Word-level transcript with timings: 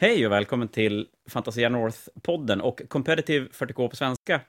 Hej 0.00 0.26
och 0.26 0.32
välkommen 0.32 0.68
till 0.68 1.08
Fantasia 1.28 1.68
North-podden 1.68 2.60
och 2.60 2.80
Competitive 2.88 3.46
40K 3.46 3.88
på 3.88 3.96
svenska. 3.96 4.40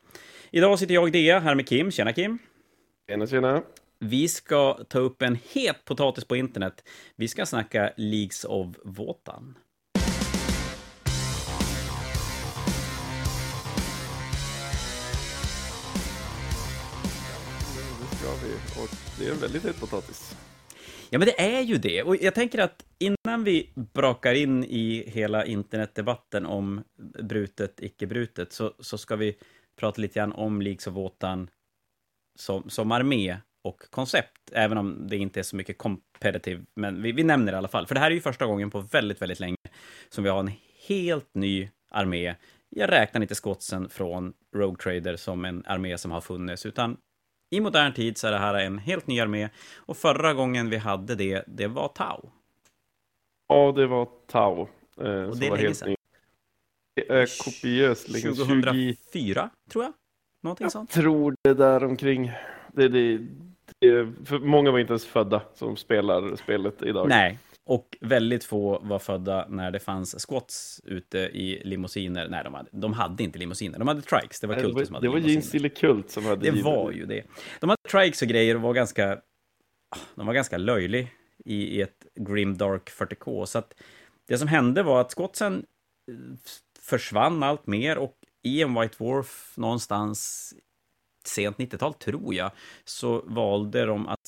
Idag 0.52 0.80
sitter 0.80 0.94
jag, 0.94 1.12
Dea, 1.12 1.40
här 1.40 1.56
med 1.56 1.68
Kim. 1.68 1.92
Tjena 1.92 2.14
Kim! 2.14 2.40
Tjena, 3.10 3.28
tjena! 3.28 3.62
Vi 4.00 4.28
ska 4.28 4.74
ta 4.74 5.00
upp 5.00 5.22
en 5.22 5.38
het 5.54 5.86
potatis 5.86 6.26
på 6.26 6.36
internet. 6.36 6.84
Vi 7.16 7.28
ska 7.28 7.46
snacka 7.46 7.92
Leagues 7.98 8.44
of 8.44 8.68
Wotan. 8.84 9.58
Det 18.00 18.16
ska 18.18 18.28
vi. 18.46 18.54
Och 18.84 18.90
det 19.20 19.28
är 19.28 19.32
en 19.32 19.40
väldigt 19.40 19.64
het 19.64 19.80
potatis. 19.80 20.36
Ja, 21.10 21.20
men 21.20 21.26
det 21.26 21.42
är 21.42 21.62
ju 21.62 21.78
det. 21.78 22.04
Och 22.04 22.16
jag 22.16 22.36
tänker 22.36 22.60
att 22.60 22.86
innan 23.00 23.44
vi 23.44 23.70
brakar 23.94 24.34
in 24.34 24.64
i 24.64 25.04
hela 25.08 25.46
internetdebatten 25.46 26.46
om 26.46 26.84
brutet, 27.24 27.80
icke 27.82 28.08
brutet, 28.08 28.54
så, 28.54 28.74
så 28.80 28.98
ska 28.98 29.16
vi 29.16 29.36
prata 29.80 30.02
lite 30.02 30.20
grann 30.20 30.34
om 30.34 30.62
Leagues 30.62 30.88
of 30.88 30.94
Wotan 30.94 31.50
som, 32.40 32.70
som 32.70 32.92
armé 32.92 33.38
och 33.64 33.82
koncept, 33.90 34.52
även 34.52 34.78
om 34.78 35.08
det 35.08 35.18
inte 35.18 35.40
är 35.40 35.44
så 35.44 35.56
mycket 35.56 35.78
competitive, 35.78 36.66
men 36.76 37.02
vi, 37.02 37.12
vi 37.12 37.24
nämner 37.24 37.52
det 37.52 37.56
i 37.56 37.58
alla 37.58 37.68
fall. 37.68 37.88
För 37.88 37.96
det 37.96 38.02
här 38.02 38.12
är 38.12 38.16
ju 38.16 38.22
första 38.22 38.46
gången 38.46 38.70
på 38.70 38.80
väldigt, 38.80 39.22
väldigt 39.22 39.40
länge 39.40 39.58
som 40.10 40.24
vi 40.24 40.30
har 40.30 40.40
en 40.40 40.52
helt 40.88 41.30
ny 41.34 41.70
armé. 41.92 42.36
Jag 42.70 42.92
räknar 42.92 43.22
inte 43.22 43.36
skotsen 43.36 43.90
från 43.90 44.34
Rogue 44.56 44.78
Trader 44.78 45.16
som 45.16 45.46
en 45.46 45.64
armé 45.66 45.98
som 45.98 46.12
har 46.12 46.22
funnits, 46.22 46.66
utan 46.66 46.98
i 47.50 47.60
modern 47.60 47.94
tid 47.94 48.18
så 48.18 48.28
är 48.28 48.32
det 48.32 48.38
här 48.38 48.54
en 48.54 48.78
helt 48.78 49.08
ny 49.08 49.20
armé 49.20 49.50
och 49.76 49.98
förra 49.98 50.34
gången 50.34 50.70
vi 50.70 50.78
hade 50.78 51.16
det, 51.16 51.44
det 51.48 51.68
var 51.68 51.88
Tau. 51.88 52.30
Ja, 53.48 53.72
det 53.76 53.88
var 53.88 54.08
Tau. 54.28 54.62
Eh, 55.02 55.24
Och 55.24 55.38
det 55.38 55.48
är 55.48 55.58
länge 55.58 55.74
sedan. 55.74 55.96
Det 56.96 57.10
är 57.12 57.44
kopiöst 57.44 58.10
länge. 58.10 58.36
20... 58.36 58.36
2004, 58.36 59.50
tror 59.72 59.84
jag. 59.84 59.94
Någonting 60.42 60.66
Jag 60.66 60.72
sånt. 60.72 60.92
tror 60.92 61.36
det 61.44 61.54
där 61.54 61.84
omkring. 61.84 62.32
Det, 62.74 62.88
det, 62.88 63.18
det, 63.80 64.14
för 64.26 64.40
många 64.40 64.72
var 64.72 64.80
inte 64.80 64.92
ens 64.94 65.06
födda 65.06 65.42
som 65.54 65.78
spelar 65.78 66.36
spelet 66.36 66.82
idag. 66.82 67.10
Nej, 67.10 67.40
och 67.70 67.98
väldigt 68.02 68.44
få 68.44 68.80
var 68.80 69.00
födda 69.00 69.48
när 69.50 69.72
det 69.72 69.80
fanns 69.80 70.26
squats 70.28 70.82
ute 70.86 71.18
i 71.18 71.62
limousiner. 71.66 72.28
Nej, 72.30 72.44
de 72.44 72.54
hade, 72.54 72.70
de 72.72 72.94
hade 72.94 73.24
inte 73.24 73.40
limousiner, 73.40 73.80
de 73.80 73.88
hade 73.88 74.02
trikes. 74.02 74.40
Det 74.40 74.48
var 74.48 74.56
det 74.56 74.86
som 74.86 74.96
hade 74.96 75.08
det 75.08 75.12
var. 75.12 75.20
Gene 75.20 75.42
Stille 75.42 75.70
Kult 75.70 76.12
som 76.12 76.26
hade 76.26 76.42
Det 76.42 76.46
givit- 76.48 76.66
var 76.66 76.92
ju 76.92 77.06
det. 77.06 77.24
De 77.60 77.70
hade 77.70 77.82
trikes 77.92 78.22
och 78.22 78.28
grejer 78.28 78.56
och 78.56 78.62
var 78.62 78.74
ganska... 78.74 79.22
De 80.16 80.26
var 80.26 80.34
ganska 80.34 80.58
löjlig 80.58 81.08
i, 81.46 81.56
i 81.78 81.82
ett 81.82 82.06
grim 82.16 82.58
dark 82.58 82.90
40K. 82.90 83.46
Så 83.46 83.60
att 83.60 83.74
det 84.28 84.38
som 84.38 84.48
hände 84.48 84.84
var 84.84 85.02
att 85.02 85.12
skotsen 85.12 85.66
eh, 86.12 86.16
försvann 86.82 87.44
allt 87.44 87.68
mer 87.68 87.98
och 87.98 88.16
i 88.44 88.62
en 88.62 88.80
White 88.82 88.96
Dwarf 88.98 89.54
någonstans 89.58 90.54
sent 91.26 91.58
90-tal, 91.58 91.94
tror 91.94 92.34
jag, 92.34 92.52
så 92.86 93.22
valde 93.26 93.86
de 93.86 94.08
att 94.08 94.28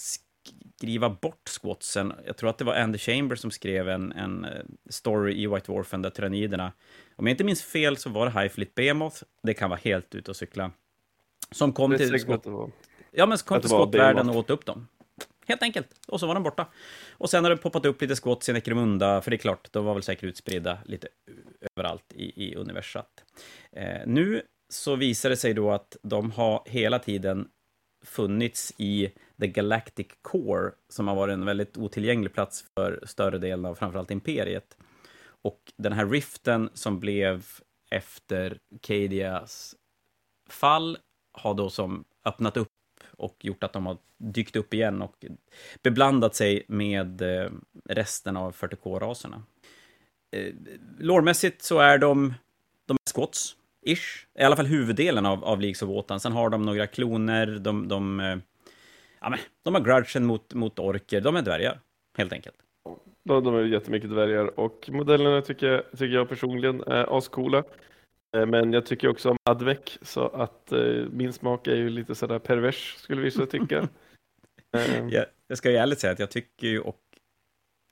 skriva 0.81 1.09
bort 1.09 1.49
squatsen. 1.49 2.13
Jag 2.25 2.37
tror 2.37 2.49
att 2.49 2.57
det 2.57 2.63
var 2.63 2.75
Andy 2.75 2.97
Chambers 2.97 3.39
som 3.39 3.51
skrev 3.51 3.89
en, 3.89 4.11
en 4.11 4.45
eh, 4.45 4.51
story 4.89 5.43
i 5.43 5.47
White 5.47 5.71
Dwarfen 5.71 6.01
där 6.01 6.09
tyranniderna, 6.09 6.71
om 7.15 7.27
jag 7.27 7.33
inte 7.33 7.43
minns 7.43 7.63
fel 7.63 7.97
så 7.97 8.09
var 8.09 8.25
det 8.25 8.41
Highfleet 8.41 8.75
Behemoth, 8.75 9.23
det 9.43 9.53
kan 9.53 9.69
vara 9.69 9.79
helt 9.83 10.15
ute 10.15 10.31
och 10.31 10.37
cykla, 10.37 10.71
som 11.51 11.73
kom 11.73 11.97
till 11.97 12.19
skott. 12.19 12.45
Ja, 13.11 13.25
men 13.25 13.37
kom 13.37 13.59
till 13.61 13.69
skottvärlden 13.69 14.29
och 14.29 14.35
åt 14.35 14.49
upp 14.49 14.65
dem. 14.65 14.87
Helt 15.45 15.63
enkelt. 15.63 15.87
Och 16.07 16.19
så 16.19 16.27
var 16.27 16.33
de 16.33 16.43
borta. 16.43 16.67
Och 17.11 17.29
sen 17.29 17.43
har 17.43 17.51
det 17.51 17.57
poppat 17.57 17.85
upp 17.85 18.01
lite 18.01 18.15
skott 18.15 18.49
i 18.49 18.53
Necromunda, 18.53 19.21
för 19.21 19.31
det 19.31 19.35
är 19.35 19.37
klart, 19.37 19.67
de 19.71 19.85
var 19.85 19.93
väl 19.93 20.03
säkert 20.03 20.23
utspridda 20.23 20.77
lite 20.85 21.07
överallt 21.75 22.13
i, 22.15 22.45
i 22.45 22.55
universat. 22.55 23.25
Eh, 23.71 24.01
nu 24.05 24.41
så 24.69 24.95
visar 24.95 25.29
det 25.29 25.37
sig 25.37 25.53
då 25.53 25.71
att 25.71 25.97
de 26.01 26.31
har 26.31 26.63
hela 26.65 26.99
tiden 26.99 27.47
funnits 28.01 28.73
i 28.77 29.11
The 29.39 29.47
Galactic 29.47 30.07
Core, 30.21 30.71
som 30.89 31.07
har 31.07 31.15
varit 31.15 31.33
en 31.33 31.45
väldigt 31.45 31.77
otillgänglig 31.77 32.33
plats 32.33 32.65
för 32.75 33.03
större 33.05 33.37
delen 33.37 33.65
av 33.65 33.75
framförallt 33.75 34.11
Imperiet. 34.11 34.77
Och 35.23 35.73
den 35.77 35.93
här 35.93 36.05
riften 36.05 36.69
som 36.73 36.99
blev 36.99 37.45
efter 37.91 38.59
Cadias 38.81 39.75
fall 40.49 40.97
har 41.31 41.53
då 41.53 41.69
som 41.69 42.03
öppnat 42.25 42.57
upp 42.57 42.67
och 43.17 43.45
gjort 43.45 43.63
att 43.63 43.73
de 43.73 43.85
har 43.85 43.97
dykt 44.17 44.55
upp 44.55 44.73
igen 44.73 45.01
och 45.01 45.25
beblandat 45.83 46.35
sig 46.35 46.65
med 46.67 47.21
eh, 47.21 47.51
resten 47.85 48.37
av 48.37 48.55
40K-raserna. 48.55 49.43
Eh, 50.31 50.53
lårmässigt 50.99 51.61
så 51.61 51.79
är 51.79 51.97
de, 51.97 52.33
de 52.85 52.93
är 52.93 53.11
squats, 53.13 53.55
ish. 53.85 54.27
I 54.39 54.43
alla 54.43 54.55
fall 54.55 54.65
huvuddelen 54.65 55.25
av, 55.25 55.43
av 55.43 55.61
Leagues 55.61 55.81
of 55.81 55.89
Wotan. 55.89 56.19
Sen 56.19 56.31
har 56.31 56.49
de 56.49 56.61
några 56.61 56.87
kloner, 56.87 57.47
de, 57.47 57.87
de, 57.87 58.19
eh, 58.19 58.37
ja, 59.21 59.29
men, 59.29 59.39
de 59.63 59.75
har 59.75 59.81
grudgen 59.81 60.25
mot, 60.25 60.53
mot 60.53 60.79
orker, 60.79 61.21
de 61.21 61.35
är 61.35 61.41
dvärgar, 61.41 61.79
helt 62.17 62.33
enkelt. 62.33 62.55
De, 63.23 63.43
de 63.43 63.55
är 63.55 63.63
jättemycket 63.63 64.09
dvärgar 64.09 64.59
och 64.59 64.89
modellerna 64.91 65.41
tycker 65.41 65.67
jag, 65.67 65.83
tycker 65.91 66.15
jag 66.15 66.29
personligen 66.29 66.81
är 66.81 67.17
ascoola. 67.17 67.63
Eh, 68.37 68.45
Men 68.45 68.73
jag 68.73 68.85
tycker 68.85 69.07
också 69.07 69.29
om 69.29 69.37
Advec 69.49 69.97
så 70.01 70.27
att 70.27 70.71
eh, 70.71 71.05
min 71.11 71.33
smak 71.33 71.67
är 71.67 71.75
ju 71.75 71.89
lite 71.89 72.15
sådär 72.15 72.39
pervers 72.39 72.95
skulle 72.97 73.21
vissa 73.21 73.45
tycka. 73.45 73.87
Eh, 74.77 75.07
Jag, 75.07 75.25
jag 75.47 75.57
ska 75.57 75.71
ju 75.71 75.77
ärligt 75.77 75.99
säga 75.99 76.13
att 76.13 76.19
jag 76.19 76.31
tycker 76.31 76.67
ju 76.67 76.79
och... 76.79 76.99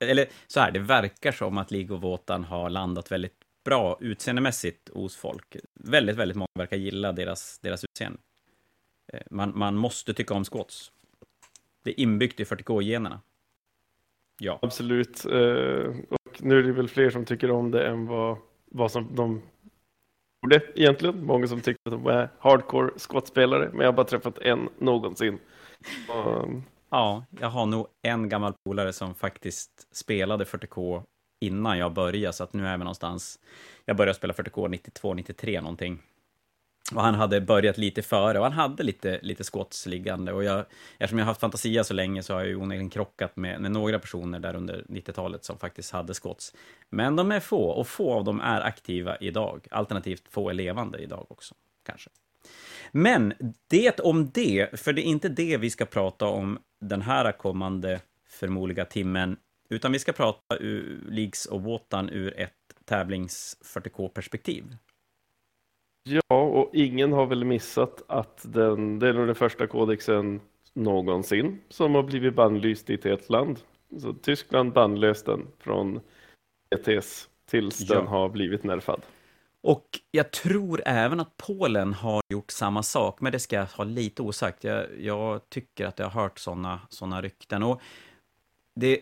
Eller 0.04 0.26
så 0.46 0.60
här, 0.60 0.70
det 0.70 0.78
verkar 0.78 1.32
som 1.32 1.58
att 1.58 1.70
League 1.70 1.96
of 1.96 2.02
Wotan 2.02 2.44
har 2.44 2.70
landat 2.70 3.12
väldigt 3.12 3.39
bra 3.64 3.96
utseendemässigt 4.00 4.88
hos 4.94 5.16
folk. 5.16 5.56
Väldigt, 5.74 6.16
väldigt 6.16 6.36
många 6.36 6.48
verkar 6.54 6.76
gilla 6.76 7.12
deras, 7.12 7.58
deras 7.58 7.84
utseende. 7.84 8.18
Eh, 9.12 9.20
Man, 9.30 9.52
man 9.58 9.76
måste 9.76 10.14
tycka 10.14 10.34
om 10.34 10.44
squats. 10.44 10.92
Det 11.82 11.90
är 11.90 12.00
inbyggt 12.00 12.40
i 12.40 12.44
40K-generna. 12.44 13.20
Ja. 14.38 14.58
Absolut. 14.62 15.24
Eh, 15.24 15.94
Och 16.08 16.38
nu 16.42 16.58
är 16.58 16.62
det 16.62 16.72
väl 16.72 16.88
fler 16.88 17.10
som 17.10 17.24
tycker 17.24 17.50
om 17.50 17.70
det 17.70 17.86
än 17.88 18.06
vad, 18.06 18.36
vad 18.64 18.90
som 18.92 19.14
de 19.14 19.42
borde 20.42 20.62
egentligen. 20.74 21.24
Många 21.24 21.46
som 21.46 21.60
tycker 21.60 21.80
att 21.84 21.92
de 21.92 22.06
är 22.06 22.28
hardcore 22.38 22.90
squatspelare, 22.98 23.68
men 23.72 23.80
jag 23.80 23.86
har 23.86 23.92
bara 23.92 24.06
träffat 24.06 24.38
en 24.38 24.68
någonsin. 24.78 25.38
Och, 26.08 26.48
Ja, 26.92 27.24
jag 27.40 27.48
har 27.48 27.66
nog 27.66 27.86
en 28.02 28.28
gammal 28.28 28.52
polare 28.64 28.92
som 28.92 29.14
faktiskt 29.14 29.96
spelade 29.96 30.44
40K 30.44 31.02
innan 31.40 31.78
jag 31.78 31.92
började, 31.92 32.32
så 32.32 32.44
att 32.44 32.52
nu 32.52 32.66
är 32.66 32.78
vi 32.78 32.84
någonstans... 32.84 33.38
Jag 33.84 33.96
började 33.96 34.14
spela 34.14 34.32
40K 34.32 34.68
92, 34.68 35.14
93 35.14 35.60
någonting. 35.60 35.98
Och 36.94 37.02
han 37.02 37.14
hade 37.14 37.40
börjat 37.40 37.78
lite 37.78 38.02
före 38.02 38.38
och 38.38 38.44
han 38.44 38.52
hade 38.52 38.82
lite, 38.82 39.18
lite 39.22 39.44
squats 39.44 39.86
liggande. 39.86 40.32
Och 40.32 40.44
jag, 40.44 40.64
eftersom 40.98 41.18
jag 41.18 41.26
har 41.26 41.30
haft 41.30 41.40
Fantasia 41.40 41.84
så 41.84 41.94
länge 41.94 42.22
så 42.22 42.34
har 42.34 42.40
jag 42.40 42.48
ju 42.48 42.56
onekligen 42.56 42.90
krockat 42.90 43.36
med, 43.36 43.60
med 43.60 43.70
några 43.72 43.98
personer 43.98 44.40
där 44.40 44.56
under 44.56 44.84
90-talet 44.88 45.44
som 45.44 45.58
faktiskt 45.58 45.92
hade 45.92 46.14
squats. 46.14 46.54
Men 46.90 47.16
de 47.16 47.32
är 47.32 47.40
få, 47.40 47.64
och 47.64 47.88
få 47.88 48.12
av 48.12 48.24
dem 48.24 48.40
är 48.40 48.60
aktiva 48.60 49.16
idag. 49.16 49.66
Alternativt 49.70 50.22
få 50.28 50.50
är 50.50 50.54
levande 50.54 50.98
idag 50.98 51.26
också, 51.28 51.54
kanske. 51.86 52.10
Men 52.92 53.34
det 53.68 54.00
om 54.00 54.30
det, 54.30 54.80
för 54.80 54.92
det 54.92 55.00
är 55.00 55.10
inte 55.10 55.28
det 55.28 55.56
vi 55.56 55.70
ska 55.70 55.84
prata 55.84 56.26
om 56.26 56.58
den 56.80 57.02
här 57.02 57.32
kommande 57.32 58.00
förmodliga 58.28 58.84
timmen, 58.84 59.36
utan 59.70 59.92
vi 59.92 59.98
ska 59.98 60.12
prata 60.12 60.56
ur 60.60 61.00
Leagues 61.08 61.46
och 61.46 61.62
Wotan 61.62 62.08
ur 62.10 62.40
ett 62.40 62.52
tävlings 62.84 63.56
40K-perspektiv. 63.64 64.76
ja, 66.02 66.42
och 66.42 66.70
ingen 66.74 67.12
har 67.12 67.26
väl 67.26 67.44
missat 67.44 68.02
att 68.08 68.40
den, 68.52 68.98
det 68.98 69.08
är 69.08 69.12
nog 69.12 69.26
den 69.26 69.34
första 69.34 69.66
kodexen 69.66 70.40
någonsin 70.72 71.60
som 71.68 71.94
har 71.94 72.02
blivit 72.02 72.34
bannlyst 72.34 72.90
i 72.90 72.94
ett 72.94 73.04
helt 73.04 73.28
land. 73.30 73.60
Så 74.00 74.12
Tyskland 74.12 74.72
bannlöst 74.72 75.26
den 75.26 75.46
från 75.58 76.00
ETS 76.70 77.28
tills 77.46 77.80
Ja. 77.80 77.94
den 77.94 78.06
har 78.06 78.28
blivit 78.28 78.64
nerfad. 78.64 79.02
Och 79.62 79.86
jag 80.10 80.30
tror 80.30 80.82
även 80.86 81.20
att 81.20 81.36
Polen 81.36 81.92
har 81.94 82.22
gjort 82.28 82.50
samma 82.50 82.82
sak, 82.82 83.20
men 83.20 83.32
det 83.32 83.38
ska 83.38 83.56
jag 83.56 83.66
ha 83.66 83.84
lite 83.84 84.22
osagt. 84.22 84.64
Jag, 84.64 84.86
jag 85.00 85.48
tycker 85.48 85.86
att 85.86 85.98
jag 85.98 86.06
har 86.08 86.22
hört 86.22 86.38
sådana 86.38 86.80
såna 86.88 87.22
rykten. 87.22 87.62
Och 87.62 87.80
det, 88.74 89.00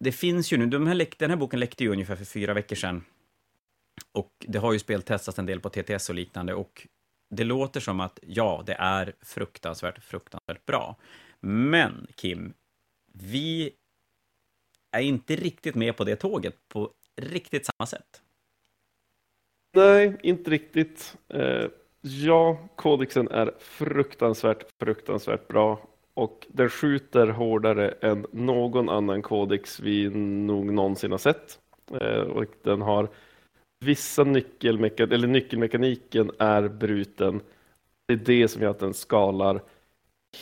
det 0.00 0.12
finns 0.12 0.52
ju 0.52 0.56
nu, 0.56 0.66
de 0.66 0.86
här 0.86 1.06
den 1.18 1.30
här 1.30 1.36
boken 1.36 1.60
läckte 1.60 1.84
ju 1.84 1.90
ungefär 1.90 2.16
för 2.16 2.24
fyra 2.24 2.54
veckor 2.54 2.76
sedan. 2.76 3.04
Och 4.12 4.32
det 4.38 4.58
har 4.58 4.72
ju 4.72 4.78
speltestats 4.78 5.38
en 5.38 5.46
del 5.46 5.60
på 5.60 5.68
TTS 5.68 6.08
och 6.08 6.14
liknande. 6.14 6.54
Och 6.54 6.86
det 7.30 7.44
låter 7.44 7.80
som 7.80 8.00
att 8.00 8.18
ja, 8.22 8.62
det 8.66 8.74
är 8.74 9.12
fruktansvärt, 9.22 10.04
fruktansvärt 10.04 10.66
bra. 10.66 10.96
Men 11.40 12.06
Kim, 12.14 12.54
vi 13.12 13.72
är 14.90 15.00
inte 15.00 15.36
riktigt 15.36 15.74
med 15.74 15.96
på 15.96 16.04
det 16.04 16.16
tåget 16.16 16.68
på 16.68 16.90
riktigt 17.16 17.66
samma 17.66 17.86
sätt. 17.86 18.22
Nej, 19.74 20.16
inte 20.22 20.50
riktigt. 20.50 21.16
Eh, 21.28 21.66
ja, 22.00 22.68
kodexen 22.76 23.28
är 23.28 23.54
fruktansvärt, 23.58 24.64
fruktansvärt 24.80 25.48
bra 25.48 25.87
och 26.18 26.46
den 26.48 26.70
skjuter 26.70 27.26
hårdare 27.26 27.90
än 27.90 28.26
någon 28.32 28.88
annan 28.88 29.22
kodex 29.22 29.80
vi 29.80 30.10
nog 30.10 30.72
någonsin 30.72 31.10
har 31.10 31.18
sett. 31.18 31.60
Eh, 32.00 32.20
och 32.20 32.44
den 32.62 32.82
har 32.82 33.08
vissa 33.80 34.24
nyckelmekan 34.24 35.12
eller 35.12 35.28
nyckelmekaniken 35.28 36.30
är 36.38 36.68
bruten. 36.68 37.40
Det 38.06 38.14
är 38.14 38.16
det 38.16 38.48
som 38.48 38.62
gör 38.62 38.70
att 38.70 38.78
den 38.78 38.94
skalar 38.94 39.62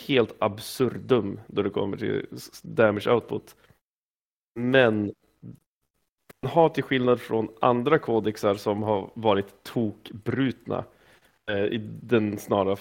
helt 0.07 0.35
absurdum 0.39 1.41
då 1.47 1.63
det 1.63 1.71
kommer 1.71 1.97
till 1.97 2.27
damage 2.63 3.09
output. 3.09 3.57
Men 4.55 5.13
den 6.41 6.51
har 6.51 6.69
till 6.69 6.85
skillnad 6.85 7.21
från 7.21 7.49
andra 7.61 7.99
kodexar 7.99 8.55
som 8.55 8.83
har 8.83 9.11
varit 9.15 9.63
tokbrutna 9.63 10.85
Eh, 11.51 11.65
i 11.65 11.79
den 12.03 12.39
snara, 12.39 12.77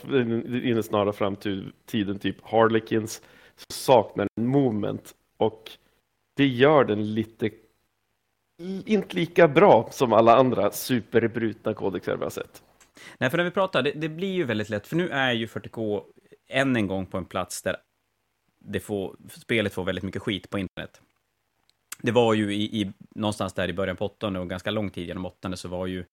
i 0.47 0.73
den 0.73 0.83
snara 0.83 1.13
framtiden, 1.13 2.19
typ 2.19 2.37
Harlequins, 2.43 3.21
så 3.55 3.73
saknar 3.73 4.27
den 4.35 4.47
movement 4.47 5.15
och 5.37 5.71
det 6.35 6.47
gör 6.47 6.83
den 6.83 7.13
lite 7.13 7.49
inte 8.85 9.15
lika 9.15 9.47
bra 9.47 9.89
som 9.91 10.13
alla 10.13 10.35
andra 10.35 10.71
superbrutna 10.71 11.73
kodexer 11.73 12.17
vi 12.17 12.23
har 12.23 12.29
sett. 12.29 12.63
Nej, 13.17 13.29
för 13.29 13.37
när 13.37 13.43
vi 13.43 13.51
pratar, 13.51 13.81
det, 13.81 13.91
det, 13.91 14.09
blir 14.09 14.33
ju 14.33 14.43
väldigt 14.43 14.69
lätt, 14.69 14.87
för 14.87 14.95
nu 14.95 15.09
är 15.09 15.31
ju 15.33 15.45
40K 15.45 16.03
än 16.47 16.75
en 16.75 16.87
gång 16.87 17.05
på 17.05 17.17
en 17.17 17.25
plats 17.25 17.61
där 17.61 17.77
det 18.59 18.79
får, 18.79 19.15
spelet 19.29 19.73
får 19.73 19.83
väldigt 19.83 20.03
mycket 20.03 20.21
skit 20.21 20.49
på 20.49 20.59
internet. 20.59 21.01
Det 22.01 22.11
var 22.11 22.33
ju 22.33 22.53
i, 22.53 22.81
i 22.81 22.91
någonstans 23.15 23.53
där 23.53 23.69
i 23.69 23.73
början 23.73 23.97
på 23.97 24.05
åttonde 24.05 24.39
och 24.39 24.49
ganska 24.49 24.71
lång 24.71 24.89
tid 24.89 25.07
genom 25.07 25.25
åttonde 25.25 25.57
så 25.57 25.67
var 25.67 25.87
ju 25.87 26.05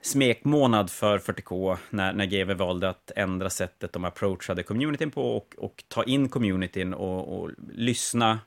smekmånad 0.00 0.90
för 0.90 1.18
40K 1.18 1.76
när, 1.90 2.12
när 2.12 2.26
GW 2.26 2.54
valde 2.54 2.88
att 2.88 3.10
ändra 3.16 3.50
sättet 3.50 3.92
de 3.92 4.04
approachade 4.04 4.62
communityn 4.62 5.10
på 5.10 5.36
och, 5.36 5.54
och 5.58 5.84
ta 5.88 6.04
in 6.04 6.28
communityn 6.28 6.94
och, 6.94 7.38
och 7.38 7.50
lyssna, 7.72 8.40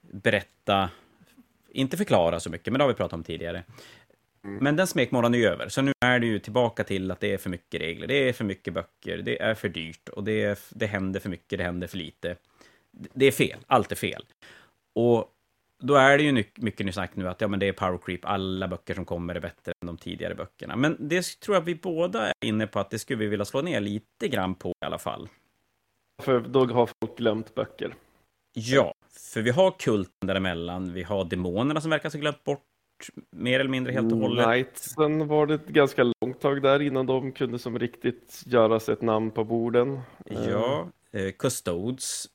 berätta, 0.00 0.90
inte 1.70 1.96
förklara 1.96 2.40
så 2.40 2.50
mycket, 2.50 2.72
men 2.72 2.78
det 2.78 2.84
har 2.84 2.88
vi 2.88 2.94
pratat 2.94 3.12
om 3.12 3.24
tidigare. 3.24 3.64
Mm. 4.44 4.64
Men 4.64 4.76
den 4.76 4.86
smekmånaden 4.86 5.40
är 5.40 5.48
över, 5.48 5.68
så 5.68 5.82
nu 5.82 5.92
är 6.00 6.18
det 6.18 6.26
ju 6.26 6.38
tillbaka 6.38 6.84
till 6.84 7.10
att 7.10 7.20
det 7.20 7.32
är 7.32 7.38
för 7.38 7.50
mycket 7.50 7.80
regler, 7.80 8.06
det 8.06 8.28
är 8.28 8.32
för 8.32 8.44
mycket 8.44 8.74
böcker, 8.74 9.18
det 9.18 9.42
är 9.42 9.54
för 9.54 9.68
dyrt 9.68 10.08
och 10.08 10.24
det, 10.24 10.42
är, 10.42 10.58
det 10.70 10.86
händer 10.86 11.20
för 11.20 11.28
mycket, 11.28 11.58
det 11.58 11.64
händer 11.64 11.86
för 11.86 11.96
lite. 11.96 12.36
Det 12.90 13.26
är 13.26 13.32
fel, 13.32 13.58
allt 13.66 13.92
är 13.92 13.96
fel. 13.96 14.24
Och 14.92 15.34
då 15.80 15.94
är 15.94 16.18
det 16.18 16.24
ju 16.24 16.44
mycket 16.56 16.86
ni 16.86 16.92
sagt 16.92 17.16
nu 17.16 17.28
att 17.28 17.40
ja, 17.40 17.48
men 17.48 17.60
det 17.60 17.68
är 17.68 17.72
power 17.72 17.98
creep, 18.04 18.24
alla 18.24 18.68
böcker 18.68 18.94
som 18.94 19.04
kommer 19.04 19.34
är 19.34 19.40
bättre 19.40 19.72
än 19.82 19.86
de 19.86 19.96
tidigare 19.96 20.34
böckerna. 20.34 20.76
Men 20.76 20.96
det 20.98 21.40
tror 21.40 21.56
jag 21.56 21.62
vi 21.62 21.74
båda 21.74 22.26
är 22.26 22.34
inne 22.44 22.66
på 22.66 22.80
att 22.80 22.90
det 22.90 22.98
skulle 22.98 23.18
vi 23.18 23.26
vilja 23.26 23.44
slå 23.44 23.62
ner 23.62 23.80
lite 23.80 24.28
grann 24.28 24.54
på 24.54 24.68
i 24.68 24.84
alla 24.86 24.98
fall. 24.98 25.28
För 26.22 26.40
då 26.40 26.66
har 26.66 26.86
folk 26.86 27.18
glömt 27.18 27.54
böcker. 27.54 27.94
Ja, 28.52 28.94
för 29.32 29.42
vi 29.42 29.50
har 29.50 29.70
kulten 29.78 30.26
däremellan, 30.26 30.92
vi 30.92 31.02
har 31.02 31.24
demonerna 31.24 31.80
som 31.80 31.90
verkar 31.90 32.10
ha 32.10 32.20
glömt 32.20 32.44
bort 32.44 32.64
mer 33.30 33.60
eller 33.60 33.70
mindre 33.70 33.92
helt 33.92 34.12
och 34.12 34.18
hållet. 34.18 34.46
Knightsen 34.46 35.28
var 35.28 35.46
det 35.46 35.54
ett 35.54 35.66
ganska 35.66 36.02
långt 36.02 36.40
tag 36.40 36.62
där 36.62 36.82
innan 36.82 37.06
de 37.06 37.32
kunde 37.32 37.58
som 37.58 37.78
riktigt 37.78 38.42
göra 38.46 38.80
sig 38.80 38.92
ett 38.92 39.02
namn 39.02 39.30
på 39.30 39.44
borden. 39.44 40.00
Ja, 40.26 40.88
eh, 41.12 41.32
Custodes. 41.32 42.26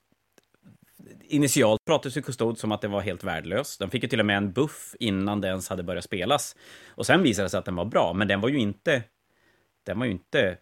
Initialt 1.21 1.85
pratades 1.85 2.17
ju 2.17 2.21
Custode 2.21 2.59
som 2.59 2.71
att 2.71 2.81
det 2.81 2.87
var 2.87 3.01
helt 3.01 3.23
värdelös. 3.23 3.77
Den 3.77 3.89
fick 3.89 4.03
ju 4.03 4.09
till 4.09 4.19
och 4.19 4.25
med 4.25 4.37
en 4.37 4.51
buff 4.51 4.95
innan 4.99 5.41
det 5.41 5.47
ens 5.47 5.69
hade 5.69 5.83
börjat 5.83 6.03
spelas. 6.03 6.55
Och 6.87 7.05
sen 7.05 7.23
visade 7.23 7.45
det 7.45 7.49
sig 7.49 7.57
att 7.57 7.65
den 7.65 7.75
var 7.75 7.85
bra, 7.85 8.13
men 8.13 8.27
den 8.27 8.41
var 8.41 8.49
ju 8.49 8.59
inte... 8.59 9.03
Den 9.85 9.99
var 9.99 10.05
ju 10.05 10.11
inte 10.11 10.57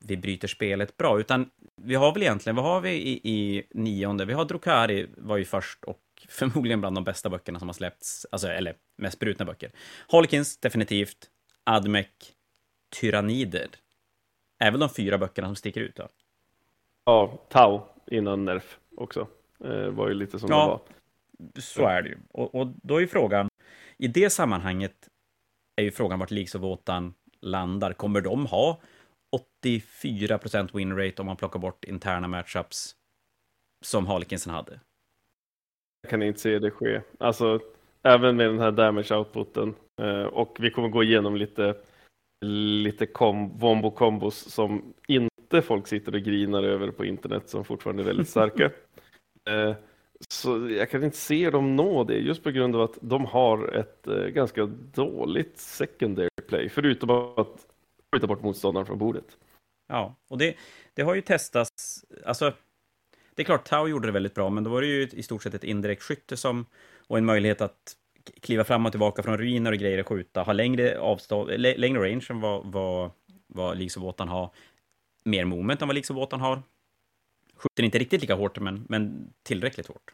vi 0.00 0.16
bryter 0.16 0.48
spelet 0.48 0.96
bra, 0.96 1.20
utan 1.20 1.50
vi 1.76 1.94
har 1.94 2.12
väl 2.12 2.22
egentligen, 2.22 2.56
vad 2.56 2.64
har 2.64 2.80
vi 2.80 2.90
i, 2.90 3.20
i 3.24 3.66
nionde? 3.70 4.24
Vi 4.24 4.32
har 4.32 4.44
Drukari 4.44 5.06
var 5.16 5.36
ju 5.36 5.44
först 5.44 5.84
och 5.84 6.00
förmodligen 6.28 6.80
bland 6.80 6.96
de 6.96 7.04
bästa 7.04 7.28
böckerna 7.28 7.58
som 7.58 7.68
har 7.68 7.74
släppts, 7.74 8.26
alltså, 8.30 8.48
eller 8.48 8.74
mest 8.98 9.18
brutna 9.18 9.44
böcker. 9.44 9.70
Holkins, 10.08 10.58
definitivt. 10.58 11.30
Admec, 11.64 12.06
Tyrannider. 13.00 13.68
Även 14.60 14.80
de 14.80 14.88
fyra 14.88 15.18
böckerna 15.18 15.48
som 15.48 15.56
sticker 15.56 15.80
ut 15.80 15.96
då. 15.96 16.08
Ja, 17.04 17.46
Tau 17.48 17.80
innan 18.10 18.44
Nerf 18.44 18.78
också. 18.96 19.28
Eh, 19.64 19.90
var 19.90 20.08
ju 20.08 20.14
lite 20.14 20.38
som 20.38 20.48
ja, 20.50 20.82
det 21.38 21.44
var. 21.54 21.60
så 21.60 21.86
är 21.86 22.02
det 22.02 22.08
ju. 22.08 22.18
Och, 22.32 22.54
och, 22.54 22.66
då 22.82 22.96
är 22.96 23.00
ju 23.00 23.06
frågan, 23.06 23.48
i 23.98 24.08
det 24.08 24.30
sammanhanget 24.30 25.08
är 25.76 25.84
ju 25.84 25.90
frågan 25.90 26.18
vart 26.18 26.54
Wotan 26.54 27.14
landar. 27.40 27.92
Kommer 27.92 28.20
de 28.20 28.46
ha 28.46 28.80
84 29.32 30.38
win 30.72 30.96
rate 30.96 31.22
om 31.22 31.26
man 31.26 31.36
plockar 31.36 31.60
bort 31.60 31.84
interna 31.84 32.28
matchups 32.28 32.96
som 33.84 34.06
Harlekinsen 34.06 34.52
hade. 34.52 34.80
Jag 36.02 36.10
kan 36.10 36.22
inte 36.22 36.40
se 36.40 36.58
det 36.58 36.70
ske. 36.70 37.00
Alltså, 37.18 37.60
även 38.02 38.36
med 38.36 38.48
den 38.48 38.58
här 38.58 38.72
damage 38.72 39.12
outputen. 39.12 39.74
Eh, 40.00 40.22
och 40.22 40.56
vi 40.60 40.70
kommer 40.70 40.88
gå 40.88 41.02
igenom 41.02 41.36
lite, 41.36 41.74
lite 42.44 43.06
kom, 43.06 43.58
vombo 43.58 43.90
kombos 43.90 44.52
som 44.52 44.94
inte 45.08 45.62
folk 45.62 45.86
sitter 45.86 46.14
och 46.14 46.20
grinar 46.20 46.62
över 46.62 46.90
på 46.90 47.04
internet 47.04 47.48
som 47.48 47.64
fortfarande 47.64 48.02
är 48.02 48.06
väldigt 48.06 48.28
starka. 48.28 48.70
Eh, 49.46 49.74
så 50.28 50.70
jag 50.70 50.90
kan 50.90 51.04
inte 51.04 51.16
se 51.16 51.50
dem 51.50 51.76
nå 51.76 52.04
det 52.04 52.18
just 52.18 52.42
på 52.42 52.50
grund 52.50 52.76
av 52.76 52.82
att 52.82 52.98
de 53.00 53.24
har 53.24 53.74
ett 53.74 54.06
eh, 54.06 54.26
ganska 54.26 54.66
dåligt 54.94 55.58
secondary 55.58 56.28
play. 56.48 56.68
Förutom 56.68 57.10
att 57.10 57.66
flytta 58.12 58.26
bort 58.26 58.42
motståndaren 58.42 58.86
från 58.86 58.98
bordet. 58.98 59.36
Ja, 59.88 60.16
och 60.28 60.38
det, 60.38 60.56
det 60.94 61.02
har 61.02 61.14
ju 61.14 61.20
testats, 61.20 62.04
alltså 62.24 62.52
det 63.34 63.42
är 63.42 63.44
klart, 63.44 63.68
Tau 63.68 63.88
gjorde 63.88 64.08
det 64.08 64.12
väldigt 64.12 64.34
bra, 64.34 64.50
men 64.50 64.64
då 64.64 64.70
var 64.70 64.80
det 64.80 64.86
ju 64.86 65.08
i 65.12 65.22
stort 65.22 65.42
sett 65.42 65.54
ett 65.54 65.64
indirekt 65.64 66.02
skytte 66.02 66.36
som, 66.36 66.66
och 67.06 67.18
en 67.18 67.24
möjlighet 67.24 67.60
att 67.60 67.96
kliva 68.40 68.64
fram 68.64 68.86
och 68.86 68.92
tillbaka 68.92 69.22
från 69.22 69.38
ruiner 69.38 69.72
och 69.72 69.78
grejer 69.78 70.00
och 70.00 70.08
skjuta, 70.08 70.42
ha 70.42 70.52
längre 70.52 70.98
avstånd, 70.98 71.50
längre 71.60 72.10
range 72.10 72.26
än 72.30 72.40
vad, 72.40 72.72
vad, 72.72 73.10
vad 73.46 73.76
Leagues 73.76 73.96
of 73.96 74.18
har, 74.18 74.50
mer 75.24 75.44
moment 75.44 75.82
än 75.82 75.88
vad 75.88 75.94
Leagues 75.94 76.10
of 76.10 76.40
har. 76.40 76.62
Skjuter 77.56 77.82
inte 77.82 77.98
riktigt 77.98 78.20
lika 78.20 78.34
hårt, 78.34 78.60
men, 78.60 78.86
men 78.88 79.32
tillräckligt 79.42 79.86
hårt. 79.86 80.12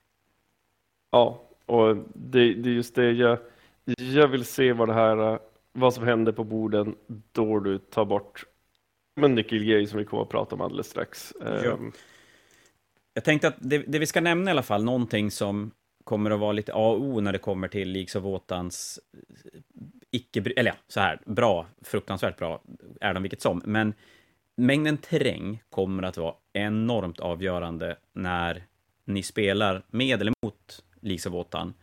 Ja, 1.10 1.42
och 1.66 1.96
det, 2.14 2.54
det 2.54 2.68
är 2.68 2.74
just 2.74 2.94
det 2.94 3.12
jag, 3.12 3.38
jag 3.96 4.28
vill 4.28 4.44
se 4.44 4.72
vad 4.72 4.88
det 4.88 4.94
här 4.94 5.38
vad 5.72 5.94
som 5.94 6.04
händer 6.04 6.32
på 6.32 6.44
borden 6.44 6.96
då 7.32 7.60
du 7.60 7.78
tar 7.78 8.04
bort 8.04 8.44
en 9.20 9.34
nyckelgrej 9.34 9.86
som 9.86 9.98
vi 9.98 10.04
kommer 10.04 10.22
att 10.22 10.28
prata 10.28 10.54
om 10.54 10.60
alldeles 10.60 10.86
strax. 10.86 11.32
Ja. 11.40 11.46
Um, 11.46 11.92
jag 13.14 13.24
tänkte 13.24 13.48
att 13.48 13.56
det, 13.58 13.78
det, 13.78 13.98
vi 13.98 14.06
ska 14.06 14.20
nämna 14.20 14.50
i 14.50 14.52
alla 14.52 14.62
fall, 14.62 14.84
någonting 14.84 15.30
som 15.30 15.70
kommer 16.04 16.30
att 16.30 16.40
vara 16.40 16.52
lite 16.52 16.72
A 16.74 16.90
och 16.90 17.02
O 17.02 17.20
när 17.20 17.32
det 17.32 17.38
kommer 17.38 17.68
till 17.68 17.88
Leagues 17.88 18.16
of 18.16 18.24
Wotans 18.24 19.00
icke, 20.10 20.40
eller 20.56 20.70
ja, 20.70 20.76
så 20.88 21.00
här, 21.00 21.20
bra, 21.26 21.66
fruktansvärt 21.82 22.38
bra, 22.38 22.62
är 23.00 23.14
de 23.14 23.22
vilket 23.22 23.40
som, 23.40 23.62
men 23.64 23.94
mängden 24.56 24.96
terräng 24.96 25.62
kommer 25.70 26.02
att 26.02 26.16
vara 26.16 26.34
enormt 26.52 27.20
avgörande 27.20 27.96
när 28.12 28.62
ni 29.04 29.22
spelar 29.22 29.82
med 29.90 30.20
eller 30.20 30.32
mot 30.42 30.84
Wotan. 31.30 31.74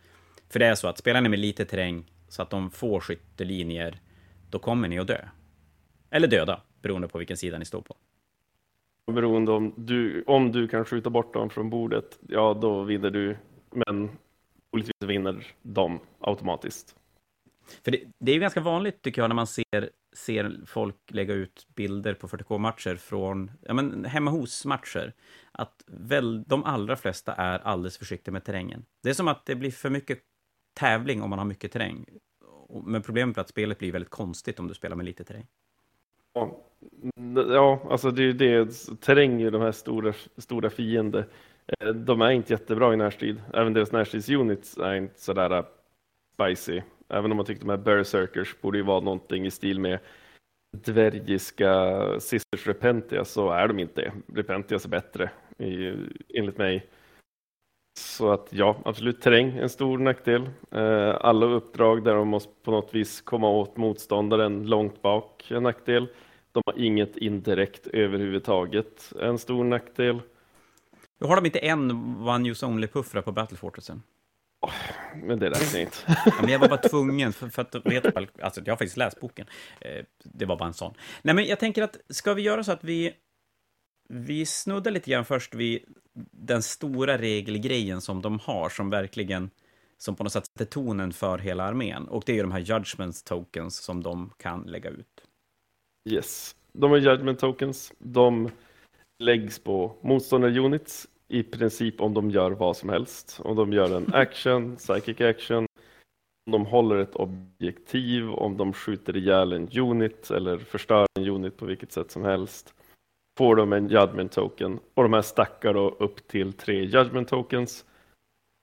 För 0.48 0.58
det 0.58 0.66
är 0.66 0.74
så 0.74 0.88
att 0.88 0.98
spelar 0.98 1.20
ni 1.20 1.28
med 1.28 1.38
lite 1.38 1.64
terräng 1.64 2.12
så 2.28 2.42
att 2.42 2.50
de 2.50 2.70
får 2.70 3.00
skyttelinjer, 3.00 4.00
då 4.50 4.58
kommer 4.58 4.88
ni 4.88 4.98
att 4.98 5.06
dö. 5.06 5.28
Eller 6.10 6.28
döda, 6.28 6.60
beroende 6.82 7.08
på 7.08 7.18
vilken 7.18 7.36
sida 7.36 7.58
ni 7.58 7.64
står 7.64 7.82
på. 7.82 7.96
Beroende 9.12 9.52
om 9.52 9.74
du, 9.76 10.24
om 10.26 10.52
du 10.52 10.68
kan 10.68 10.84
skjuta 10.84 11.10
bort 11.10 11.34
dem 11.34 11.50
från 11.50 11.70
bordet, 11.70 12.18
ja 12.28 12.58
då 12.60 12.82
vinner 12.82 13.10
du, 13.10 13.36
men 13.70 14.10
troligtvis 14.70 15.08
vinner 15.08 15.46
de 15.62 16.00
automatiskt. 16.20 16.96
För 17.84 17.90
det, 17.90 18.00
det, 18.18 18.32
är 18.32 18.34
ju 18.34 18.40
ganska 18.40 18.60
vanligt, 18.60 19.02
tycker 19.02 19.22
jag, 19.22 19.28
när 19.28 19.34
man 19.34 19.46
ser, 19.46 19.90
ser 20.12 20.60
folk 20.66 20.96
lägga 21.08 21.34
ut 21.34 21.66
bilder 21.74 22.14
på 22.14 22.28
40K-matcher 22.28 22.96
från 22.96 23.50
ja, 23.62 23.74
men, 23.74 24.04
hemma 24.04 24.30
hos-matcher, 24.30 25.12
att 25.52 25.84
väl, 25.86 26.44
de 26.46 26.64
allra 26.64 26.96
flesta 26.96 27.34
är 27.34 27.58
alldeles 27.58 27.98
försiktiga 27.98 28.32
med 28.32 28.44
terrängen. 28.44 28.84
Det 29.02 29.10
är 29.10 29.14
som 29.14 29.28
att 29.28 29.46
det 29.46 29.54
blir 29.54 29.70
för 29.70 29.90
mycket 29.90 30.18
tävling 30.74 31.22
om 31.22 31.30
man 31.30 31.38
har 31.38 31.46
mycket 31.46 31.72
terräng. 31.72 32.04
Men 32.84 33.02
problemet 33.02 33.36
är 33.36 33.40
att 33.40 33.48
spelet 33.48 33.78
blir 33.78 33.92
väldigt 33.92 34.10
konstigt 34.10 34.58
om 34.58 34.68
du 34.68 34.74
spelar 34.74 34.96
med 34.96 35.06
lite 35.06 35.24
terräng. 35.24 35.46
Ja, 36.32 36.60
ja 37.34 37.82
alltså 37.90 38.10
det 38.10 38.22
är 38.22 38.26
ju 38.26 38.32
det. 38.32 38.70
Terräng 39.00 39.42
är 39.42 39.50
de 39.50 39.62
här 39.62 39.72
stora, 39.72 40.14
stora 40.36 40.70
fiender. 40.70 41.26
Eh, 41.66 41.88
de 41.88 42.20
är 42.20 42.30
inte 42.30 42.52
jättebra 42.52 42.94
i 42.94 42.96
närstrid. 42.96 43.42
Även 43.54 43.72
deras 43.72 43.92
närstridsunits 43.92 44.78
är 44.78 44.94
inte 44.94 45.20
sådär 45.20 45.50
äh, 45.50 45.64
spicy. 46.34 46.82
Även 47.10 47.30
om 47.30 47.36
man 47.36 47.46
tycker 47.46 47.60
de 47.60 47.70
här 47.70 47.76
berserkers 47.76 48.60
borde 48.60 48.78
ju 48.78 48.84
vara 48.84 49.00
någonting 49.00 49.46
i 49.46 49.50
stil 49.50 49.80
med 49.80 49.98
dvärgiska 50.76 51.96
Sisters 52.20 52.66
Repentia 52.66 53.24
så 53.24 53.50
är 53.50 53.68
de 53.68 53.78
inte 53.78 54.00
det. 54.00 54.12
Repentias 54.40 54.84
är 54.84 54.88
bättre 54.88 55.30
enligt 56.34 56.58
mig. 56.58 56.86
Så 57.98 58.30
att 58.30 58.48
ja, 58.50 58.76
absolut 58.84 59.20
terräng 59.20 59.58
en 59.58 59.68
stor 59.68 59.98
nackdel. 59.98 60.50
Eh, 60.70 61.16
alla 61.20 61.46
uppdrag 61.46 62.04
där 62.04 62.14
de 62.14 62.28
måste 62.28 62.52
på 62.62 62.70
något 62.70 62.94
vis 62.94 63.20
komma 63.20 63.50
åt 63.50 63.76
motståndaren 63.76 64.66
långt 64.66 65.02
bak 65.02 65.50
en 65.50 65.62
nackdel. 65.62 66.08
De 66.52 66.62
har 66.66 66.78
inget 66.78 67.16
indirekt 67.16 67.86
överhuvudtaget, 67.86 69.12
en 69.20 69.38
stor 69.38 69.64
nackdel. 69.64 70.20
Har 71.24 71.36
de 71.36 71.46
inte 71.46 71.58
en 71.58 71.90
One 72.28 72.48
Use 72.48 72.66
Only-puffra 72.66 73.22
på 73.22 73.32
Battlefortressen? 73.32 74.02
Men 75.14 75.38
det 75.38 75.50
räknar 75.50 75.80
inte. 75.80 75.96
Ja, 76.06 76.34
men 76.40 76.50
jag 76.50 76.58
var 76.58 76.68
bara 76.68 76.88
tvungen, 76.88 77.32
för, 77.32 77.48
för 77.48 77.62
att 77.62 77.86
veta, 77.86 78.26
alltså 78.42 78.60
jag 78.64 78.72
har 78.72 78.76
faktiskt 78.76 78.96
läst 78.96 79.20
boken. 79.20 79.46
Eh, 79.80 80.04
det 80.22 80.44
var 80.44 80.56
bara 80.56 80.66
en 80.66 80.74
sån. 80.74 80.94
Nej, 81.22 81.34
men 81.34 81.44
jag 81.44 81.60
tänker 81.60 81.82
att, 81.82 81.96
ska 82.08 82.34
vi 82.34 82.42
göra 82.42 82.64
så 82.64 82.72
att 82.72 82.84
vi, 82.84 83.14
vi 84.08 84.46
snuddar 84.46 84.90
lite 84.90 85.10
grann 85.10 85.24
först 85.24 85.54
vid 85.54 85.84
den 86.32 86.62
stora 86.62 87.18
regelgrejen 87.18 88.00
som 88.00 88.22
de 88.22 88.38
har, 88.38 88.68
som 88.68 88.90
verkligen, 88.90 89.50
som 89.98 90.16
på 90.16 90.24
något 90.24 90.32
sätt 90.32 90.46
sätter 90.46 90.64
tonen 90.64 91.12
för 91.12 91.38
hela 91.38 91.64
armén. 91.64 92.08
Och 92.08 92.22
det 92.26 92.32
är 92.32 92.36
ju 92.36 92.42
de 92.42 92.52
här 92.52 92.60
judgments 92.60 93.22
tokens 93.22 93.76
som 93.76 94.02
de 94.02 94.32
kan 94.36 94.62
lägga 94.62 94.90
ut. 94.90 95.24
Yes, 96.10 96.56
de 96.72 96.92
är 96.92 96.96
judgment 96.96 97.38
tokens. 97.38 97.92
De 97.98 98.50
läggs 99.18 99.58
på 99.58 99.96
motståndarunits 100.02 101.06
i 101.30 101.42
princip 101.42 102.00
om 102.00 102.14
de 102.14 102.30
gör 102.30 102.50
vad 102.50 102.76
som 102.76 102.88
helst. 102.88 103.40
Om 103.44 103.56
de 103.56 103.72
gör 103.72 103.96
en 103.96 104.14
action, 104.14 104.76
psychic 104.76 105.20
action, 105.20 105.66
om 106.46 106.52
de 106.52 106.66
håller 106.66 106.96
ett 106.96 107.14
objektiv, 107.14 108.30
om 108.30 108.56
de 108.56 108.72
skjuter 108.72 109.16
ihjäl 109.16 109.52
en 109.52 109.68
unit 109.78 110.30
eller 110.30 110.58
förstör 110.58 111.06
en 111.18 111.28
unit 111.28 111.56
på 111.56 111.66
vilket 111.66 111.92
sätt 111.92 112.10
som 112.10 112.24
helst. 112.24 112.74
Får 113.38 113.56
de 113.56 113.72
en 113.72 113.88
judgment 113.88 114.32
token 114.32 114.78
och 114.94 115.02
de 115.02 115.12
här 115.12 115.22
stackar 115.22 115.74
då 115.74 115.88
upp 115.88 116.28
till 116.28 116.52
tre 116.52 116.84
judgment 116.84 117.28
tokens. 117.28 117.84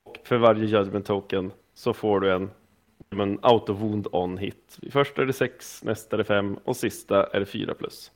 Och 0.05 0.27
för 0.27 0.37
varje 0.37 0.65
judgment 0.65 1.05
token 1.05 1.51
så 1.73 1.93
får 1.93 2.19
du 2.19 2.33
en, 2.33 2.49
en 3.09 3.39
auto 3.41 3.73
wound 3.73 4.07
on 4.11 4.37
hit. 4.37 4.79
Först 4.91 5.17
är 5.17 5.25
det 5.25 5.33
sex, 5.33 5.83
nästa 5.83 6.15
är 6.15 6.17
det 6.17 6.23
fem 6.23 6.59
och 6.63 6.77
sista 6.77 7.23
är 7.23 7.39
det 7.39 7.45
fyra 7.45 7.73
plus. 7.73 8.11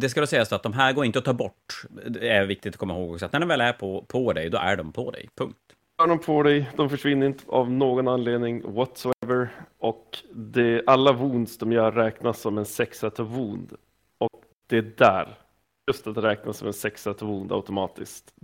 Det 0.00 0.08
ska 0.08 0.20
då 0.20 0.26
sägas 0.26 0.52
att 0.52 0.62
de 0.62 0.72
här 0.72 0.92
går 0.92 1.04
inte 1.04 1.18
att 1.18 1.24
ta 1.24 1.32
bort. 1.32 1.82
Det 2.08 2.28
är 2.28 2.46
viktigt 2.46 2.74
att 2.74 2.78
komma 2.78 2.94
ihåg 2.94 3.10
också, 3.10 3.26
att 3.26 3.32
när 3.32 3.40
de 3.40 3.48
väl 3.48 3.60
är 3.60 3.72
på, 3.72 4.04
på 4.08 4.32
dig, 4.32 4.50
då 4.50 4.58
är 4.58 4.76
de 4.76 4.92
på 4.92 5.10
dig. 5.10 5.28
Punkt. 5.34 5.58
Är 6.02 6.06
de 6.06 6.18
på 6.18 6.42
dig, 6.42 6.70
de 6.76 6.90
försvinner 6.90 7.26
inte 7.26 7.44
av 7.46 7.70
någon 7.70 8.08
anledning 8.08 8.74
whatsoever. 8.74 9.48
Och 9.78 10.18
det, 10.32 10.82
alla 10.86 11.12
wounds 11.12 11.58
de 11.58 11.72
gör 11.72 11.92
räknas 11.92 12.40
som 12.40 12.58
en 12.58 12.64
sexa 12.64 13.10
till 13.10 13.24
wound. 13.24 13.72
Och 14.18 14.44
det 14.66 14.76
är 14.76 14.92
där, 14.96 15.38
just 15.86 16.06
att 16.06 16.14
det 16.14 16.22
räknas 16.22 16.58
som 16.58 16.66
en 16.66 16.74
sexa 16.74 17.14
till 17.14 17.26
wound 17.26 17.52
automatiskt, 17.52 18.34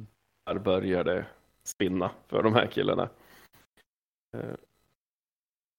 där 0.47 0.59
börjar 0.59 1.05
det 1.05 1.27
spinna 1.65 2.11
för 2.27 2.43
de 2.43 2.55
här 2.55 2.67
killarna. 2.67 3.09
Eh, 4.37 4.55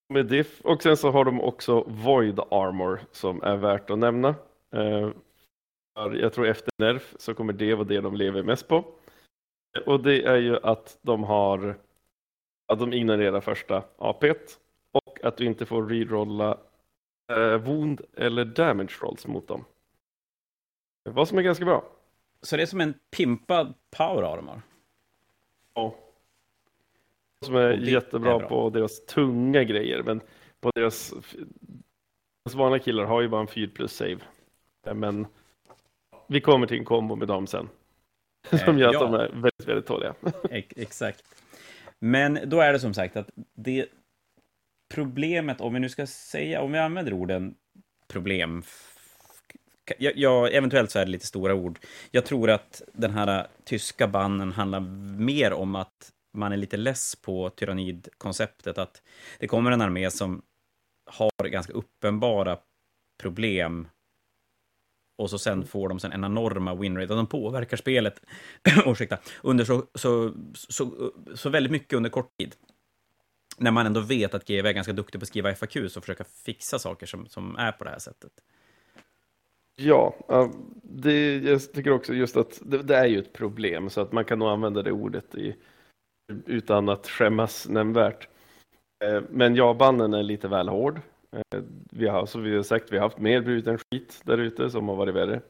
med 0.09 0.25
diff 0.25 0.61
och 0.61 0.83
sen 0.83 0.97
så 0.97 1.11
har 1.11 1.25
de 1.25 1.41
också 1.41 1.83
Void 1.87 2.39
Armor 2.39 2.99
som 3.11 3.43
är 3.43 3.55
värt 3.57 3.89
att 3.89 3.99
nämna. 3.99 4.35
Eh, 4.73 5.09
jag 5.93 6.33
tror 6.33 6.47
efter 6.47 6.71
Nerf 6.77 7.15
så 7.19 7.33
kommer 7.33 7.53
det 7.53 7.75
vara 7.75 7.87
det 7.87 8.01
de 8.01 8.15
lever 8.15 8.43
mest 8.43 8.67
på. 8.67 8.85
Och 9.85 10.03
det 10.03 10.23
är 10.23 10.37
ju 10.37 10.57
att 10.63 10.97
de 11.01 11.23
har 11.23 11.77
att 12.67 12.79
de 12.79 12.93
ignorerar 12.93 13.41
första 13.41 13.83
AP 13.97 14.33
och 14.91 15.23
att 15.23 15.37
du 15.37 15.45
inte 15.45 15.65
får 15.65 15.85
rerolla 15.85 16.57
eh, 17.31 17.57
wound 17.57 18.01
eller 18.17 18.45
damage 18.45 18.99
rolls 19.01 19.27
mot 19.27 19.47
dem. 19.47 19.65
Vad 21.03 21.27
som 21.27 21.37
är 21.37 21.41
ganska 21.41 21.65
bra. 21.65 21.83
Så 22.41 22.55
det 22.55 22.61
är 22.61 22.65
som 22.65 22.81
en 22.81 22.93
pimpad 23.17 23.73
power 23.97 24.23
armor? 24.23 24.61
Ja. 25.73 25.95
Som 27.45 27.55
är 27.55 27.71
jättebra 27.71 28.35
är 28.35 28.39
på 28.39 28.69
deras 28.69 29.05
tunga 29.05 29.63
grejer, 29.63 30.03
men 30.03 30.21
på 30.59 30.71
deras, 30.75 31.13
deras 32.43 32.55
vanliga 32.55 32.83
killar 32.83 33.03
har 33.03 33.21
ju 33.21 33.27
bara 33.27 33.41
en 33.41 33.47
4 33.47 33.71
plus 33.73 33.93
save. 33.93 34.19
Men 34.93 35.27
vi 36.31 36.41
kommer 36.41 36.67
till 36.67 36.77
en 36.77 36.85
kombo 36.85 37.15
med 37.15 37.27
dem 37.27 37.47
sen. 37.47 37.69
Som 38.65 38.79
gör 38.79 38.87
att 38.87 38.93
ja. 38.93 38.99
de 38.99 39.13
är 39.13 39.29
väldigt, 39.29 39.67
väldigt 39.67 39.85
tåliga. 39.85 40.15
Exakt. 40.75 41.23
Men 41.99 42.39
då 42.45 42.61
är 42.61 42.73
det 42.73 42.79
som 42.79 42.93
sagt 42.93 43.15
att 43.15 43.29
det 43.55 43.85
problemet, 44.93 45.61
om 45.61 45.73
vi 45.73 45.79
nu 45.79 45.89
ska 45.89 46.07
säga, 46.07 46.61
om 46.61 46.71
vi 46.71 46.79
använder 46.79 47.13
orden 47.13 47.55
problem, 48.07 48.63
ja, 49.97 50.11
ja, 50.15 50.47
eventuellt 50.47 50.91
så 50.91 50.99
är 50.99 51.05
det 51.05 51.11
lite 51.11 51.25
stora 51.25 51.53
ord. 51.53 51.79
Jag 52.11 52.25
tror 52.25 52.49
att 52.49 52.81
den 52.93 53.11
här 53.11 53.47
tyska 53.63 54.07
bannen 54.07 54.51
handlar 54.51 54.79
mer 55.19 55.53
om 55.53 55.75
att 55.75 56.11
man 56.33 56.51
är 56.51 56.57
lite 56.57 56.77
less 56.77 57.15
på 57.15 57.49
tyrannidkonceptet, 57.49 58.77
att 58.77 59.01
det 59.39 59.47
kommer 59.47 59.71
en 59.71 59.81
armé 59.81 60.11
som 60.11 60.41
har 61.05 61.47
ganska 61.47 61.73
uppenbara 61.73 62.57
problem 63.21 63.87
och 65.21 65.29
så 65.29 65.39
sen 65.39 65.65
får 65.65 65.89
de 65.89 65.99
sen 65.99 66.11
en 66.11 66.23
enorma 66.23 66.75
winrate, 66.75 67.13
och 67.13 67.17
de 67.17 67.27
påverkar 67.27 67.77
spelet 67.77 68.21
ursäkta, 68.85 69.17
under 69.43 69.65
så, 69.65 69.85
så, 69.95 70.33
så, 70.53 71.11
så 71.35 71.49
väldigt 71.49 71.71
mycket 71.71 71.93
under 71.93 72.09
kort 72.09 72.37
tid. 72.37 72.55
När 73.57 73.71
man 73.71 73.85
ändå 73.85 73.99
vet 73.99 74.33
att 74.33 74.47
GW 74.47 74.69
är 74.69 74.73
ganska 74.73 74.93
duktig 74.93 75.21
på 75.21 75.23
att 75.23 75.27
skriva 75.27 75.55
FAQ 75.55 75.75
och 75.75 76.03
försöka 76.03 76.23
fixa 76.23 76.79
saker 76.79 77.05
som, 77.05 77.27
som 77.27 77.55
är 77.55 77.71
på 77.71 77.83
det 77.83 77.89
här 77.89 77.99
sättet. 77.99 78.31
Ja, 79.75 80.15
det, 80.83 81.37
jag 81.37 81.73
tycker 81.73 81.91
också 81.91 82.13
just 82.13 82.37
att 82.37 82.61
det, 82.65 82.83
det, 82.83 82.95
är 82.95 83.05
ju 83.05 83.19
ett 83.19 83.33
problem 83.33 83.89
så 83.89 84.01
att 84.01 84.11
man 84.11 84.25
kan 84.25 84.39
nog 84.39 84.49
använda 84.49 84.81
det 84.81 84.91
ordet 84.91 85.35
i, 85.35 85.55
utan 86.45 86.89
att 86.89 87.07
skämmas 87.07 87.69
nämnvärt. 87.69 88.27
Eh, 89.03 89.21
men 89.29 89.55
ja, 89.55 89.73
bannen 89.73 90.13
är 90.13 90.23
lite 90.23 90.47
väl 90.47 90.69
hård. 90.69 91.01
Eh, 91.35 91.61
vi 91.91 92.07
har, 92.07 92.25
som 92.25 92.43
vi 92.43 92.55
har 92.55 92.63
sagt, 92.63 92.91
vi 92.91 92.97
har 92.97 93.03
haft 93.03 93.17
mer 93.17 93.41
bruten 93.41 93.77
skit 93.77 94.21
där 94.25 94.37
ute 94.37 94.69
som 94.69 94.87
har 94.87 94.95
varit 94.95 95.15
värre. 95.15 95.41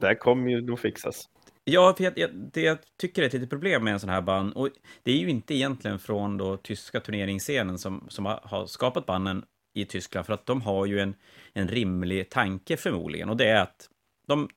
Det 0.00 0.06
här 0.06 0.14
kommer 0.14 0.50
ju 0.50 0.60
nog 0.60 0.78
fixas. 0.78 1.28
Ja, 1.64 1.94
för 1.96 2.04
jag, 2.04 2.18
jag, 2.18 2.30
det 2.34 2.60
jag 2.60 2.78
tycker 2.96 3.22
är 3.22 3.26
ett 3.26 3.32
litet 3.32 3.50
problem 3.50 3.84
med 3.84 3.92
en 3.92 4.00
sån 4.00 4.10
här 4.10 4.20
band, 4.20 4.52
och 4.52 4.68
det 5.02 5.12
är 5.12 5.16
ju 5.16 5.30
inte 5.30 5.54
egentligen 5.54 5.98
från 5.98 6.36
då 6.36 6.56
tyska 6.56 7.00
turneringsscenen 7.00 7.78
som, 7.78 8.06
som 8.08 8.26
har, 8.26 8.66
skapat 8.66 9.06
banden 9.06 9.44
i 9.74 9.84
Tyskland, 9.84 10.26
för 10.26 10.32
att 10.32 10.46
de 10.46 10.62
har 10.62 10.86
ju 10.86 11.00
en, 11.00 11.14
en 11.52 11.68
rimlig 11.68 12.30
tanke 12.30 12.76
förmodligen, 12.76 13.28
och 13.28 13.36
det 13.36 13.48
är 13.48 13.62
att 13.62 13.88
de 14.26 14.48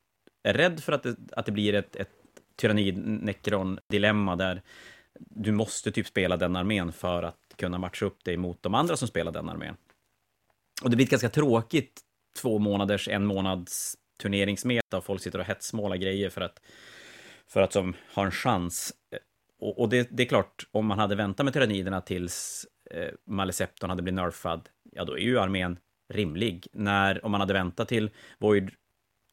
är 0.44 0.54
rädd 0.54 0.80
för 0.80 0.94
att 0.94 1.04
det, 1.04 1.16
att 1.32 1.46
det 1.46 1.52
blir 1.52 1.74
ett, 1.74 1.96
ett 1.96 2.12
tyrannid-nekron-dilemma 2.56 4.36
där 4.36 4.62
du 5.20 5.52
måste 5.52 5.92
typ 5.92 6.08
spela 6.08 6.38
den 6.38 6.56
armén 6.56 6.92
för 6.92 7.24
att 7.24 7.40
kunna 7.56 7.78
matcha 7.78 8.06
upp 8.06 8.24
dig 8.24 8.38
mot 8.38 8.64
de 8.64 8.76
andra 8.76 8.98
som 8.98 9.08
spelar 9.08 9.32
den 9.32 9.50
armén. 9.50 9.76
Och 10.84 10.90
det 10.90 10.96
blir 10.96 11.06
ett 11.06 11.12
ganska 11.12 11.30
tråkigt 11.30 12.02
två 12.42 12.60
månaders, 12.60 13.08
en 13.08 13.26
månads 13.26 13.98
turneringsmeta 14.22 14.98
och 14.98 15.06
folk 15.06 15.22
sitter 15.22 15.40
och 15.40 15.46
hetsmålar 15.46 15.96
grejer 15.96 16.30
för 16.30 16.42
att, 16.42 16.62
för 17.48 17.62
att 17.62 17.74
som 17.74 17.94
har 18.14 18.26
en 18.26 18.32
chans. 18.32 18.94
Eh, 19.12 19.20
och, 19.60 19.80
och 19.80 19.90
det, 19.90 20.08
det, 20.12 20.24
är 20.24 20.28
klart, 20.28 20.68
om 20.72 20.86
man 20.86 21.00
hade 21.00 21.16
väntat 21.16 21.44
med 21.44 21.54
tyranniderna 21.54 22.02
tills 22.02 22.68
eh, 22.92 23.10
Malecepton 23.28 23.90
hade 23.90 24.02
blivit 24.02 24.16
nerfad, 24.16 24.70
ja 24.92 25.06
då 25.06 25.18
är 25.18 25.22
ju 25.22 25.40
armén 25.40 25.80
rimlig. 26.14 26.68
När, 26.74 27.26
om 27.26 27.32
man 27.32 27.42
hade 27.42 27.54
väntat 27.54 27.88
till 27.88 28.10
Void 28.40 28.72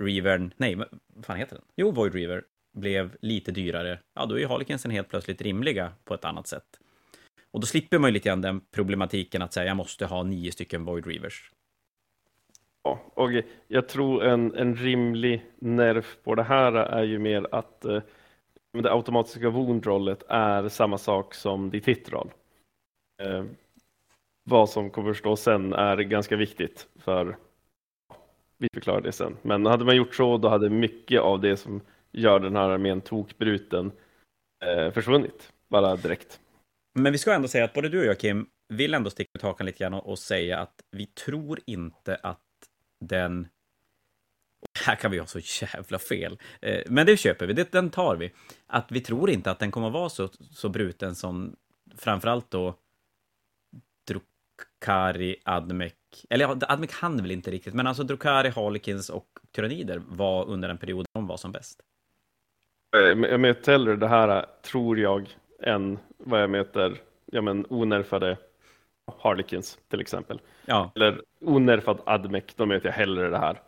Reaver, 0.02 0.50
nej, 0.56 0.76
vad 1.14 1.26
fan 1.26 1.36
heter 1.36 1.56
den? 1.56 1.64
Jo, 1.76 1.90
Void 1.90 2.14
Reaver 2.14 2.44
blev 2.78 3.16
lite 3.20 3.52
dyrare, 3.52 3.98
ja 4.14 4.26
då 4.26 4.34
är 4.34 4.38
ju 4.38 4.46
Harlequinsen 4.46 4.90
helt 4.90 5.08
plötsligt 5.08 5.42
rimliga 5.42 5.92
på 6.04 6.14
ett 6.14 6.24
annat 6.24 6.46
sätt. 6.46 6.78
Och 7.52 7.60
då 7.60 7.66
slipper 7.66 7.98
man 7.98 8.10
ju 8.10 8.14
lite 8.14 8.28
grann 8.28 8.40
den 8.40 8.60
problematiken 8.70 9.42
att 9.42 9.52
säga 9.52 9.66
jag 9.66 9.76
måste 9.76 10.06
ha 10.06 10.22
nio 10.22 10.52
stycken 10.52 10.84
Void 10.84 11.06
Reavers. 11.06 11.50
Ja, 12.82 13.00
och 13.14 13.30
jag 13.68 13.88
tror 13.88 14.24
en, 14.24 14.54
en 14.54 14.76
rimlig 14.76 15.42
nerf 15.58 16.16
på 16.22 16.34
det 16.34 16.42
här 16.42 16.72
är 16.72 17.02
ju 17.02 17.18
mer 17.18 17.46
att 17.54 17.84
eh, 17.84 18.02
det 18.72 18.92
automatiska 18.92 19.50
wound-rollet 19.50 20.22
är 20.28 20.68
samma 20.68 20.98
sak 20.98 21.34
som 21.34 21.70
ditt 21.70 21.88
hit-roll. 21.88 22.30
Eh, 23.22 23.44
vad 24.44 24.70
som 24.70 24.90
kommer 24.90 25.14
stå 25.14 25.36
sen 25.36 25.72
är 25.72 25.96
ganska 25.96 26.36
viktigt 26.36 26.88
för 26.96 27.36
vi 28.58 28.68
förklarar 28.74 29.00
det 29.00 29.12
sen. 29.12 29.36
Men 29.42 29.66
hade 29.66 29.84
man 29.84 29.96
gjort 29.96 30.14
så, 30.14 30.38
då 30.38 30.48
hade 30.48 30.70
mycket 30.70 31.20
av 31.20 31.40
det 31.40 31.56
som 31.56 31.80
gör 32.12 32.40
den 32.40 32.56
här 32.56 32.70
armén 32.70 33.00
tokbruten 33.00 33.92
eh, 34.64 34.92
försvunnit, 34.92 35.52
bara 35.68 35.96
direkt. 35.96 36.40
Men 36.94 37.12
vi 37.12 37.18
ska 37.18 37.32
ändå 37.32 37.48
säga 37.48 37.64
att 37.64 37.72
både 37.72 37.88
du 37.88 37.98
och 37.98 38.04
jag, 38.04 38.18
Kim, 38.18 38.46
vill 38.68 38.94
ändå 38.94 39.10
sticka 39.10 39.30
ut 39.34 39.42
hakan 39.42 39.66
lite 39.66 39.78
grann 39.78 39.94
och, 39.94 40.06
och 40.06 40.18
säga 40.18 40.58
att 40.58 40.82
vi 40.90 41.06
tror 41.06 41.60
inte 41.66 42.16
att 42.22 42.40
den... 43.00 43.48
Här 44.86 44.94
kan 44.94 45.10
vi 45.10 45.18
ha 45.18 45.26
så 45.26 45.38
jävla 45.38 45.98
fel. 45.98 46.38
Eh, 46.60 46.82
men 46.86 47.06
det 47.06 47.16
köper 47.16 47.46
vi, 47.46 47.52
det, 47.52 47.72
den 47.72 47.90
tar 47.90 48.16
vi. 48.16 48.32
Att 48.66 48.92
vi 48.92 49.00
tror 49.00 49.30
inte 49.30 49.50
att 49.50 49.58
den 49.58 49.70
kommer 49.70 49.86
att 49.86 49.92
vara 49.92 50.08
så, 50.08 50.28
så 50.50 50.68
bruten 50.68 51.14
som 51.14 51.56
framförallt 51.96 52.50
då 52.50 52.74
Drukari, 54.06 55.36
Admec, 55.44 55.92
eller 56.30 56.44
ja, 56.44 56.56
Admec 56.68 56.92
hann 56.92 57.22
väl 57.22 57.30
inte 57.30 57.50
riktigt, 57.50 57.74
men 57.74 57.86
alltså 57.86 58.02
Drukari, 58.02 58.48
Harlequins 58.48 59.10
och 59.10 59.26
Tyranider 59.52 60.02
var 60.08 60.48
under 60.48 60.68
den 60.68 60.78
perioden 60.78 61.06
de 61.14 61.26
var 61.26 61.36
som 61.36 61.52
bäst. 61.52 61.80
Eh, 62.96 63.00
jag 63.00 63.40
möter 63.40 63.72
hellre 63.72 63.96
det 63.96 64.08
här, 64.08 64.28
eh, 64.28 64.44
tror 64.62 64.98
jag, 64.98 65.36
än 65.62 65.98
vad 66.18 66.42
jag 66.42 66.50
möter 66.50 67.00
ja, 67.26 67.42
men, 67.42 67.66
onerfade 67.68 68.36
Harlequins 69.18 69.78
till 69.88 70.00
exempel. 70.00 70.40
Ja. 70.66 70.92
Eller 70.94 71.22
onerfad 71.40 72.00
Admec, 72.06 72.44
då 72.56 72.66
möter 72.66 72.88
jag 72.88 72.94
hellre 72.94 73.30
det 73.30 73.38
här. 73.38 73.60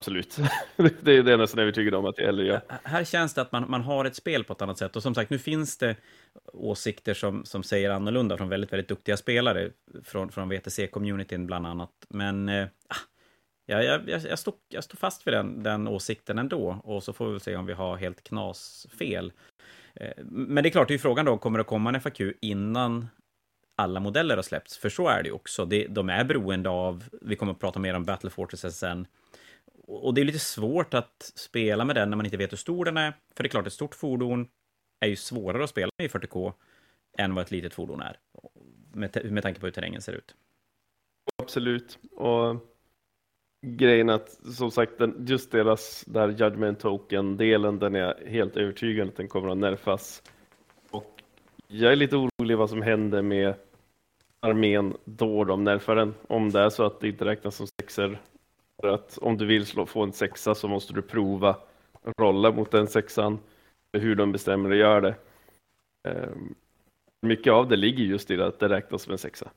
Absolut. 0.00 0.36
det 1.00 1.12
är 1.12 1.22
det 1.22 1.36
nästan 1.36 1.60
övertygad 1.60 1.94
om 1.94 2.06
att 2.06 2.18
jag 2.18 2.26
hellre 2.26 2.46
gör. 2.46 2.60
Här 2.84 3.04
känns 3.04 3.34
det 3.34 3.40
att 3.40 3.52
man, 3.52 3.70
man 3.70 3.82
har 3.82 4.04
ett 4.04 4.16
spel 4.16 4.44
på 4.44 4.52
ett 4.52 4.62
annat 4.62 4.78
sätt. 4.78 4.96
Och 4.96 5.02
som 5.02 5.14
sagt, 5.14 5.30
nu 5.30 5.38
finns 5.38 5.78
det 5.78 5.96
åsikter 6.52 7.14
som, 7.14 7.44
som 7.44 7.62
säger 7.62 7.90
annorlunda 7.90 8.36
från 8.36 8.48
väldigt, 8.48 8.72
väldigt 8.72 8.88
duktiga 8.88 9.16
spelare. 9.16 9.70
Från, 10.04 10.32
från 10.32 10.52
VTC-communityn 10.52 11.46
bland 11.46 11.66
annat. 11.66 11.90
Men 12.08 12.48
ah, 12.48 12.96
jag, 13.66 13.84
jag, 13.84 14.08
jag, 14.08 14.38
stod, 14.38 14.54
jag 14.68 14.84
stod 14.84 14.98
fast 14.98 15.26
vid 15.26 15.34
den, 15.34 15.62
den 15.62 15.88
åsikten 15.88 16.38
ändå. 16.38 16.80
Och 16.84 17.02
så 17.02 17.12
får 17.12 17.32
vi 17.32 17.40
se 17.40 17.56
om 17.56 17.66
vi 17.66 17.72
har 17.72 17.96
helt 17.96 18.24
knasfel. 18.24 19.32
Eh, 20.00 20.24
men 20.24 20.62
det 20.62 20.68
är 20.68 20.70
klart, 20.70 20.88
det 20.88 20.94
är 20.94 20.98
frågan 20.98 21.26
då, 21.26 21.38
kommer 21.38 21.58
det 21.58 21.64
komma 21.64 21.90
en 21.90 22.00
FAQ 22.00 22.20
innan 22.40 23.08
alla 23.76 24.00
modeller 24.00 24.36
har 24.36 24.42
släppts? 24.42 24.78
För 24.78 24.88
så 24.88 25.08
är 25.08 25.22
det 25.22 25.28
ju 25.28 25.32
också. 25.34 25.64
De 25.88 26.10
är 26.10 26.24
beroende 26.24 26.68
av, 26.68 27.04
vi 27.22 27.36
kommer 27.36 27.52
att 27.52 27.60
prata 27.60 27.78
mer 27.78 27.94
om 27.94 28.04
Battle 28.04 28.30
Fortress 28.30 28.78
sen, 28.78 29.06
och 29.86 30.14
det 30.14 30.20
är 30.20 30.24
lite 30.24 30.38
svårt 30.38 30.94
att 30.94 31.32
spela 31.34 31.84
med 31.84 31.96
den 31.96 32.10
när 32.10 32.16
man 32.16 32.26
inte 32.26 32.36
vet 32.36 32.52
hur 32.52 32.56
stor 32.56 32.84
den 32.84 32.96
är. 32.96 33.12
För 33.36 33.42
det 33.42 33.46
är 33.46 33.50
klart, 33.50 33.66
ett 33.66 33.72
stort 33.72 33.94
fordon 33.94 34.48
är 35.00 35.08
ju 35.08 35.16
svårare 35.16 35.64
att 35.64 35.70
spela 35.70 35.90
med 35.98 36.06
i 36.06 36.08
40K 36.08 36.52
än 37.18 37.34
vad 37.34 37.44
ett 37.44 37.50
litet 37.50 37.74
fordon 37.74 38.00
är. 38.00 38.18
Med, 38.92 39.32
med 39.32 39.42
tanke 39.42 39.60
på 39.60 39.66
hur 39.66 39.72
terrängen 39.72 40.02
ser 40.02 40.12
ut. 40.12 40.34
Absolut. 41.42 41.98
Och 42.12 42.75
grejen 43.66 44.10
att, 44.10 44.30
som 44.30 44.70
sagt, 44.70 44.92
just 45.26 45.50
deras 45.50 46.04
där 46.06 46.28
Judgment 46.28 46.80
Token-delen, 46.80 47.78
den 47.78 47.94
är 47.94 48.26
helt 48.26 48.56
övertygad 48.56 49.08
att 49.08 49.16
den 49.16 49.28
kommer 49.28 49.48
att 49.48 49.58
nerfas. 49.58 50.22
Och 50.90 51.22
jag 51.68 51.92
är 51.92 51.96
lite 51.96 52.16
orolig 52.16 52.58
vad 52.58 52.70
som 52.70 52.82
händer 52.82 53.22
med 53.22 53.54
armén 54.40 54.96
då 55.04 55.44
de 55.44 55.64
nerfar 55.64 55.96
den. 55.96 56.14
Om 56.28 56.50
det 56.50 56.60
är 56.60 56.70
så 56.70 56.84
att 56.84 57.00
det 57.00 57.08
inte 57.08 57.24
räknas 57.24 57.56
som 57.56 57.66
sexer 57.80 58.20
för 58.80 58.88
att 58.88 59.18
om 59.18 59.36
du 59.36 59.46
vill 59.46 59.66
slå, 59.66 59.86
få 59.86 60.02
en 60.02 60.12
sexa 60.12 60.54
så 60.54 60.68
måste 60.68 60.92
du 60.92 61.02
prova 61.02 61.56
rolla 62.18 62.52
mot 62.52 62.70
den 62.70 62.88
sexan, 62.88 63.38
hur 63.92 64.14
de 64.14 64.32
bestämmer 64.32 64.70
att 64.70 64.76
göra 64.76 65.00
det. 65.00 65.14
Ehm, 66.08 66.54
mycket 67.22 67.52
av 67.52 67.68
det 67.68 67.76
ligger 67.76 68.04
just 68.04 68.30
i 68.30 68.42
att 68.42 68.58
det 68.58 68.68
räknas 68.68 69.02
som 69.02 69.12
en 69.12 69.18
sexa. 69.18 69.50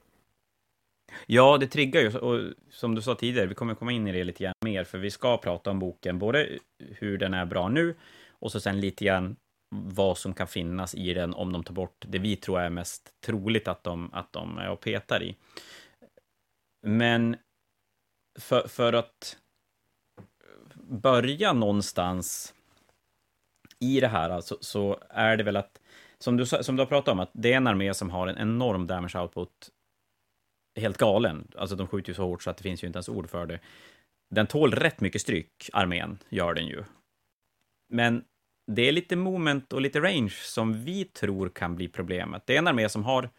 Ja, 1.26 1.58
det 1.58 1.68
triggar 1.68 2.02
ju, 2.02 2.18
och 2.18 2.54
som 2.72 2.96
du 2.96 3.02
sa 3.02 3.16
tidigare, 3.16 3.48
vi 3.48 3.56
kommer 3.56 3.76
komma 3.76 3.92
in 3.92 4.08
i 4.08 4.12
det 4.12 4.24
lite 4.24 4.44
grann 4.44 4.54
mer, 4.66 4.84
för 4.84 4.98
vi 4.98 5.12
ska 5.12 5.38
prata 5.38 5.72
om 5.72 5.80
boken, 5.80 6.20
både 6.20 6.50
hur 6.80 7.18
den 7.18 7.34
är 7.34 7.46
bra 7.46 7.70
nu, 7.70 7.96
och 8.30 8.52
så 8.52 8.60
sen 8.60 8.80
lite 8.80 9.06
grann 9.06 9.36
vad 9.76 10.18
som 10.18 10.34
kan 10.34 10.48
finnas 10.48 10.96
i 10.96 11.14
den 11.14 11.34
om 11.34 11.54
de 11.54 11.64
tar 11.64 11.74
bort 11.74 12.06
det 12.08 12.20
vi 12.20 12.36
tror 12.36 12.60
är 12.60 12.70
mest 12.70 13.10
troligt 13.26 13.68
att 13.68 13.84
de, 13.84 14.14
att 14.14 14.34
de 14.34 14.58
är 14.58 14.70
och 14.70 14.80
petar 14.80 15.24
i. 15.24 15.36
Men 16.88 17.38
för, 18.40 18.68
för 18.68 18.94
att 18.94 19.38
börja 20.76 21.54
någonstans 21.54 22.54
i 23.80 24.00
det 24.00 24.08
här 24.08 24.30
alltså, 24.30 24.58
så 24.62 25.00
är 25.10 25.38
det 25.38 25.44
väl 25.44 25.56
att, 25.56 25.82
som 26.20 26.38
du, 26.38 26.46
som 26.46 26.76
du 26.76 26.82
har 26.82 26.88
pratat 26.88 27.12
om, 27.12 27.20
att 27.20 27.32
det 27.34 27.54
är 27.54 27.58
en 27.58 27.68
armé 27.68 27.94
som 27.94 28.10
har 28.10 28.28
en 28.28 28.38
enorm 28.38 28.88
damage 28.88 29.16
output 29.16 29.70
helt 30.80 30.98
galen. 30.98 31.48
Alltså 31.56 31.76
de 31.76 31.88
skjuter 31.88 32.10
ju 32.10 32.14
så 32.14 32.24
hårt 32.24 32.44
så 32.44 32.50
att 32.50 32.58
det 32.58 32.64
finns 32.64 32.84
ju 32.84 32.88
inte 32.88 32.98
ens 32.98 33.10
ord 33.10 33.30
för 33.30 33.46
det. 33.46 33.60
Den 34.30 34.48
tål 34.48 34.74
rätt 34.74 35.02
mycket 35.02 35.22
stryk, 35.22 35.70
armén, 35.74 36.18
gör 36.30 36.54
den 36.54 36.68
ju. 36.68 36.84
Men 37.90 38.24
det 38.68 38.88
är 38.88 38.92
lite 38.92 39.16
moment 39.16 39.74
och 39.74 39.82
lite 39.82 40.00
range 40.00 40.30
som 40.30 40.84
vi 40.84 41.06
tror 41.06 41.50
kan 41.50 41.76
bli 41.76 41.88
problemet. 41.88 42.44
Det 42.46 42.54
är 42.54 42.58
en 42.58 42.68
armé 42.68 42.90
som 42.90 43.04
har 43.04 43.30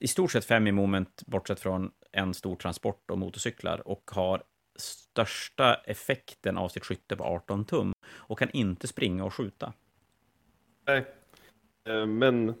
i 0.00 0.08
stort 0.08 0.32
sett 0.32 0.44
fem 0.44 0.66
i 0.66 0.72
moment, 0.72 1.22
bortsett 1.26 1.60
från 1.60 1.90
en 2.12 2.34
stor 2.34 2.56
transport 2.56 3.10
och 3.10 3.18
motorcyklar, 3.18 3.88
och 3.88 4.10
har 4.14 4.42
största 4.76 5.74
effekten 5.74 6.56
av 6.56 6.68
sitt 6.68 6.84
skytte 6.84 7.16
på 7.16 7.24
18 7.24 7.64
tum 7.64 7.92
och 8.08 8.38
kan 8.38 8.50
inte 8.50 8.86
springa 8.86 9.24
och 9.24 9.34
skjuta. 9.34 9.72
Nej, 10.86 11.04
eh, 11.88 12.06
men, 12.06 12.54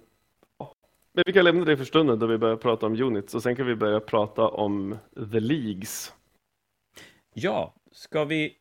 men 1.16 1.22
vi 1.26 1.32
kan 1.32 1.44
lämna 1.44 1.64
det 1.64 1.76
för 1.76 1.84
stunden 1.84 2.18
då 2.18 2.26
vi 2.26 2.38
börjar 2.38 2.56
prata 2.56 2.86
om 2.86 3.02
units 3.02 3.34
och 3.34 3.42
sen 3.42 3.56
kan 3.56 3.66
vi 3.66 3.76
börja 3.76 4.00
prata 4.00 4.48
om 4.48 4.98
the 5.32 5.40
leagues. 5.40 6.14
Ja, 7.34 7.74
ska 7.92 8.24
vi 8.24 8.56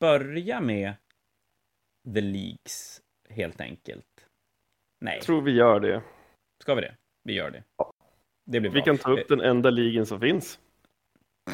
börja 0.00 0.60
med 0.60 0.94
the 2.14 2.20
leagues 2.20 3.02
helt 3.28 3.60
enkelt? 3.60 4.26
Nej. 5.00 5.14
Jag 5.14 5.24
tror 5.24 5.42
vi 5.42 5.52
gör 5.52 5.80
det. 5.80 6.02
Ska 6.62 6.74
vi 6.74 6.80
det? 6.80 6.96
Vi 7.24 7.32
gör 7.32 7.50
det. 7.50 7.64
Ja. 7.76 7.92
Det 8.46 8.60
blir 8.60 8.70
bra. 8.70 8.80
Vi 8.80 8.84
kan 8.84 8.98
ta 8.98 9.12
upp 9.12 9.28
den 9.28 9.40
enda 9.40 9.70
ligan 9.70 10.06
som 10.06 10.20
finns. 10.20 10.58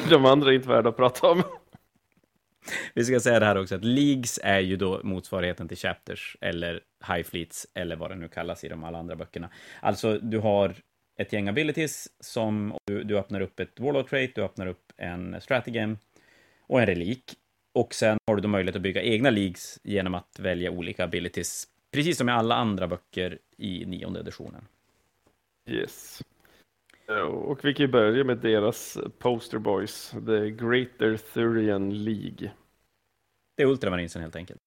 De 0.09 0.25
andra 0.25 0.49
är 0.49 0.55
inte 0.55 0.69
värda 0.69 0.89
att 0.89 0.97
prata 0.97 1.31
om. 1.31 1.43
Vi 2.93 3.05
ska 3.05 3.19
säga 3.19 3.39
det 3.39 3.45
här 3.45 3.57
också, 3.57 3.75
att 3.75 3.83
Leagues 3.83 4.39
är 4.43 4.59
ju 4.59 4.75
då 4.75 5.01
motsvarigheten 5.03 5.67
till 5.67 5.77
Chapters, 5.77 6.37
eller 6.41 6.83
High 7.07 7.23
Fleets, 7.23 7.67
eller 7.73 7.95
vad 7.95 8.11
det 8.11 8.15
nu 8.15 8.27
kallas 8.27 8.63
i 8.63 8.69
de 8.69 8.83
alla 8.83 8.97
andra 8.97 9.15
böckerna. 9.15 9.49
Alltså, 9.81 10.17
du 10.17 10.39
har 10.39 10.75
ett 11.17 11.33
gäng 11.33 11.47
abilities 11.47 12.09
som 12.19 12.77
du, 12.85 13.03
du 13.03 13.17
öppnar 13.17 13.41
upp 13.41 13.59
ett 13.59 13.79
Warlord 13.79 14.09
Trait, 14.09 14.35
du 14.35 14.43
öppnar 14.43 14.67
upp 14.67 14.93
en 14.97 15.41
Stratagem 15.41 15.97
och 16.61 16.79
en 16.79 16.85
relik. 16.85 17.35
Och 17.73 17.93
sen 17.93 18.17
har 18.27 18.35
du 18.35 18.41
då 18.41 18.47
möjlighet 18.47 18.75
att 18.75 18.81
bygga 18.81 19.01
egna 19.01 19.29
Leagues 19.29 19.79
genom 19.83 20.15
att 20.15 20.39
välja 20.39 20.71
olika 20.71 21.03
abilities, 21.03 21.67
precis 21.91 22.17
som 22.17 22.29
i 22.29 22.31
alla 22.31 22.55
andra 22.55 22.87
böcker 22.87 23.39
i 23.57 23.85
nionde 23.85 24.19
editionen. 24.19 24.67
Yes. 25.69 26.21
Och 27.31 27.65
vi 27.65 27.73
kan 27.73 27.85
ju 27.85 27.91
börja 27.91 28.23
med 28.23 28.37
deras 28.37 28.97
poster 29.19 29.57
boys, 29.57 30.09
The 30.09 30.49
Greater 30.49 31.17
Thurian 31.33 32.03
League. 32.03 32.51
Det 33.55 33.63
är 33.63 33.67
Ultramarinesen 33.67 34.21
helt 34.21 34.35
enkelt. 34.35 34.61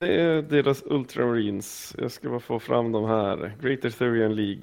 Det 0.00 0.20
är 0.20 0.42
deras 0.42 0.82
Ultramarines. 0.86 1.96
Jag 1.98 2.10
ska 2.12 2.28
bara 2.28 2.40
få 2.40 2.58
fram 2.58 2.92
de 2.92 3.04
här. 3.04 3.56
Greater 3.60 3.90
Thurian 3.90 4.34
League. 4.34 4.62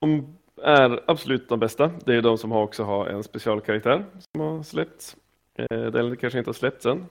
De 0.00 0.36
är 0.62 1.00
absolut 1.06 1.48
de 1.48 1.60
bästa. 1.60 1.90
Det 2.04 2.14
är 2.14 2.22
de 2.22 2.38
som 2.38 2.52
också 2.52 2.84
har 2.84 3.06
en 3.06 3.22
specialkaraktär 3.22 4.04
som 4.32 4.40
har 4.40 4.62
släppts. 4.62 5.16
Eh, 5.54 5.86
den 5.86 6.16
kanske 6.16 6.38
inte 6.38 6.48
har 6.48 6.54
släppts 6.54 6.86
än. 6.86 7.06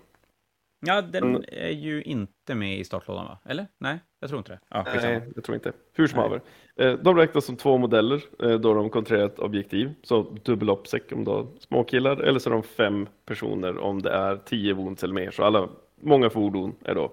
Ja, 0.85 1.01
den 1.01 1.45
är 1.47 1.69
ju 1.69 2.01
inte 2.01 2.55
med 2.55 2.79
i 2.79 2.83
startlådan 2.83 3.25
va? 3.25 3.39
Eller? 3.45 3.67
Nej, 3.77 3.99
jag 4.19 4.29
tror 4.29 4.39
inte 4.39 4.51
det. 4.51 4.59
Ja, 4.69 4.85
Nej, 4.95 5.21
jag 5.35 5.43
tror 5.43 5.55
inte. 5.55 5.73
Hur 5.93 6.07
som 6.07 6.19
haver. 6.19 6.41
Eh, 6.75 6.93
de 6.93 7.17
räknas 7.17 7.45
som 7.45 7.55
två 7.55 7.77
modeller 7.77 8.23
eh, 8.43 8.59
då 8.59 8.73
de 8.73 8.89
kontrollerar 8.89 9.27
ett 9.27 9.39
objektiv. 9.39 9.93
Så 10.03 10.21
dubbel 10.21 10.69
opsec 10.69 11.03
om 11.11 11.23
du 11.23 11.31
har 11.31 11.47
småkillar 11.59 12.17
eller 12.17 12.39
så 12.39 12.49
är 12.49 12.53
de 12.53 12.63
fem 12.63 13.07
personer 13.25 13.77
om 13.77 14.01
det 14.01 14.11
är 14.11 14.37
tio 14.37 14.73
wounds 14.73 15.03
eller 15.03 15.13
mer. 15.13 15.31
Så 15.31 15.43
alla, 15.43 15.69
många 16.01 16.29
fordon 16.29 16.75
är 16.83 16.95
då 16.95 17.11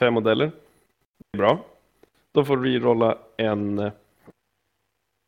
fem 0.00 0.14
modeller. 0.14 0.52
Bra. 1.36 1.64
Då 2.32 2.44
får 2.44 2.56
du 2.56 2.80
rolla 2.80 3.18
en 3.36 3.78
eh, 3.78 3.92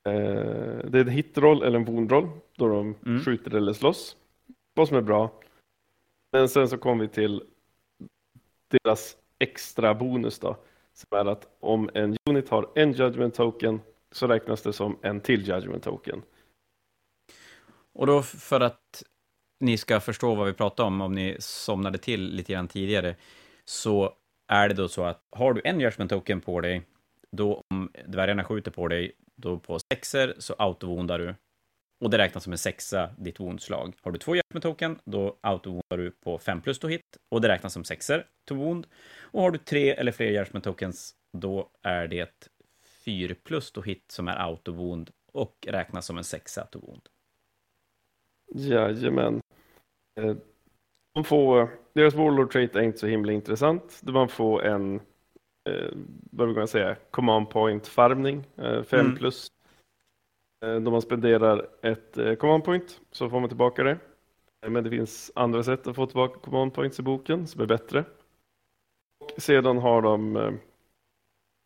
det 0.05 0.99
är 0.99 1.01
en 1.01 1.09
hitroll 1.09 1.62
eller 1.62 1.79
en 1.79 1.85
woundroll 1.85 2.29
då 2.57 2.69
de 2.69 2.95
mm. 3.07 3.25
skjuter 3.25 3.55
eller 3.55 3.73
slåss. 3.73 4.16
Vad 4.75 4.88
som 4.88 4.97
är 4.97 5.03
bra. 5.03 5.31
Men 6.33 6.49
sen 6.49 6.69
så 6.69 6.79
kommer 6.79 7.05
vi 7.05 7.09
till 7.09 7.43
deras 8.69 9.16
extra 9.38 9.95
bonus 9.95 10.38
då, 10.38 10.57
som 10.93 11.19
är 11.19 11.25
att 11.25 11.57
om 11.61 11.90
en 11.95 12.16
unit 12.31 12.49
har 12.49 12.71
en 12.75 12.93
judgment 12.93 13.35
token 13.35 13.81
så 14.12 14.27
räknas 14.27 14.62
det 14.62 14.73
som 14.73 14.99
en 15.03 15.21
till 15.21 15.49
judgment 15.49 15.83
token. 15.83 16.23
Och 17.93 18.07
då 18.07 18.23
för 18.23 18.61
att 18.61 19.03
ni 19.61 19.79
ska 19.79 20.01
förstå 20.01 20.35
vad 20.35 20.46
vi 20.46 20.53
pratar 20.53 20.85
om, 20.85 21.01
om 21.01 21.12
ni 21.12 21.37
somnade 21.38 21.99
till 21.99 22.35
lite 22.35 22.53
grann 22.53 22.68
tidigare, 22.68 23.16
så 23.64 24.14
är 24.53 24.68
det 24.68 24.75
då 24.75 24.88
så 24.88 25.05
att 25.05 25.23
har 25.31 25.55
du 25.55 25.61
en 25.64 25.81
judgment 25.81 26.11
token 26.11 26.40
på 26.40 26.61
dig, 26.61 26.83
då 27.33 27.62
om 27.70 27.92
dvärgarna 28.07 28.44
skjuter 28.44 28.70
på 28.70 28.88
dig, 28.88 29.12
då 29.37 29.59
på 29.59 29.79
sexer 29.92 30.35
så 30.38 30.55
autovondar 30.59 31.18
du 31.18 31.35
och 32.01 32.11
det 32.11 32.18
räknas 32.18 32.44
som 32.44 32.53
en 32.53 32.59
sexa, 32.59 33.11
ditt 33.18 33.40
woundslag. 33.40 33.94
Har 34.03 34.12
du 34.12 34.18
två 34.18 34.37
judgment 34.37 34.62
token, 34.62 34.99
då 35.05 35.38
autovondar 35.40 35.96
du 35.96 36.11
på 36.11 36.38
5 36.38 36.61
plus 36.61 36.79
to 36.79 36.88
hit 36.88 37.16
och 37.29 37.40
det 37.40 37.49
räknas 37.49 37.73
som 37.73 37.85
sexer 37.85 38.27
to 38.44 38.55
wound. 38.55 38.87
Och 39.20 39.42
har 39.42 39.51
du 39.51 39.59
tre 39.59 39.90
eller 39.90 40.12
fler 40.12 40.31
judgment 40.31 40.64
tokens, 40.64 41.14
då 41.33 41.70
är 41.83 42.09
det 42.09 42.49
4 43.05 43.35
plus 43.44 43.73
to 43.73 43.83
hit 43.83 44.05
som 44.11 44.29
är 44.29 44.37
autovond, 44.37 45.11
och 45.33 45.66
räknas 45.66 46.07
som 46.07 46.18
en 46.18 46.25
sexa 46.25 46.66
to 46.66 46.79
wound. 46.81 47.03
Jajamän. 48.55 49.40
Eh, 50.21 50.37
de 51.15 51.25
får, 51.25 51.69
deras 51.93 52.15
Warlord 52.15 52.53
trait 52.53 52.77
är 52.77 52.83
inte 52.83 52.99
så 52.99 53.07
himla 53.07 53.33
intressant. 53.33 54.01
Man 54.03 54.29
får 54.29 54.65
en, 54.65 54.95
eh, 55.69 55.91
vad 56.31 56.49
vill 56.49 56.57
man 56.57 56.69
säga, 56.69 56.97
command 57.11 57.51
point 57.51 57.87
farmning, 57.87 58.45
5 58.57 59.01
mm. 59.01 59.17
plus 59.17 59.51
Eh, 60.65 60.81
då 60.81 60.91
man 60.91 61.03
spenderar 61.03 61.69
ett 61.83 62.19
eh, 62.19 62.35
command 62.35 62.65
point 62.65 63.01
så 63.13 63.31
får 63.31 63.41
man 63.41 63.49
tillbaka 63.49 63.83
det. 63.83 63.99
Eh, 64.67 64.71
men 64.71 64.85
det 64.85 64.91
finns 64.91 65.33
andra 65.35 65.63
sätt 65.63 65.87
att 65.87 65.97
få 65.97 66.07
tillbaka 66.07 66.41
command 66.41 66.75
points 66.75 66.99
i 66.99 67.03
boken 67.03 67.47
som 67.47 67.61
är 67.61 67.67
bättre. 67.67 68.05
Och 69.21 69.43
sedan 69.43 69.79
har 69.79 70.03
de 70.03 70.59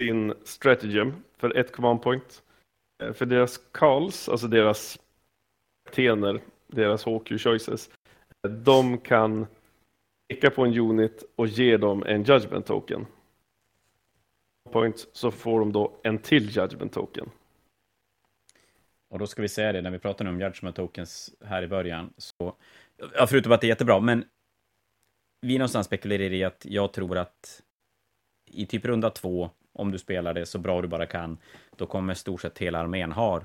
sin 0.03 0.35
stratagem 0.45 1.12
för 1.37 1.57
ett 1.57 1.73
command 1.73 2.03
point. 2.03 2.43
För 3.14 3.27
deras 3.27 3.59
calls, 3.59 4.29
alltså 4.29 4.47
deras 4.47 4.99
tener, 5.93 6.40
deras 6.67 7.05
HQ 7.05 7.29
choices, 7.29 7.90
de 8.48 8.98
kan 8.98 9.46
peka 10.28 10.50
på 10.50 10.64
en 10.64 10.78
unit 10.78 11.24
och 11.37 11.46
ge 11.46 11.76
dem 11.76 12.02
en 12.07 12.22
judgment 12.22 12.66
token. 12.66 13.07
Point 14.70 15.09
så 15.12 15.30
får 15.30 15.61
de 15.61 15.72
då 15.72 16.00
en 16.02 16.18
till 16.18 16.57
judgment 16.57 16.92
token. 16.92 17.30
Och 19.09 19.18
då 19.18 19.26
ska 19.26 19.42
vi 19.42 19.48
säga 19.48 19.72
det, 19.72 19.83
när 19.83 19.90
vi 19.90 19.98
pratade 19.98 20.30
om 20.30 20.40
judgment 20.40 20.76
tokens 20.76 21.35
här 21.44 21.62
i 21.62 21.68
början, 21.68 22.12
så, 22.16 22.57
ja, 23.14 23.26
förutom 23.26 23.52
att 23.52 23.61
det 23.61 23.66
är 23.66 23.68
jättebra, 23.68 24.00
men 24.00 24.24
vi 25.40 25.59
någonstans 25.59 25.87
spekulerar 25.87 26.33
i 26.33 26.44
att 26.44 26.66
jag 26.68 26.92
tror 26.92 27.18
att 27.18 27.62
i 28.46 28.66
typ 28.66 28.85
runda 28.85 29.11
två, 29.11 29.50
om 29.72 29.90
du 29.90 29.98
spelar 29.98 30.35
det 30.35 30.46
så 30.46 30.59
bra 30.59 30.83
du 30.83 30.88
bara 30.88 31.07
kan, 31.07 31.38
då 31.76 31.87
kommer 31.87 32.14
stort 32.14 32.40
sett 32.40 32.59
hela 32.59 32.78
armén 32.78 33.12
ha 33.12 33.42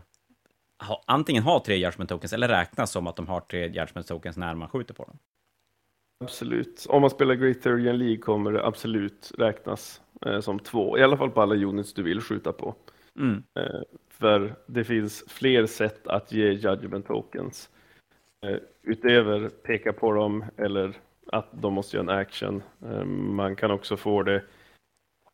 ha, 0.80 1.04
antingen 1.08 1.44
ha 1.44 1.64
tre 1.66 1.76
judgment 1.76 2.10
tokens 2.10 2.34
eller 2.34 2.48
räknas 2.48 2.92
som 2.92 3.08
att 3.08 3.16
de 3.16 3.28
har 3.28 3.42
tre 3.42 3.68
judgment 3.68 4.08
tokens 4.08 4.38
när 4.38 4.56
man 4.56 4.70
skjuter 4.70 4.94
på 4.94 5.04
dem. 5.04 5.18
Absolut. 6.24 6.86
Om 6.90 7.02
man 7.02 7.10
spelar 7.10 7.36
Great 7.36 7.62
Therian 7.62 7.98
League 7.98 8.18
kommer 8.18 8.52
det 8.52 8.66
absolut 8.66 9.32
räknas 9.38 10.02
eh, 10.26 10.40
som 10.40 10.60
två, 10.60 10.98
i 10.98 11.04
alla 11.04 11.18
fall 11.18 11.32
på 11.32 11.42
alla 11.42 11.56
units 11.56 11.94
du 11.94 12.04
vill 12.04 12.22
skjuta 12.22 12.52
på. 12.52 12.76
Mm. 13.20 13.44
Eh, 13.60 13.82
för 14.10 14.56
det 14.66 14.84
finns 14.84 15.24
fler 15.28 15.66
sätt 15.66 16.08
att 16.08 16.32
ge 16.32 16.52
judgment 16.52 17.08
tokens. 17.08 17.70
Eh, 18.46 18.58
utöver 18.82 19.50
peka 19.50 19.94
på 19.94 20.12
dem 20.12 20.46
eller 20.58 20.98
att 21.32 21.48
de 21.52 21.74
måste 21.74 21.98
göra 21.98 22.14
en 22.14 22.20
action. 22.20 22.64
Eh, 22.86 23.04
man 23.06 23.56
kan 23.56 23.72
också 23.72 23.98
få 23.98 24.24
det 24.24 24.44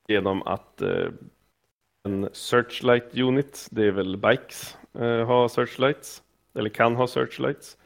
genom 0.08 0.43
att 0.43 0.81
eh, 0.81 1.08
en 2.03 2.29
searchlight 2.34 3.17
unit, 3.17 3.67
det 3.71 3.84
är 3.84 3.91
väl 3.91 4.17
bikes, 4.17 4.77
eh, 4.99 5.25
ha 5.25 5.49
searchlights, 5.49 6.23
eller 6.53 6.69
kan 6.69 6.95
ha 6.95 7.08
searchlights. 7.08 7.77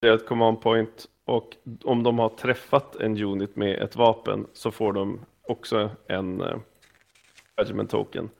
Det 0.00 0.08
är 0.08 0.14
ett 0.14 0.26
command 0.26 0.60
point 0.60 1.08
och 1.24 1.56
om 1.84 2.02
de 2.02 2.18
har 2.18 2.28
träffat 2.28 2.96
en 2.96 3.22
unit 3.22 3.56
med 3.56 3.82
ett 3.82 3.96
vapen 3.96 4.46
så 4.52 4.70
får 4.70 4.92
de 4.92 5.20
också 5.42 5.90
en 6.06 6.40
eh, 6.40 6.56
judgment 7.58 7.90
token. 7.90 8.30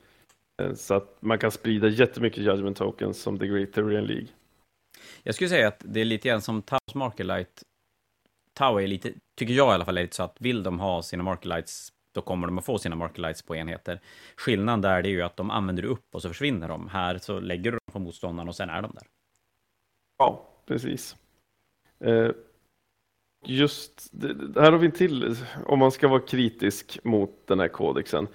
Eh, 0.63 0.75
Så 0.75 0.95
att 0.95 1.17
man 1.21 1.39
kan 1.39 1.51
sprida 1.51 1.89
jättemycket 1.89 2.45
judgment 2.45 2.77
tokens 2.77 3.23
som 3.23 3.39
The 3.39 3.47
Great 3.47 3.73
Tyrian 3.73 4.05
League. 4.05 4.27
Jag 5.23 5.35
skulle 5.35 5.51
säga 5.51 5.69
att 5.69 5.83
det 5.85 6.01
är 6.01 6.05
lite 6.05 6.29
grann 6.29 6.41
som 6.41 6.63
Taos 6.63 6.95
Markerlight. 6.95 7.63
Tau 8.55 8.79
är 8.81 8.87
lite, 8.87 9.13
tycker 9.37 9.55
jag 9.55 9.71
i 9.73 9.75
alla 9.75 9.85
fall, 9.85 9.99
är 9.99 10.03
lite 10.03 10.17
så 10.17 10.23
att 10.23 10.37
vill 10.41 10.63
de 10.63 10.81
ha 10.81 11.03
sina 11.03 11.23
Markerlights, 11.23 11.93
då 12.15 12.21
kommer 12.21 12.47
de 12.47 12.59
att 12.59 12.65
få 12.65 12.79
sina 12.79 12.97
Markerlights 12.97 13.43
på 13.43 13.57
enheter. 13.57 14.01
Skillnaden 14.37 14.81
där 14.81 15.03
det 15.03 15.09
är 15.09 15.11
ju 15.11 15.23
att 15.23 15.37
de 15.37 15.51
använder 15.51 15.83
du 15.83 15.89
upp 15.89 16.15
och 16.15 16.23
så 16.23 16.29
försvinner 16.29 16.69
de. 16.69 16.89
Här 16.89 17.19
så 17.19 17.41
lägger 17.41 17.73
du 17.73 17.79
på 17.93 17.99
motståndaren 17.99 18.49
och 18.49 18.57
sen 18.57 18.71
är 18.71 18.83
de 18.83 18.93
där. 18.95 19.07
Ja, 20.19 20.49
precis. 20.67 21.17
Eh, 22.01 22.31
Just 23.47 24.09
det, 24.13 24.61
här 24.61 24.73
har 24.73 24.79
vi 24.79 24.87
en 24.87 24.93
till, 24.93 25.37
om 25.67 25.79
man 25.79 25.93
ska 25.93 26.09
vara 26.09 26.21
kritisk 26.21 26.99
mot 27.05 27.47
den 27.47 27.61
här 27.61 27.69
kodexen. 27.69 28.29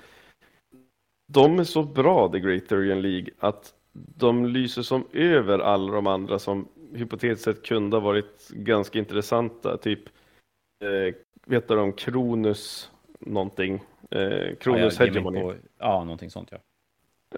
De 1.34 1.60
är 1.60 1.63
så 1.63 1.84
bra, 1.84 2.30
The 2.32 2.39
Great 2.39 2.72
League, 2.72 3.30
att 3.39 3.74
de 4.17 4.46
lyser 4.46 4.82
som 4.82 5.08
över 5.13 5.60
alla 5.60 5.91
de 5.93 6.08
andra 6.08 6.39
som 6.39 6.67
hypotetiskt 6.93 7.43
sett 7.43 7.65
kunde 7.65 7.96
ha 7.98 8.02
varit 8.02 8.50
ganska 8.50 9.00
intressanta. 9.00 9.78
Typ, 9.78 10.10
eh, 10.84 11.15
vet 11.46 11.67
du 11.67 11.80
om 11.80 11.93
Kronus 11.93 12.91
någonting? 13.20 13.74
Eh, 14.12 14.56
Kronus 14.56 15.00
Ja, 15.00 15.06
mig 15.06 15.10
Hegemony. 15.13 15.41
på- 15.41 15.56
Ja, 15.78 16.04
någonting 16.04 16.30
sånt 16.30 16.50
ja. 16.52 16.58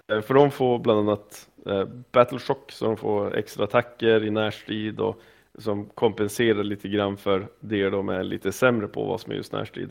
Eh, 0.08 0.20
för 0.20 0.34
de 0.34 0.50
får 0.50 0.78
bland 0.78 0.98
annat 0.98 1.50
eh, 1.66 1.84
Battle 2.12 2.38
Shock, 2.38 2.72
så 2.72 2.84
de 2.84 2.96
får 2.96 3.36
extra 3.36 3.64
attacker 3.64 4.24
i 4.24 4.30
närstrid 4.30 5.00
och 5.00 5.20
som 5.58 5.86
kompenserar 5.86 6.64
lite 6.64 6.88
grann 6.88 7.16
för 7.16 7.48
det 7.60 7.90
de 7.90 8.08
är 8.08 8.24
lite 8.24 8.52
sämre 8.52 8.88
på, 8.88 9.04
vad 9.04 9.20
som 9.20 9.32
är 9.32 9.36
just 9.36 9.52
närstrid. 9.52 9.90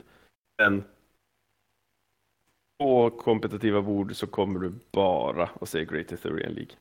Men 0.58 0.84
på 2.80 3.10
kompetitiva 3.10 3.82
bord 3.82 4.16
så 4.16 4.28
kommer 4.28 4.60
du 4.60 4.74
bara 4.92 5.50
att 5.62 5.70
se 5.70 5.86
Great 5.86 6.12
Ethereum 6.12 6.54
League. 6.54 6.76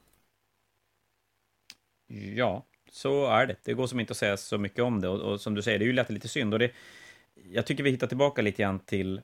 Ja, 2.37 2.67
så 2.91 3.27
är 3.27 3.47
det. 3.47 3.57
Det 3.65 3.75
går 3.75 3.87
som 3.87 4.01
inte 4.01 4.11
att 4.11 4.17
säga 4.17 4.37
så 4.37 4.59
mycket 4.59 4.85
om 4.85 5.01
det. 5.01 5.09
Och, 5.09 5.21
och 5.21 5.41
som 5.41 5.55
du 5.55 5.63
säger, 5.63 5.79
det 5.79 5.85
är 5.85 5.87
ju 5.87 5.93
lätt 5.93 6.11
lite 6.11 6.29
synd. 6.29 6.55
Och 6.55 6.59
det, 6.59 6.73
jag 7.35 7.67
tycker 7.67 7.85
vi 7.85 7.91
hittar 7.91 8.07
tillbaka 8.07 8.43
lite 8.43 8.63
grann 8.63 8.81
till 8.81 9.21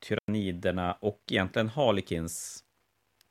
tyranniderna 0.00 0.92
och 0.92 1.22
egentligen 1.30 1.68
Harlequins 1.68 2.64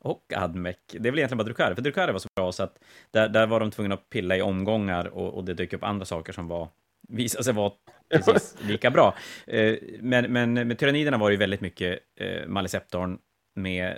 och 0.02 0.34
Admec. 0.36 0.78
Det 0.92 0.98
är 0.98 1.12
väl 1.12 1.20
egentligen 1.20 1.38
bara 1.38 1.44
Drukare, 1.44 1.76
för 1.76 1.82
Drukare 1.82 2.12
var 2.12 2.20
så 2.20 2.30
bra 2.36 2.52
så 2.52 2.64
att 2.64 2.80
där, 3.12 3.30
där 3.30 3.48
var 3.48 3.60
de 3.60 3.72
tvungna 3.72 3.96
att 3.96 4.10
pilla 4.10 4.38
i 4.38 4.42
omgångar 4.42 5.08
och, 5.08 5.34
och 5.34 5.44
det 5.44 5.54
dök 5.54 5.74
upp 5.74 5.84
andra 5.84 6.06
saker 6.06 6.34
som 6.34 6.48
var 6.48 6.68
visade 7.08 7.44
sig 7.44 7.54
vara 7.54 7.72
precis 8.10 8.56
lika 8.62 8.92
bra. 8.92 9.16
Eh, 9.48 9.76
Men, 10.00 10.34
men 10.34 10.54
med 10.54 10.80
tyranniderna 10.80 11.18
var 11.18 11.30
det 11.30 11.34
ju 11.34 11.40
väldigt 11.40 11.62
mycket 11.62 12.00
eh, 12.16 12.48
Maliceptorn. 12.48 13.20
Med 13.56 13.98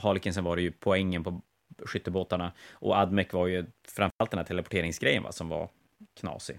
Harlequinsen 0.00 0.44
var 0.44 0.56
det 0.56 0.62
ju 0.62 0.72
poängen 0.72 1.24
på 1.24 1.42
skyttebåtarna. 1.84 2.52
Och 2.72 2.96
Admec 2.96 3.32
var 3.32 3.46
ju 3.46 3.66
framförallt 3.88 4.30
den 4.30 4.38
här 4.38 4.44
teleporteringsgrejen 4.46 5.22
va, 5.22 5.32
som 5.32 5.48
var 5.48 5.68
knasig. 6.20 6.58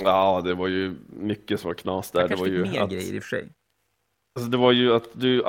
Ja, 0.00 0.40
det 0.44 0.54
var 0.54 0.68
ju 0.68 0.94
mycket 1.08 1.60
som 1.60 1.68
var 1.68 1.74
knas 1.74 2.10
där. 2.10 2.20
Jag 2.20 2.30
Det 2.30 2.36
var 2.36 2.46
ju 2.46 2.62
mer 2.62 2.80
att, 2.80 2.90
grejer 2.90 3.14
i 3.14 3.18
och 3.18 3.22
för 3.22 3.28
sig. 3.28 3.48
Alltså 4.34 4.50
det 4.50 4.56
var 4.56 4.72
ju 4.72 4.94
att 4.94 5.08
du 5.12 5.44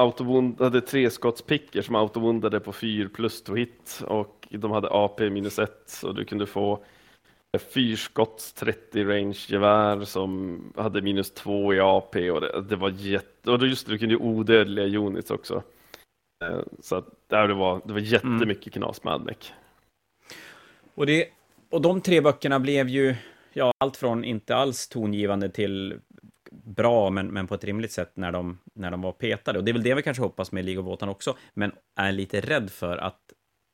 hade 0.60 0.82
treskottspicker 0.82 1.82
som 1.82 1.96
autovundade 1.96 2.60
på 2.60 2.74
4 2.74 3.10
plus 3.10 3.44
to 3.44 3.56
hit 3.56 4.02
och 4.08 4.48
de 4.50 4.72
hade 4.72 4.90
AP 4.90 5.30
minus 5.30 5.60
1 5.60 6.02
och 6.04 6.16
du 6.16 6.26
kunde 6.26 6.46
få 6.46 6.84
fyrskotts 7.60 8.54
30 8.54 9.04
range 9.04 9.46
gevär 9.48 10.04
som 10.04 10.60
hade 10.76 11.02
minus 11.02 11.32
2 11.32 11.74
i 11.74 11.80
AP 11.80 12.32
och 12.32 12.42
det, 12.42 12.62
det 12.62 12.76
var 12.76 12.90
jätte... 12.90 13.52
Och 13.52 13.60
då 13.60 13.66
just 13.66 13.86
det, 13.86 13.92
du 13.94 13.98
kunde 13.98 14.16
ju 14.16 14.22
odödliga 14.22 15.00
units 15.00 15.32
också. 15.32 15.64
Eh, 16.46 16.60
Så 16.80 16.96
att 16.96 17.08
där 17.28 17.48
det 17.48 17.54
var, 17.54 17.82
det 17.86 17.94
var 17.94 18.00
jättemycket 18.00 18.74
knas 18.74 19.04
med 19.04 19.14
Admec. 19.14 19.54
Och, 20.96 21.06
det, 21.06 21.28
och 21.70 21.82
de 21.82 22.02
tre 22.02 22.22
böckerna 22.22 22.60
blev 22.60 22.90
ju 22.90 23.16
ja, 23.54 23.74
allt 23.78 23.98
från 23.98 24.24
inte 24.24 24.56
alls 24.56 24.88
tongivande 24.88 25.50
till 25.50 26.00
bra, 26.66 27.10
men, 27.10 27.28
men 27.28 27.48
på 27.48 27.56
ett 27.56 27.64
rimligt 27.64 27.92
sätt 27.92 28.12
när 28.14 28.32
de, 28.32 28.60
när 28.74 28.92
de 28.92 29.02
var 29.02 29.12
petade. 29.12 29.60
Och 29.60 29.66
det 29.66 29.72
är 29.72 29.74
väl 29.74 29.84
det 29.84 29.96
vi 29.96 30.02
kanske 30.02 30.24
hoppas 30.24 30.52
med 30.52 30.66
League 30.66 30.84
of 30.84 30.88
Wotan 30.88 31.10
också, 31.10 31.38
men 31.54 31.72
är 31.96 32.12
lite 32.12 32.42
rädd 32.42 32.70
för 32.70 32.98
att 32.98 33.20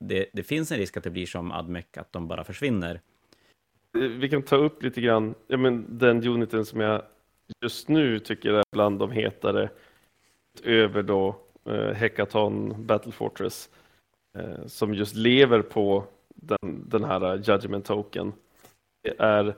det, 0.06 0.25
det 0.34 0.43
finns 0.43 0.71
en 0.71 0.77
risk 0.77 0.97
att 0.97 1.04
det 1.04 1.10
blir 1.10 1.25
som 1.25 1.51
Admec, 1.51 1.86
att 1.97 2.13
de 2.13 2.27
bara 2.27 2.43
försvinner. 2.43 3.01
Vi 3.93 4.30
kan 4.30 4.41
ta 4.41 4.56
upp 4.56 4.84
lite 4.84 5.01
grann, 5.01 5.36
ja, 5.47 5.58
men 5.58 5.86
den 5.89 6.27
uniten 6.27 6.65
som 6.65 6.80
jag 6.80 7.01
just 7.62 7.88
nu 7.88 8.19
tycker 8.19 8.54
är 8.54 8.63
bland 8.71 8.99
de 8.99 9.12
hetare 9.12 9.69
över 10.63 11.04
då 11.04 11.36
eh, 11.65 11.93
Hekaton 11.93 12.86
Battle 12.86 13.12
Fortress 13.12 13.69
eh, 14.38 14.65
som 14.65 14.93
just 14.93 15.15
lever 15.15 15.62
på 15.62 16.04
den, 16.36 16.89
den 16.89 17.04
här 17.04 17.34
eh, 17.34 17.41
Judgment 17.41 17.86
Token. 17.86 18.34
Det 19.04 19.15
är 19.19 19.56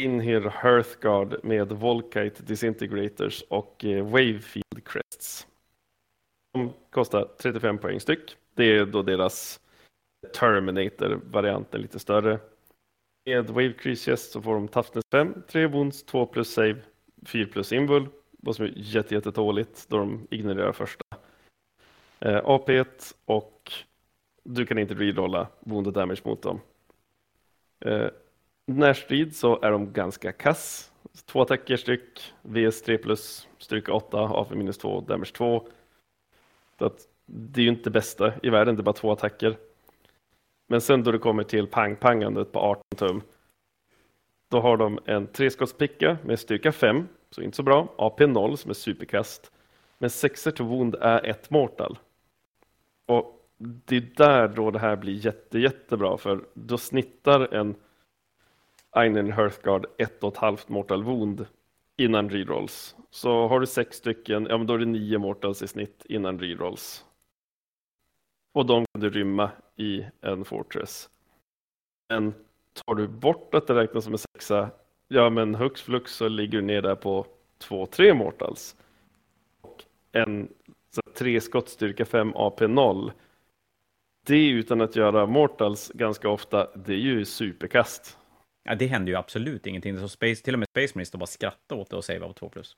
Inhir 0.00 0.40
Hearthguard 0.40 1.44
med 1.44 1.72
Volkite 1.72 2.42
Disintegrators 2.42 3.42
och 3.48 3.84
eh, 3.84 4.04
Wavefield 4.04 4.84
Crests. 4.84 5.46
De 6.52 6.72
kostar 6.90 7.28
35 7.38 7.78
poäng 7.78 8.00
styck. 8.00 8.36
Det 8.54 8.64
är 8.64 8.86
då 8.86 9.02
deras 9.02 9.60
Terminator-varianten 10.34 11.80
lite 11.80 11.98
större. 11.98 12.38
Med 13.24 13.50
Wave 13.50 13.72
Creases 13.72 14.32
så 14.32 14.42
får 14.42 14.54
de 14.54 14.68
Toughness 14.68 15.04
5, 15.12 15.42
3 15.48 15.66
wounds, 15.66 16.04
2 16.04 16.26
plus 16.26 16.52
save, 16.52 16.76
4 17.26 17.46
plus 17.52 17.72
invul. 17.72 18.08
Vad 18.30 18.56
som 18.56 18.64
är 18.64 18.72
jätte, 18.76 19.14
jättetåligt 19.14 19.86
då 19.88 19.98
de 19.98 20.26
ignorerar 20.30 20.72
första. 20.72 21.04
Eh, 22.18 22.44
AP1 22.44 23.14
och 23.24 23.72
du 24.44 24.66
kan 24.66 24.78
inte 24.78 24.94
rerolla 24.94 25.48
wounded 25.60 25.94
damage 25.94 26.20
mot 26.24 26.42
dem. 26.42 26.60
Eh, 27.80 28.08
närstrid 28.78 29.36
så 29.36 29.60
är 29.62 29.70
de 29.70 29.92
ganska 29.92 30.32
kass. 30.32 30.92
Två 31.26 31.42
attacker 31.42 31.76
styck, 31.76 32.32
VS 32.42 32.82
3 32.82 32.98
plus, 32.98 33.48
styrka 33.58 33.92
8, 33.92 34.18
AF 34.18 34.50
minus 34.50 34.78
2, 34.78 35.00
damage 35.00 35.32
2. 35.32 35.66
Så 36.78 36.84
att 36.84 36.98
det 37.26 37.60
är 37.60 37.62
ju 37.62 37.70
inte 37.70 37.90
bästa 37.90 38.32
i 38.42 38.50
världen, 38.50 38.76
det 38.76 38.80
är 38.80 38.84
bara 38.84 38.92
två 38.92 39.12
attacker. 39.12 39.56
Men 40.66 40.80
sen 40.80 41.02
då 41.02 41.12
det 41.12 41.18
kommer 41.18 41.42
till 41.42 41.66
pang-pangandet 41.66 42.52
på 42.52 42.58
18 42.60 42.82
tum, 42.96 43.22
då 44.48 44.60
har 44.60 44.76
de 44.76 44.98
en 45.04 45.26
treskottspicka 45.26 46.18
med 46.24 46.38
styrka 46.38 46.72
5, 46.72 47.08
så 47.30 47.42
inte 47.42 47.56
så 47.56 47.62
bra, 47.62 47.94
AP 47.96 48.26
0 48.26 48.56
som 48.56 48.70
är 48.70 48.74
superkast, 48.74 49.52
men 49.98 50.10
6 50.10 50.48
to 50.54 50.64
wound 50.64 50.94
är 50.94 51.26
ett 51.26 51.50
mortal. 51.50 51.98
Och 53.06 53.46
det 53.58 53.96
är 53.96 54.06
där 54.16 54.48
då 54.48 54.70
det 54.70 54.78
här 54.78 54.96
blir 54.96 55.26
jätte, 55.26 55.58
jättebra, 55.58 56.16
för 56.16 56.40
då 56.54 56.78
snittar 56.78 57.54
en 57.54 57.74
Einen 58.92 59.32
Hearthguard 59.32 59.86
1,5 59.98 60.58
mortal 60.66 61.02
wound 61.02 61.46
innan 61.96 62.30
rerolls. 62.30 62.96
Så 63.10 63.48
har 63.48 63.60
du 63.60 63.66
sex 63.66 63.96
stycken, 63.96 64.46
ja 64.50 64.58
men 64.58 64.66
då 64.66 64.74
är 64.74 64.78
det 64.78 64.86
nio 64.86 65.18
mortals 65.18 65.62
i 65.62 65.68
snitt 65.68 66.06
innan 66.08 66.38
rerolls. 66.38 67.04
Och 68.52 68.66
de 68.66 68.84
kan 68.92 69.00
du 69.00 69.10
rymma 69.10 69.50
i 69.76 70.04
en 70.20 70.44
fortress. 70.44 71.10
Men 72.08 72.34
tar 72.72 72.94
du 72.94 73.08
bort 73.08 73.54
att 73.54 73.66
det 73.66 73.74
räknas 73.74 74.04
som 74.04 74.12
en 74.12 74.18
sexa 74.18 74.70
ja 75.08 75.30
men 75.30 75.54
hux 75.54 75.82
flux 75.82 76.14
så 76.14 76.28
ligger 76.28 76.58
du 76.58 76.64
ner 76.64 76.82
där 76.82 76.94
på 76.94 77.26
2-3 77.62 78.14
mortals. 78.14 78.76
Och 79.60 79.84
en 80.12 80.48
så 80.90 81.00
tre 81.14 81.40
skottstyrka 81.40 82.04
5 82.04 82.32
AP 82.34 82.66
0. 82.66 83.12
Det 84.26 84.48
utan 84.48 84.80
att 84.80 84.96
göra 84.96 85.26
mortals 85.26 85.92
ganska 85.94 86.28
ofta, 86.28 86.68
det 86.74 86.92
är 86.92 86.98
ju 86.98 87.24
superkast. 87.24 88.18
Ja, 88.62 88.74
det 88.74 88.86
händer 88.86 89.12
ju 89.12 89.18
absolut 89.18 89.66
ingenting. 89.66 89.98
Så 89.98 90.08
Space, 90.08 90.44
till 90.44 90.54
och 90.54 90.58
med 90.58 90.68
Space 90.68 90.92
Marine 90.94 91.06
står 91.06 91.18
bara 91.18 91.26
skratta 91.26 91.74
åt 91.74 91.90
det 91.90 91.96
och 91.96 92.04
säger 92.04 92.20
vad 92.20 92.36
2 92.36 92.48
plus. 92.48 92.76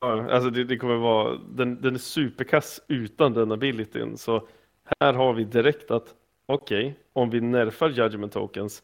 Ja, 0.00 0.30
alltså 0.30 0.50
det, 0.50 0.64
det, 0.64 0.76
kommer 0.76 0.96
vara, 0.96 1.38
den, 1.38 1.80
den 1.80 1.94
är 1.94 1.98
superkass 1.98 2.80
utan 2.88 3.32
den 3.32 3.52
abilityn. 3.52 4.16
Så 4.16 4.48
här 5.00 5.12
har 5.12 5.32
vi 5.32 5.44
direkt 5.44 5.90
att 5.90 6.14
okej, 6.46 6.86
okay, 6.86 6.94
om 7.12 7.30
vi 7.30 7.40
nerfar 7.40 7.88
judgment 7.88 8.32
tokens, 8.32 8.82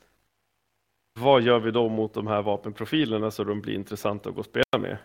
vad 1.21 1.43
gör 1.43 1.59
vi 1.59 1.71
då 1.71 1.89
mot 1.89 2.15
de 2.15 2.27
här 2.27 2.43
vapenprofilerna 2.43 3.31
så 3.31 3.45
de 3.45 3.61
blir 3.61 3.75
intressanta 3.75 4.29
att 4.29 4.35
gå 4.35 4.39
och 4.39 4.47
spela 4.47 4.79
med? 4.79 4.99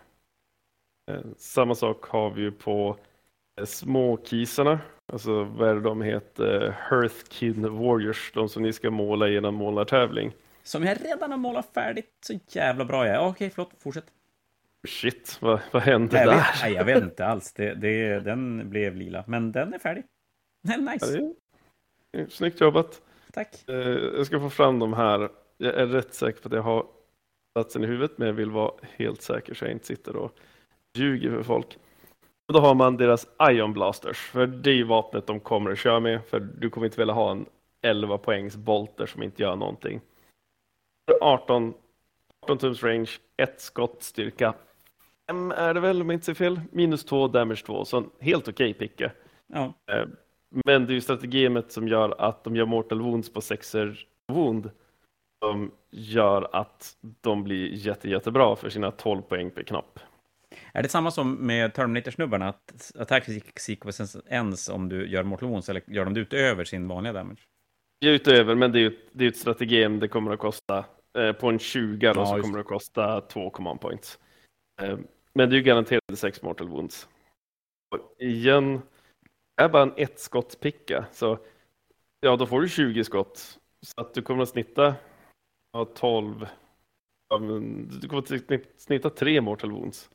Eh, 1.10 1.20
samma 1.36 1.74
sak 1.74 2.04
har 2.04 2.30
vi 2.30 2.42
ju 2.42 2.52
på 2.52 2.96
småkisarna, 3.64 3.66
små 3.66 4.18
kisarna, 4.24 4.80
alltså 5.12 5.44
vad 5.44 5.68
är 5.68 5.74
det 5.74 5.80
de 5.80 6.02
heter? 6.02 6.66
Eh, 6.66 6.72
Hearthkin 6.72 7.78
Warriors, 7.78 8.32
de 8.34 8.48
som 8.48 8.62
ni 8.62 8.72
ska 8.72 8.90
måla 8.90 9.28
i 9.28 9.36
en 9.36 9.54
målartävling. 9.54 10.32
Som 10.66 10.84
jag 10.84 11.04
redan 11.04 11.30
har 11.30 11.38
målat 11.38 11.70
färdigt, 11.74 12.10
så 12.26 12.38
jävla 12.48 12.84
bra 12.84 13.06
jag 13.06 13.16
är. 13.16 13.28
Okej, 13.28 13.50
förlåt, 13.50 13.70
fortsätt. 13.78 14.12
Shit, 14.88 15.38
vad, 15.40 15.60
vad 15.72 15.82
hände 15.82 16.18
jag 16.18 16.26
där? 16.26 16.36
Vet, 16.36 16.44
nej, 16.62 16.72
jag 16.72 16.84
vet 16.84 17.02
inte 17.02 17.26
alls. 17.26 17.52
Det, 17.52 17.74
det, 17.74 18.20
den 18.20 18.70
blev 18.70 18.96
lila, 18.96 19.24
men 19.26 19.52
den 19.52 19.74
är 19.74 19.78
färdig. 19.78 20.04
Nice. 20.62 21.18
Ja, 21.18 21.32
det 22.10 22.20
är, 22.20 22.26
snyggt 22.26 22.60
jobbat. 22.60 23.02
Tack. 23.32 23.68
Eh, 23.68 23.76
jag 24.16 24.26
ska 24.26 24.40
få 24.40 24.50
fram 24.50 24.78
de 24.78 24.92
här. 24.92 25.28
Jag 25.56 25.74
är 25.74 25.86
rätt 25.86 26.14
säker 26.14 26.40
på 26.40 26.48
att 26.48 26.54
jag 26.54 26.62
har 26.62 26.86
platsen 27.54 27.84
i 27.84 27.86
huvudet, 27.86 28.18
men 28.18 28.26
jag 28.26 28.34
vill 28.34 28.50
vara 28.50 28.72
helt 28.96 29.22
säker 29.22 29.54
så 29.54 29.64
jag 29.64 29.72
inte 29.72 29.86
sitter 29.86 30.16
och 30.16 30.32
ljuger 30.94 31.30
för 31.30 31.42
folk. 31.42 31.78
Och 32.48 32.54
då 32.54 32.60
har 32.60 32.74
man 32.74 32.96
deras 32.96 33.26
Ion 33.50 33.72
Blasters, 33.72 34.16
för 34.16 34.46
det 34.46 34.70
är 34.70 34.84
vapnet 34.84 35.26
de 35.26 35.40
kommer 35.40 35.70
att 35.70 35.78
köra 35.78 36.00
med, 36.00 36.24
för 36.24 36.40
du 36.40 36.70
kommer 36.70 36.86
inte 36.86 37.00
vilja 37.00 37.14
ha 37.14 37.30
en 37.30 37.46
11 37.82 38.18
poängs 38.18 38.56
bolter 38.56 39.06
som 39.06 39.22
inte 39.22 39.42
gör 39.42 39.56
någonting. 39.56 40.00
18, 41.20 41.74
18 42.42 42.58
tums 42.58 42.82
range, 42.82 43.10
ett 43.36 43.60
skott, 43.60 44.02
styrka 44.02 44.54
5 45.26 45.52
är 45.52 45.74
det 45.74 45.80
väl 45.80 46.00
om 46.00 46.10
jag 46.10 46.16
inte 46.16 46.26
ser 46.26 46.34
fel, 46.34 46.60
minus 46.70 47.04
2, 47.04 47.28
damage 47.28 47.62
2, 47.66 47.84
så 47.84 48.04
helt 48.20 48.48
okej 48.48 48.70
okay 48.70 48.88
picke. 48.88 49.12
Ja. 49.46 49.74
Eh, 49.92 50.06
men 50.64 50.86
det 50.86 50.92
är 50.92 50.94
ju 50.94 51.00
strategemet 51.00 51.72
som 51.72 51.88
gör 51.88 52.20
att 52.20 52.44
de 52.44 52.56
gör 52.56 52.66
mortal 52.66 53.02
wounds 53.02 53.32
på 53.32 53.40
sexer 53.40 54.06
wound 54.32 54.70
som 55.44 55.70
gör 55.90 56.48
att 56.52 56.96
de 57.20 57.44
blir 57.44 57.68
jätte, 57.72 58.10
jättebra 58.10 58.56
för 58.56 58.70
sina 58.70 58.90
12 58.90 59.22
poäng 59.22 59.50
per 59.50 59.62
knapp. 59.62 59.98
Är 60.72 60.82
det 60.82 60.88
samma 60.88 61.10
som 61.10 61.34
med 61.34 61.74
Terminator-snubbarna, 61.74 62.48
att 62.48 62.92
attack 62.98 63.28
sequence 63.56 64.20
ends 64.26 64.68
om 64.68 64.88
du 64.88 65.08
gör 65.08 65.22
mortal 65.22 65.48
wounds, 65.48 65.68
eller 65.68 65.82
gör 65.86 66.04
de 66.04 66.14
det 66.14 66.20
utöver 66.20 66.64
sin 66.64 66.88
vanliga 66.88 67.12
damage? 67.12 67.40
Utöver, 68.00 68.54
men 68.54 68.72
det 68.72 68.78
är 68.78 68.80
ju 68.80 68.98
det 69.12 69.24
är 69.24 69.28
ett 69.28 69.36
strategem, 69.36 70.00
det 70.00 70.08
kommer 70.08 70.30
att 70.32 70.38
kosta 70.38 70.84
eh, 71.18 71.32
på 71.32 71.48
en 71.48 71.58
20 71.58 72.12
då, 72.12 72.20
ja, 72.20 72.26
så 72.26 72.40
kommer 72.42 72.54
det 72.54 72.60
att 72.60 72.66
kosta 72.66 73.20
2 73.20 73.50
command 73.50 73.80
points. 73.80 74.18
Eh, 74.82 74.98
men 75.32 75.50
det 75.50 75.54
är 75.54 75.58
ju 75.58 75.62
garanterat 75.62 76.02
6 76.14 76.42
mortal 76.42 76.68
wounds. 76.68 77.08
Och 77.90 78.22
igen, 78.22 78.82
är 79.56 79.68
bara 79.68 79.82
en 79.82 79.92
ett 79.96 80.20
skott 80.20 80.60
picka, 80.60 81.06
så 81.12 81.38
ja, 82.20 82.36
då 82.36 82.46
får 82.46 82.60
du 82.60 82.68
20 82.68 83.04
skott. 83.04 83.58
Så 83.80 84.00
att 84.00 84.14
du 84.14 84.22
kommer 84.22 84.42
att 84.42 84.48
snitta 84.48 84.94
ja, 85.72 85.84
12, 85.84 86.46
ja, 87.28 87.38
du 88.00 88.08
kommer 88.08 88.22
att 88.22 88.80
snitta 88.80 89.10
3 89.10 89.40
mortal 89.40 89.70
wounds. 89.70 90.10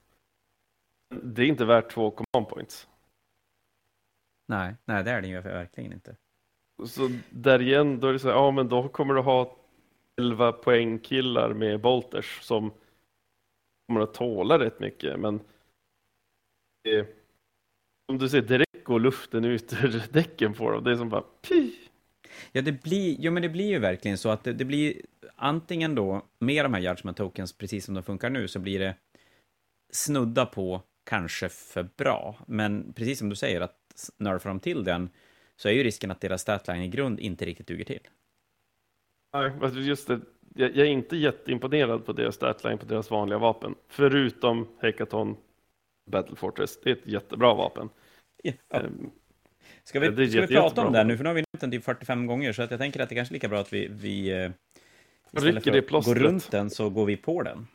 Det 1.24 1.42
är 1.42 1.48
inte 1.48 1.66
värt 1.66 1.92
2 1.92 2.12
command 2.12 2.50
points. 2.50 2.88
Nej, 4.48 4.76
nej 4.86 5.04
det 5.04 5.12
är 5.12 5.22
det 5.22 5.28
ju 5.28 5.42
verkligen 5.42 5.94
inte. 5.94 6.16
Så 6.86 7.10
där 7.30 7.62
igen, 7.62 8.00
då 8.00 8.08
är 8.08 8.14
det 8.14 8.20
så 8.20 8.28
här, 8.28 8.36
ja 8.36 8.52
men 8.52 8.70
då 8.70 8.90
kommer 8.90 9.14
du 9.14 9.22
ha 9.22 9.58
11 10.22 10.52
poäng 10.52 11.00
killar 11.00 11.54
med 11.54 11.82
bolters 11.82 12.40
som 12.42 12.72
kommer 13.88 14.02
att 14.02 14.14
tåla 14.14 14.60
rätt 14.60 14.80
mycket, 14.80 15.20
men 15.20 15.40
det, 16.84 17.08
som 18.10 18.18
du 18.18 18.30
ser, 18.30 18.42
direkt 18.42 18.84
går 18.84 19.00
luften 19.00 19.46
ut 19.46 19.74
ur 19.84 20.04
däcken 20.12 20.54
på 20.54 20.72
dem. 20.72 20.84
Det 20.84 20.92
är 20.92 20.96
som 20.96 21.10
bara 21.10 21.24
py. 21.50 21.72
Ja, 22.52 22.62
det 22.62 22.72
blir, 22.72 23.16
jo, 23.20 23.32
men 23.32 23.42
det 23.44 23.50
blir 23.50 23.68
ju 23.68 23.80
verkligen 23.80 24.18
så 24.18 24.30
att 24.30 24.44
det, 24.44 24.54
det 24.54 24.66
blir 24.66 25.02
antingen 25.36 25.96
då, 25.96 26.26
med 26.40 26.66
de 26.66 26.74
här 26.74 26.82
judgment 26.82 27.18
tokens, 27.18 27.54
precis 27.54 27.86
som 27.86 27.94
de 27.94 28.04
funkar 28.04 28.30
nu, 28.30 28.48
så 28.48 28.60
blir 28.60 28.80
det 28.80 28.96
snudda 29.94 30.46
på 30.46 30.82
kanske 31.10 31.50
för 31.50 31.90
bra. 31.98 32.36
Men 32.48 32.94
precis 32.94 33.20
som 33.20 33.30
du 33.30 33.36
säger, 33.36 33.62
att 33.62 34.10
nerfa 34.18 34.50
dem 34.50 34.60
till 34.60 34.84
den, 34.84 35.10
så 35.60 35.70
är 35.70 35.74
ju 35.74 35.84
risken 35.84 36.12
att 36.12 36.22
deras 36.22 36.42
statline 36.42 36.82
i 36.82 36.88
grund 36.88 37.20
inte 37.20 37.46
riktigt 37.46 37.68
duger 37.68 37.86
till. 37.86 38.00
Nej, 39.34 39.52
just 39.88 40.08
det. 40.08 40.20
Jag, 40.56 40.78
är 40.78 40.86
inte 40.86 41.18
jätteimponerad 41.18 42.06
på 42.06 42.14
deras 42.14 42.36
statline 42.36 42.78
på 42.78 42.86
deras 42.86 43.12
vanliga 43.12 43.40
vapen. 43.40 43.76
Förutom 43.88 44.68
Hekaton 44.82 45.38
Battle 46.06 46.36
Fortress. 46.36 46.80
Det 46.84 46.90
är 46.90 46.96
ett 46.96 47.08
jättebra 47.08 47.54
vapen. 47.54 47.90
Ja. 48.44 48.54
Um, 48.70 49.12
ska 49.84 50.00
vi, 50.00 50.30
ska 50.30 50.42
vi 50.42 50.48
prata 50.48 50.86
om 50.86 50.94
det 50.94 51.04
nu? 51.04 51.18
För 51.18 51.24
nu 51.24 51.30
har 51.30 51.36
vi 51.36 51.42
nämnt 51.42 51.62
den 51.62 51.72
typ 51.72 51.84
45 51.84 52.28
gånger, 52.28 52.54
så 52.54 52.62
att 52.62 52.72
jag 52.72 52.80
tänker 52.80 53.00
att 53.00 53.10
det 53.10 53.16
kanske 53.16 53.32
är 53.32 53.36
lika 53.36 53.48
bra 53.48 53.60
att 53.60 53.74
vi, 53.74 53.88
vi 53.88 54.32
eh, 54.32 54.52
istället 55.32 55.64
för 55.64 55.98
att 55.98 56.06
gå 56.06 56.14
runt 56.14 56.52
den 56.52 56.70
så 56.70 56.90
går 56.90 57.06
vi 57.06 57.18
på 57.18 57.42
den. 57.44 57.68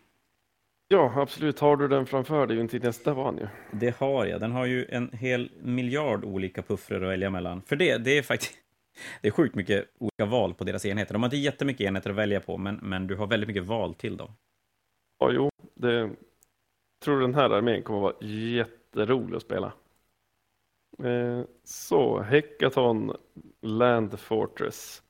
Ja, 0.88 1.12
absolut. 1.16 1.60
Har 1.60 1.76
du 1.76 1.88
den 1.88 2.06
framför 2.06 2.46
dig 2.46 2.68
till 2.68 2.82
nästa 2.82 3.14
van 3.14 3.38
ju? 3.38 3.46
Det 3.72 3.96
har 3.96 4.26
jag. 4.26 4.40
Den 4.40 4.52
har 4.52 4.66
ju 4.66 4.86
en 4.88 5.10
hel 5.12 5.50
miljard 5.62 6.24
olika 6.24 6.62
puffrar 6.62 7.02
att 7.02 7.08
välja 7.08 7.30
mellan. 7.30 7.62
För 7.62 7.76
det, 7.76 7.98
det 7.98 8.18
är 8.18 8.22
faktiskt 8.22 8.54
det 9.22 9.28
är 9.28 9.32
sjukt 9.32 9.54
mycket 9.54 9.84
olika 9.98 10.24
val 10.30 10.54
på 10.54 10.64
deras 10.64 10.86
enheter. 10.86 11.12
De 11.12 11.22
har 11.22 11.26
inte 11.26 11.36
jättemycket 11.36 11.86
enheter 11.86 12.10
att 12.10 12.16
välja 12.16 12.40
på, 12.40 12.56
men, 12.56 12.74
men 12.82 13.06
du 13.06 13.16
har 13.16 13.26
väldigt 13.26 13.48
mycket 13.48 13.64
val 13.64 13.94
till 13.94 14.16
dem. 14.16 14.30
Ja, 15.18 15.30
jo. 15.32 15.50
Det, 15.74 16.10
tror 17.04 17.20
den 17.20 17.34
här 17.34 17.50
armén 17.50 17.82
kommer 17.82 17.98
att 17.98 18.02
vara 18.02 18.30
jätterolig 18.30 19.36
att 19.36 19.42
spela. 19.42 19.72
Eh, 21.02 21.42
så, 21.64 22.20
Hekaton 22.20 23.16
Land 23.62 24.18
Fortress. 24.18 25.02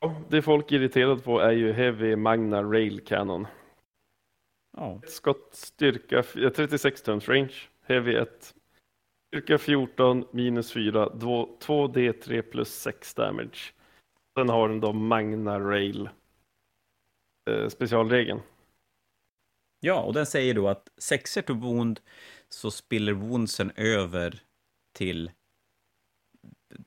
Ja, 0.00 0.14
det 0.28 0.42
folk 0.42 0.72
är 0.72 0.76
irriterade 0.76 1.22
på 1.22 1.40
är 1.40 1.52
ju 1.52 1.72
Heavy 1.72 2.16
Magna 2.16 2.62
Rail 2.62 3.00
Cannon. 3.00 3.46
Ja. 4.76 5.00
Skottstyrka 5.06 6.22
36 6.22 7.02
tums 7.02 7.28
range, 7.28 7.54
Heavy 7.86 8.14
1. 8.14 8.54
Styrka 9.28 9.58
14, 9.58 10.24
minus 10.30 10.72
4, 10.72 11.06
2D3 11.60 12.42
plus 12.42 12.68
6 12.68 13.14
damage. 13.14 13.72
Sen 14.38 14.48
har 14.48 14.68
den 14.68 14.80
då 14.80 14.92
Magna 14.92 15.60
Rail 15.60 16.08
eh, 17.50 17.68
specialregeln. 17.68 18.40
Ja, 19.80 20.00
och 20.02 20.12
den 20.12 20.26
säger 20.26 20.54
då 20.54 20.68
att 20.68 20.88
sexer 20.98 21.42
to 21.42 21.54
wound 21.54 22.00
så 22.48 22.70
spiller 22.70 23.12
woundsen 23.12 23.72
över 23.76 24.42
till, 24.92 25.30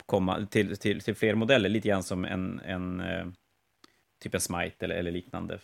komma, 0.06 0.46
till, 0.46 0.78
till, 0.78 1.02
till 1.02 1.16
fler 1.16 1.36
modeller, 1.36 1.70
lite 1.70 1.88
grann 1.88 2.04
som 2.04 2.26
en, 2.26 2.60
en 2.60 3.00
eh, 3.00 3.26
typ 4.20 4.34
en 4.34 4.42
smite 4.42 4.86
eller, 4.86 4.96
eller 4.96 5.12
liknande. 5.12 5.60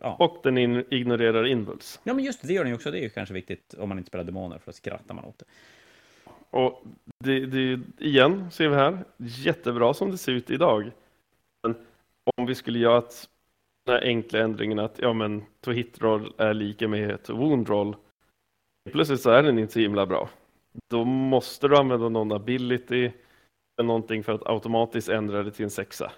Ja. 0.00 0.16
Och 0.18 0.40
den 0.42 0.58
in, 0.58 0.84
ignorerar 0.90 1.46
invuls. 1.46 2.00
Ja, 2.04 2.14
men 2.14 2.24
just 2.24 2.42
det, 2.42 2.48
det 2.48 2.54
gör 2.54 2.64
den 2.64 2.70
ju 2.70 2.74
också. 2.74 2.90
Det 2.90 2.98
är 2.98 3.02
ju 3.02 3.10
kanske 3.10 3.34
viktigt 3.34 3.74
om 3.78 3.88
man 3.88 3.98
inte 3.98 4.08
spelar 4.08 4.24
demoner, 4.24 4.58
för 4.58 4.66
då 4.66 4.72
skrattar 4.72 5.14
man 5.14 5.24
åt 5.24 5.38
det. 5.38 5.44
Och 6.50 6.82
det, 7.24 7.46
det, 7.46 7.80
igen, 7.98 8.50
ser 8.50 8.68
vi 8.68 8.74
här, 8.74 8.98
jättebra 9.16 9.94
som 9.94 10.10
det 10.10 10.18
ser 10.18 10.32
ut 10.32 10.50
idag. 10.50 10.90
Men 11.62 11.74
om 12.36 12.46
vi 12.46 12.54
skulle 12.54 12.78
göra 12.78 12.98
ett, 12.98 13.28
den 13.86 13.94
här 13.94 14.02
enkla 14.02 14.38
ändringen 14.38 14.78
att 14.78 14.98
ja, 14.98 15.12
men 15.12 15.44
to 15.60 15.70
hit 15.70 16.02
roll 16.02 16.34
är 16.38 16.54
lika 16.54 16.88
med 16.88 17.22
to 17.22 17.36
wound 17.36 17.68
roll. 17.68 17.96
Plötsligt 18.90 19.20
så 19.20 19.30
är 19.30 19.42
den 19.42 19.58
inte 19.58 19.72
så 19.72 19.80
himla 19.80 20.06
bra. 20.06 20.28
Då 20.90 21.04
måste 21.04 21.68
du 21.68 21.76
använda 21.76 22.08
någon 22.08 22.32
ability 22.32 23.10
eller 23.78 23.86
någonting 23.86 24.24
för 24.24 24.32
att 24.32 24.46
automatiskt 24.46 25.08
ändra 25.08 25.42
det 25.42 25.50
till 25.50 25.64
en 25.64 25.70
sexa. 25.70 26.12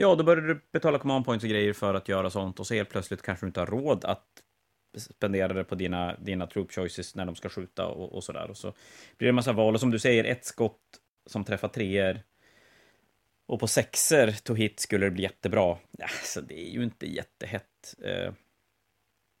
Ja, 0.00 0.14
då 0.14 0.24
börjar 0.24 0.42
du 0.42 0.60
betala 0.72 0.98
command 0.98 1.24
points 1.24 1.44
och 1.44 1.50
grejer 1.50 1.72
för 1.72 1.94
att 1.94 2.08
göra 2.08 2.30
sånt 2.30 2.60
och 2.60 2.66
så 2.66 2.74
helt 2.74 2.88
plötsligt 2.88 3.22
kanske 3.22 3.46
du 3.46 3.48
inte 3.48 3.60
har 3.60 3.66
råd 3.66 4.04
att 4.04 4.26
spendera 4.96 5.52
det 5.52 5.64
på 5.64 5.74
dina, 5.74 6.16
dina 6.16 6.46
troop 6.46 6.72
choices 6.72 7.14
när 7.14 7.26
de 7.26 7.34
ska 7.34 7.48
skjuta 7.48 7.86
och, 7.86 8.14
och 8.14 8.24
sådär. 8.24 8.50
Och 8.50 8.56
så 8.56 8.72
blir 9.18 9.26
det 9.26 9.28
en 9.28 9.34
massa 9.34 9.52
val 9.52 9.74
och 9.74 9.80
som 9.80 9.90
du 9.90 9.98
säger, 9.98 10.24
ett 10.24 10.44
skott 10.44 10.80
som 11.26 11.44
träffar 11.44 11.68
treor 11.68 12.20
och 13.46 13.60
på 13.60 13.66
sexer 13.66 14.32
to 14.44 14.54
hit 14.54 14.80
skulle 14.80 15.06
det 15.06 15.10
bli 15.10 15.22
jättebra. 15.22 15.76
Ja, 15.98 16.08
så 16.24 16.40
det 16.40 16.68
är 16.68 16.70
ju 16.70 16.82
inte 16.82 17.06
jättehett. 17.06 17.94
Eh, 18.04 18.32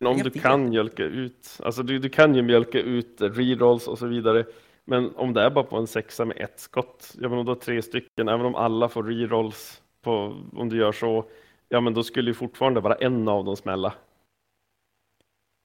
om 0.04 0.18
du 0.18 0.30
kan 0.30 0.68
mjölka 0.68 1.02
ut, 1.02 1.58
alltså 1.62 1.82
du, 1.82 1.98
du 1.98 2.08
kan 2.08 2.34
ju 2.34 2.42
mjölka 2.42 2.78
ut 2.78 3.20
rerolls 3.20 3.88
och 3.88 3.98
så 3.98 4.06
vidare. 4.06 4.46
Men 4.84 5.16
om 5.16 5.32
det 5.32 5.42
är 5.42 5.50
bara 5.50 5.64
på 5.64 5.76
en 5.76 5.86
sexa 5.86 6.24
med 6.24 6.36
ett 6.36 6.60
skott, 6.60 7.14
ja 7.20 7.28
men 7.28 7.46
då 7.46 7.54
tre 7.54 7.82
stycken, 7.82 8.28
även 8.28 8.46
om 8.46 8.54
alla 8.54 8.88
får 8.88 9.02
rerolls 9.02 9.79
på, 10.02 10.44
om 10.52 10.68
du 10.68 10.76
gör 10.76 10.92
så, 10.92 11.24
ja 11.68 11.80
men 11.80 11.94
då 11.94 12.02
skulle 12.02 12.30
ju 12.30 12.34
fortfarande 12.34 12.80
bara 12.80 12.94
en 12.94 13.28
av 13.28 13.44
dem 13.44 13.56
smälla. 13.56 13.94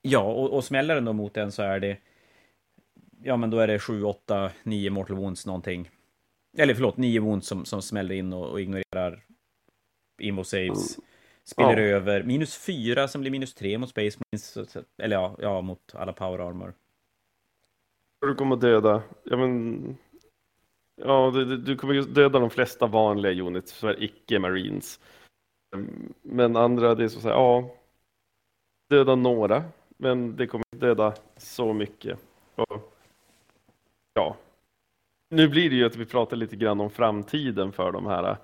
Ja, 0.01 0.19
och, 0.19 0.53
och 0.53 0.63
smäller 0.63 0.95
den 0.95 1.05
då 1.05 1.13
mot 1.13 1.37
en 1.37 1.51
så 1.51 1.63
är 1.63 1.79
det... 1.79 1.97
Ja, 3.23 3.37
men 3.37 3.49
då 3.49 3.59
är 3.59 3.67
det 3.67 3.79
7, 3.79 4.03
8, 4.03 4.51
9 4.63 4.89
mortal 4.89 5.17
wounds 5.17 5.45
någonting. 5.45 5.89
Eller 6.57 6.73
förlåt, 6.73 6.97
9 6.97 7.19
wounds 7.19 7.47
som, 7.47 7.65
som 7.65 7.81
smäller 7.81 8.15
in 8.15 8.33
och, 8.33 8.49
och 8.49 8.61
ignorerar 8.61 9.23
invo 10.21 10.43
saves. 10.43 10.97
Mm. 10.97 11.07
Spiller 11.43 11.77
ja. 11.77 11.95
över. 11.95 12.23
Minus 12.23 12.57
4 12.57 13.07
som 13.07 13.21
blir 13.21 13.31
minus 13.31 13.53
3 13.53 13.77
mot 13.77 13.89
Space 13.89 14.19
Marines. 14.19 14.77
Eller 14.97 15.15
ja, 15.15 15.35
ja 15.39 15.61
mot 15.61 15.95
alla 15.95 16.13
power 16.13 16.39
armor. 16.39 16.73
Du 18.21 18.35
kommer 18.35 18.55
döda. 18.55 19.03
Ja, 19.23 19.37
men... 19.37 19.97
Ja, 20.95 21.31
du, 21.33 21.57
du 21.57 21.75
kommer 21.77 22.01
döda 22.01 22.39
de 22.39 22.49
flesta 22.49 22.87
vanliga 22.87 23.43
units, 23.43 23.71
så 23.71 23.87
är 23.87 24.03
icke 24.03 24.39
Marines. 24.39 24.99
Men 26.21 26.55
andra, 26.55 26.95
det 26.95 27.03
är 27.03 27.07
så 27.07 27.17
att 27.17 27.23
säga, 27.23 27.33
ja. 27.33 27.75
Döda 28.89 29.15
några, 29.15 29.63
men 29.97 30.35
det 30.35 30.47
kommer 30.47 30.65
döda 30.75 31.13
så 31.37 31.73
mycket. 31.73 32.19
Och, 32.55 32.93
ja. 34.13 34.35
Nu 35.29 35.49
blir 35.49 35.69
det 35.69 35.75
ju 35.75 35.85
att 35.85 35.95
vi 35.95 36.05
pratar 36.05 36.37
lite 36.37 36.55
grann 36.55 36.81
om 36.81 36.89
framtiden 36.89 37.71
för 37.71 37.91
de 37.91 38.05
här. 38.05 38.37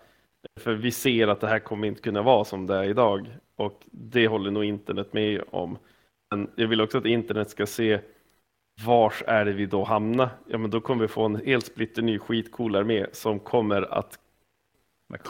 För 0.60 0.74
vi 0.74 0.92
ser 0.92 1.28
att 1.28 1.42
det 1.42 1.48
här 1.48 1.60
kommer 1.60 1.88
inte 1.88 2.02
kunna 2.02 2.22
vara 2.22 2.46
som 2.46 2.68
det 2.68 2.76
är 2.76 2.84
idag. 2.84 3.38
Och 3.56 3.84
det 3.92 4.28
håller 4.28 4.52
nog 4.52 4.64
internet 4.64 5.14
med 5.14 5.44
om. 5.50 5.78
Men 6.32 6.50
jag 6.56 6.68
vill 6.68 6.82
också 6.82 6.98
att 6.98 7.06
internet 7.06 7.50
ska 7.50 7.66
se 7.66 8.00
vars 8.86 9.24
är 9.28 9.46
det 9.46 9.54
vi 9.54 9.66
då 9.66 9.84
hamnar? 9.84 10.30
Ja, 10.48 10.58
men 10.58 10.72
då 10.72 10.82
kommer 10.82 11.02
vi 11.02 11.08
få 11.08 11.26
en 11.26 11.46
helt 11.46 11.66
splitter 11.66 12.02
ny 12.02 12.20
skitcool 12.20 12.76
armé 12.76 13.06
som 13.12 13.40
kommer 13.40 13.82
att 13.94 14.20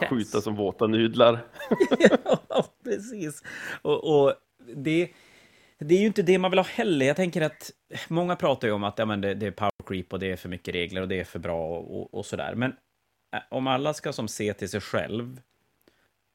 skjuta 0.08 0.40
som 0.40 0.56
våta 0.56 0.86
nudlar. 0.86 1.38
ja, 2.48 2.64
precis. 2.84 3.42
Och, 3.82 4.24
och, 4.24 4.34
det, 4.76 5.10
det 5.78 5.94
är 5.94 6.00
ju 6.00 6.06
inte 6.06 6.22
det 6.22 6.38
man 6.38 6.50
vill 6.50 6.58
ha 6.58 6.66
heller. 6.66 7.06
Jag 7.06 7.16
tänker 7.16 7.40
att 7.40 7.70
många 8.08 8.36
pratar 8.36 8.68
ju 8.68 8.74
om 8.74 8.84
att 8.84 8.98
ja, 8.98 9.04
men 9.04 9.20
det, 9.20 9.34
det 9.34 9.46
är 9.46 9.50
power 9.50 9.86
creep 9.86 10.12
och 10.12 10.18
det 10.18 10.32
är 10.32 10.36
för 10.36 10.48
mycket 10.48 10.74
regler 10.74 11.02
och 11.02 11.08
det 11.08 11.20
är 11.20 11.24
för 11.24 11.38
bra 11.38 11.66
och, 11.66 12.00
och, 12.00 12.14
och 12.14 12.26
sådär. 12.26 12.54
Men 12.54 12.70
äh, 13.34 13.40
om 13.50 13.66
alla 13.66 13.94
ska 13.94 14.12
som 14.12 14.28
se 14.28 14.52
till 14.52 14.68
sig 14.68 14.80
själv 14.80 15.40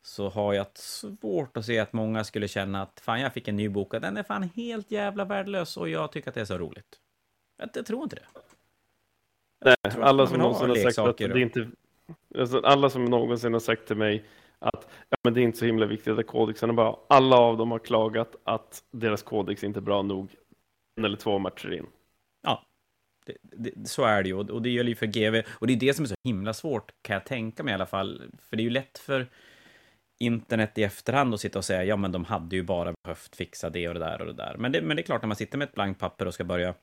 så 0.08 0.30
har 0.30 0.54
jag 0.54 0.67
svårt 0.78 1.58
att 1.58 1.65
se 1.65 1.80
att 1.80 1.93
många 1.93 2.24
skulle 2.24 2.48
känna 2.48 2.82
att 2.82 3.00
fan, 3.00 3.22
jag 3.22 3.34
fick 3.34 3.48
en 3.48 3.56
ny 3.56 3.70
bok 3.70 3.93
och 3.93 4.02
den 4.02 4.17
är 4.17 4.24
fan 4.24 4.43
helt 4.43 4.91
jävla 4.91 5.26
värdelös 5.26 5.78
och 5.78 5.89
jag 5.89 6.12
tycker 6.12 6.30
att 6.30 6.36
det 6.36 6.41
är 6.41 6.46
så 6.46 6.58
roligt. 6.58 7.00
Jag, 7.58 7.70
jag 7.74 7.86
tror 7.86 8.04
inte 8.04 8.15
det. 8.15 8.26
Nej, 9.65 10.04
alla 10.04 10.28
som 10.28 10.38
någonsin 10.38 10.70
har 10.70 10.91
sagt 10.91 10.98
att 10.98 11.17
det 11.17 11.41
inte... 11.41 11.70
Alltså, 12.38 12.60
alla 12.60 12.89
som 12.89 13.06
någonsin 13.06 13.54
har 13.54 13.60
sagt 13.60 13.88
till 13.88 13.98
mig 13.98 14.26
att 14.60 14.88
ja, 15.10 15.17
men 15.24 15.34
det 15.34 15.41
är 15.41 15.43
inte 15.43 15.58
så 15.58 15.65
himla 15.65 15.86
viktigt 15.86 16.20
att 16.20 16.28
kodexen 16.28 16.70
är 16.70 16.74
bra. 16.74 17.06
Alla 17.10 17.36
av 17.38 17.58
dem 17.58 17.72
har 17.72 17.80
klagat 17.80 18.36
att 18.43 18.84
deras 18.91 19.24
kodex 19.24 19.63
inte 19.63 19.80
är 19.80 19.82
bra 19.82 20.02
nog 20.02 20.36
en 20.98 21.06
eller 21.06 21.17
två 21.17 21.39
matcher 21.39 21.74
in. 21.74 21.88
Ja, 22.41 22.65
det, 23.26 23.38
det, 23.41 23.89
så 23.89 24.04
är 24.04 24.24
det 24.24 24.30
ju. 24.30 24.36
Och 24.36 24.62
det 24.62 24.70
gäller 24.70 24.89
ju 24.89 24.96
för 24.96 25.06
GV. 25.06 25.41
Och 25.50 25.67
det 25.67 25.74
är 25.74 25.80
det 25.80 25.93
som 25.93 26.04
är 26.04 26.10
så 26.10 26.15
himla 26.24 26.54
svårt, 26.54 26.91
kan 27.02 27.13
jag 27.13 27.26
tänka 27.26 27.63
mig 27.63 27.72
i 27.72 27.76
alla 27.76 27.86
fall. 27.86 28.24
För 28.50 28.56
det 28.58 28.62
är 28.62 28.65
ju 28.65 28.70
lätt 28.70 28.98
för 28.98 29.28
internet 30.20 30.78
i 30.78 30.84
efterhand 30.84 31.34
och 31.34 31.40
sitta 31.40 31.60
och 31.60 31.66
säga 31.66 31.84
ja, 31.84 31.96
men 31.96 32.12
de 32.12 32.26
hade 32.26 32.56
ju 32.56 32.64
bara 32.64 32.94
behövt 33.04 33.36
fixa 33.36 33.70
det 33.70 33.88
och 33.88 33.94
det 33.94 34.00
där 34.00 34.22
och 34.22 34.28
det 34.28 34.34
där. 34.34 34.56
Men 34.58 34.72
det, 34.72 34.82
men 34.82 34.98
det 34.98 35.02
är 35.02 35.06
klart, 35.06 35.22
när 35.22 35.28
man 35.28 35.36
sitter 35.36 35.58
med 35.58 35.68
ett 35.68 35.76
blankt 35.76 36.00
papper 36.00 36.26
och 36.26 36.34
ska 36.34 36.44
börja 36.44 36.74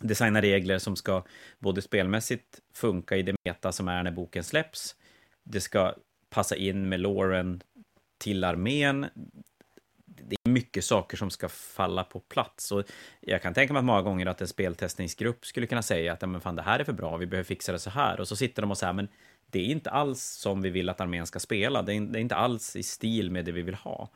designa 0.00 0.42
regler 0.42 0.78
som 0.78 0.96
ska 0.96 1.24
både 1.58 1.82
spelmässigt 1.82 2.60
funka 2.74 3.16
i 3.16 3.22
det 3.22 3.34
meta 3.44 3.72
som 3.72 3.88
är 3.88 4.02
när 4.02 4.10
boken 4.10 4.44
släpps. 4.44 4.96
Det 5.44 5.60
ska 5.60 5.94
passa 6.30 6.56
in 6.56 6.88
med 6.88 7.00
Lauren 7.00 7.62
till 8.18 8.44
armén. 8.44 9.06
Det 10.04 10.36
är 10.44 10.50
mycket 10.50 10.84
saker 10.84 11.16
som 11.16 11.30
ska 11.30 11.48
falla 11.48 12.04
på 12.04 12.20
plats. 12.20 12.72
Och 12.72 12.84
jag 13.20 13.42
kan 13.42 13.54
tänka 13.54 13.72
mig 13.72 13.78
att 13.78 13.84
många 13.84 14.02
gånger 14.02 14.26
att 14.26 14.40
en 14.40 14.48
speltestningsgrupp 14.48 15.46
skulle 15.46 15.66
kunna 15.66 15.82
säga 15.82 16.12
att 16.12 16.20
men 16.20 16.40
fan, 16.40 16.56
det 16.56 16.62
här 16.62 16.80
är 16.80 16.84
för 16.84 16.92
bra, 16.92 17.16
vi 17.16 17.26
behöver 17.26 17.44
fixa 17.44 17.72
det 17.72 17.78
så 17.78 17.90
här. 17.90 18.20
Och 18.20 18.28
så 18.28 18.36
sitter 18.36 18.62
de 18.62 18.70
och 18.70 18.78
säger 18.78 18.92
men 18.92 19.08
det 19.50 19.58
är 19.58 19.64
inte 19.64 19.90
alls 19.90 20.22
som 20.22 20.62
vi 20.62 20.70
vill 20.70 20.88
att 20.88 21.00
armén 21.00 21.26
ska 21.26 21.38
spela. 21.38 21.82
Det 21.82 21.92
är, 21.92 22.16
inte 22.16 22.36
alls 22.36 22.76
i 22.76 22.82
stil 22.82 23.30
med 23.30 23.44
det 23.44 23.52
vi 23.52 23.62
vill 23.62 23.74
ha. 23.74 24.08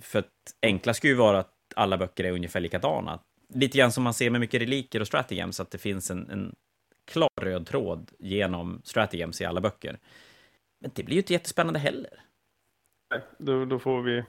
För 0.00 0.18
att 0.18 0.26
enkla 0.62 0.94
skulle 0.94 1.12
ju 1.12 1.16
vara 1.16 1.38
att 1.38 1.54
alla 1.76 1.98
böcker 1.98 2.24
är 2.24 2.32
ungefär 2.32 2.60
likadana 2.60 3.20
lite 3.54 3.78
grann 3.78 3.92
som 3.92 4.04
man 4.04 4.14
ser 4.14 4.30
med 4.30 4.40
mycket 4.40 4.60
reliker 4.60 5.00
och 5.00 5.06
stratagems, 5.06 5.60
att 5.60 5.70
det 5.70 5.78
finns 5.78 6.10
en, 6.10 6.30
en 6.30 6.54
klar 7.04 7.30
röd 7.40 7.66
tråd 7.66 8.10
genom 8.18 8.80
stratagems 8.84 9.40
i 9.40 9.44
alla 9.44 9.60
böcker. 9.60 9.98
Men 10.80 10.90
det 10.94 11.02
blir 11.02 11.14
ju 11.14 11.20
inte 11.20 11.32
jättespännande 11.32 11.80
heller. 11.80 12.22
Nej, 13.10 13.22
då, 13.38 13.64
då 13.64 13.78
får 13.78 14.02
vi 14.02 14.24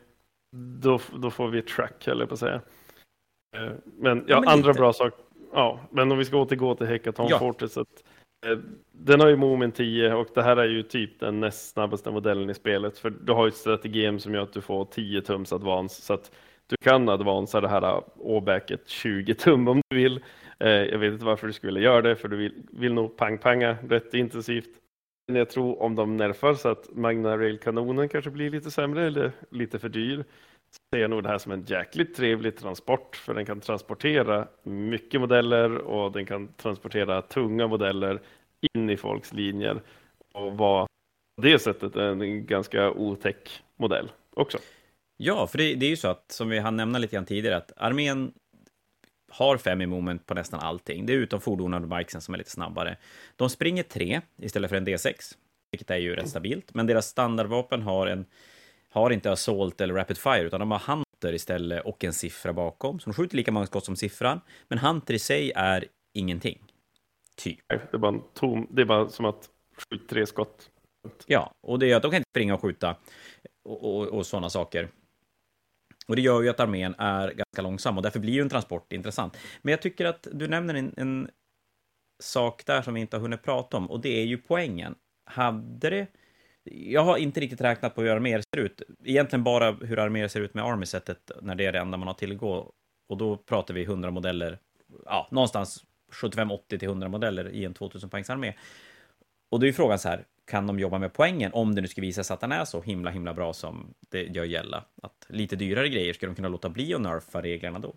då, 0.81 0.99
då 1.15 1.31
får 1.31 1.47
vi 1.47 1.61
track, 1.61 2.07
eller 2.07 2.25
på 2.25 2.33
att 2.33 2.39
säga. 2.39 2.61
Eh, 3.57 3.71
men 3.83 4.17
ja, 4.17 4.23
ja 4.27 4.39
men 4.39 4.49
andra 4.49 4.67
lite. 4.67 4.79
bra 4.79 4.93
saker. 4.93 5.19
Ja, 5.53 5.79
men 5.91 6.11
om 6.11 6.17
vi 6.17 6.25
ska 6.25 6.37
återgå 6.37 6.75
till 6.75 6.87
Hekaton 6.87 7.27
ja. 7.29 7.39
Fortresset. 7.39 7.87
Eh, 7.87 8.10
Eh, 8.45 8.57
den 8.91 9.19
har 9.19 9.27
ju 9.27 9.35
moment 9.35 9.75
10 9.75 10.13
och 10.13 10.27
det 10.33 10.43
här 10.43 10.57
är 10.57 10.67
ju 10.67 10.83
typ 10.83 11.19
den 11.19 11.39
näst 11.39 11.73
snabbaste 11.73 12.11
modellen 12.11 12.49
i 12.49 12.53
spelet. 12.53 12.97
För 12.97 13.09
du 13.09 13.33
har 13.33 13.45
ju 13.45 13.49
ett 13.49 13.55
strategem 13.55 14.19
som 14.19 14.33
gör 14.33 14.43
att 14.43 14.53
du 14.53 14.61
får 14.61 14.85
10 14.85 15.21
tums 15.21 15.53
advance. 15.53 16.01
Så 16.01 16.13
att 16.13 16.31
du 16.67 16.75
kan 16.83 17.09
advansa 17.09 17.61
det 17.61 17.67
här 17.69 17.81
eh, 17.81 18.03
åbäket 18.17 18.87
20 18.89 19.33
tum 19.33 19.67
om 19.67 19.81
du 19.89 19.95
vill. 19.95 20.23
Eh, 20.59 20.69
jag 20.69 20.99
vet 20.99 21.13
inte 21.13 21.25
varför 21.25 21.47
du 21.47 21.53
skulle 21.53 21.79
göra 21.79 22.01
det, 22.01 22.15
för 22.15 22.27
du 22.27 22.37
vill, 22.37 22.53
vill 22.71 22.93
nog 22.93 23.17
pang-panga 23.17 23.77
rätt 23.89 24.13
intensivt. 24.13 24.69
Men 25.27 25.35
jag 25.35 25.49
tror 25.49 25.81
om 25.81 25.95
de 25.95 26.17
nerfar 26.17 26.53
så 26.53 26.69
att 26.69 26.89
Magna 26.95 27.37
Rail-kanonen 27.37 28.09
kanske 28.09 28.31
blir 28.31 28.49
lite 28.49 28.71
sämre 28.71 29.07
eller 29.07 29.31
lite 29.49 29.79
för 29.79 29.89
dyr, 29.89 30.23
ser 30.93 31.01
jag 31.01 31.09
nog 31.09 31.23
det 31.23 31.29
här 31.29 31.37
som 31.37 31.51
en 31.51 31.63
jäkligt 31.63 32.15
trevlig 32.15 32.57
transport, 32.57 33.15
för 33.15 33.33
den 33.33 33.45
kan 33.45 33.61
transportera 33.61 34.47
mycket 34.63 35.21
modeller 35.21 35.77
och 35.77 36.11
den 36.11 36.25
kan 36.25 36.47
transportera 36.47 37.21
tunga 37.21 37.67
modeller 37.67 38.21
in 38.73 38.89
i 38.89 38.97
folks 38.97 39.33
linjer 39.33 39.81
och 40.33 40.57
vara 40.57 40.85
på 41.35 41.41
det 41.41 41.59
sättet 41.59 41.95
en 41.95 42.45
ganska 42.45 42.91
otäck 42.91 43.63
modell 43.77 44.11
också. 44.33 44.57
Ja, 45.17 45.47
för 45.47 45.57
det, 45.57 45.75
det 45.75 45.85
är 45.85 45.89
ju 45.89 45.97
så 45.97 46.07
att, 46.07 46.31
som 46.31 46.49
vi 46.49 46.59
hann 46.59 46.75
nämna 46.75 46.99
lite 46.99 47.15
grann 47.15 47.25
tidigare, 47.25 47.57
att 47.57 47.71
armén 47.77 48.33
har 49.31 49.57
fem 49.57 49.81
i 49.81 49.85
moment 49.85 50.25
på 50.25 50.33
nästan 50.33 50.59
allting. 50.59 51.05
Det 51.05 51.13
är 51.13 51.17
utom 51.17 51.41
fordonen 51.41 51.83
och 51.83 51.89
bikesen 51.89 52.21
som 52.21 52.33
är 52.33 52.37
lite 52.37 52.49
snabbare. 52.49 52.97
De 53.35 53.49
springer 53.49 53.83
tre 53.83 54.21
istället 54.37 54.69
för 54.69 54.77
en 54.77 54.87
D6, 54.87 55.35
vilket 55.71 55.89
är 55.89 55.97
ju 55.97 56.15
rätt 56.15 56.29
stabilt. 56.29 56.73
Men 56.73 56.87
deras 56.87 57.07
standardvapen 57.07 57.81
har, 57.81 58.07
en, 58.07 58.25
har 58.91 59.09
inte 59.11 59.31
assault 59.31 59.81
eller 59.81 59.93
rapid 59.93 60.17
fire, 60.17 60.41
utan 60.41 60.59
de 60.59 60.71
har 60.71 60.79
hunter 60.79 61.33
istället 61.33 61.85
och 61.85 62.03
en 62.03 62.13
siffra 62.13 62.53
bakom. 62.53 62.99
Så 62.99 63.09
de 63.09 63.13
skjuter 63.13 63.37
lika 63.37 63.51
många 63.51 63.65
skott 63.65 63.85
som 63.85 63.95
siffran. 63.95 64.41
Men 64.67 64.77
hunter 64.77 65.13
i 65.13 65.19
sig 65.19 65.51
är 65.55 65.85
ingenting. 66.13 66.63
Typ. 67.35 67.59
Det 67.67 67.93
är 67.93 67.97
bara, 67.97 68.19
tom, 68.33 68.67
det 68.71 68.81
är 68.81 68.85
bara 68.85 69.09
som 69.09 69.25
att 69.25 69.49
skjuta 69.89 70.05
tre 70.07 70.25
skott. 70.25 70.69
Ja, 71.25 71.53
och 71.61 71.79
det 71.79 71.91
är 71.91 71.95
att 71.95 72.01
de 72.01 72.11
kan 72.11 72.17
inte 72.17 72.29
springa 72.29 72.53
och 72.53 72.61
skjuta 72.61 72.95
och, 73.63 73.83
och, 73.83 74.07
och 74.07 74.25
sådana 74.25 74.49
saker. 74.49 74.89
Och 76.07 76.15
det 76.15 76.21
gör 76.21 76.41
ju 76.41 76.49
att 76.49 76.59
armén 76.59 76.95
är 76.97 77.27
ganska 77.27 77.61
långsam 77.61 77.97
och 77.97 78.03
därför 78.03 78.19
blir 78.19 78.33
ju 78.33 78.41
en 78.41 78.49
transport 78.49 78.93
intressant. 78.93 79.37
Men 79.61 79.71
jag 79.71 79.81
tycker 79.81 80.05
att 80.05 80.27
du 80.31 80.47
nämner 80.47 80.73
en, 80.73 80.93
en 80.97 81.29
sak 82.23 82.65
där 82.65 82.81
som 82.81 82.93
vi 82.93 83.01
inte 83.01 83.17
har 83.17 83.21
hunnit 83.21 83.43
prata 83.43 83.77
om 83.77 83.91
och 83.91 84.01
det 84.01 84.21
är 84.21 84.25
ju 84.25 84.37
poängen. 84.37 84.95
Hade 85.25 85.89
det... 85.89 86.07
Jag 86.73 87.03
har 87.03 87.17
inte 87.17 87.39
riktigt 87.39 87.61
räknat 87.61 87.95
på 87.95 88.01
hur 88.01 88.09
arméer 88.09 88.43
ser 88.55 88.61
ut. 88.61 88.81
Egentligen 89.03 89.43
bara 89.43 89.71
hur 89.71 89.99
arméer 89.99 90.27
ser 90.27 90.41
ut 90.41 90.53
med 90.53 90.63
Army-sättet 90.63 91.31
när 91.41 91.55
det 91.55 91.65
är 91.65 91.71
det 91.71 91.79
enda 91.79 91.97
man 91.97 92.07
har 92.07 92.15
tillgå. 92.15 92.71
Och 93.09 93.17
då 93.17 93.37
pratar 93.37 93.73
vi 93.73 93.83
100 93.83 94.11
modeller, 94.11 94.59
ja, 95.05 95.27
någonstans 95.31 95.85
75-80 96.11 96.59
till 96.67 96.83
100 96.83 97.07
modeller 97.07 97.49
i 97.49 97.65
en 97.65 97.73
2000 97.73 98.09
poängs 98.09 98.29
armé. 98.29 98.53
Och 99.51 99.59
då 99.59 99.65
är 99.65 99.67
ju 99.67 99.73
frågan 99.73 99.99
så 99.99 100.09
här, 100.09 100.25
kan 100.45 100.67
de 100.67 100.79
jobba 100.79 100.99
med 100.99 101.13
poängen 101.13 101.53
om 101.53 101.75
det 101.75 101.81
nu 101.81 101.87
skulle 101.87 102.07
visa 102.07 102.23
sig 102.23 102.33
att 102.33 102.39
den 102.39 102.51
är 102.51 102.65
så 102.65 102.81
himla 102.81 103.11
himla 103.11 103.33
bra 103.33 103.53
som 103.53 103.93
det 104.09 104.23
gör 104.23 104.43
gälla? 104.43 104.83
Att 105.03 105.25
lite 105.29 105.55
dyrare 105.55 105.89
grejer, 105.89 106.13
ska 106.13 106.25
de 106.25 106.35
kunna 106.35 106.47
låta 106.47 106.69
bli 106.69 106.93
att 106.93 107.01
nerfa 107.01 107.41
reglerna 107.41 107.79
då? 107.79 107.93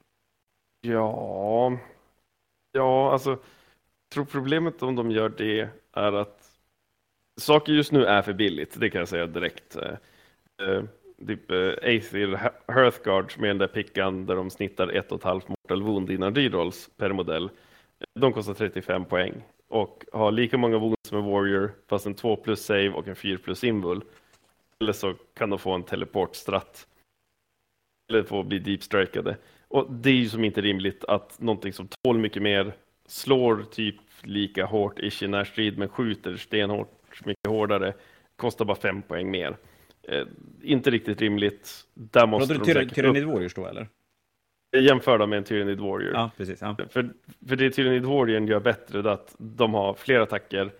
Ja, 0.80 1.78
ja 2.72 3.12
alltså, 3.12 3.38
tror 4.12 4.24
problemet 4.24 4.82
om 4.82 4.96
de 4.96 5.10
gör 5.10 5.28
det 5.28 5.68
är 5.92 6.12
att 6.12 6.43
saker 7.40 7.72
just 7.72 7.92
nu 7.92 8.04
är 8.04 8.22
för 8.22 8.32
billigt, 8.32 8.80
det 8.80 8.90
kan 8.90 8.98
jag 8.98 9.08
säga 9.08 9.26
direkt. 9.26 9.76
Uh, 10.62 10.84
typ 11.26 11.50
eh, 11.50 11.56
uh, 11.56 11.74
Aether 11.82 12.52
Hearthguard 12.72 13.32
med 13.38 13.50
den 13.50 13.58
där 13.58 13.66
pickan 13.66 14.26
där 14.26 14.36
de 14.36 14.50
snittar 14.50 14.88
ett 14.88 15.12
och 15.12 15.18
ett 15.18 15.24
halvt 15.24 15.48
mortal 15.48 15.82
wound 15.82 16.10
innan 16.10 16.34
rerolls 16.34 16.90
per 16.96 17.12
modell. 17.12 17.50
De 18.14 18.32
kostar 18.32 18.54
35 18.54 19.04
poäng 19.04 19.42
och 19.68 20.04
har 20.12 20.32
lika 20.32 20.58
många 20.58 20.78
wounds 20.78 21.08
som 21.08 21.18
en 21.18 21.24
warrior 21.24 21.72
fast 21.88 22.06
en 22.06 22.14
2 22.14 22.36
plus 22.36 22.64
save 22.64 22.90
och 22.90 23.08
en 23.08 23.16
4 23.16 23.38
plus 23.38 23.64
invul. 23.64 24.04
Eller 24.80 24.92
så 24.92 25.14
kan 25.34 25.50
de 25.50 25.58
få 25.58 25.72
en 25.72 25.82
teleport 25.82 26.36
stratt. 26.36 26.86
Eller 28.10 28.22
få 28.22 28.42
bli 28.42 28.58
deepstrikade. 28.58 29.36
Och 29.68 29.92
det 29.92 30.10
är 30.10 30.14
ju 30.14 30.28
som 30.28 30.44
inte 30.44 30.60
rimligt 30.60 31.04
att 31.04 31.40
någonting 31.40 31.72
som 31.72 31.88
tål 31.88 32.18
mycket 32.18 32.42
mer 32.42 32.74
slår 33.06 33.62
typ 33.62 33.96
lika 34.22 34.64
hårt 34.64 35.22
i 35.22 35.26
närstrid 35.28 35.78
men 35.78 35.88
skjuter 35.88 36.36
stenhårt 36.36 36.93
mycket 37.24 37.48
hårdare 37.48 37.94
kostar 38.36 38.64
bara 38.64 38.76
5 38.76 39.02
poäng 39.02 39.30
mer. 39.30 39.56
Eh, 40.02 40.26
inte 40.62 40.90
riktigt 40.90 41.20
rimligt. 41.20 41.86
Där 41.94 42.26
måste 42.26 42.54
Pratar 42.54 42.80
du 42.80 42.88
Tyrannid 42.88 43.24
Warriors 43.24 43.54
då 43.54 43.66
eller? 43.66 43.88
Jämför 44.76 45.18
dem 45.18 45.30
med 45.30 45.36
en 45.36 45.44
Tyrannid 45.44 45.80
Warrior. 45.80 46.12
Ja, 46.14 46.30
precis. 46.36 46.60
Ja. 46.60 46.76
För, 46.90 47.10
för 47.48 47.56
det 47.56 47.70
Tyrannid 47.70 48.04
Warrior 48.04 48.42
gör 48.42 48.60
bättre 48.60 48.98
är 48.98 49.06
att 49.06 49.34
de 49.38 49.74
har 49.74 49.94
fler 49.94 50.20
attacker 50.20 50.72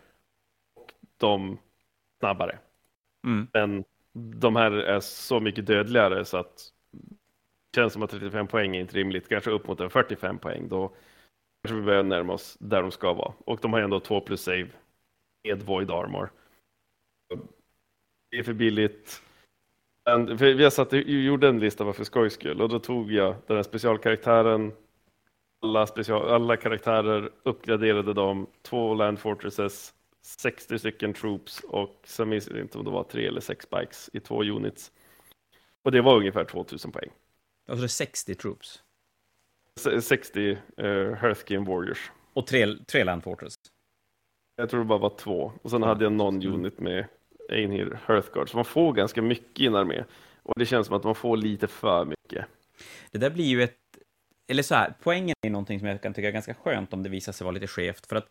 och 0.75 0.93
de 1.17 1.59
snabbare. 2.19 2.59
Mm. 3.27 3.47
Men 3.53 3.85
de 4.13 4.57
här 4.57 4.73
är 4.73 5.01
så 5.01 5.41
mycket 5.41 5.67
dödligare 5.67 6.25
så 6.25 6.37
att 6.37 6.73
det 7.71 7.81
känns 7.81 7.93
som 7.93 8.03
att 8.03 8.11
35 8.11 8.47
poäng 8.47 8.77
är 8.77 8.81
inte 8.81 8.97
rimligt. 8.97 9.29
Kanske 9.29 9.51
upp 9.51 9.67
mot 9.67 9.81
en 9.81 9.91
45 9.91 10.39
poäng. 10.39 10.69
Då 10.69 10.95
kanske 11.63 11.81
vi 11.81 11.83
börjar 11.83 12.03
närma 12.03 12.33
oss 12.33 12.57
där 12.61 12.83
de 12.83 12.91
ska 12.91 13.13
vara. 13.13 13.33
Och 13.39 13.59
de 13.63 13.73
har 13.73 13.81
ändå 13.81 14.01
2 14.01 14.21
plus 14.21 14.43
save 14.43 14.69
med 15.45 15.63
Void 15.63 15.91
Armor. 15.91 16.31
Det 18.31 18.39
är 18.39 18.43
för 18.43 18.53
billigt. 18.53 19.23
Men, 20.05 20.39
för 20.39 20.55
vi 20.55 20.65
har 20.65 20.71
satt, 20.71 20.93
gjorde 20.93 21.49
en 21.49 21.61
lista 21.61 21.93
för 21.93 22.05
skojs 22.05 22.35
skull 22.35 22.61
och 22.61 22.69
då 22.69 22.79
tog 22.79 23.13
jag 23.13 23.37
den 23.47 23.57
här 23.57 23.63
specialkaraktären. 23.63 24.73
Alla, 25.63 25.87
special, 25.87 26.29
alla 26.31 26.57
karaktärer 26.57 27.31
uppgraderade 27.43 28.15
dem. 28.15 28.47
Två 28.63 28.95
Land 28.95 29.19
Fortresses, 29.19 29.95
60 30.23 30.79
stycken 30.79 31.13
troops 31.13 31.61
och 31.61 32.01
sen 32.05 32.29
minns 32.29 32.49
jag 32.49 32.61
inte 32.61 32.79
om 32.79 32.85
det 32.85 32.91
var 32.91 33.05
tre 33.05 33.27
eller 33.27 33.41
sex 33.41 33.71
bikes 33.71 34.11
i 34.13 34.21
två 34.21 34.43
units. 34.43 34.93
Och 35.83 35.93
det 35.93 36.01
var 36.01 36.17
ungefär 36.17 36.45
2000 36.45 36.93
poäng. 36.93 37.11
Alltså 37.69 37.81
det 37.81 37.87
är 37.87 37.89
60 37.89 38.35
troops? 38.35 38.83
60 40.01 40.51
uh, 40.51 41.15
Hearthgame 41.15 41.67
Warriors. 41.67 42.13
Och 42.33 42.47
tre, 42.47 42.77
tre 42.87 43.05
Land 43.05 43.23
Fortress? 43.23 43.55
Jag 44.57 44.71
tror 44.71 44.81
det 44.81 44.87
bara 44.87 44.99
var 44.99 45.17
två. 45.19 45.53
Och 45.63 45.71
sen 45.71 45.83
hade 45.83 46.05
jag 46.05 46.13
någon 46.13 46.43
mm. 46.43 46.55
unit 46.55 46.81
med 46.81 47.07
Einhir 47.49 47.99
Hearthguard. 48.07 48.51
Så 48.51 48.57
man 48.57 48.65
får 48.65 48.93
ganska 48.93 49.23
mycket 49.23 49.61
i 49.61 49.67
en 49.67 49.75
armé. 49.75 50.05
Och 50.43 50.55
det 50.57 50.67
känns 50.67 50.87
som 50.87 50.97
att 50.97 51.05
man 51.05 51.15
får 51.15 51.37
lite 51.37 51.67
för 51.67 52.05
mycket. 52.05 52.47
Det 53.11 53.19
där 53.19 53.31
blir 53.31 53.45
ju 53.45 53.63
ett... 53.63 53.79
Eller 54.49 54.63
så 54.63 54.75
här, 54.75 54.95
poängen 55.03 55.35
är 55.47 55.51
någonting 55.51 55.79
som 55.79 55.89
jag 55.89 56.03
kan 56.03 56.15
tycka 56.15 56.29
är 56.29 56.33
ganska 56.33 56.55
skönt 56.55 56.93
om 56.93 57.03
det 57.03 57.09
visar 57.09 57.33
sig 57.33 57.45
vara 57.45 57.55
lite 57.55 57.67
skevt. 57.67 58.07
För 58.07 58.17
att 58.17 58.29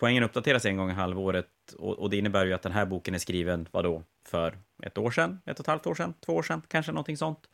poängen 0.00 0.22
uppdateras 0.22 0.64
en 0.64 0.76
gång 0.76 0.90
i 0.90 0.92
halvåret 0.92 1.48
och, 1.78 1.98
och 1.98 2.10
det 2.10 2.16
innebär 2.16 2.46
ju 2.46 2.52
att 2.52 2.62
den 2.62 2.72
här 2.72 2.86
boken 2.86 3.14
är 3.14 3.18
skriven, 3.18 3.68
vadå, 3.70 4.02
för 4.28 4.58
ett 4.82 4.98
år 4.98 5.10
sedan, 5.10 5.40
ett 5.46 5.58
och 5.58 5.64
ett 5.64 5.66
halvt 5.66 5.86
år 5.86 5.94
sedan, 5.94 6.14
två 6.20 6.34
år 6.34 6.42
sedan, 6.42 6.62
kanske 6.68 6.92
någonting 6.92 7.16
sånt. 7.16 7.48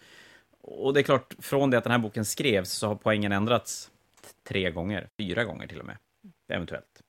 Och 0.60 0.94
det 0.94 1.00
är 1.00 1.02
klart, 1.02 1.34
från 1.38 1.70
det 1.70 1.78
att 1.78 1.84
den 1.84 1.90
här 1.90 1.98
boken 1.98 2.24
skrevs 2.24 2.70
så 2.70 2.86
har 2.86 2.94
poängen 2.94 3.32
ändrats 3.32 3.90
tre 4.48 4.70
gånger, 4.70 5.08
fyra 5.18 5.44
gånger 5.44 5.66
till 5.66 5.80
och 5.80 5.86
med, 5.86 5.96
eventuellt. 6.48 7.02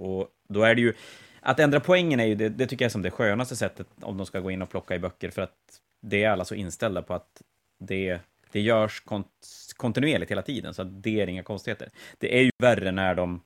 Och 0.00 0.28
då 0.48 0.62
är 0.62 0.74
det 0.74 0.80
ju, 0.80 0.94
att 1.40 1.60
ändra 1.60 1.80
poängen 1.80 2.20
är 2.20 2.24
ju, 2.24 2.34
det, 2.34 2.48
det 2.48 2.66
tycker 2.66 2.84
jag 2.84 2.88
är 2.88 2.92
som 2.92 3.02
det 3.02 3.10
skönaste 3.10 3.56
sättet 3.56 3.86
om 4.00 4.16
de 4.16 4.26
ska 4.26 4.40
gå 4.40 4.50
in 4.50 4.62
och 4.62 4.70
plocka 4.70 4.94
i 4.94 4.98
böcker, 4.98 5.30
för 5.30 5.42
att 5.42 5.80
det 6.00 6.24
är 6.24 6.30
alla 6.30 6.44
så 6.44 6.54
inställda 6.54 7.02
på 7.02 7.14
att 7.14 7.42
det, 7.78 8.18
det 8.52 8.60
görs 8.60 9.00
kont 9.00 9.28
kontinuerligt 9.76 10.30
hela 10.30 10.42
tiden, 10.42 10.74
så 10.74 10.82
att 10.82 11.02
det 11.02 11.20
är 11.20 11.26
inga 11.26 11.42
konstigheter. 11.42 11.88
Det 12.18 12.38
är 12.38 12.42
ju 12.42 12.50
värre 12.58 12.92
när 12.92 13.14
de 13.14 13.40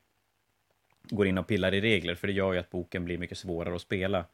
går 1.02 1.26
in 1.26 1.38
och 1.38 1.46
pillar 1.46 1.74
i 1.74 1.80
regler, 1.80 2.14
för 2.14 2.26
det 2.26 2.32
gör 2.32 2.52
ju 2.52 2.58
att 2.58 2.70
boken 2.70 3.04
blir 3.04 3.18
mycket 3.18 3.38
svårare 3.38 3.74
att 3.74 3.80
spela 3.80 4.24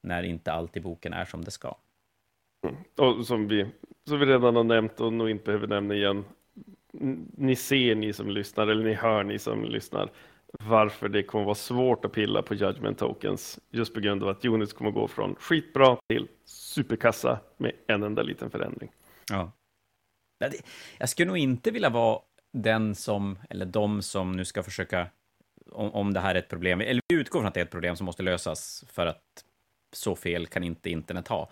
när 0.00 0.22
inte 0.22 0.52
allt 0.52 0.76
i 0.76 0.80
boken 0.80 1.12
är 1.12 1.24
som 1.24 1.44
det 1.44 1.50
ska. 1.50 1.76
Mm. 2.68 2.76
Och 2.96 3.26
som 3.26 3.48
vi, 3.48 3.66
som 4.08 4.20
vi 4.20 4.26
redan 4.26 4.56
har 4.56 4.64
nämnt 4.64 5.00
och 5.00 5.12
nog 5.12 5.30
inte 5.30 5.44
behöver 5.44 5.66
nämna 5.66 5.94
igen, 5.94 6.24
ni 7.36 7.56
ser 7.56 7.94
ni 7.94 8.12
som 8.12 8.30
lyssnar, 8.30 8.66
eller 8.66 8.84
ni 8.84 8.94
hör 8.94 9.24
ni 9.24 9.38
som 9.38 9.64
lyssnar, 9.64 10.10
varför 10.58 11.08
det 11.08 11.22
kommer 11.22 11.44
vara 11.44 11.54
svårt 11.54 12.04
att 12.04 12.12
pilla 12.12 12.42
på 12.42 12.54
judgment 12.54 12.98
tokens, 12.98 13.58
just 13.70 13.94
på 13.94 14.00
grund 14.00 14.22
av 14.22 14.28
att 14.28 14.44
units 14.44 14.72
kommer 14.72 14.90
gå 14.90 15.08
från 15.08 15.34
skitbra 15.34 15.96
till 16.08 16.28
superkassa 16.44 17.40
med 17.56 17.72
en 17.86 18.02
enda 18.02 18.22
liten 18.22 18.50
förändring. 18.50 18.90
Ja. 19.30 19.52
Jag 20.98 21.08
skulle 21.08 21.28
nog 21.28 21.38
inte 21.38 21.70
vilja 21.70 21.88
vara 21.88 22.20
den 22.52 22.94
som, 22.94 23.38
eller 23.50 23.66
de 23.66 24.02
som 24.02 24.32
nu 24.32 24.44
ska 24.44 24.62
försöka 24.62 25.06
om, 25.70 25.92
om 25.92 26.12
det 26.12 26.20
här 26.20 26.34
är 26.34 26.38
ett 26.38 26.48
problem, 26.48 26.80
eller 26.80 27.02
vi 27.08 27.16
utgår 27.16 27.40
från 27.40 27.48
att 27.48 27.54
det 27.54 27.60
är 27.60 27.64
ett 27.64 27.70
problem 27.70 27.96
som 27.96 28.06
måste 28.06 28.22
lösas 28.22 28.84
för 28.88 29.06
att 29.06 29.44
så 29.92 30.16
fel 30.16 30.46
kan 30.46 30.64
inte 30.64 30.90
internet 30.90 31.28
ha. 31.28 31.50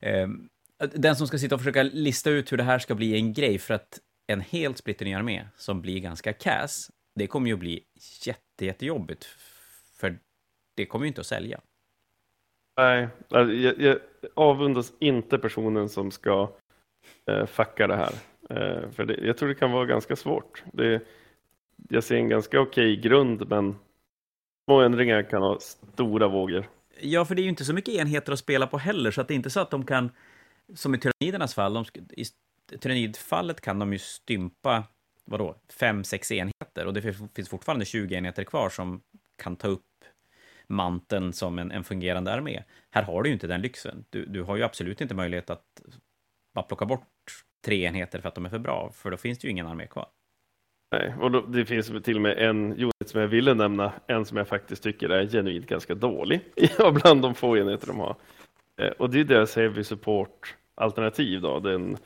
Ehm, 0.00 0.48
den 0.78 1.16
som 1.16 1.26
ska 1.26 1.38
sitta 1.38 1.54
och 1.54 1.60
försöka 1.60 1.82
lista 1.82 2.30
ut 2.30 2.52
hur 2.52 2.56
det 2.56 2.62
här 2.62 2.78
ska 2.78 2.94
bli 2.94 3.14
en 3.14 3.32
grej, 3.32 3.58
för 3.58 3.74
att 3.74 3.98
en 4.26 4.40
helt 4.40 4.78
splitterny 4.78 5.14
armé 5.14 5.46
som 5.56 5.80
blir 5.80 6.00
ganska 6.00 6.32
kass, 6.32 6.90
det 7.20 7.26
kommer 7.26 7.46
ju 7.46 7.54
att 7.54 7.60
bli 7.60 7.84
jätte, 8.22 8.64
jättejobbigt, 8.64 9.24
för 9.96 10.18
det 10.74 10.86
kommer 10.86 11.04
ju 11.04 11.08
inte 11.08 11.20
att 11.20 11.26
sälja. 11.26 11.60
Nej, 12.76 13.08
jag, 13.28 13.80
jag 13.80 13.98
avundas 14.34 14.92
inte 14.98 15.38
personen 15.38 15.88
som 15.88 16.10
ska 16.10 16.52
eh, 17.26 17.46
fucka 17.46 17.86
det 17.86 17.96
här. 17.96 18.12
Eh, 18.50 18.90
för 18.90 19.04
det, 19.04 19.26
jag 19.26 19.36
tror 19.36 19.48
det 19.48 19.54
kan 19.54 19.72
vara 19.72 19.86
ganska 19.86 20.16
svårt. 20.16 20.62
Det, 20.72 21.02
jag 21.88 22.04
ser 22.04 22.16
en 22.16 22.28
ganska 22.28 22.60
okej 22.60 22.96
grund, 22.96 23.48
men 23.48 23.76
små 24.64 24.80
ändringar 24.80 25.22
kan 25.22 25.42
ha 25.42 25.58
stora 25.60 26.28
vågor. 26.28 26.68
Ja, 27.00 27.24
för 27.24 27.34
det 27.34 27.42
är 27.42 27.44
ju 27.44 27.50
inte 27.50 27.64
så 27.64 27.74
mycket 27.74 27.94
enheter 27.94 28.32
att 28.32 28.38
spela 28.38 28.66
på 28.66 28.78
heller, 28.78 29.10
så 29.10 29.20
att 29.20 29.28
det 29.28 29.34
är 29.34 29.36
inte 29.36 29.50
så 29.50 29.60
att 29.60 29.70
de 29.70 29.86
kan, 29.86 30.10
som 30.74 30.94
i 30.94 30.98
tyrannidernas 30.98 31.54
fall, 31.54 31.74
de, 31.74 31.84
i 32.10 32.24
tyrannidfallet 32.78 33.60
kan 33.60 33.78
de 33.78 33.92
ju 33.92 33.98
stympa, 33.98 34.84
vadå, 35.24 35.56
fem, 35.80 36.04
sex 36.04 36.32
enheter, 36.32 36.86
och 36.86 36.94
det 36.94 37.02
finns 37.34 37.48
fortfarande 37.48 37.84
20 37.84 38.14
enheter 38.14 38.44
kvar 38.44 38.68
som 38.68 39.02
kan 39.42 39.56
ta 39.56 39.68
upp 39.68 39.84
manteln 40.66 41.32
som 41.32 41.58
en, 41.58 41.70
en 41.70 41.84
fungerande 41.84 42.32
armé. 42.32 42.62
Här 42.90 43.02
har 43.02 43.22
du 43.22 43.28
ju 43.28 43.32
inte 43.32 43.46
den 43.46 43.62
lyxen. 43.62 44.04
Du, 44.10 44.26
du 44.26 44.42
har 44.42 44.56
ju 44.56 44.62
absolut 44.62 45.00
inte 45.00 45.14
möjlighet 45.14 45.50
att 45.50 45.64
bara 46.54 46.62
plocka 46.62 46.86
bort 46.86 47.06
tre 47.64 47.84
enheter 47.84 48.20
för 48.20 48.28
att 48.28 48.34
de 48.34 48.46
är 48.46 48.50
för 48.50 48.58
bra, 48.58 48.90
för 48.94 49.10
då 49.10 49.16
finns 49.16 49.38
det 49.38 49.46
ju 49.46 49.50
ingen 49.50 49.66
armé 49.66 49.86
kvar. 49.86 50.08
Nej, 50.92 51.14
och 51.20 51.30
då, 51.30 51.40
det 51.40 51.66
finns 51.66 51.92
till 52.04 52.16
och 52.16 52.22
med 52.22 52.38
en 52.38 52.72
unit 52.72 52.94
som 53.06 53.20
jag 53.20 53.28
ville 53.28 53.54
nämna, 53.54 53.92
en 54.06 54.24
som 54.24 54.36
jag 54.36 54.48
faktiskt 54.48 54.82
tycker 54.82 55.08
är 55.08 55.26
genuint 55.26 55.66
ganska 55.66 55.94
dålig, 55.94 56.40
bland 56.92 57.22
de 57.22 57.34
få 57.34 57.56
enheter 57.56 57.86
de 57.86 57.98
har. 57.98 58.16
Eh, 58.80 58.88
och 58.88 59.10
det 59.10 59.20
är 59.20 59.24
deras 59.24 59.56
Heavy 59.56 59.84
Support-alternativ, 59.84 61.40
då, 61.40 61.60
den, 61.60 61.96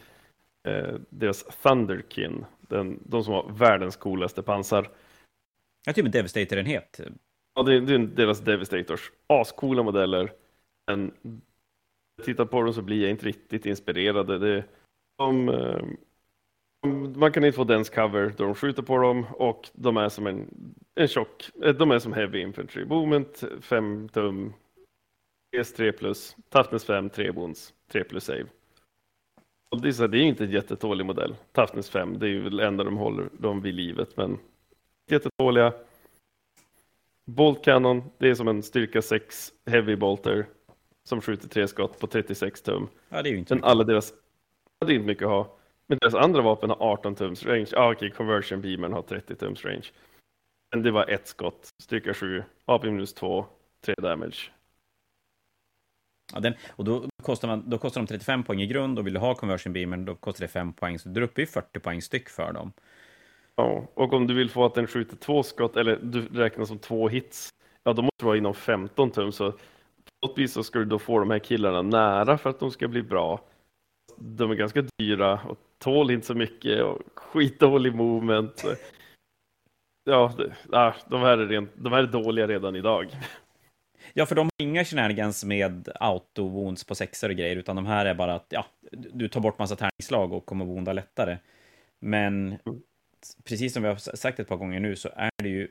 eh, 0.68 0.94
deras 1.08 1.44
Thunderkin, 1.62 2.44
den, 2.68 3.00
de 3.06 3.24
som 3.24 3.34
har 3.34 3.52
världens 3.52 3.96
coolaste 3.96 4.42
pansar. 4.42 4.90
Ja, 5.86 5.92
typ 5.92 6.04
en 6.04 6.10
Devastator-enhet. 6.10 7.00
Ja, 7.54 7.62
det 7.62 7.74
är, 7.74 7.80
det 7.80 7.94
är 7.94 7.98
deras 7.98 8.40
Devastators. 8.40 9.12
Ascoola 9.26 9.82
modeller, 9.82 10.32
men 10.86 11.12
tittar 12.24 12.44
på 12.44 12.62
dem 12.62 12.74
så 12.74 12.82
blir 12.82 13.02
jag 13.02 13.10
inte 13.10 13.26
riktigt 13.26 13.66
inspirerad. 13.66 14.40
Det, 14.40 14.64
de, 15.18 15.48
eh, 15.48 15.84
man 17.16 17.32
kan 17.32 17.44
inte 17.44 17.56
få 17.56 17.64
dens 17.64 17.90
cover 17.90 18.34
då 18.36 18.44
de 18.44 18.54
skjuter 18.54 18.82
på 18.82 18.98
dem 18.98 19.26
och 19.30 19.70
de 19.72 19.96
är 19.96 20.08
som 20.08 20.26
en, 20.26 20.50
en 20.94 21.08
tjock, 21.08 21.50
eh, 21.64 21.74
de 21.74 21.90
är 21.90 21.98
som 21.98 22.12
heavy 22.12 22.40
infantry. 22.40 22.84
Movement 22.84 23.44
5 23.60 24.08
tum, 24.08 24.52
PS 25.56 25.72
3 25.72 25.92
plus, 25.92 26.36
toughness 26.48 26.84
5, 26.84 27.10
3 27.10 27.32
bonds, 27.32 27.74
3 27.92 28.04
plus 28.04 28.24
save. 28.24 28.46
Och 29.74 29.80
det, 29.80 29.88
är 29.88 29.92
så, 29.92 30.06
det 30.06 30.18
är 30.18 30.22
inte 30.22 30.44
en 30.44 30.50
jättedålig 30.50 31.06
modell. 31.06 31.36
Toughness 31.52 31.90
5, 31.90 32.18
det 32.18 32.26
är 32.26 32.30
ju 32.30 32.50
det 32.50 32.66
enda 32.66 32.84
de 32.84 32.96
håller 32.96 33.28
dem 33.38 33.60
vid 33.60 33.74
livet, 33.74 34.16
men 34.16 34.38
jättedåliga. 35.10 35.72
Bolt 37.24 37.64
Cannon, 37.64 38.02
det 38.18 38.28
är 38.28 38.34
som 38.34 38.48
en 38.48 38.62
styrka 38.62 39.02
6 39.02 39.52
heavy 39.66 39.96
bolter 39.96 40.46
som 41.04 41.20
skjuter 41.20 41.48
tre 41.48 41.68
skott 41.68 41.98
på 41.98 42.06
36 42.06 42.62
tum. 42.62 42.88
Ja, 43.08 43.22
det 43.22 43.28
är 43.28 43.30
ju 43.30 43.38
inte 43.38 43.54
men 43.54 43.64
alla 43.64 43.84
deras, 43.84 44.12
det 44.86 44.92
är 44.92 44.96
inte 44.96 45.06
mycket 45.06 45.24
att 45.24 45.30
ha. 45.30 45.56
Men 45.86 45.98
deras 45.98 46.14
andra 46.14 46.42
vapen 46.42 46.70
har 46.70 46.76
18 46.80 47.14
tums 47.14 47.46
range. 47.46 47.68
Ah, 47.76 47.92
okej, 47.92 47.96
okay, 47.96 48.10
conversion 48.10 48.60
beamen 48.60 48.92
har 48.92 49.02
30 49.02 49.34
tums 49.34 49.64
range. 49.64 49.86
Men 50.70 50.82
det 50.82 50.90
var 50.90 51.10
ett 51.10 51.28
skott, 51.28 51.68
styrka 51.82 52.14
7, 52.14 52.42
AP 52.64 52.90
minus 52.90 53.14
2, 53.14 53.46
3 53.84 53.94
damage. 53.94 54.50
Ja, 56.32 56.40
den, 56.40 56.54
och 56.70 56.84
då 56.84 57.04
kostar, 57.22 57.48
man, 57.48 57.70
då 57.70 57.78
kostar 57.78 58.00
de 58.00 58.06
35 58.06 58.44
poäng 58.44 58.62
i 58.62 58.66
grund 58.66 58.98
och 58.98 59.06
vill 59.06 59.14
du 59.14 59.20
ha 59.20 59.34
conversion 59.34 59.72
beamern, 59.72 60.04
då 60.04 60.14
kostar 60.14 60.44
det 60.44 60.48
5 60.52 60.72
poäng, 60.72 60.98
så 60.98 61.08
du 61.08 61.20
är 61.20 61.24
uppe 61.24 61.42
i 61.42 61.46
40 61.46 61.80
poäng 61.80 62.02
styck 62.02 62.28
för 62.28 62.52
dem. 62.52 62.72
Ja, 63.56 63.88
och 63.94 64.12
om 64.12 64.26
du 64.26 64.34
vill 64.34 64.50
få 64.50 64.64
att 64.64 64.74
den 64.74 64.86
skjuter 64.86 65.16
två 65.16 65.42
skott, 65.42 65.76
eller 65.76 65.98
du 66.02 66.28
räknar 66.28 66.64
som 66.64 66.78
två 66.78 67.08
hits, 67.08 67.48
ja 67.82 67.92
då 67.92 68.02
måste 68.02 68.16
du 68.18 68.26
vara 68.26 68.36
inom 68.36 68.54
15 68.54 69.10
tum, 69.10 69.32
så 69.32 69.52
på 69.52 70.26
något 70.26 70.38
vis 70.38 70.52
så 70.52 70.62
ska 70.62 70.78
du 70.78 70.84
då 70.84 70.98
få 70.98 71.18
de 71.18 71.30
här 71.30 71.38
killarna 71.38 71.82
nära 71.82 72.38
för 72.38 72.50
att 72.50 72.60
de 72.60 72.70
ska 72.70 72.88
bli 72.88 73.02
bra. 73.02 73.40
De 74.16 74.50
är 74.50 74.54
ganska 74.54 74.84
dyra 74.98 75.40
och 75.48 75.58
tål 75.78 76.10
inte 76.10 76.26
så 76.26 76.34
mycket 76.34 76.82
och 76.82 76.98
skitdålig 77.14 77.94
movement. 77.94 78.64
Ja, 80.04 80.32
ah, 80.72 80.92
de 81.06 81.20
här, 81.20 81.38
är 81.38 81.46
rent, 81.46 81.70
de 81.74 81.92
här 81.92 82.02
är 82.02 82.06
dåliga 82.06 82.46
redan 82.46 82.76
idag. 82.76 83.16
Ja, 84.12 84.26
för 84.26 84.34
de 84.34 84.46
har 84.46 84.64
inga 84.66 84.84
shenanigans 84.84 85.44
med 85.44 85.88
auto-wounds 86.00 86.88
på 86.88 86.94
sexor 86.94 87.28
och 87.28 87.36
grejer, 87.36 87.56
utan 87.56 87.76
de 87.76 87.86
här 87.86 88.06
är 88.06 88.14
bara 88.14 88.34
att 88.34 88.46
ja, 88.48 88.66
du 88.90 89.28
tar 89.28 89.40
bort 89.40 89.58
massa 89.58 89.76
tärningsslag 89.76 90.32
och 90.32 90.46
kommer 90.46 90.64
wounda 90.64 90.92
lättare. 90.92 91.38
Men 92.00 92.46
mm. 92.66 92.80
precis 93.44 93.72
som 93.72 93.82
vi 93.82 93.88
har 93.88 93.96
sagt 93.96 94.40
ett 94.40 94.48
par 94.48 94.56
gånger 94.56 94.80
nu 94.80 94.96
så 94.96 95.08
är 95.16 95.30
det 95.42 95.48
ju 95.48 95.68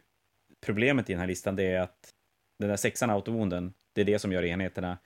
problemet 0.66 1.10
i 1.10 1.14
den 1.14 1.20
här 1.20 1.28
listan, 1.28 1.56
det 1.56 1.64
är 1.64 1.82
att 1.82 2.14
den 2.60 2.70
där 2.70 2.78
sexan 2.78 3.12
auto-wounden, 3.12 3.74
det 3.94 4.02
är 4.02 4.06
det 4.06 4.20
som 4.20 4.32
gör 4.32 4.46
enheterna 4.46 4.98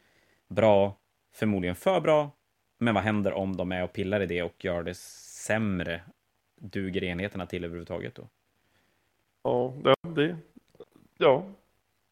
bra, 0.48 0.98
förmodligen 1.34 1.76
för 1.76 2.02
bra, 2.02 2.32
men 2.78 2.94
vad 2.96 3.04
händer 3.04 3.34
om 3.34 3.58
de 3.58 3.72
är 3.72 3.84
och 3.84 3.94
pillar 3.94 4.22
i 4.22 4.26
det 4.26 4.44
och 4.44 4.66
gör 4.66 4.84
det 4.84 4.98
sämre? 4.98 6.02
Duger 6.62 7.04
enheterna 7.04 7.46
till 7.46 7.64
överhuvudtaget 7.64 8.16
då? 8.16 8.28
Ja, 9.44 9.74
det... 10.16 10.38
Ja. 11.18 11.44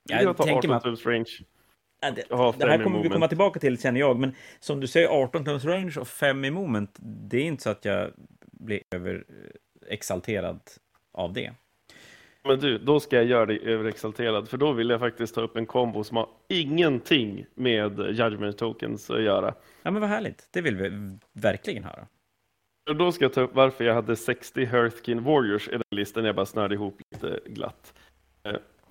Jag, 0.09 0.23
jag 0.23 0.37
tar 0.37 0.57
18 0.57 0.81
tums 0.81 1.05
range. 1.05 1.39
Det, 2.01 2.25
det, 2.57 2.69
här 2.69 2.83
kommer 2.83 3.03
vi 3.03 3.09
komma 3.09 3.27
tillbaka 3.27 3.59
till, 3.59 3.81
känner 3.81 3.99
jag. 3.99 4.19
Men 4.19 4.35
som 4.59 4.79
du 4.79 4.87
säger, 4.87 5.07
18 5.07 5.45
tums 5.45 5.65
range 5.65 5.93
och 5.99 6.07
5 6.07 6.45
i 6.45 6.51
moment. 6.51 6.95
Det 6.99 7.37
är 7.37 7.43
inte 7.43 7.63
så 7.63 7.69
att 7.69 7.85
jag 7.85 8.11
blir 8.51 8.81
överexalterad 8.91 10.59
av 11.13 11.33
det. 11.33 11.53
Men 12.43 12.59
du, 12.59 12.77
då 12.77 12.99
ska 12.99 13.15
jag 13.15 13.25
göra 13.25 13.45
dig 13.45 13.59
överexalterad, 13.63 14.49
för 14.49 14.57
då 14.57 14.71
vill 14.71 14.89
jag 14.89 14.99
faktiskt 14.99 15.35
ta 15.35 15.41
upp 15.41 15.57
en 15.57 15.65
kombo 15.65 16.03
som 16.03 16.17
har 16.17 16.27
ingenting 16.49 17.45
med 17.55 17.99
judgment 17.99 18.57
tokens 18.57 19.09
att 19.09 19.21
göra. 19.21 19.53
Ja, 19.83 19.91
men 19.91 20.01
vad 20.01 20.09
härligt. 20.09 20.47
Det 20.51 20.61
vill 20.61 20.75
vi 20.75 21.17
verkligen 21.33 21.83
höra. 21.83 22.07
Och 22.89 22.95
då 22.95 23.11
ska 23.11 23.25
jag 23.25 23.33
ta 23.33 23.41
upp 23.41 23.55
varför 23.55 23.83
jag 23.83 23.93
hade 23.93 24.15
60 24.15 24.65
Hearthkin 24.65 25.23
Warriors 25.23 25.67
i 25.67 25.71
den 25.71 25.81
listan. 25.91 26.25
Jag 26.25 26.35
bara 26.35 26.45
snörde 26.45 26.75
ihop 26.75 27.01
lite 27.11 27.39
glatt. 27.45 27.93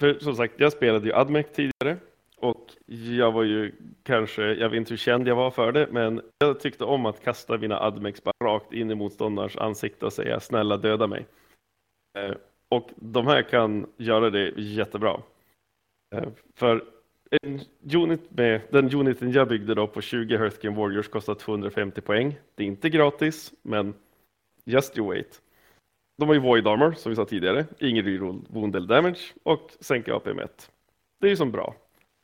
För 0.05 0.19
som 0.19 0.37
sagt, 0.37 0.55
jag 0.57 0.73
spelade 0.73 1.07
ju 1.07 1.15
Admec 1.15 1.47
tidigare 1.53 1.97
och 2.37 2.73
jag 2.87 3.33
var 3.33 3.43
ju 3.43 3.73
kanske, 4.03 4.43
jag 4.43 4.69
vet 4.69 4.77
inte 4.77 4.91
hur 4.91 4.97
känd 4.97 5.29
jag 5.29 5.37
var 5.37 5.51
för 5.51 5.73
det, 5.73 5.89
men 5.91 6.21
jag 6.39 6.61
tyckte 6.61 6.85
om 6.85 7.07
att 7.07 7.25
kasta 7.25 7.59
mina 7.59 7.81
Admecs 7.81 8.23
bara 8.25 8.55
rakt 8.55 8.73
in 8.73 8.91
i 8.91 8.95
motståndarens 8.95 9.57
ansikte 9.57 10.07
och 10.07 10.13
säga 10.13 10.41
snälla 10.41 10.77
döda 10.77 11.07
mig. 11.07 11.27
Eh, 12.19 12.35
och 12.69 12.91
de 12.97 13.27
här 13.27 13.43
kan 13.43 13.87
göra 13.97 14.31
det 14.31 14.53
jättebra. 14.57 15.21
Eh, 16.15 16.29
för 16.55 16.85
en 17.43 17.61
unit 17.95 18.31
med, 18.31 18.61
den 18.71 18.95
uniten 18.95 19.33
jag 19.33 19.49
byggde 19.49 19.75
då 19.75 19.87
på 19.87 20.01
20 20.01 20.37
Hearthkin 20.37 20.75
Warriors 20.75 21.09
kostar 21.09 21.35
250 21.35 22.01
poäng. 22.01 22.37
Det 22.55 22.63
är 22.63 22.67
inte 22.67 22.91
gratis, 22.91 23.53
men 23.63 23.95
just 24.65 24.99
you 24.99 25.09
wait. 25.09 25.41
De 26.17 26.29
har 26.29 26.35
ju 26.35 26.41
Void 26.41 26.67
Armor, 26.67 26.93
som 26.93 27.11
vi 27.11 27.17
sa 27.17 27.25
tidigare, 27.25 27.67
ingen 27.79 28.05
reroll 28.05 28.43
wound 28.49 28.77
eller 28.77 28.89
damage 28.89 29.35
och 29.43 29.71
sänker 29.81 30.13
AP 30.13 30.35
med 30.35 30.45
1. 30.45 30.71
Det 31.21 31.27
är 31.27 31.31
ju 31.31 31.37
som 31.37 31.53
bra. 31.53 31.75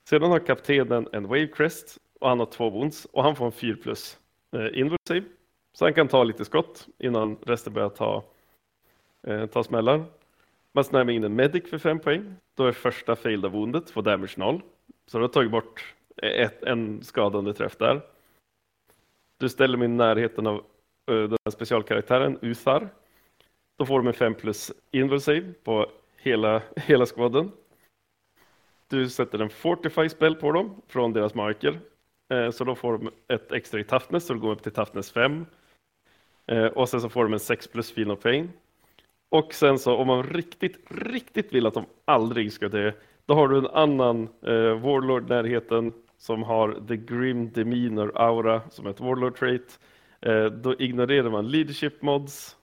Sedan 0.09 0.31
har 0.31 0.39
kaptenen 0.39 1.09
en 1.13 1.27
Wave 1.29 1.47
Crest 1.47 1.99
och 2.21 2.29
han 2.29 2.39
har 2.39 2.47
två 2.47 2.71
wounds 2.71 3.05
och 3.05 3.23
han 3.23 3.37
får 3.37 3.47
en 3.47 3.53
4 3.53 3.77
plus 3.83 4.19
eh, 4.57 4.81
inward 4.81 4.99
save. 5.09 5.25
Så 5.73 5.85
han 5.85 5.95
kan 5.95 6.09
ta 6.09 6.25
lite 6.25 6.45
skott 6.45 6.89
innan 6.99 7.37
resten 7.37 7.73
börjar 7.73 7.89
ta, 7.89 8.25
eh, 9.27 9.47
ta 9.47 9.63
smällar. 9.63 10.05
Man 10.73 10.85
snärmar 10.85 11.13
in 11.13 11.25
en 11.25 11.35
medic 11.35 11.71
för 11.71 11.79
5 11.79 11.99
poäng. 11.99 12.35
Då 12.55 12.67
är 12.67 12.73
första 12.73 13.17
failed 13.17 13.45
av 13.45 13.53
woundet, 13.53 13.91
får 13.91 14.03
damage 14.03 14.35
0. 14.37 14.63
Så 15.07 15.19
du 15.19 15.25
har 15.25 15.29
tagit 15.29 15.51
bort 15.51 15.95
ett, 16.23 16.63
en 16.63 17.03
skadande 17.03 17.55
träff 17.55 17.77
där. 17.77 18.01
Du 19.39 19.49
ställer 19.49 19.79
mig 19.79 19.85
i 19.85 19.89
närheten 19.89 20.47
av 20.47 20.55
uh, 21.11 21.29
den 21.29 21.39
här 21.45 21.51
specialkaraktären 21.51 22.39
Uthar. 22.43 22.89
Då 23.81 23.87
får 23.87 23.99
de 23.99 24.07
en 24.07 24.15
5 24.15 24.35
plus 24.35 24.73
invulsave 24.91 25.53
på 25.65 25.87
hela, 26.17 26.63
hela 26.77 27.07
skåden. 27.07 27.53
Du 28.89 29.09
sätter 29.09 29.39
en 29.39 29.51
Fortify 29.51 30.09
spell 30.09 30.35
på 30.35 30.53
dem 30.53 30.83
från 30.89 31.13
deras 31.13 31.35
marker. 31.35 31.81
Eh, 32.33 32.51
så 32.51 32.65
då 32.65 32.75
får 32.75 32.99
de 32.99 33.11
ett 33.29 33.53
extra 33.53 33.81
i 33.81 33.85
toughness, 33.85 34.27
så 34.27 34.35
det 34.35 34.41
går 34.41 34.53
upp 34.53 34.63
till 34.63 34.73
toughness 34.73 35.13
5. 35.13 35.47
Eh, 36.47 36.65
och 36.65 36.89
sen 36.89 37.01
så 37.01 37.09
får 37.09 37.25
de 37.25 37.33
en 37.33 37.41
6 37.41 37.67
plus 37.69 37.93
feel 37.93 38.11
of 38.11 38.21
pain. 38.21 38.53
Och 39.29 39.55
sen 39.55 39.79
så 39.79 39.97
om 39.97 40.07
man 40.07 40.23
riktigt, 40.23 40.79
riktigt 40.89 41.53
vill 41.53 41.67
att 41.67 41.75
de 41.75 41.87
aldrig 42.05 42.53
ska 42.53 42.69
dö, 42.69 42.93
då 43.27 43.35
har 43.35 43.49
du 43.49 43.59
en 43.59 43.67
annan 43.67 44.29
eh, 44.43 44.81
Warlord 44.81 45.29
närheten 45.29 45.93
som 46.19 46.43
har 46.43 46.83
The 46.89 46.97
Grim 46.97 47.53
Demeanor 47.53 48.13
Aura 48.15 48.63
som 48.71 48.87
ett 48.87 49.01
Warlord 49.01 49.37
trait. 49.37 49.81
Eh, 50.21 50.45
då 50.45 50.75
ignorerar 50.79 51.31
man 51.31 51.49
leadership 51.49 52.03
mods 52.03 52.57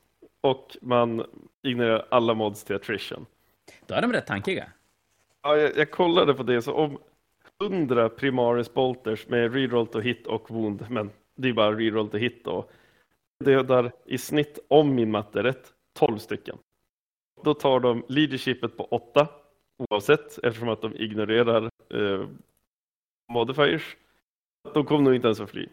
och 0.48 0.78
man 0.82 1.26
ignorerar 1.64 2.06
alla 2.10 2.34
mods 2.34 2.64
till 2.64 2.76
attrition. 2.76 3.26
Då 3.86 3.96
är 3.96 4.02
de 4.02 4.14
rätt 4.14 4.28
tankiga. 4.28 4.72
Ja, 5.42 5.58
jag, 5.58 5.78
jag 5.78 5.92
kollade 5.92 6.34
på 6.34 6.44
det, 6.44 6.62
så 6.62 6.74
om 6.74 6.98
100 7.62 8.10
Primaris 8.10 8.74
Bolters 8.74 9.28
med 9.28 9.54
reroll 9.54 9.88
to 9.88 10.00
hit 10.00 10.28
och 10.28 10.52
wound, 10.52 10.86
men 10.90 11.12
det 11.36 11.50
är 11.50 11.54
bara 11.54 11.72
reroll 11.72 12.10
to 12.10 12.18
hit 12.18 12.44
då, 12.44 12.70
dödar 13.46 13.92
i 14.06 14.18
snitt, 14.18 14.60
om 14.68 14.96
min 14.96 15.12
matte 15.12 15.40
är 15.40 15.44
rätt, 15.44 15.74
12 15.94 16.18
stycken. 16.18 16.58
Då 17.44 17.54
tar 17.54 17.80
de 17.80 18.04
leadershipet 18.08 18.78
på 18.78 18.84
8 18.86 19.28
oavsett 19.78 20.38
eftersom 20.44 20.70
att 20.70 20.82
de 20.82 20.96
ignorerar 20.96 21.70
eh, 21.94 22.28
modifiers. 23.32 23.98
De 24.74 24.86
kommer 24.86 25.04
nog 25.04 25.16
inte 25.16 25.28
ens 25.28 25.40
att 25.40 25.50
fly. 25.50 25.68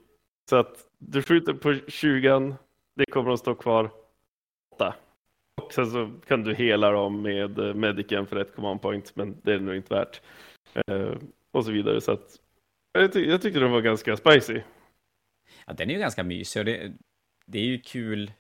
Så 0.51 0.57
att 0.57 0.89
du 0.99 1.23
skjuter 1.23 1.53
på 1.53 1.75
20, 1.89 2.55
det 2.95 3.07
kommer 3.07 3.31
att 3.31 3.39
stå 3.39 3.55
kvar 3.55 3.85
8. 3.85 4.04
Och 5.65 5.73
sen 5.73 5.87
så 5.87 6.11
kan 6.27 6.43
du 6.43 6.55
hela 6.55 6.91
dem 6.91 7.23
med 7.23 7.59
eh, 7.59 7.75
medicen 7.75 8.27
för 8.27 8.37
ett 8.37 8.55
command 8.55 8.83
point, 8.83 9.17
men 9.17 9.37
det 9.43 9.53
är 9.53 9.59
nog 9.59 9.77
inte 9.77 9.95
värt. 9.95 10.21
Eh, 10.87 11.13
och 11.51 11.65
så 11.65 11.71
vidare. 11.71 12.01
Så 12.01 12.13
att 12.13 12.41
jag, 12.93 13.13
ty 13.13 13.31
jag 13.31 13.43
tyckte 13.43 13.61
den 13.61 13.73
var 13.73 13.81
ganska 13.81 14.17
spicy. 14.17 14.61
Ja, 15.67 15.73
den 15.73 15.91
är 15.91 15.95
ju 15.95 16.01
ganska 16.01 16.25
mysig 16.25 16.61
och 16.61 16.67
det, 16.67 16.93
det 17.47 17.59
är 17.59 17.65
ju 17.65 17.79
kul 17.79 18.33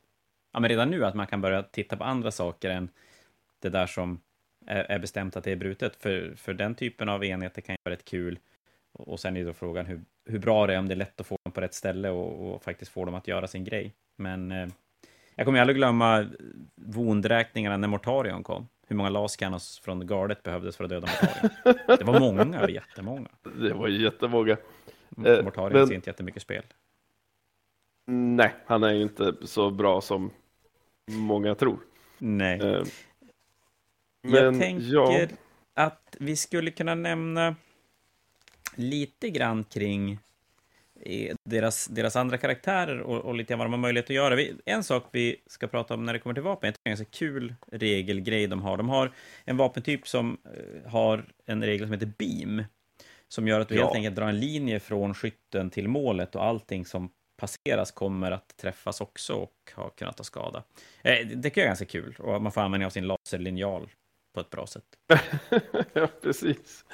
ja, 0.55 0.61
men 0.61 0.68
redan 0.68 0.91
nu 0.91 1.05
att 1.05 1.14
man 1.14 1.27
kan 1.27 1.41
börja 1.41 1.62
titta 1.62 1.97
på 1.97 2.05
andra 2.05 2.31
saker 2.31 2.70
än 2.70 2.89
det 3.62 3.68
där 3.68 3.87
som 3.87 4.20
är, 4.66 4.85
är 4.85 4.99
bestämt 4.99 5.37
att 5.37 5.45
det 5.45 5.53
är 5.53 5.57
brutet. 5.57 5.97
För, 5.97 6.35
för 6.37 6.55
den 6.55 6.75
typen 6.75 7.09
av 7.09 7.25
enheter 7.25 7.62
kan 7.62 7.72
ju 7.72 7.79
vara 7.85 7.95
rätt 7.95 8.05
kul. 8.05 8.39
Och, 8.93 9.09
och 9.09 9.20
sen 9.20 9.37
är 9.37 9.45
då 9.45 9.53
frågan 9.53 9.87
hur, 9.87 10.01
hur 10.25 10.39
bra 10.39 10.66
det 10.66 10.75
är, 10.75 10.79
om 10.79 10.89
det 10.89 10.95
är 10.95 10.97
lätt 10.97 11.20
att 11.20 11.27
få 11.27 11.39
dem 11.45 11.53
på 11.53 11.61
rätt 11.61 11.75
ställe 11.75 12.11
och, 12.11 12.55
och 12.55 12.62
faktiskt 12.62 12.93
få 12.93 13.05
dem 13.05 13.14
att 13.14 13.29
göra 13.29 13.47
sin 13.47 13.64
grej. 13.64 13.95
Men 14.16 14.53
eh, 14.53 14.68
jag 15.35 15.47
kommer 15.47 15.61
aldrig 15.61 15.76
glömma 15.76 16.26
vondräkningarna 16.74 17.76
när 17.76 17.89
Mortarion 17.89 18.43
kom. 18.43 18.68
Hur 18.87 18.97
många 18.97 19.09
lascannos 19.09 19.80
från 19.85 20.07
gardet 20.07 20.43
behövdes 20.43 20.76
för 20.76 20.85
att 20.85 20.91
döda 20.91 21.07
Mortarion. 21.07 21.99
Det 21.99 22.05
var 22.05 22.20
många, 22.20 22.68
jättemånga. 22.68 23.28
Det 23.43 23.74
var 23.74 23.89
jättemånga. 23.89 24.57
Mortarion 25.16 25.72
eh, 25.72 25.78
men... 25.78 25.87
ser 25.87 25.95
inte 25.95 26.11
jättemycket 26.11 26.43
spel. 26.43 26.64
Nej, 28.07 28.55
han 28.66 28.82
är 28.85 28.93
ju 28.93 29.03
inte 29.03 29.35
så 29.43 29.70
bra 29.70 30.01
som 30.01 30.30
många 31.11 31.55
tror. 31.55 31.78
Nej. 32.18 32.61
Eh, 32.61 32.82
men, 34.22 34.45
jag 34.45 34.61
tänker 34.61 34.95
ja. 34.95 35.26
att 35.74 36.16
vi 36.20 36.37
skulle 36.37 36.70
kunna 36.70 36.95
nämna 36.95 37.57
lite 38.74 39.30
grann 39.30 39.64
kring 39.64 40.18
deras, 41.45 41.87
deras 41.87 42.17
andra 42.17 42.39
karaktärer 42.39 43.01
och, 43.01 43.25
och 43.25 43.35
lite 43.35 43.57
vad 43.57 43.67
de 43.67 43.73
har 43.73 43.81
möjlighet 43.81 44.05
att 44.05 44.17
göra. 44.17 44.41
En 44.65 44.85
sak 44.85 45.05
vi 45.13 45.37
ska 45.47 45.67
prata 45.67 45.95
om 45.95 46.05
när 46.05 46.13
det 46.13 46.19
kommer 46.19 46.35
till 46.35 46.43
vapen, 46.43 46.67
jag 46.67 46.75
tycker 46.75 46.83
det 46.85 46.89
är 46.89 46.93
en 46.93 46.97
ganska 46.97 47.19
kul 47.19 47.55
regelgrej 47.73 48.47
de 48.47 48.63
har. 48.63 48.77
De 48.77 48.89
har 48.89 49.13
en 49.45 49.57
vapentyp 49.57 50.09
som 50.09 50.39
eh, 50.45 50.91
har 50.91 51.25
en 51.47 51.65
regel 51.65 51.87
som 51.87 51.93
heter 51.93 52.13
beam, 52.19 52.65
som 53.29 53.49
gör 53.49 53.61
att 53.61 53.69
du 53.69 53.75
ja. 53.75 53.83
helt 53.83 53.95
enkelt 53.95 54.17
drar 54.17 54.29
en 54.29 54.41
linje 54.41 54.81
från 54.81 55.15
skytten 55.15 55.71
till 55.71 55.89
målet 55.89 56.35
och 56.35 56.45
allting 56.45 56.85
som 56.85 57.11
passeras 57.37 57.91
kommer 57.91 58.31
att 58.31 58.57
träffas 58.57 59.01
också 59.01 59.35
och 59.35 59.73
ha 59.77 59.91
kunnat 59.91 60.17
ta 60.17 60.25
skada. 60.25 60.63
Eh, 61.03 61.27
det 61.27 61.43
tycker 61.43 61.61
jag 61.61 61.65
är 61.65 61.69
ganska 61.69 61.85
kul 61.85 62.17
och 62.19 62.43
man 62.43 62.53
får 62.53 62.61
användning 62.61 62.87
av 62.87 62.91
sin 62.91 63.07
laserlinjal 63.07 63.91
på 64.35 64.41
ett 64.41 64.51
bra 64.51 64.67
sätt. 64.67 64.85
ja, 65.93 66.09
precis. 66.23 66.85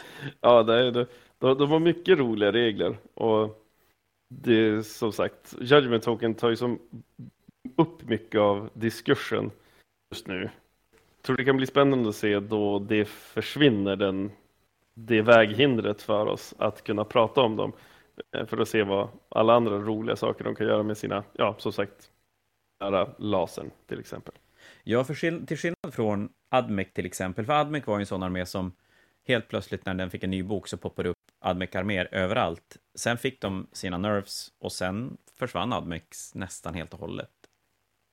Ja, 0.40 0.62
det 0.62 0.74
är 0.74 0.90
det. 0.90 1.06
De, 1.38 1.58
de 1.58 1.70
har 1.70 1.78
mycket 1.78 2.18
roliga 2.18 2.52
regler 2.52 2.96
och 3.14 3.59
det 4.32 4.54
är 4.54 4.82
som 4.82 5.12
sagt, 5.12 5.54
Judgment 5.60 6.02
Token 6.04 6.34
tar 6.34 6.50
ju 6.50 6.56
som 6.56 6.78
upp 7.76 8.08
mycket 8.08 8.40
av 8.40 8.70
diskursen 8.74 9.50
just 10.10 10.26
nu. 10.26 10.50
Jag 10.90 11.22
tror 11.22 11.36
det 11.36 11.44
kan 11.44 11.56
bli 11.56 11.66
spännande 11.66 12.08
att 12.08 12.16
se 12.16 12.40
då 12.40 12.78
det 12.78 13.04
försvinner, 13.04 13.96
den, 13.96 14.30
det 14.94 15.22
väghindret 15.22 16.02
för 16.02 16.26
oss 16.26 16.54
att 16.58 16.84
kunna 16.84 17.04
prata 17.04 17.40
om 17.40 17.56
dem. 17.56 17.72
Eh, 18.36 18.46
för 18.46 18.58
att 18.58 18.68
se 18.68 18.82
vad 18.82 19.08
alla 19.28 19.54
andra 19.54 19.78
roliga 19.78 20.16
saker 20.16 20.44
de 20.44 20.54
kan 20.54 20.66
göra 20.66 20.82
med 20.82 20.98
sina, 20.98 21.24
ja 21.32 21.54
som 21.58 21.72
sagt, 21.72 22.10
lasern 23.18 23.70
till 23.86 24.00
exempel. 24.00 24.34
Ja, 24.84 25.04
för 25.04 25.46
till 25.46 25.58
skillnad 25.58 25.94
från 25.94 26.28
Admec 26.48 26.92
till 26.92 27.06
exempel, 27.06 27.44
för 27.44 27.52
Admec 27.52 27.86
var 27.86 27.98
ju 27.98 28.00
en 28.00 28.06
sån 28.06 28.22
armé 28.22 28.46
som 28.46 28.72
helt 29.26 29.48
plötsligt 29.48 29.86
när 29.86 29.94
den 29.94 30.10
fick 30.10 30.24
en 30.24 30.30
ny 30.30 30.42
bok 30.42 30.68
så 30.68 30.76
poppade 30.76 31.08
upp 31.08 31.16
Admec-arméer 31.40 32.08
överallt. 32.12 32.76
Sen 32.94 33.18
fick 33.18 33.40
de 33.40 33.66
sina 33.72 33.98
nerfs 33.98 34.52
och 34.58 34.72
sen 34.72 35.16
försvann 35.34 35.72
Admex 35.72 36.34
nästan 36.34 36.74
helt 36.74 36.94
och 36.94 37.00
hållet. 37.00 37.30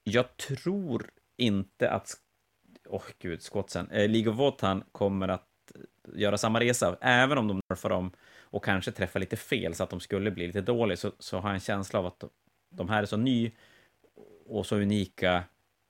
Jag 0.04 0.38
tror 0.38 1.10
inte 1.38 1.92
att, 1.92 2.14
åh 2.88 3.02
oh, 3.02 3.06
gud, 3.20 3.42
skotsen, 3.42 3.92
eh, 3.92 4.10
League 4.10 4.34
of 4.34 4.40
Wotan 4.40 4.84
kommer 4.92 5.28
att 5.28 5.72
göra 6.14 6.38
samma 6.38 6.60
resa, 6.60 6.98
även 7.02 7.38
om 7.38 7.48
de 7.48 7.62
nerfar 7.70 7.90
dem 7.90 8.12
och 8.40 8.64
kanske 8.64 8.92
träffar 8.92 9.20
lite 9.20 9.36
fel 9.36 9.76
så 9.76 9.84
att 9.84 9.90
de 9.90 10.00
skulle 10.00 10.32
bli 10.32 10.48
lite 10.48 10.62
dåliga, 10.62 10.98
så, 10.98 11.12
så 11.20 11.38
har 11.38 11.50
jag 11.50 11.54
en 11.54 11.60
känsla 11.60 12.00
av 12.00 12.06
att 12.06 12.24
de 12.70 12.90
här 12.90 13.02
är 13.02 13.06
så 13.06 13.18
ny 13.18 13.52
och 14.46 14.66
så 14.66 14.76
unika 14.76 15.44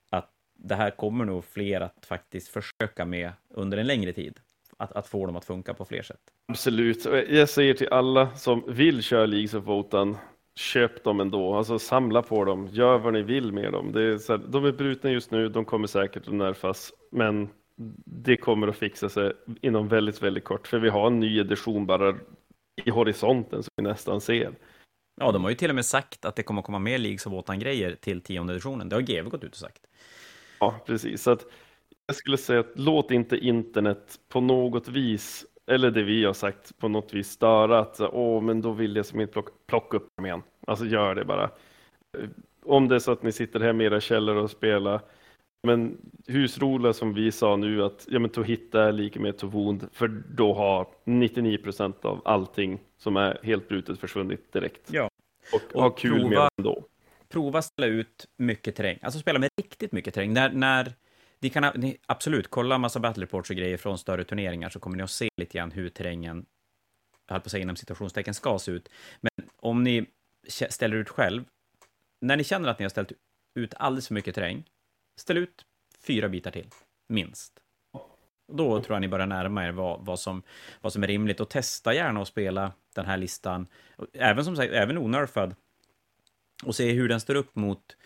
att 0.10 0.32
det 0.54 0.76
här 0.76 0.92
kommer 0.92 1.26
nog 1.26 1.46
fler 1.46 1.82
att 1.82 2.06
faktiskt 2.06 2.48
försöka 2.48 3.06
med 3.06 3.32
under 3.50 3.78
en 3.78 3.88
längre 3.88 4.14
tid 4.14 4.40
att, 4.78 4.92
att 4.92 5.08
få 5.08 5.26
dem 5.26 5.36
att 5.36 5.46
funka 5.46 5.74
på 5.74 5.86
fler 5.86 6.02
sätt. 6.02 6.22
Absolut. 6.48 7.06
Jag 7.30 7.50
säger 7.50 7.74
till 7.74 7.90
alla 7.90 8.36
som 8.36 8.64
vill 8.68 9.04
köra 9.04 9.26
Leagues 9.26 9.54
of 9.54 9.66
Wotan, 9.66 10.18
köp 10.56 11.04
dem 11.04 11.20
ändå. 11.20 11.56
Alltså 11.56 11.80
samla 11.80 12.22
på 12.22 12.46
dem, 12.46 12.68
gör 12.72 12.98
vad 12.98 13.14
ni 13.14 13.22
vill 13.22 13.52
med 13.52 13.72
dem. 13.72 13.90
Är 13.96 14.30
här, 14.30 14.38
de 14.38 14.66
är 14.66 14.72
brutna 14.72 15.12
just 15.12 15.32
nu, 15.32 15.50
de 15.50 15.66
kommer 15.66 15.88
säkert 15.88 16.28
att 16.28 16.34
nerfas, 16.34 16.94
men 17.12 17.50
det 18.06 18.38
kommer 18.38 18.68
att 18.68 18.78
fixa 18.78 19.10
sig 19.10 19.34
inom 19.62 19.88
väldigt, 19.88 20.24
väldigt 20.24 20.44
kort, 20.44 20.68
för 20.68 20.80
vi 20.80 20.90
har 20.90 21.08
en 21.08 21.20
ny 21.20 21.40
edition 21.40 21.86
bara 21.86 22.16
i 22.86 22.90
horisonten 22.90 23.64
som 23.64 23.72
vi 23.76 23.84
nästan 23.84 24.22
ser. 24.22 24.54
Ja, 25.20 25.32
de 25.32 25.44
har 25.44 25.50
ju 25.50 25.56
till 25.56 25.70
och 25.70 25.76
med 25.76 25.86
sagt 25.86 26.26
att 26.26 26.36
det 26.36 26.44
kommer 26.44 26.62
att 26.62 26.66
komma 26.66 26.80
mer 26.80 26.98
Leagues 26.98 27.26
of 27.26 27.34
Wotan-grejer 27.34 27.96
till 28.02 28.22
tionde 28.22 28.54
editionen. 28.54 28.90
Det 28.90 28.96
har 28.96 29.02
GW 29.02 29.30
gått 29.30 29.44
ut 29.44 29.52
och 29.52 29.58
sagt. 29.58 29.82
Ja, 30.60 30.76
precis. 30.86 31.24
Så 31.24 31.32
att 31.32 31.46
jag 32.08 32.16
skulle 32.16 32.38
säga 32.38 32.60
att 32.60 32.72
låt 32.76 33.12
inte 33.12 33.38
internet 33.38 34.20
på 34.30 34.42
något 34.42 34.88
vis, 34.88 35.46
eller 35.68 35.92
det 35.92 36.04
vi 36.04 36.26
har 36.26 36.34
sagt, 36.34 36.78
på 36.78 36.88
något 36.88 37.14
vis 37.14 37.30
störa 37.30 37.80
att 37.80 38.00
åh, 38.00 38.42
men 38.42 38.62
då 38.62 38.72
vill 38.72 38.96
jag 38.96 39.06
som 39.06 39.22
inte 39.22 39.34
plocka, 39.34 39.52
plocka 39.68 39.98
upp 39.98 40.22
igen. 40.22 40.42
Alltså 40.68 40.86
gör 40.86 41.16
det 41.16 41.26
bara. 41.26 41.50
Om 42.66 42.88
det 42.88 42.96
är 42.96 43.00
så 43.00 43.12
att 43.12 43.24
ni 43.24 43.32
sitter 43.32 43.60
hemma 43.60 43.84
i 43.84 43.86
era 43.86 44.02
källare 44.02 44.40
och 44.40 44.52
spelar, 44.52 45.02
men 45.64 45.98
husrola 46.28 46.94
som 46.94 47.14
vi 47.14 47.32
sa 47.32 47.56
nu 47.56 47.84
att 47.84 48.08
ja, 48.10 48.20
men 48.20 48.30
to 48.30 48.44
hitta 48.44 48.84
är 48.84 48.92
lika 48.92 49.20
med 49.20 49.38
to 49.38 49.48
wound, 49.48 49.88
för 49.92 50.08
då 50.08 50.54
har 50.54 50.88
99 51.04 51.58
procent 51.58 52.06
av 52.06 52.22
allting 52.26 52.80
som 52.98 53.18
är 53.18 53.40
helt 53.44 53.68
brutet 53.68 54.00
försvunnit 54.00 54.54
direkt. 54.54 54.94
Ja. 54.94 55.10
Och, 55.54 55.76
och 55.76 55.82
ha 55.82 55.90
kul 55.90 56.12
prova, 56.12 56.30
med 56.30 56.38
det 56.38 56.50
ändå. 56.58 56.86
Prova 57.30 57.62
ställa 57.62 57.88
ut 57.88 58.28
mycket 58.38 58.76
terräng, 58.76 59.00
alltså 59.02 59.20
spela 59.20 59.40
med 59.40 59.50
riktigt 59.62 59.92
mycket 59.92 60.14
terräng. 60.14 60.34
När, 60.34 60.50
när 60.50 60.94
ni 61.40 61.50
kan 61.50 61.72
ni, 61.76 61.98
absolut 62.06 62.50
kolla 62.50 62.78
massa 62.78 63.00
battle 63.00 63.24
reports 63.24 63.50
och 63.50 63.56
grejer 63.56 63.78
från 63.78 63.98
större 63.98 64.24
turneringar 64.24 64.70
så 64.70 64.80
kommer 64.80 64.98
ni 64.98 65.04
att 65.04 65.12
se 65.12 65.30
lite 65.38 65.58
grann 65.58 65.72
hur 65.72 65.90
terrängen, 65.90 66.46
jag 67.28 67.34
höll 67.34 67.42
på 67.42 67.46
att 67.46 67.52
säga 67.52 67.62
inom 67.62 67.76
situationstecken, 67.76 68.34
ska 68.34 68.60
se 68.60 68.72
ut. 68.72 68.90
Men 69.22 69.50
om 69.56 69.84
ni 69.84 70.06
ställer 70.70 70.98
ut 70.98 71.10
själv, 71.10 71.46
när 72.22 72.38
ni 72.38 72.44
känner 72.44 72.70
att 72.70 72.80
ni 72.80 72.84
har 72.84 72.90
ställt 72.90 73.12
ut 73.60 73.74
alldeles 73.74 74.08
för 74.08 74.14
mycket 74.14 74.36
terräng, 74.36 74.64
ställ 75.20 75.38
ut 75.38 75.66
fyra 76.00 76.30
bitar 76.30 76.52
till, 76.52 76.70
minst. 77.10 77.60
Då 78.54 78.82
tror 78.82 78.96
jag 78.96 79.02
ni 79.02 79.08
börjar 79.08 79.28
närma 79.28 79.68
er 79.68 79.72
vad, 79.72 80.06
vad, 80.06 80.20
som, 80.20 80.44
vad 80.82 80.94
som 80.94 81.04
är 81.04 81.08
rimligt 81.08 81.40
och 81.40 81.50
testa 81.50 81.94
gärna 81.94 82.22
att 82.22 82.28
spela 82.28 82.74
den 82.96 83.06
här 83.06 83.18
listan, 83.18 83.68
även 84.14 84.46
som 84.46 84.56
sagt, 84.56 84.74
även 84.74 84.98
onerfad, 84.98 85.56
och 86.66 86.76
se 86.76 86.92
hur 86.92 87.10
den 87.10 87.20
står 87.20 87.36
upp 87.36 87.56
mot 87.56 87.98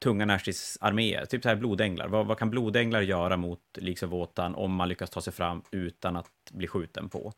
tunga 0.00 0.24
Nashis 0.24 0.78
arméer, 0.80 1.24
typ 1.24 1.42
så 1.42 1.48
här 1.48 1.56
blodänglar. 1.56 2.08
Vad, 2.08 2.26
vad 2.26 2.38
kan 2.38 2.50
blodänglar 2.50 3.00
göra 3.00 3.36
mot 3.36 3.60
liksom 3.74 4.10
Wotan 4.10 4.54
om 4.54 4.74
man 4.74 4.88
lyckas 4.88 5.10
ta 5.10 5.20
sig 5.20 5.32
fram 5.32 5.62
utan 5.70 6.16
att 6.16 6.30
bli 6.50 6.66
skjuten 6.66 7.08
på? 7.08 7.32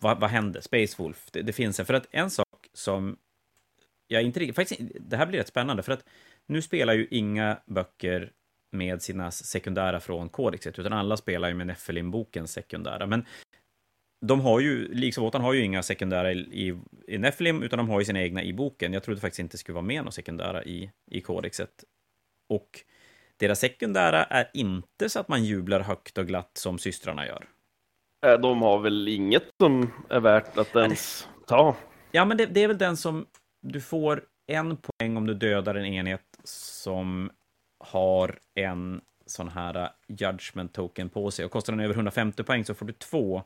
Vad, 0.00 0.20
vad 0.20 0.30
händer? 0.30 0.60
Space 0.60 1.02
Wolf, 1.02 1.30
det, 1.30 1.42
det, 1.42 1.52
finns 1.52 1.80
en. 1.80 1.86
För 1.86 1.94
att 1.94 2.06
en 2.10 2.30
sak 2.30 2.68
som 2.72 3.16
jag 4.06 4.22
inte 4.22 4.52
faktiskt, 4.52 4.80
det 5.00 5.16
här 5.16 5.26
blir 5.26 5.38
rätt 5.38 5.48
spännande, 5.48 5.82
för 5.82 5.92
att 5.92 6.04
nu 6.46 6.62
spelar 6.62 6.92
ju 6.92 7.06
inga 7.10 7.58
böcker 7.66 8.32
med 8.70 9.02
sina 9.02 9.30
sekundära 9.30 10.00
från 10.00 10.28
kodexet, 10.28 10.78
utan 10.78 10.92
alla 10.92 11.16
spelar 11.16 11.48
ju 11.48 11.54
med 11.54 11.66
Nephilim-bokens 11.66 12.46
sekundära. 12.46 13.06
Men 13.06 13.24
de 14.20 14.40
har 14.40 14.60
ju, 14.60 15.10
Wotan 15.16 15.40
har 15.40 15.52
ju 15.52 15.64
inga 15.64 15.82
sekundära 15.82 16.32
i, 16.32 16.78
i 17.06 17.18
Nephilim, 17.18 17.62
utan 17.62 17.76
de 17.76 17.88
har 17.88 18.00
ju 18.00 18.04
sina 18.04 18.22
egna 18.22 18.42
i 18.42 18.52
boken. 18.52 18.92
Jag 18.92 19.02
trodde 19.02 19.20
faktiskt 19.20 19.40
inte 19.40 19.54
det 19.54 19.58
skulle 19.58 19.74
vara 19.74 19.84
med 19.84 19.96
några 19.96 20.10
sekundära 20.10 20.64
i, 20.64 20.90
i 21.10 21.20
kodexet. 21.20 21.84
Och 22.48 22.80
deras 23.36 23.60
sekundära 23.60 24.24
är 24.24 24.50
inte 24.54 25.08
så 25.08 25.20
att 25.20 25.28
man 25.28 25.44
jublar 25.44 25.80
högt 25.80 26.18
och 26.18 26.26
glatt 26.26 26.50
som 26.54 26.78
systrarna 26.78 27.26
gör. 27.26 27.48
Äh, 28.26 28.40
de 28.40 28.62
har 28.62 28.78
väl 28.78 29.08
inget 29.08 29.44
som 29.60 29.92
är 30.10 30.20
värt 30.20 30.58
att 30.58 30.76
ens 30.76 31.28
ta. 31.46 31.76
Ja, 32.12 32.24
men 32.24 32.36
det, 32.36 32.46
det 32.46 32.62
är 32.62 32.68
väl 32.68 32.78
den 32.78 32.96
som 32.96 33.26
du 33.62 33.80
får 33.80 34.24
en 34.46 34.76
poäng 34.76 35.16
om 35.16 35.26
du 35.26 35.34
dödar 35.34 35.74
en 35.74 35.86
enhet 35.86 36.40
som 36.44 37.30
har 37.78 38.38
en 38.54 39.00
sån 39.26 39.48
här 39.48 39.90
judgment 40.08 40.72
token 40.72 41.08
på 41.08 41.30
sig. 41.30 41.44
Och 41.44 41.50
kostar 41.50 41.72
den 41.72 41.80
över 41.80 41.94
150 41.94 42.42
poäng 42.42 42.64
så 42.64 42.74
får 42.74 42.86
du 42.86 42.92
två. 42.92 43.42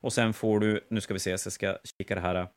Och 0.00 0.12
sen 0.12 0.32
får 0.32 0.60
du, 0.60 0.86
nu 0.90 1.00
ska 1.00 1.14
vi 1.14 1.20
se, 1.20 1.38
så 1.38 1.46
jag 1.46 1.52
ska 1.52 1.76
kika 1.98 2.14
det 2.14 2.20
här. 2.20 2.48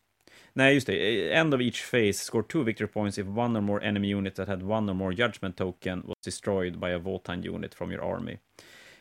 Nej, 0.54 0.74
just 0.74 0.88
det. 0.88 1.34
End 1.34 1.54
of 1.54 1.62
each 1.62 1.91
phase, 1.91 2.14
score 2.14 2.44
two 2.44 2.64
victory 2.64 2.88
points 2.88 3.18
if 3.18 3.28
one 3.28 3.60
or 3.60 3.62
more 3.62 3.88
enemy 3.88 4.14
unit 4.14 4.36
that 4.36 4.48
had 4.48 4.64
one 4.64 4.91
or 4.91 4.96
more 4.96 5.14
judgment 5.16 5.58
token 5.58 6.02
was 6.06 6.16
destroyed 6.26 6.80
by 6.80 6.88
a 6.88 7.00
Votan 7.00 7.48
unit 7.48 7.76
from 7.76 7.91
your 7.91 8.16
army. 8.16 8.38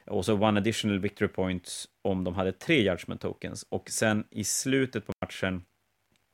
Och 0.06 0.24
så 0.24 0.34
one 0.34 0.60
additional 0.60 0.98
victory 0.98 1.28
points 1.28 1.88
om 2.02 2.24
de 2.24 2.34
hade 2.34 2.52
tre 2.52 2.82
judgment 2.82 3.20
tokens. 3.20 3.66
Och 3.68 3.90
sen 3.90 4.24
i 4.30 4.44
slutet 4.44 5.06
på 5.06 5.12
matchen, 5.20 5.64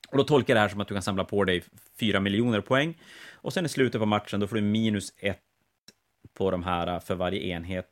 och 0.09 0.17
då 0.17 0.25
tolkar 0.25 0.55
jag 0.55 0.57
det 0.57 0.61
här 0.61 0.69
som 0.69 0.81
att 0.81 0.89
du 0.89 0.95
kan 0.95 1.03
samla 1.03 1.25
på 1.25 1.45
dig 1.45 1.65
fyra 2.01 2.21
miljoner 2.21 2.61
poäng. 2.61 2.99
Och 3.31 3.53
sen 3.53 3.65
i 3.65 3.69
slutet 3.69 4.01
på 4.01 4.07
matchen, 4.07 4.41
då 4.41 4.47
får 4.47 4.57
du 4.57 4.63
minus 4.63 5.15
ett 5.17 5.43
på 6.35 6.51
de 6.51 6.63
här 6.63 7.01
för 7.01 7.15
varje 7.15 7.41
enhet 7.41 7.89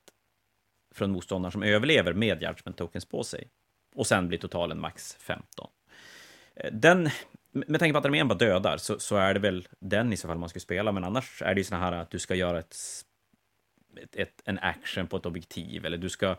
från 0.95 1.11
motståndaren 1.11 1.53
som 1.53 1.63
överlever 1.63 2.13
med 2.13 2.43
judgment 2.43 2.77
tokens 2.77 3.05
på 3.05 3.25
sig. 3.25 3.49
Och 3.97 4.07
sen 4.07 4.29
blir 4.29 4.39
totalen 4.39 4.81
max 4.81 5.17
15. 5.21 5.69
Eh, 6.57 6.73
den, 6.73 7.11
med 7.53 7.81
tanke 7.81 7.93
på 7.93 7.99
att 7.99 8.05
armén 8.05 8.29
bara 8.29 8.39
dödar, 8.39 8.77
så, 8.77 8.99
så 8.99 9.17
är 9.17 9.35
det 9.35 9.41
väl 9.41 9.69
den 9.79 10.13
i 10.13 10.17
så 10.17 10.29
fall 10.29 10.39
man 10.39 10.49
ska 10.49 10.61
spela, 10.61 10.93
men 10.93 11.05
annars 11.05 11.43
är 11.43 11.55
det 11.55 11.61
ju 11.61 11.65
så 11.65 11.75
här 11.75 11.93
att 11.93 12.11
du 12.11 12.19
ska 12.19 12.35
göra 12.35 12.59
ett, 12.59 12.77
ett, 14.03 14.17
ett, 14.17 14.43
en 14.45 14.59
action 14.59 15.07
på 15.07 15.17
ett 15.17 15.27
objektiv, 15.27 15.87
eller 15.87 15.99
du 15.99 16.09
ska 16.09 16.37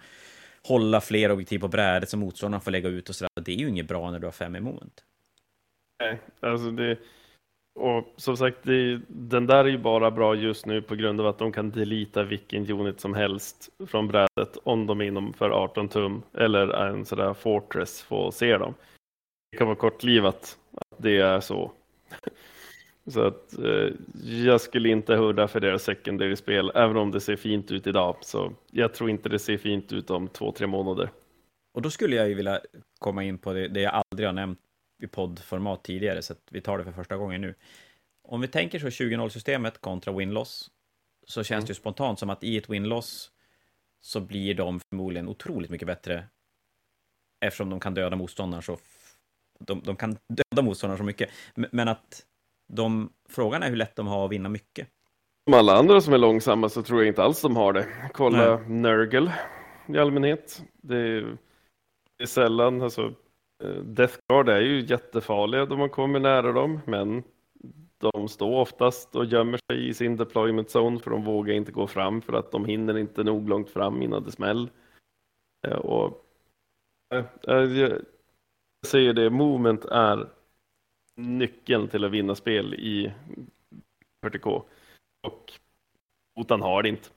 hålla 0.63 1.01
fler 1.01 1.31
objektiv 1.31 1.59
på 1.59 1.67
brädet 1.67 2.09
som 2.09 2.19
motståndaren 2.19 2.61
får 2.61 2.71
lägga 2.71 2.89
ut 2.89 3.09
och 3.09 3.15
sådär. 3.15 3.31
Det 3.41 3.51
är 3.51 3.57
ju 3.57 3.69
inget 3.69 3.87
bra 3.87 4.11
när 4.11 4.19
du 4.19 4.27
har 4.27 4.31
fem 4.31 4.55
emot. 4.55 5.03
Nej, 5.99 6.19
alltså 6.39 6.71
det... 6.71 6.97
Och 7.77 8.13
som 8.15 8.37
sagt, 8.37 8.57
det, 8.63 9.01
den 9.07 9.47
där 9.47 9.65
är 9.65 9.69
ju 9.69 9.77
bara 9.77 10.11
bra 10.11 10.35
just 10.35 10.65
nu 10.65 10.81
på 10.81 10.95
grund 10.95 11.21
av 11.21 11.27
att 11.27 11.37
de 11.37 11.51
kan 11.51 11.71
delita 11.71 12.23
vilken 12.23 12.71
unit 12.71 12.99
som 12.99 13.13
helst 13.13 13.69
från 13.87 14.07
brädet 14.07 14.57
om 14.63 14.87
de 14.87 15.01
är 15.01 15.05
inom 15.05 15.33
för 15.33 15.49
18 15.49 15.89
tum 15.89 16.21
eller 16.33 16.67
en 16.67 17.05
sådär 17.05 17.33
Fortress 17.33 18.01
får 18.01 18.31
se 18.31 18.57
dem. 18.57 18.73
Det 19.51 19.57
kan 19.57 19.67
vara 19.67 19.77
kortlivat 19.77 20.57
att 20.73 20.97
det 20.97 21.17
är 21.17 21.39
så. 21.39 21.71
Så 23.07 23.21
att 23.21 23.59
eh, 23.59 23.89
jag 24.21 24.61
skulle 24.61 24.89
inte 24.89 25.15
hurra 25.15 25.47
för 25.47 25.59
deras 25.59 25.83
secondary 25.83 26.35
spel, 26.35 26.71
även 26.75 26.97
om 26.97 27.11
det 27.11 27.19
ser 27.19 27.35
fint 27.35 27.71
ut 27.71 27.87
idag. 27.87 28.15
Så 28.21 28.53
jag 28.71 28.93
tror 28.93 29.09
inte 29.09 29.29
det 29.29 29.39
ser 29.39 29.57
fint 29.57 29.93
ut 29.93 30.09
om 30.09 30.27
två, 30.27 30.51
tre 30.51 30.67
månader. 30.67 31.09
Och 31.73 31.81
då 31.81 31.89
skulle 31.89 32.15
jag 32.15 32.29
ju 32.29 32.33
vilja 32.33 32.59
komma 32.99 33.23
in 33.23 33.37
på 33.37 33.53
det, 33.53 33.67
det 33.67 33.81
jag 33.81 34.03
aldrig 34.11 34.27
har 34.27 34.33
nämnt 34.33 34.59
i 34.99 35.07
poddformat 35.07 35.83
tidigare, 35.83 36.21
så 36.21 36.33
att 36.33 36.41
vi 36.49 36.61
tar 36.61 36.77
det 36.77 36.83
för 36.83 36.91
första 36.91 37.17
gången 37.17 37.41
nu. 37.41 37.55
Om 38.21 38.41
vi 38.41 38.47
tänker 38.47 38.79
så 38.79 38.87
20-0-systemet 38.87 39.81
kontra 39.81 40.13
win-loss, 40.13 40.71
så 41.27 41.43
känns 41.43 41.61
mm. 41.61 41.65
det 41.65 41.69
ju 41.69 41.75
spontant 41.75 42.19
som 42.19 42.29
att 42.29 42.43
i 42.43 42.57
ett 42.57 42.69
win-loss 42.69 43.31
så 44.01 44.19
blir 44.19 44.53
de 44.53 44.79
förmodligen 44.79 45.27
otroligt 45.27 45.71
mycket 45.71 45.87
bättre 45.87 46.27
eftersom 47.39 47.69
de 47.69 47.79
kan 47.79 47.93
döda 47.93 48.15
motståndaren 48.15 48.63
så 48.63 48.77
de, 49.59 49.81
de 49.81 49.95
kan 49.95 50.17
döda 50.27 50.61
motståndaren 50.61 50.97
så 50.97 51.03
mycket. 51.03 51.29
Men 51.55 51.87
att 51.87 52.25
de, 52.67 53.13
frågan 53.29 53.63
är 53.63 53.69
hur 53.69 53.75
lätt 53.75 53.95
de 53.95 54.07
har 54.07 54.25
att 54.25 54.31
vinna 54.31 54.49
mycket. 54.49 54.87
Som 55.43 55.53
alla 55.53 55.77
andra 55.77 56.01
som 56.01 56.13
är 56.13 56.17
långsamma 56.17 56.69
så 56.69 56.83
tror 56.83 56.99
jag 56.99 57.07
inte 57.07 57.23
alls 57.23 57.41
de 57.41 57.55
har 57.55 57.73
det. 57.73 57.87
Kolla 58.13 58.57
Nej. 58.57 58.69
Nurgle 58.69 59.33
i 59.87 59.97
allmänhet. 59.97 60.63
Det 60.73 60.97
är, 60.97 61.37
det 62.17 62.23
är 62.23 62.27
sällan, 62.27 62.81
alltså 62.81 63.13
Eh, 63.63 63.83
Death 63.83 64.17
Guard 64.27 64.49
är 64.49 64.61
ju 64.61 64.79
jättefarliga 64.81 65.65
då 65.65 65.77
man 65.77 65.89
kommer 65.89 66.19
nära 66.19 66.51
dem, 66.51 66.79
men 66.85 67.23
de 67.97 68.27
står 68.27 68.59
oftast 68.59 69.15
och 69.15 69.25
gömmer 69.25 69.59
sig 69.71 69.87
i 69.89 69.93
sin 69.93 70.17
deployment 70.17 70.67
zone 70.75 70.99
för 70.99 71.11
de 71.11 71.23
vågar 71.23 71.53
inte 71.53 71.71
gå 71.71 71.87
fram 71.87 72.21
för 72.21 72.33
att 72.33 72.51
de 72.51 72.65
hinner 72.65 72.97
inte 72.97 73.23
nog 73.23 73.49
långt 73.49 73.69
fram 73.69 74.01
innan 74.01 74.23
det 74.23 74.31
smäll. 74.31 74.69
Eh, 75.67 75.77
och 75.77 76.25
eh, 77.13 77.25
jag 77.51 78.01
säger 78.85 79.13
det, 79.13 79.29
movement 79.29 79.85
är 79.85 80.29
nyckeln 81.15 81.87
till 81.87 82.05
att 82.05 82.11
vinna 82.11 82.35
spel 82.35 82.73
i 82.73 83.13
40K. 84.25 84.63
Och 85.27 85.53
Otan 86.35 86.61
har 86.61 86.83
det 86.83 86.89
inte. 86.89 87.09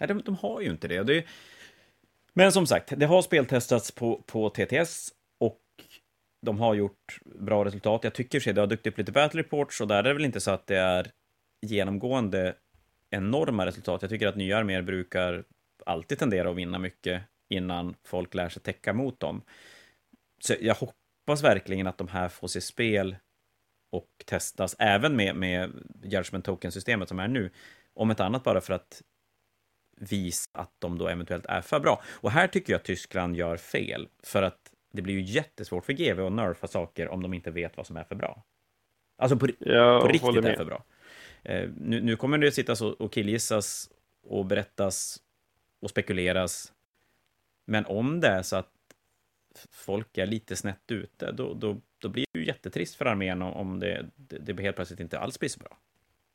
Nej, 0.00 0.08
de, 0.08 0.22
de 0.22 0.34
har 0.36 0.60
ju 0.60 0.70
inte 0.70 0.88
det. 0.88 1.02
det 1.02 1.26
men 2.34 2.52
som 2.52 2.66
sagt, 2.66 2.92
det 2.96 3.06
har 3.06 3.22
speltestats 3.22 3.90
på, 3.90 4.22
på 4.26 4.50
TTS 4.50 5.12
och 5.40 5.60
de 6.46 6.60
har 6.60 6.74
gjort 6.74 7.18
bra 7.24 7.64
resultat. 7.64 8.04
Jag 8.04 8.14
tycker 8.14 8.40
sig 8.40 8.52
det 8.52 8.60
har 8.60 8.66
dykt 8.66 8.86
upp 8.86 8.98
lite 8.98 9.12
battle 9.12 9.40
reports 9.40 9.80
och 9.80 9.88
där 9.88 9.98
är 9.98 10.02
det 10.02 10.14
väl 10.14 10.24
inte 10.24 10.40
så 10.40 10.50
att 10.50 10.66
det 10.66 10.76
är 10.76 11.10
genomgående 11.66 12.54
enorma 13.10 13.66
resultat. 13.66 14.02
Jag 14.02 14.10
tycker 14.10 14.26
att 14.28 14.36
nya 14.36 14.58
arméer 14.58 14.82
brukar 14.82 15.44
alltid 15.86 16.18
tendera 16.18 16.50
att 16.50 16.56
vinna 16.56 16.78
mycket 16.78 17.22
innan 17.48 17.94
folk 18.04 18.34
lär 18.34 18.48
sig 18.48 18.62
täcka 18.62 18.92
mot 18.92 19.20
dem. 19.20 19.42
Så 20.44 20.54
jag 20.60 20.74
hoppas 20.74 21.44
verkligen 21.44 21.86
att 21.86 21.98
de 21.98 22.08
här 22.08 22.28
får 22.28 22.48
se 22.48 22.60
spel 22.60 23.16
och 23.92 24.08
testas, 24.26 24.76
även 24.78 25.16
med, 25.16 25.36
med 25.36 25.70
Judgment 26.02 26.44
Token-systemet 26.44 27.08
som 27.08 27.18
är 27.18 27.28
nu. 27.28 27.50
Om 27.94 28.10
ett 28.10 28.20
annat 28.20 28.44
bara 28.44 28.60
för 28.60 28.74
att 28.74 29.02
visa 30.02 30.50
att 30.52 30.70
de 30.78 30.98
då 30.98 31.08
eventuellt 31.08 31.46
är 31.46 31.60
för 31.60 31.80
bra. 31.80 32.02
Och 32.10 32.30
här 32.30 32.48
tycker 32.48 32.72
jag 32.72 32.82
Tyskland 32.82 33.36
gör 33.36 33.56
fel, 33.56 34.08
för 34.22 34.42
att 34.42 34.72
det 34.92 35.02
blir 35.02 35.14
ju 35.14 35.22
jättesvårt 35.22 35.84
för 35.84 35.92
GV 35.92 36.20
att 36.20 36.32
nerfa 36.32 36.66
saker 36.66 37.08
om 37.08 37.22
de 37.22 37.34
inte 37.34 37.50
vet 37.50 37.76
vad 37.76 37.86
som 37.86 37.96
är 37.96 38.04
för 38.04 38.14
bra. 38.14 38.44
Alltså 39.16 39.36
på, 39.36 39.46
på 39.46 40.08
riktigt 40.08 40.44
är 40.44 40.56
för 40.56 40.64
bra. 40.64 40.84
Eh, 41.42 41.70
nu, 41.76 42.00
nu, 42.00 42.16
kommer 42.16 42.38
det 42.38 42.52
sitta 42.52 42.76
så 42.76 42.88
och 42.88 43.12
killgissas 43.12 43.90
och 44.22 44.46
berättas 44.46 45.22
och 45.80 45.90
spekuleras. 45.90 46.72
Men 47.64 47.86
om 47.86 48.20
det 48.20 48.28
är 48.28 48.42
så 48.42 48.56
att 48.56 48.70
folk 49.70 50.18
är 50.18 50.26
lite 50.26 50.56
snett 50.56 50.90
ute, 50.90 51.32
då, 51.32 51.54
då, 51.54 51.80
då 51.98 52.08
blir 52.08 52.24
det 52.32 52.40
ju 52.40 52.46
jättetrist 52.46 52.94
för 52.94 53.04
armén 53.04 53.42
om 53.42 53.80
det, 53.80 54.06
det, 54.16 54.38
det 54.38 54.62
helt 54.62 54.76
plötsligt 54.76 55.00
inte 55.00 55.18
alls 55.18 55.38
blir 55.38 55.48
så 55.48 55.60
bra. 55.60 55.78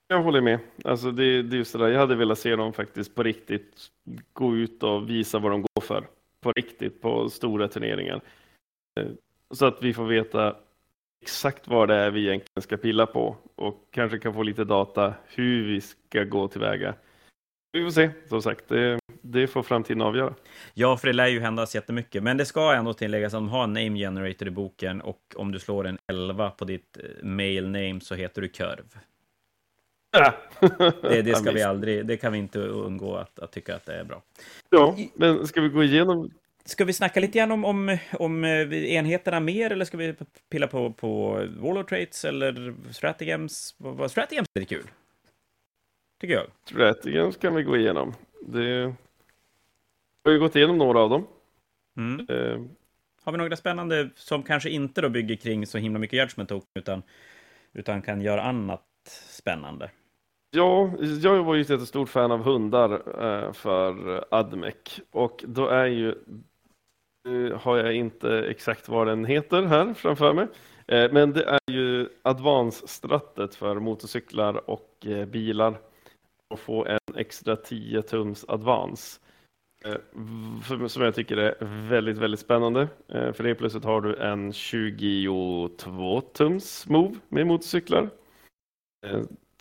Jag 0.08 0.22
håller 0.22 0.42
med. 0.42 0.60
Alltså 0.84 1.12
det, 1.12 1.42
det 1.42 1.56
är 1.56 1.58
just 1.58 1.74
det 1.74 1.80
där. 1.80 1.88
Jag 1.88 2.00
hade 2.00 2.16
velat 2.16 2.40
se 2.40 2.56
dem 2.56 2.74
faktiskt 2.74 3.16
på 3.16 3.24
riktigt 3.24 3.92
gå 4.34 4.56
ut 4.56 4.84
och 4.84 5.10
visa 5.10 5.40
vad 5.40 5.52
de 5.52 5.62
går 5.62 5.82
för. 5.82 6.08
På 6.42 6.52
riktigt, 6.52 7.02
på 7.02 7.30
stora 7.30 7.68
turneringar. 7.68 8.22
Eh, 9.00 9.08
så 9.52 9.66
att 9.66 9.84
vi 9.84 9.94
får 9.94 10.06
veta 10.06 10.56
exakt 11.22 11.68
vad 11.68 11.88
det 11.88 11.96
är 11.96 12.12
vi 12.12 12.28
egentligen 12.28 12.62
ska 12.62 12.78
pilla 12.78 13.06
på 13.06 13.38
och 13.56 13.88
kanske 13.92 14.20
kan 14.20 14.34
få 14.34 14.44
lite 14.44 14.64
data 14.64 15.14
hur 15.26 15.68
vi 15.68 15.82
ska 15.82 16.24
gå 16.24 16.48
tillväga. 16.48 16.96
Vi 17.72 17.84
får 17.84 17.92
se, 17.92 18.10
som 18.30 18.42
sagt. 18.42 18.68
Det, 18.68 19.00
det 19.22 19.48
får 19.48 19.64
framtiden 19.64 20.02
avgöra. 20.02 20.34
Ja, 20.74 20.98
för 20.98 21.08
det 21.08 21.14
lär 21.14 21.28
ju 21.28 21.40
hända 21.40 21.68
jättemycket. 21.74 22.24
Men 22.24 22.38
det 22.38 22.46
ska 22.46 22.74
ändå 22.74 22.94
tilläggas 22.94 23.34
att 23.34 23.38
de 23.38 23.50
har 23.50 23.64
en 23.64 23.74
name 23.74 24.00
generator 24.00 24.48
i 24.48 24.52
boken 24.52 25.02
och 25.02 25.22
om 25.36 25.52
du 25.52 25.60
slår 25.60 25.88
en 25.88 25.98
11 26.12 26.50
på 26.50 26.66
ditt 26.66 26.98
eh, 26.98 27.24
mail 27.24 27.64
name 27.64 28.00
så 28.02 28.16
heter 28.16 28.42
du 28.42 28.50
Körv. 28.50 28.86
Det, 31.02 31.22
det, 31.22 31.36
ska 31.36 31.52
vi 31.52 31.64
aldrig, 31.64 32.06
det 32.06 32.18
kan 32.18 32.32
vi 32.32 32.38
inte 32.38 32.60
undgå 32.60 33.16
att, 33.16 33.40
att 33.40 33.52
tycka 33.52 33.76
att 33.76 33.86
det 33.86 33.94
är 33.94 34.04
bra. 34.04 34.22
Ja, 34.70 34.98
men 35.14 35.48
ska 35.48 35.62
vi 35.62 35.70
gå 35.70 35.84
igenom 35.84 36.32
Ska 36.68 36.86
vi 36.86 36.94
snacka 36.94 37.20
lite 37.20 37.38
grann 37.38 37.52
om, 37.52 37.66
om, 37.66 37.98
om 38.14 38.44
eh, 38.44 38.74
enheterna 38.74 39.40
mer, 39.40 39.72
eller 39.72 39.86
ska 39.86 39.98
vi 39.98 40.16
pilla 40.50 40.68
på, 40.68 40.92
på 40.92 41.32
Warlord 41.58 41.90
Traits 41.90 42.26
eller 42.26 42.76
Stratagems? 42.92 43.76
Stratagems 44.10 44.48
är 44.54 44.64
kul. 44.64 44.88
Tycker 46.22 46.34
jag. 46.34 46.46
Stratagems 46.66 47.38
kan 47.38 47.56
vi 47.56 47.64
gå 47.64 47.78
igenom. 47.78 48.14
Det 48.48 48.94
har 50.24 50.32
ju 50.32 50.40
gått 50.40 50.56
igenom 50.56 50.78
några 50.78 51.00
av 51.00 51.10
dem. 51.10 51.28
Mm. 51.98 52.30
Uh, 52.30 52.66
har 53.24 53.32
vi 53.32 53.38
några 53.38 53.56
spännande 53.56 54.10
som 54.16 54.44
kanske 54.44 54.70
inte 54.70 55.02
då 55.02 55.10
bygger 55.10 55.36
kring 55.36 55.68
så 55.68 55.78
himla 55.78 56.00
mycket 56.00 56.20
Judgment 56.20 56.52
utan, 56.74 57.04
utan 57.74 58.02
kan 58.02 58.22
göra 58.22 58.42
annat 58.42 58.84
spännande? 59.30 59.90
Ja, 60.52 60.92
jag 61.22 61.44
var 61.44 61.56
ju 61.56 61.62
ett 61.62 61.70
jättestort 61.70 62.10
fan 62.10 62.32
av 62.32 62.40
hundar 62.40 62.92
eh, 63.24 63.52
för 63.52 64.26
Admec 64.32 65.02
och 65.12 65.44
då 65.48 65.68
är 65.68 65.86
ju 65.86 66.16
nu 67.24 67.54
har 67.54 67.78
jag 67.78 67.96
inte 67.96 68.40
exakt 68.40 68.90
vad 68.90 69.08
den 69.08 69.26
heter 69.26 69.64
här 69.64 69.94
framför 69.94 70.34
mig. 70.34 70.48
Eh, 70.88 71.12
men 71.12 71.34
det 71.34 71.44
är 71.44 71.72
ju 71.72 72.10
Advance-strattet 72.22 73.56
för 73.56 73.80
motorcyklar 73.80 74.70
och 74.70 75.08
bilar. 75.28 75.80
Och 76.50 76.60
få 76.60 76.86
en 76.86 77.16
extra 77.16 77.56
10 77.56 78.02
tums 78.02 78.46
Advance. 78.48 79.20
Som 80.88 81.04
jag 81.04 81.16
tycker 81.16 81.38
är 81.38 81.56
väldigt, 81.90 82.18
väldigt 82.18 82.40
spännande. 82.40 82.88
För 83.08 83.44
det 83.44 83.56
plötsligt 83.56 83.84
har 83.84 84.02
du 84.02 84.16
en 84.16 84.54
22 84.54 86.22
tums 86.34 86.88
move 86.88 87.16
med 87.30 87.48
motorcyklar. 87.48 88.10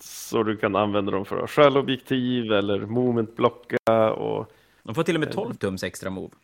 Så 0.00 0.42
du 0.42 0.56
kan 0.56 0.76
använda 0.76 1.12
dem 1.12 1.24
för 1.24 1.44
att 1.44 1.50
stjäla 1.50 1.80
objektiv 1.80 2.52
eller 2.52 2.80
movementblocka. 2.80 4.12
Och, 4.12 4.52
De 4.82 4.94
får 4.94 5.02
till 5.02 5.14
och 5.14 5.20
med 5.20 5.32
12 5.32 5.54
tums 5.54 5.82
extra 5.82 6.10
move. 6.10 6.34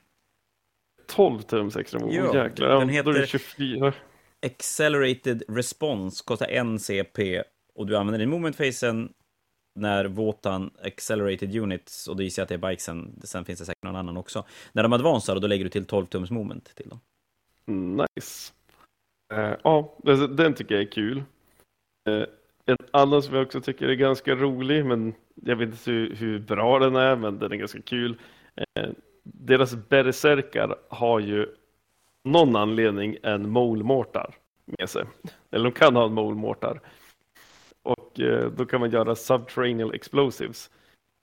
12 1.07 1.43
tums 1.43 1.77
extra 1.77 2.01
move? 2.01 2.15
Ja, 2.15 2.45
jäklar. 2.45 2.69
Den 2.69 2.89
heter 2.89 3.27
24. 3.27 3.93
Accelerated 4.47 5.43
Response, 5.49 6.25
kostar 6.27 6.47
en 6.47 6.79
CP 6.79 7.43
och 7.75 7.87
du 7.87 7.97
använder 7.97 8.19
din 8.19 8.31
movementfacen 8.31 9.13
när 9.75 10.05
Våtan 10.05 10.71
Accelerated 10.83 11.57
Units, 11.57 12.09
och 12.09 12.17
då 12.17 12.23
gissar 12.23 12.41
jag 12.41 12.45
att 12.45 12.49
det 12.49 12.67
är 12.67 12.71
bikesen, 12.71 13.21
sen 13.25 13.45
finns 13.45 13.59
det 13.59 13.65
säkert 13.65 13.85
någon 13.85 13.97
annan 13.97 14.17
också, 14.17 14.45
när 14.73 14.83
de 14.83 14.93
advansar, 14.93 15.41
då 15.41 15.47
lägger 15.47 15.65
du 15.65 15.71
till 15.71 15.85
12 15.85 16.07
tums 16.07 16.31
moment 16.31 16.75
till 16.75 16.89
dem. 16.89 17.01
Nice. 17.67 18.53
Uh, 19.35 19.55
ja, 19.65 19.99
den 20.29 20.55
tycker 20.55 20.75
jag 20.75 20.83
är 20.83 20.91
kul. 20.91 21.23
Uh, 22.09 22.25
en 22.67 22.77
annan 22.91 23.23
som 23.23 23.35
jag 23.35 23.47
också 23.47 23.61
tycker 23.61 23.89
är 23.89 23.95
ganska 23.95 24.35
rolig, 24.35 24.85
men 24.87 25.15
jag 25.35 25.57
vet 25.57 25.69
inte 25.69 25.91
hur, 25.91 26.15
hur 26.15 26.39
bra 26.39 26.79
den 26.79 26.97
är, 26.97 27.17
men 27.17 27.39
den 27.39 27.53
är 27.53 27.57
ganska 27.57 27.83
kul. 27.83 28.21
Eh, 28.55 28.89
deras 29.23 29.75
berserkar 29.75 30.77
har 30.89 31.21
ju 31.21 31.47
någon 32.25 32.57
anledning 32.57 33.17
en 33.23 33.51
molmortar 33.51 34.35
med 34.65 34.89
sig. 34.89 35.05
Eller 35.51 35.65
de 35.65 35.73
kan 35.73 35.97
ha 35.97 36.07
en 36.07 36.15
molmortar 36.15 36.81
och 37.83 38.21
eh, 38.21 38.51
då 38.51 38.67
kan 38.67 38.81
man 38.81 38.91
göra 38.91 39.15
subterranean 39.15 39.95
explosives. 39.95 40.71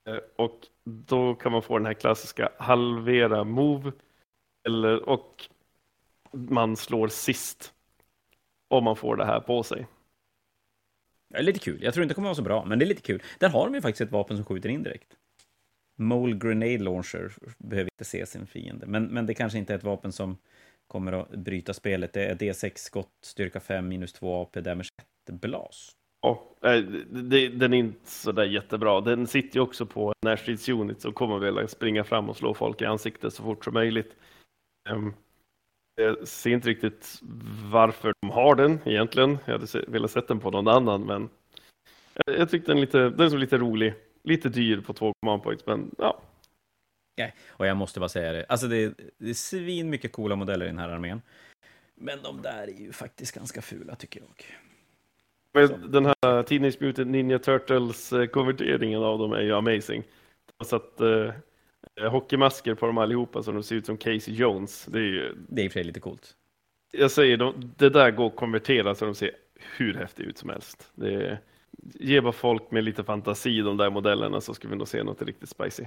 Eh, 0.10 0.20
och 0.36 0.68
då 0.84 1.36
kan 1.36 1.52
man 1.52 1.62
få 1.62 1.78
den 1.78 1.86
här 1.86 1.94
klassiska 1.94 2.50
halvera 2.60 3.44
move 3.44 3.92
eller, 4.68 5.10
och 5.10 5.50
man 6.32 6.76
slår 6.76 7.08
sist 7.08 7.74
om 8.68 8.84
man 8.84 8.96
får 8.96 9.16
det 9.16 9.26
här 9.26 9.40
på 9.40 9.64
sig. 9.64 9.88
Det 11.30 11.38
är 11.38 11.44
lite 11.44 11.60
kul. 11.60 11.84
Jag 11.84 11.94
tror 11.94 12.04
inte 12.04 12.12
det 12.12 12.16
kommer 12.16 12.28
vara 12.28 12.36
så 12.36 12.42
bra, 12.42 12.66
men 12.66 12.80
det 12.80 12.86
är 12.86 12.88
lite 12.88 13.02
kul. 13.02 13.24
Där 13.40 13.50
har 13.50 13.66
de 13.66 13.76
ju 13.76 13.82
faktiskt 13.82 14.02
ett 14.02 14.12
vapen 14.12 14.38
som 14.38 14.46
skjuter 14.46 14.70
indirekt. 14.70 15.16
Mole 15.98 16.36
Grenade 16.36 16.78
Launcher 16.78 17.32
behöver 17.58 17.90
inte 17.94 18.06
se 18.06 18.26
sin 18.26 18.48
fiende, 18.48 18.86
men, 18.86 19.06
men 19.06 19.26
det 19.26 19.34
kanske 19.34 19.58
inte 19.58 19.74
är 19.74 19.78
ett 19.78 19.84
vapen 19.84 20.12
som 20.12 20.38
kommer 20.88 21.14
att 21.14 21.30
bryta 21.30 21.74
spelet. 21.74 22.14
Det 22.14 22.26
är 22.26 22.36
D6 22.36 22.72
skott, 22.76 23.12
styrka 23.22 23.60
5, 23.60 23.88
minus 23.88 24.14
2 24.14 24.42
AP, 24.42 24.62
damage 24.62 24.90
1, 25.30 25.42
blast. 25.42 25.92
Ja, 26.22 26.56
den 26.62 27.74
är 27.74 27.78
inte 27.78 28.12
så 28.12 28.32
där 28.32 28.44
jättebra. 28.44 29.02
Den 29.02 29.28
sitter 29.28 29.56
ju 29.56 29.62
också 29.62 29.86
på 29.86 30.14
närstridsunit 30.22 31.06
och 31.06 31.16
kommer 31.16 31.40
väl 31.40 31.58
att 31.58 31.72
springa 31.72 32.04
fram 32.04 32.30
och 32.30 32.38
slå 32.38 32.54
folk 32.54 32.82
i 32.82 32.86
ansiktet 32.86 33.34
så 33.34 33.44
fort 33.44 33.64
som 33.64 33.74
möjligt. 33.74 34.16
Ehm, 34.90 35.14
jag 36.00 36.28
ser 36.28 36.50
inte 36.50 36.70
riktigt 36.70 37.20
varför 37.72 38.14
de 38.22 38.30
har 38.30 38.56
den 38.56 38.80
egentligen. 38.86 39.38
Jag 39.46 39.54
hade 39.54 39.86
velat 39.88 40.12
sett 40.12 40.28
den 40.28 40.40
på 40.40 40.52
någon 40.52 40.68
annan, 40.68 41.06
men 41.06 41.30
jag 42.26 42.50
tyckte 42.50 42.72
den, 42.72 42.82
lite, 42.82 43.10
den 43.10 43.32
såg 43.32 43.40
lite 43.40 43.58
rolig. 43.58 43.94
Lite 44.24 44.50
dyr 44.50 44.82
på 44.82 44.94
två 44.94 45.14
command 45.20 45.44
points, 45.44 45.66
men 45.66 45.96
ja. 45.98 46.22
Nej, 47.18 47.36
och 47.48 47.68
jag 47.68 47.78
måste 47.78 48.00
bara 48.00 48.10
säga 48.10 48.32
det. 48.32 48.46
Alltså 48.50 48.68
det 48.68 48.78
är, 48.78 48.94
det 49.18 49.30
är 49.30 49.34
svin 49.34 49.90
mycket 49.90 50.12
coola 50.12 50.36
modeller 50.36 50.66
i 50.66 50.70
den 50.70 50.80
här 50.80 50.90
armén. 50.90 51.22
Men 51.96 52.22
de 52.24 52.42
där 52.42 52.64
är 52.68 52.82
ju 52.82 52.92
faktiskt 52.92 53.36
ganska 53.36 53.62
fula 53.62 53.96
tycker 53.96 54.20
jag. 54.20 54.30
Men 55.54 55.92
den 55.92 56.06
här 56.06 56.44
Teenage 56.44 56.82
Mutant 56.82 57.08
Ninja 57.08 57.40
Turtles 57.40 58.14
eh, 58.14 58.26
konverteringen 58.26 59.04
av 59.04 59.20
dem 59.20 59.34
är 59.34 59.42
ju 59.42 59.54
amazing. 59.54 60.04
Har 60.58 60.66
satt 60.66 61.02
eh, 61.02 61.34
hockeymasker 62.08 62.76
på 62.76 62.86
dem 62.86 62.98
allihopa 62.98 63.44
så 63.44 63.52
de 63.52 63.64
ser 63.64 63.76
ut 63.76 63.86
som 63.86 63.98
Casey 63.98 64.34
Jones. 64.34 64.86
Det 64.86 65.00
är 65.00 65.04
ju... 65.04 65.36
Det 65.50 65.62
är 65.62 65.66
i 65.66 65.68
och 65.68 65.72
för 65.72 65.80
sig 65.80 65.84
lite 65.84 66.00
coolt. 66.00 66.36
Jag 66.92 67.12
säger, 67.12 67.38
de, 67.38 67.74
det 67.78 67.90
där 67.90 68.12
går 68.12 68.28
att 68.28 68.36
konvertera 68.36 68.96
så 68.96 69.06
de 69.06 69.16
ser 69.16 69.32
hur 69.78 69.94
häftigt 69.94 70.26
ut 70.26 70.38
som 70.38 70.50
helst. 70.50 70.92
Det 70.96 71.14
är, 71.14 71.40
ge 71.82 72.22
bara 72.22 72.32
folk 72.32 72.72
med 72.72 72.84
lite 72.84 73.04
fantasi 73.04 73.62
de 73.62 73.78
där 73.78 73.90
modellerna 73.90 74.42
så 74.42 74.54
ska 74.54 74.68
vi 74.68 74.76
nog 74.76 74.88
se 74.88 75.04
något 75.04 75.22
riktigt 75.22 75.50
spicy. 75.50 75.84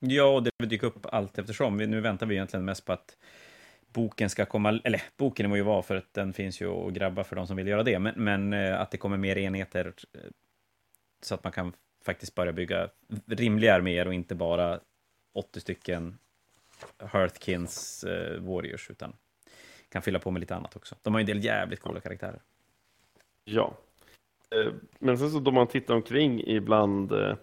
Ja, 0.00 0.24
och 0.24 0.42
det 0.42 0.50
dyker 0.66 0.86
upp 0.86 1.06
allt 1.12 1.38
eftersom. 1.38 1.76
Nu 1.76 2.00
väntar 2.00 2.26
vi 2.26 2.34
egentligen 2.34 2.64
mest 2.64 2.84
på 2.84 2.92
att 2.92 3.16
boken 3.92 4.30
ska 4.30 4.44
komma, 4.44 4.80
eller 4.84 5.02
boken 5.16 5.50
må 5.50 5.56
ju 5.56 5.62
vara 5.62 5.82
för 5.82 5.96
att 5.96 6.14
den 6.14 6.32
finns 6.32 6.60
ju 6.60 6.68
att 6.68 6.92
grabba 6.92 7.24
för 7.24 7.36
de 7.36 7.46
som 7.46 7.56
vill 7.56 7.68
göra 7.68 7.82
det, 7.82 7.98
men, 7.98 8.14
men 8.16 8.52
eh, 8.52 8.80
att 8.80 8.90
det 8.90 8.96
kommer 8.96 9.16
mer 9.16 9.38
enheter 9.38 9.92
eh, 10.14 10.20
så 11.22 11.34
att 11.34 11.44
man 11.44 11.52
kan 11.52 11.72
faktiskt 12.04 12.34
börja 12.34 12.52
bygga 12.52 12.88
rimliga 13.26 13.74
arméer 13.74 14.06
och 14.06 14.14
inte 14.14 14.34
bara 14.34 14.80
80 15.32 15.60
stycken 15.60 16.18
Hearthkins 16.98 18.04
eh, 18.04 18.40
Warriors, 18.40 18.90
utan 18.90 19.12
kan 19.88 20.02
fylla 20.02 20.18
på 20.18 20.30
med 20.30 20.40
lite 20.40 20.56
annat 20.56 20.76
också. 20.76 20.94
De 21.02 21.14
har 21.14 21.20
ju 21.20 21.22
en 21.22 21.26
del 21.26 21.44
jävligt 21.44 21.80
coola 21.80 22.00
karaktärer. 22.00 22.42
Ja. 23.44 23.76
Eh, 24.50 24.72
men 24.98 25.18
sen 25.18 25.30
så 25.30 25.38
då 25.38 25.50
man 25.50 25.66
tittar 25.66 25.94
omkring 25.94 26.40
ibland 26.40 27.12
eh, 27.12 27.36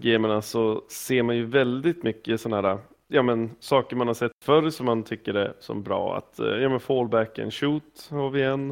gamerna 0.00 0.42
så 0.42 0.84
ser 0.88 1.22
man 1.22 1.36
ju 1.36 1.44
väldigt 1.44 2.02
mycket 2.02 2.40
sådana 2.40 2.68
här 2.68 2.78
ja, 3.10 3.22
men, 3.22 3.56
saker 3.60 3.96
man 3.96 4.06
har 4.06 4.14
sett 4.14 4.32
förr 4.44 4.70
som 4.70 4.86
man 4.86 5.02
tycker 5.02 5.34
är 5.34 5.54
som 5.58 5.82
bra. 5.82 6.16
Att, 6.16 6.38
eh, 6.38 6.46
ja, 6.46 6.68
men 6.68 6.80
fallback 6.80 7.38
and 7.38 7.54
shoot 7.54 8.08
har 8.10 8.30
vi 8.30 8.42
en. 8.42 8.70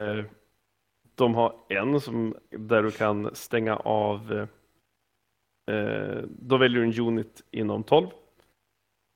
Eh, 0.00 0.24
de 1.14 1.34
har 1.34 1.54
en 1.68 2.00
som, 2.00 2.36
där 2.50 2.82
du 2.82 2.90
kan 2.90 3.34
stänga 3.34 3.76
av, 3.76 4.32
eh, 4.32 4.46
då 6.26 6.56
väljer 6.56 6.80
du 6.80 6.84
en 6.84 7.00
unit 7.00 7.42
inom 7.50 7.82
12. 7.82 8.06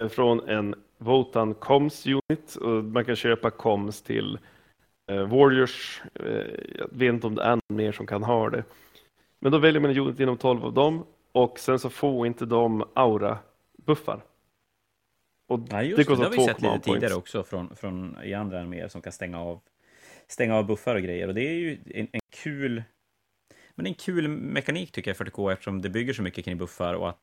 Från 0.09 0.49
en 0.49 0.75
Votan 0.99 1.55
Coms 1.55 2.07
unit. 2.07 2.57
Och 2.57 2.85
man 2.85 3.05
kan 3.05 3.17
köpa 3.17 3.51
Coms 3.51 4.03
till 4.03 4.39
Warriors. 5.07 6.03
Jag 6.79 6.89
vet 6.91 7.15
inte 7.15 7.27
om 7.27 7.35
det 7.35 7.43
är 7.43 7.51
någon 7.57 7.77
mer 7.77 7.93
som 7.93 8.07
kan 8.07 8.23
ha 8.23 8.51
det. 8.51 8.65
Men 9.39 9.53
då 9.53 9.59
väljer 9.59 9.81
man 9.81 9.91
en 9.91 9.99
unit 9.99 10.21
inom 10.21 10.37
12 10.37 10.65
av 10.65 10.73
dem 10.73 11.05
och 11.33 11.59
sen 11.59 11.79
så 11.79 11.91
får 11.91 12.27
inte 12.27 12.47
de 12.47 12.85
aura-buffar. 12.95 14.21
Och 15.47 15.61
ja, 15.71 15.83
just 15.83 15.97
det, 15.97 16.15
det, 16.15 16.17
det 16.17 16.25
har 16.25 16.31
vi 16.31 16.45
sett 16.45 16.63
lite 16.63 16.81
tidigare 16.81 17.15
också 17.15 17.43
från, 17.43 17.77
från, 17.77 18.17
i 18.25 18.35
andra 18.35 18.61
arméer 18.61 18.89
som 18.89 19.03
kan 19.03 19.13
stänga 19.13 19.41
av, 19.41 19.61
stänga 20.29 20.57
av 20.57 20.67
buffar 20.67 20.95
och 20.95 21.03
grejer. 21.03 21.29
Och 21.29 21.35
det 21.35 21.49
är 21.49 21.55
ju 21.55 21.79
en, 21.87 22.09
en 22.13 22.21
kul 22.31 22.83
men 23.79 23.85
det 23.85 23.89
är 23.89 23.91
en 23.91 23.95
kul 23.95 24.29
mekanik 24.29 24.93
tycker 24.93 25.11
jag 25.11 25.16
40K 25.16 25.53
eftersom 25.53 25.83
det 25.83 25.89
bygger 25.89 26.12
så 26.12 26.22
mycket 26.22 26.45
kring 26.45 26.59
buffar 26.59 26.95
och 26.95 27.09
att 27.09 27.20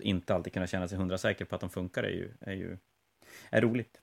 inte 0.00 0.34
alltid 0.34 0.52
kunna 0.52 0.66
känna 0.66 0.88
sig 0.88 0.98
hundra 0.98 1.18
säker 1.18 1.44
på 1.44 1.54
att 1.54 1.60
de 1.60 1.70
funkar 1.70 2.02
är 2.02 2.10
ju, 2.10 2.30
är 2.40 2.52
ju 2.52 2.78
är 3.50 3.60
roligt. 3.60 4.00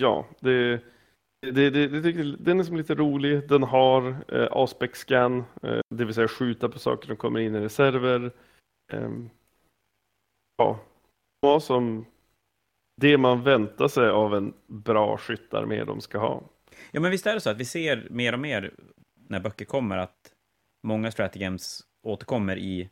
Ja, 0.00 0.26
det, 0.40 0.80
det, 1.40 1.70
det, 1.70 1.88
det 1.88 2.02
tycker, 2.02 2.36
den 2.38 2.60
är 2.60 2.64
som 2.64 2.76
lite 2.76 2.94
rolig. 2.94 3.48
Den 3.48 3.62
har 3.62 4.24
eh, 4.28 4.48
aspect 4.50 4.96
scan, 4.96 5.44
eh, 5.62 5.80
det 5.88 6.04
vill 6.04 6.14
säga 6.14 6.28
skjuta 6.28 6.68
på 6.68 6.78
saker 6.78 7.06
som 7.06 7.16
kommer 7.16 7.40
in 7.40 7.54
i 7.54 7.60
reserver. 7.60 8.32
Eh, 8.92 9.10
ja, 10.56 10.80
vad 11.40 11.62
som 11.62 12.06
det 13.00 13.18
man 13.18 13.42
väntar 13.42 13.88
sig 13.88 14.08
av 14.08 14.34
en 14.34 14.54
bra 14.66 15.16
skyttarmé 15.16 15.84
de 15.84 16.00
ska 16.00 16.18
ha. 16.18 16.42
Ja, 16.90 17.00
men 17.00 17.10
visst 17.10 17.26
är 17.26 17.34
det 17.34 17.40
så 17.40 17.50
att 17.50 17.60
vi 17.60 17.64
ser 17.64 18.08
mer 18.10 18.32
och 18.32 18.40
mer 18.40 18.74
när 19.28 19.40
böcker 19.40 19.64
kommer 19.64 19.98
att 19.98 20.29
många 20.82 21.10
strategems 21.10 21.80
återkommer 22.02 22.58
i, 22.58 22.90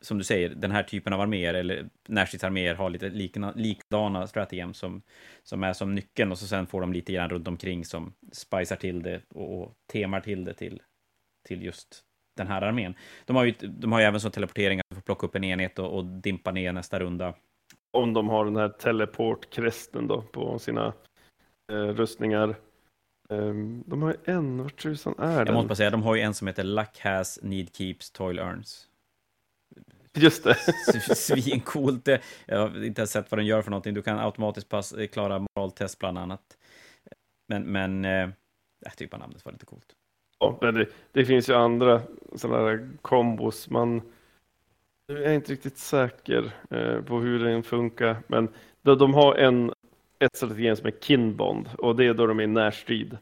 som 0.00 0.18
du 0.18 0.24
säger, 0.24 0.48
den 0.48 0.70
här 0.70 0.82
typen 0.82 1.12
av 1.12 1.20
arméer, 1.20 1.54
eller 1.54 1.88
närstridsarméer 2.08 2.74
har 2.74 2.90
lite 2.90 3.08
likna, 3.08 3.52
likadana 3.56 4.26
strategems 4.26 4.78
som, 4.78 5.02
som 5.42 5.64
är 5.64 5.72
som 5.72 5.94
nyckeln, 5.94 6.32
och 6.32 6.38
så 6.38 6.46
sen 6.46 6.66
får 6.66 6.80
de 6.80 6.92
lite 6.92 7.12
grann 7.12 7.30
runt 7.30 7.48
omkring 7.48 7.84
som 7.84 8.14
spicar 8.32 8.76
till 8.76 9.02
det 9.02 9.22
och, 9.28 9.60
och 9.60 9.74
temar 9.92 10.20
till 10.20 10.44
det 10.44 10.54
till, 10.54 10.82
till 11.48 11.62
just 11.62 12.04
den 12.36 12.46
här 12.46 12.62
armén. 12.62 12.94
De 13.24 13.36
har 13.36 13.44
ju, 13.44 13.54
de 13.60 13.92
har 13.92 14.00
ju 14.00 14.06
även 14.06 14.20
som 14.20 14.30
teleportering 14.30 14.80
att 14.80 14.96
få 14.96 15.02
plocka 15.02 15.26
upp 15.26 15.34
en 15.34 15.44
enhet 15.44 15.78
och, 15.78 15.96
och 15.96 16.04
dimpa 16.04 16.52
ner 16.52 16.72
nästa 16.72 17.00
runda. 17.00 17.34
Om 17.92 18.12
de 18.12 18.28
har 18.28 18.44
den 18.44 18.56
här 18.56 18.68
teleportkresten 18.68 20.06
då 20.06 20.22
på 20.22 20.58
sina 20.58 20.92
eh, 21.72 21.76
rustningar. 21.76 22.56
Um, 23.30 23.84
de 23.86 24.02
har 24.02 24.10
ju 24.10 24.16
en, 24.34 24.62
vart 24.62 24.82
tusan 24.82 25.14
är 25.18 25.38
Jag 25.38 25.46
den? 25.46 25.54
måste 25.54 25.68
bara 25.68 25.74
säga, 25.74 25.90
de 25.90 26.02
har 26.02 26.14
ju 26.14 26.20
en 26.20 26.34
som 26.34 26.46
heter 26.46 26.64
Luck 26.64 26.98
has, 27.00 27.38
Need 27.42 27.76
keeps, 27.76 28.10
Toil 28.10 28.38
earns. 28.38 28.88
Just 30.12 30.44
det. 30.44 30.54
Svincoolt. 31.16 32.08
Jag 32.46 32.58
har 32.58 32.84
inte 32.84 33.00
ens 33.00 33.10
sett 33.10 33.30
vad 33.30 33.38
den 33.38 33.46
gör 33.46 33.62
för 33.62 33.70
någonting. 33.70 33.94
Du 33.94 34.02
kan 34.02 34.18
automatiskt 34.18 34.68
pass, 34.68 34.94
klara 35.12 35.38
moraltest 35.38 35.98
bland 35.98 36.18
annat. 36.18 36.56
Men, 37.48 37.62
men 37.62 38.04
eh, 38.04 38.28
jag 38.80 38.96
tycker 38.96 39.10
bara 39.10 39.18
namnet 39.18 39.44
var 39.44 39.52
lite 39.52 39.66
coolt. 39.66 39.92
Ja, 40.38 40.58
det, 40.60 40.86
det 41.12 41.24
finns 41.24 41.48
ju 41.48 41.54
andra 41.54 42.02
sådana 42.34 42.62
där 42.62 42.88
kombos. 43.02 43.70
Man 43.70 44.02
jag 45.06 45.24
är 45.24 45.32
inte 45.32 45.52
riktigt 45.52 45.78
säker 45.78 46.52
eh, 46.70 47.02
på 47.02 47.20
hur 47.20 47.44
den 47.44 47.62
funkar, 47.62 48.16
men 48.26 48.48
de, 48.82 48.98
de 48.98 49.14
har 49.14 49.34
en 49.34 49.72
ett 50.24 50.36
strategi 50.36 50.76
som 50.76 50.86
är 50.86 50.94
kinbond 51.00 51.68
och 51.78 51.96
det 51.96 52.06
är 52.06 52.14
då 52.14 52.26
de 52.26 52.38
är 52.38 52.44
i 52.44 52.46
närstrid. 52.46 53.18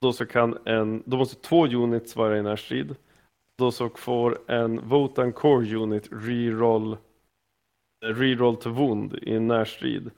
Då, 0.00 0.12
så 0.12 0.26
kan 0.26 0.58
en, 0.64 1.02
då 1.06 1.16
måste 1.16 1.42
två 1.42 1.66
units 1.66 2.16
vara 2.16 2.38
i 2.38 2.42
närstrid. 2.42 2.96
Då 3.58 3.72
så 3.72 3.88
får 3.88 4.50
en 4.50 4.88
Votan 4.88 5.32
Core 5.32 5.76
Unit 5.76 6.08
reroll 6.10 6.96
reroll 8.04 8.56
to 8.56 8.70
wound 8.70 9.18
i 9.22 9.40
närstrid. 9.40 10.10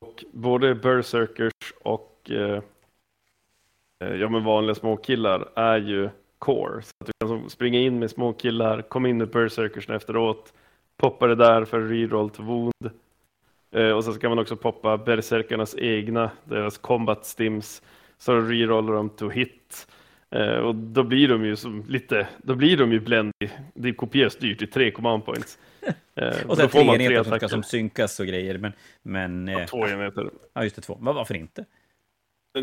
Och 0.00 0.24
både 0.32 0.74
Berserkers 0.74 1.52
och 1.82 2.30
eh, 2.30 2.62
eh 4.04 4.14
ja, 4.14 4.28
men 4.28 4.44
vanliga 4.44 4.74
småkillar 4.74 5.48
är 5.54 5.78
ju 5.78 6.10
core. 6.38 6.82
Så 6.82 6.92
att 7.00 7.06
du 7.06 7.12
kan 7.26 7.50
springa 7.50 7.78
in 7.78 7.98
med 7.98 8.10
småkillar, 8.10 8.82
komma 8.82 9.08
in 9.08 9.18
med 9.18 9.30
Berserkers 9.30 9.90
efteråt, 9.90 10.52
poppa 10.96 11.26
det 11.26 11.34
där 11.34 11.64
för 11.64 11.80
reroll 11.80 12.30
to 12.30 12.42
wound 12.42 12.90
och 13.94 14.04
så 14.04 14.12
kan 14.12 14.30
man 14.30 14.38
också 14.38 14.56
poppa 14.56 14.98
berserkarnas 14.98 15.74
egna, 15.78 16.30
deras 16.44 16.78
combat 16.78 17.26
stims, 17.26 17.82
så 18.18 18.40
rerollar 18.40 18.92
de 18.92 19.10
to 19.10 19.28
hit. 19.28 19.86
Eh, 20.30 20.58
och 20.58 20.74
då 20.74 21.02
blir 21.02 21.28
de 21.28 21.44
ju 21.44 21.56
som 21.56 21.84
lite, 21.88 22.28
då 22.42 22.54
blir 22.54 22.76
de 22.76 22.92
ju 22.92 23.00
blendy. 23.00 23.48
Det 23.74 23.92
kopieras 23.92 24.36
dyrt 24.36 24.62
i 24.62 24.66
tre 24.66 24.90
command 24.90 25.24
points. 25.24 25.58
Eh, 26.14 26.46
och 26.46 26.56
sen 26.56 26.68
tre 26.68 26.80
enheter 26.80 27.22
som 27.22 27.36
ska 27.36 27.48
som 27.48 27.62
synkas 27.62 28.20
och 28.20 28.26
grejer. 28.26 28.58
Men, 28.58 28.72
men, 29.02 29.48
ja, 29.48 29.66
två 29.66 29.88
enheter. 29.88 30.30
Ja, 30.52 30.64
just 30.64 30.76
det, 30.76 30.82
två. 30.82 30.98
Men 31.00 31.14
varför 31.14 31.34
inte? 31.34 31.64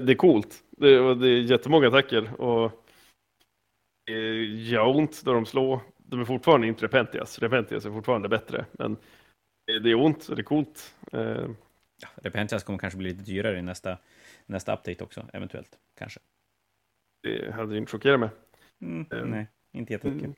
Det 0.05 0.11
är 0.11 0.15
coolt. 0.15 0.55
Det, 0.69 0.89
är, 0.89 1.15
det 1.15 1.27
är 1.27 1.41
jättemånga 1.41 1.87
attacker. 1.87 2.41
Och 2.41 2.85
det 4.05 4.43
gör 4.45 4.87
ont 4.87 5.21
då 5.25 5.33
de 5.33 5.45
slår. 5.45 5.79
De 5.97 6.21
är 6.21 6.25
fortfarande 6.25 6.67
inte 6.67 6.85
Repentias. 6.85 7.39
Repentias 7.39 7.85
är 7.85 7.89
fortfarande 7.91 8.29
bättre. 8.29 8.65
Men 8.71 8.97
det 9.66 9.89
är 9.89 9.95
ont, 9.95 10.28
det 10.28 10.41
är 10.41 10.43
coolt. 10.43 10.95
Eh, 11.11 11.49
ja, 12.01 12.07
Repentance 12.16 12.66
kommer 12.66 12.80
kanske 12.80 12.97
bli 12.97 13.09
lite 13.09 13.24
dyrare 13.24 13.59
i 13.59 13.61
nästa, 13.61 13.97
nästa 14.45 14.74
update 14.74 15.03
också, 15.03 15.28
eventuellt. 15.34 15.78
Kanske. 15.97 16.20
Det 17.24 17.53
hade 17.53 17.78
inte 17.78 17.91
chockerat 17.91 18.20
mig. 18.20 18.30
Mm, 18.82 19.05
um, 19.09 19.30
nej, 19.30 19.47
inte 19.72 19.93
jättemycket. 19.93 20.26
Mm. 20.26 20.36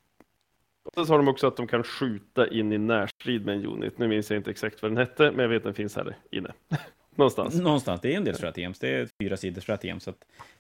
Och 0.96 1.08
så 1.08 1.14
har 1.14 1.18
de 1.18 1.28
också 1.28 1.48
att 1.48 1.58
de 1.58 1.68
kan 1.68 1.84
skjuta 1.84 2.48
in 2.48 2.72
i 2.72 2.78
närstrid 2.78 3.46
med 3.46 3.56
en 3.56 3.66
unit. 3.66 3.98
Nu 3.98 4.08
minns 4.08 4.30
jag 4.30 4.40
inte 4.40 4.52
exakt 4.52 4.82
vad 4.82 4.92
den 4.92 4.98
hette, 4.98 5.32
men 5.32 5.40
jag 5.40 5.50
vet 5.50 5.58
att 5.58 5.64
den 5.64 5.74
finns 5.74 5.96
här 5.96 6.16
inne. 6.32 6.54
Någonstans. 7.16 7.56
Någonstans. 7.62 8.02
Det 8.02 8.14
är 8.14 8.18
en 8.18 8.24
del 8.24 8.36
strategems. 8.36 8.80
Det 8.80 8.90
är 8.90 9.10
fyra 9.22 9.38
sidor 9.38 9.62
strategems, 9.62 10.04
så 10.04 10.14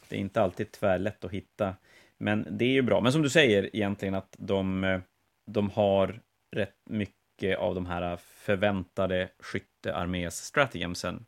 det 0.09 0.15
är 0.15 0.19
inte 0.19 0.41
alltid 0.41 0.71
tvärlätt 0.71 1.25
att 1.25 1.31
hitta. 1.31 1.75
Men 2.17 2.47
det 2.51 2.65
är 2.65 2.73
ju 2.73 2.81
bra. 2.81 3.01
Men 3.01 3.11
som 3.11 3.21
du 3.21 3.29
säger 3.29 3.75
egentligen 3.75 4.15
att 4.15 4.35
de, 4.39 5.01
de 5.45 5.69
har 5.69 6.19
rätt 6.55 6.75
mycket 6.89 7.15
mycket 7.37 7.59
av 7.59 7.75
de 7.75 7.85
här 7.85 8.17
förväntade 8.17 9.29
skyttearmés 9.39 10.45
strategemsen, 10.45 11.25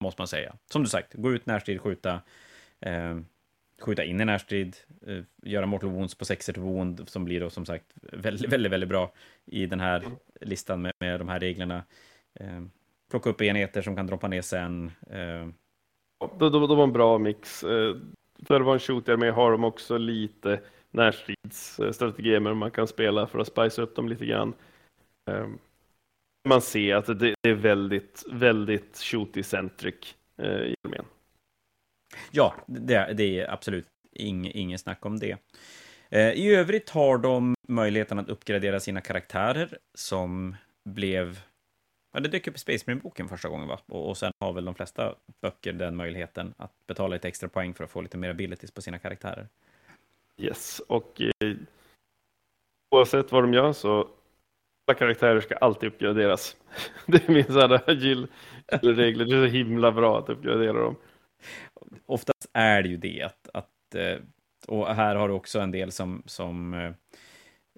måste 0.00 0.20
man 0.20 0.28
säga. 0.28 0.54
Som 0.70 0.82
du 0.82 0.88
sagt, 0.88 1.14
gå 1.14 1.32
ut 1.32 1.46
närstrid, 1.46 1.80
skjuta, 1.80 2.20
eh, 2.80 3.18
skjuta 3.80 4.04
in 4.04 4.20
i 4.20 4.24
närstrid, 4.24 4.76
eh, 5.06 5.22
göra 5.42 5.66
mortal 5.66 5.90
wounds 5.90 6.14
på 6.14 6.24
sexer 6.24 6.52
till 6.52 6.62
wound, 6.62 7.08
som 7.08 7.24
blir 7.24 7.40
då 7.40 7.50
som 7.50 7.66
sagt 7.66 7.84
väldigt, 8.12 8.52
väldigt, 8.52 8.72
väldigt 8.72 8.88
bra 8.88 9.12
i 9.46 9.66
den 9.66 9.80
här 9.80 10.04
listan 10.40 10.82
med, 10.82 10.92
med 11.00 11.20
de 11.20 11.28
här 11.28 11.40
reglerna. 11.40 11.84
Eh, 12.34 12.62
plocka 13.10 13.30
upp 13.30 13.42
enheter 13.42 13.82
som 13.82 13.96
kan 13.96 14.06
droppa 14.06 14.28
ner 14.28 14.42
sen. 14.42 14.92
Eh. 15.10 15.48
De, 16.38 16.38
de, 16.38 16.50
de 16.50 16.76
har 16.76 16.84
en 16.84 16.92
bra 16.92 17.18
mix. 17.18 17.64
Eh, 17.64 17.96
för 18.46 18.54
att 18.60 18.66
vara 18.66 18.74
en 18.74 18.80
shooter 18.80 19.30
har 19.30 19.52
de 19.52 19.64
också 19.64 19.98
lite 19.98 20.60
närstridsstrategier 20.90 22.46
eh, 22.46 22.54
man 22.54 22.70
kan 22.70 22.86
spela 22.86 23.26
för 23.26 23.38
att 23.38 23.46
spicea 23.46 23.84
upp 23.84 23.96
dem 23.96 24.08
lite 24.08 24.26
grann. 24.26 24.54
Ehm, 25.30 25.58
man 26.48 26.62
ser 26.62 26.94
att 26.94 27.18
det 27.18 27.34
är 27.42 27.54
väldigt, 27.54 28.24
väldigt 28.30 28.96
shooty-centric 28.96 30.14
eh, 30.36 30.46
i 30.46 30.74
armén. 30.84 31.04
Ja, 32.30 32.54
det, 32.66 33.12
det 33.12 33.40
är 33.40 33.50
absolut 33.50 33.86
ing, 34.12 34.50
ingen 34.54 34.78
snack 34.78 35.06
om 35.06 35.18
det. 35.18 35.36
Eh, 36.08 36.30
I 36.30 36.54
övrigt 36.54 36.90
har 36.90 37.18
de 37.18 37.54
möjligheten 37.68 38.18
att 38.18 38.28
uppgradera 38.28 38.80
sina 38.80 39.00
karaktärer 39.00 39.78
som 39.94 40.56
blev... 40.84 41.40
Ja, 42.12 42.20
det 42.20 42.28
dök 42.28 42.48
upp 42.48 42.56
i 42.56 42.58
Space 42.58 42.84
Marine-boken 42.86 43.28
första 43.28 43.48
gången, 43.48 43.68
va? 43.68 43.80
Och, 43.86 44.08
och 44.08 44.16
sen 44.16 44.32
har 44.40 44.52
väl 44.52 44.64
de 44.64 44.74
flesta 44.74 45.14
böcker 45.42 45.72
den 45.72 45.96
möjligheten 45.96 46.54
att 46.56 46.72
betala 46.86 47.14
lite 47.14 47.28
extra 47.28 47.48
poäng 47.48 47.74
för 47.74 47.84
att 47.84 47.90
få 47.90 48.00
lite 48.00 48.16
mer 48.16 48.30
abilities 48.30 48.70
på 48.70 48.82
sina 48.82 48.98
karaktärer. 48.98 49.48
Yes, 50.36 50.80
och 50.80 51.20
eh, 51.20 51.56
oavsett 52.90 53.32
vad 53.32 53.42
de 53.42 53.54
gör 53.54 53.72
så 53.72 54.08
alla 54.86 54.98
karaktärer 54.98 55.40
ska 55.40 55.56
alltid 55.56 55.88
uppgraderas. 55.88 56.56
Det 57.06 57.28
är 57.28 57.32
min 57.32 57.78
agil-regler. 57.86 59.24
Det 59.24 59.36
är 59.36 59.48
så 59.48 59.52
himla 59.52 59.92
bra 59.92 60.18
att 60.18 60.28
uppgradera 60.28 60.72
dem. 60.72 60.96
Oftast 62.06 62.50
är 62.52 62.82
det 62.82 62.88
ju 62.88 62.96
det 62.96 63.22
att, 63.22 63.48
att 63.54 63.94
eh, 63.94 64.18
och 64.66 64.94
här 64.94 65.14
har 65.14 65.28
du 65.28 65.34
också 65.34 65.60
en 65.60 65.70
del 65.70 65.92
som, 65.92 66.22
som 66.26 66.74
eh, 66.74 66.92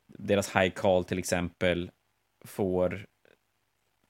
deras 0.07 0.57
high 0.57 0.71
call 0.71 1.05
till 1.05 1.19
exempel 1.19 1.91
får 2.45 3.07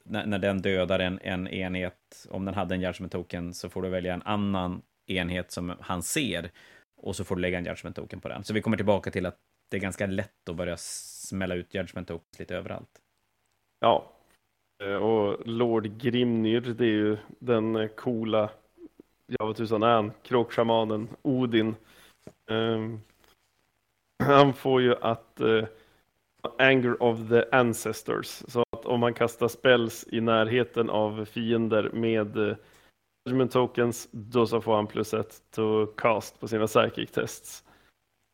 när, 0.05 0.27
när 0.27 0.39
den 0.39 0.63
dödar 0.63 0.99
en, 0.99 1.19
en 1.23 1.49
enhet, 1.49 2.27
om 2.31 2.45
den 2.45 2.55
hade 2.55 2.75
en 2.75 2.81
judgment 2.81 3.13
token 3.13 3.55
så 3.55 3.69
får 3.69 3.83
du 3.83 3.89
välja 3.89 4.15
en 4.15 4.23
annan 4.23 4.83
enhet 5.07 5.51
som 5.51 5.77
han 5.81 6.03
ser 6.03 6.51
och 6.97 7.17
så 7.17 7.25
får 7.25 7.37
du 7.37 7.43
lägga 7.43 7.59
en 7.59 7.65
judgment 7.65 7.97
token 7.97 8.21
på 8.21 8.29
den. 8.29 8.45
Så 8.45 8.55
vi 8.55 8.63
kommer 8.63 8.77
tillbaka 8.77 9.11
till 9.11 9.27
att 9.27 9.39
det 9.69 9.77
är 9.77 9.81
ganska 9.81 10.07
lätt 10.07 10.49
att 10.49 10.57
börja 10.57 10.77
smälla 11.27 11.55
ut 11.55 11.75
Judgment 11.75 12.09
Tokens 12.09 12.39
lite 12.39 12.57
överallt. 12.57 13.01
Ja, 13.81 14.13
eh, 14.83 14.95
och 14.95 15.47
Lord 15.47 15.99
Grimnir, 15.99 16.61
det 16.61 16.85
är 16.85 16.89
ju 16.89 17.17
den 17.39 17.77
eh, 17.77 17.89
coola, 17.89 18.51
ja 19.27 19.47
vad 19.47 19.57
tusan 19.57 19.83
är 19.83 19.95
han, 19.95 20.13
kråkschamanen 20.23 21.09
Odin. 21.23 21.75
Um, 22.51 23.01
han 24.25 24.55
får 24.55 24.83
ju 24.83 24.97
att 25.01 25.41
uh, 25.41 25.65
Anger 26.59 27.03
of 27.03 27.19
the 27.29 27.45
Ancestors, 27.53 28.43
så 28.49 28.61
att 28.61 28.87
om 28.87 29.01
man 29.01 29.15
kastar 29.15 29.49
spells 29.49 30.07
i 30.13 30.21
närheten 30.21 30.91
av 30.91 31.25
fiender 31.25 31.91
med 31.93 32.37
uh, 32.37 32.57
Judgment 33.25 33.53
Tokens, 33.53 34.09
då 34.11 34.47
så 34.47 34.61
får 34.61 34.77
han 34.77 34.87
plus 34.87 35.15
ett 35.15 35.43
to 35.51 35.87
cast 35.87 36.41
på 36.41 36.49
sina 36.49 36.67
psychic 36.67 37.11
tests 37.11 37.66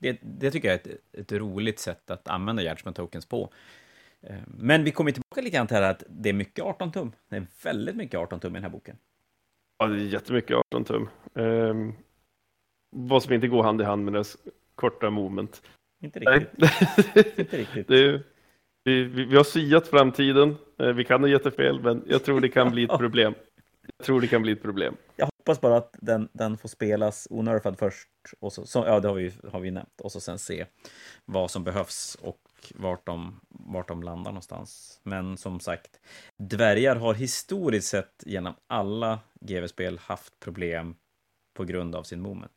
det, 0.03 0.19
det 0.23 0.51
tycker 0.51 0.69
jag 0.69 0.75
är 0.75 0.81
ett, 0.81 1.01
ett 1.13 1.33
roligt 1.33 1.79
sätt 1.79 2.11
att 2.11 2.29
använda 2.29 2.63
Judgment 2.63 2.97
Tokens 2.97 3.27
på. 3.27 3.53
Eh, 4.23 4.37
men 4.47 4.85
vi 4.85 4.91
kommer 4.91 5.13
tillbaka 5.13 5.41
lite 5.41 5.57
grann 5.57 5.67
till 5.67 5.77
här 5.77 5.91
att 5.91 6.05
det 6.09 6.29
är 6.29 6.33
mycket 6.33 6.65
18 6.65 6.93
tum. 6.93 7.13
Det 7.29 7.37
är 7.37 7.47
väldigt 7.65 7.97
mycket 7.97 8.21
18 8.21 8.41
tum 8.41 8.53
i 8.53 8.55
den 8.55 8.63
här 8.63 8.71
boken. 8.71 8.97
Ja, 9.79 9.87
det 9.87 9.97
är 9.97 10.07
jättemycket 10.07 10.57
18 10.57 10.85
tum. 10.85 11.09
Um, 11.33 11.95
vad 12.91 13.23
som 13.23 13.33
inte 13.33 13.49
går 13.49 13.63
hand 13.63 13.81
i 13.81 13.85
hand 13.85 14.05
med 14.05 14.15
dess 14.15 14.37
korta 14.75 15.11
moment. 15.11 15.63
Inte 16.03 16.21
riktigt. 16.21 17.39
inte 17.39 17.57
riktigt. 17.57 17.89
Det, 17.89 18.23
vi, 18.85 19.05
vi, 19.05 19.25
vi, 19.25 19.37
har 19.37 19.45
siat 19.45 19.89
framtiden. 19.89 20.57
Eh, 20.79 20.89
vi 20.89 21.05
kan 21.05 21.21
ha 21.21 21.29
jättefel, 21.29 21.81
men 21.81 22.05
jag 22.07 22.25
tror 22.25 22.41
det 22.41 22.49
kan 22.49 22.71
bli 22.71 22.85
ett 22.85 22.91
problem. 22.99 23.35
Jag 23.99 24.07
tror 24.07 24.21
det 24.21 24.27
kan 24.27 24.43
bli 24.43 24.53
ett 24.53 24.63
problem. 24.63 24.97
Jag 25.17 25.29
hoppas 25.43 25.61
bara 25.61 25.77
att 25.77 25.97
den, 26.01 26.29
den 26.33 26.59
får 26.59 26.69
spelas 26.69 27.29
onurfad 27.31 27.79
först. 27.79 28.09
Och 28.41 28.53
så, 28.53 28.67
så, 28.67 28.85
ja, 28.87 29.01
det 29.01 29.09
har 29.09 29.15
vi, 29.15 29.33
har 29.53 29.61
vi 29.61 29.71
nämnt. 29.71 30.01
Och 30.01 30.13
så 30.13 30.21
sen 30.21 30.39
se 30.39 30.67
vad 31.25 31.51
som 31.51 31.65
behövs 31.65 32.15
och 32.15 32.41
vart 32.75 33.07
de, 33.07 33.41
vart 33.49 33.89
de 33.89 34.03
landar 34.03 34.31
någonstans. 34.31 35.01
Men 35.03 35.37
som 35.37 35.61
sagt, 35.61 36.01
dvärgar 36.39 36.97
har 36.97 37.15
historiskt 37.15 37.89
sett 37.89 38.23
genom 38.27 38.55
alla 38.67 39.21
GV-spel 39.41 39.99
haft 39.99 40.41
problem 40.41 40.97
på 41.57 41.65
grund 41.65 41.95
av 41.95 42.03
sin 42.03 42.21
moment. 42.21 42.53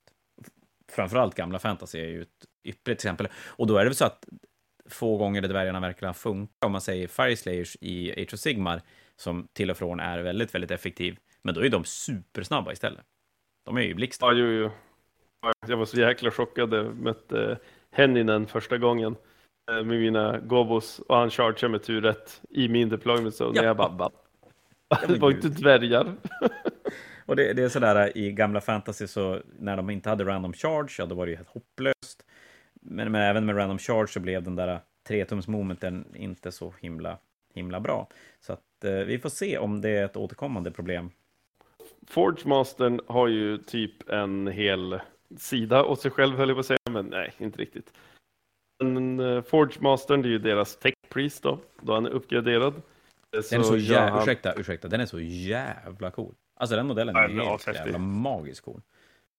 Framförallt 0.91 1.35
gamla 1.35 1.59
fantasy 1.59 1.99
är 1.99 2.07
ju 2.07 2.21
ett 2.21 2.45
ypperligt 2.63 2.99
exempel. 2.99 3.27
Och 3.45 3.67
då 3.67 3.77
är 3.77 3.83
det 3.83 3.89
väl 3.89 3.95
så 3.95 4.05
att 4.05 4.25
få 4.89 5.17
gånger 5.17 5.41
där 5.41 5.49
dvärgarna 5.49 5.79
verkligen 5.79 6.13
funkar, 6.13 6.65
om 6.65 6.71
man 6.71 6.81
säger 6.81 7.07
Fire 7.07 7.35
Slayers 7.35 7.77
i 7.81 8.11
Age 8.11 8.33
of 8.33 8.39
Sigmar, 8.39 8.81
som 9.15 9.47
till 9.53 9.71
och 9.71 9.77
från 9.77 9.99
är 9.99 10.19
väldigt, 10.19 10.55
väldigt 10.55 10.71
effektiv. 10.71 11.17
Men 11.45 11.55
då 11.55 11.65
är 11.65 11.69
de 11.69 11.83
supersnabba 11.85 12.71
istället. 12.71 13.05
De 13.65 13.77
är 13.77 13.81
ju 13.81 13.93
blixtar. 13.93 14.27
Ja, 14.27 14.33
jo, 14.33 14.45
jo. 14.45 14.71
Jag 15.67 15.77
var 15.77 15.85
så 15.85 15.97
jäkla 15.97 16.31
chockad. 16.31 16.73
Jag 16.73 16.95
mötte 16.95 17.57
Henninen 17.91 18.47
första 18.47 18.77
gången 18.77 19.15
eh, 19.71 19.75
med 19.75 19.99
mina 19.99 20.39
gobos 20.39 20.99
och 20.99 21.17
han 21.17 21.29
chargeade 21.29 21.69
med 21.69 21.83
tur 21.83 22.01
rätt 22.01 22.41
i 22.49 22.67
min 22.67 22.89
deployment 22.89 23.35
zone. 23.41 23.51
Ja. 23.55 23.63
Jag 23.63 23.77
bara, 23.77 23.89
bara 23.89 24.11
det 25.07 25.19
var 25.19 25.31
inte 25.31 25.49
dvärgar. 25.49 26.15
och 27.25 27.35
det, 27.35 27.53
det, 27.53 27.63
är 27.63 27.69
sådär 27.69 28.17
i 28.17 28.31
gamla 28.31 28.61
fantasy 28.61 29.07
så 29.07 29.41
när 29.59 29.77
de 29.77 29.89
inte 29.89 30.09
hade 30.09 30.23
random 30.23 30.53
charge, 30.53 30.95
ja 30.97 31.05
då 31.05 31.15
var 31.15 31.25
det 31.25 31.29
ju 31.29 31.35
helt 31.35 31.49
hopplöst. 31.49 32.25
Men, 32.73 33.11
men 33.11 33.21
även 33.21 33.45
med 33.45 33.57
random 33.57 33.77
charge 33.77 34.07
så 34.07 34.19
blev 34.19 34.43
den 34.43 34.55
där 34.55 34.79
tretums-momenten 35.07 36.15
inte 36.15 36.51
så 36.51 36.73
himla, 36.79 37.17
himla 37.53 37.79
bra. 37.79 38.07
Så 38.39 38.53
att 38.53 38.83
eh, 38.83 38.91
vi 38.91 39.19
får 39.19 39.29
se 39.29 39.57
om 39.57 39.81
det 39.81 39.89
är 39.89 40.05
ett 40.05 40.17
återkommande 40.17 40.71
problem. 40.71 41.11
Forge 42.07 42.47
Mastern 42.47 43.01
har 43.07 43.27
ju 43.27 43.57
typ 43.57 44.09
en 44.09 44.47
hel 44.47 44.99
sida 45.37 45.83
åt 45.83 46.01
sig 46.01 46.11
själv 46.11 46.37
höll 46.37 46.49
jag 46.49 46.55
på 46.55 46.59
att 46.59 46.65
säga, 46.65 46.79
men 46.89 47.05
nej, 47.05 47.33
inte 47.37 47.61
riktigt. 47.61 47.93
Men 48.83 49.19
uh, 49.19 49.41
Forge 49.41 49.81
Mastern, 49.81 50.21
det 50.21 50.27
är 50.27 50.31
ju 50.31 50.39
deras 50.39 50.77
tech 50.77 50.93
priest 51.09 51.43
då, 51.43 51.59
då 51.81 51.93
han 51.93 52.05
är 52.05 52.09
uppgraderad. 52.09 52.73
Den 53.29 53.59
är 53.59 53.63
så 53.63 53.77
jävla, 53.77 54.11
han... 54.11 54.21
ursäkta, 54.21 54.53
ursäkta, 54.53 54.87
den 54.87 55.01
är 55.01 55.05
så 55.05 55.19
jävla 55.19 56.11
cool. 56.11 56.33
Alltså 56.59 56.75
den 56.75 56.87
modellen 56.87 57.15
är 57.15 57.27
helt 57.27 57.67
jävla 57.67 57.97
magiskt 57.97 58.61
cool. 58.61 58.81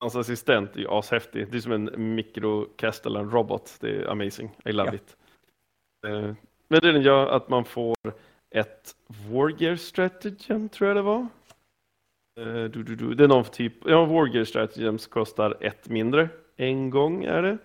Hans 0.01 0.17
assistent 0.17 0.77
är 0.77 0.81
ju 0.81 0.89
ashäftig. 0.89 1.51
Det 1.51 1.57
är 1.57 1.61
som 1.61 1.73
en 1.73 2.15
mikro 2.15 2.65
Castellan 2.77 3.31
robot. 3.31 3.77
Det 3.81 3.97
är 3.97 4.07
amazing. 4.11 4.51
I 4.65 4.73
love 4.73 4.91
ja. 4.91 4.95
it. 4.95 5.17
Uh, 6.07 6.35
men 6.69 6.81
det 6.81 6.93
den 6.93 7.03
gör 7.03 7.27
att 7.27 7.49
man 7.49 7.65
får 7.65 7.97
ett 8.51 8.97
Wargear 9.31 9.77
Stratagem, 9.77 10.69
tror 10.69 10.89
jag 10.89 10.97
det 10.97 11.03
var. 11.03 11.29
Uh, 12.41 12.65
du, 12.65 12.83
du, 12.83 12.97
du. 12.97 13.15
Det 13.15 13.25
är 13.25 13.29
någon 13.29 13.45
typ, 13.45 13.73
ja, 13.85 14.05
Wargear 14.05 14.45
Stratagems 14.45 15.07
kostar 15.07 15.57
ett 15.61 15.89
mindre. 15.89 16.29
En 16.57 16.91
gång 16.91 17.25
är 17.25 17.43
det. 17.43 17.59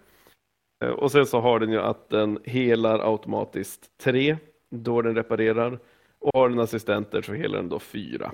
Uh, 0.86 0.92
och 0.92 1.12
sen 1.12 1.26
så 1.26 1.40
har 1.40 1.60
den 1.60 1.72
ju 1.72 1.80
att 1.80 2.10
den 2.10 2.40
helar 2.44 3.00
automatiskt 3.12 3.98
tre 3.98 4.38
då 4.70 5.02
den 5.02 5.16
reparerar. 5.16 5.80
Och 6.20 6.32
har 6.34 6.50
den 6.50 6.60
assistenter 6.60 7.22
så 7.22 7.34
helar 7.34 7.58
den 7.58 7.70
då 7.70 7.80
fyra. 7.80 8.32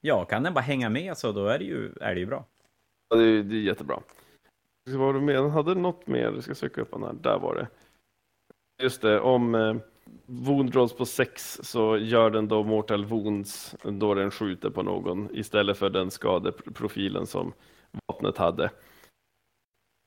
Ja, 0.00 0.24
kan 0.24 0.42
den 0.42 0.54
bara 0.54 0.60
hänga 0.60 0.88
med 0.88 1.16
så 1.16 1.32
då 1.32 1.46
är 1.46 1.58
det 1.58 1.64
ju, 1.64 1.92
är 2.00 2.14
det 2.14 2.20
ju 2.20 2.26
bra. 2.26 2.44
Ja, 3.08 3.16
det, 3.16 3.24
är, 3.24 3.42
det 3.42 3.56
är 3.56 3.60
jättebra. 3.60 4.00
Vad 4.90 5.14
du 5.14 5.20
med? 5.20 5.50
hade 5.50 5.74
något 5.74 6.06
mer, 6.06 6.22
jag 6.22 6.42
ska 6.42 6.54
söka 6.54 6.80
upp 6.80 6.90
den 6.90 7.02
här, 7.02 7.12
där 7.12 7.38
var 7.38 7.54
det. 7.54 7.68
Just 8.82 9.02
det, 9.02 9.20
om 9.20 9.54
eh, 9.54 9.76
wound 10.26 10.74
rolls 10.74 10.92
på 10.92 11.06
6 11.06 11.60
så 11.62 11.98
gör 11.98 12.30
den 12.30 12.48
då 12.48 12.62
mortal 12.62 13.04
wounds 13.04 13.76
då 13.82 14.14
den 14.14 14.30
skjuter 14.30 14.70
på 14.70 14.82
någon 14.82 15.28
istället 15.36 15.78
för 15.78 15.90
den 15.90 16.10
skadeprofilen 16.10 17.26
som 17.26 17.52
vapnet 18.06 18.36
hade. 18.36 18.70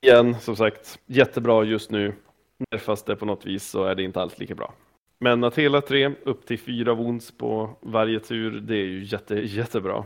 Igen, 0.05 0.39
som 0.39 0.55
sagt, 0.55 0.99
jättebra 1.05 1.63
just 1.63 1.91
nu. 1.91 2.13
Nerfas 2.71 3.03
det 3.03 3.15
på 3.15 3.25
något 3.25 3.45
vis 3.45 3.69
så 3.69 3.83
är 3.83 3.95
det 3.95 4.03
inte 4.03 4.21
alls 4.21 4.39
lika 4.39 4.55
bra. 4.55 4.73
Men 5.19 5.43
att 5.43 5.57
hela 5.57 5.81
tre 5.81 6.11
upp 6.23 6.45
till 6.45 6.59
fyra 6.59 6.93
wounds 6.93 7.31
på 7.37 7.77
varje 7.81 8.19
tur, 8.19 8.59
det 8.59 8.75
är 8.75 8.85
ju 8.85 9.03
jätte, 9.03 9.35
jättebra. 9.35 10.05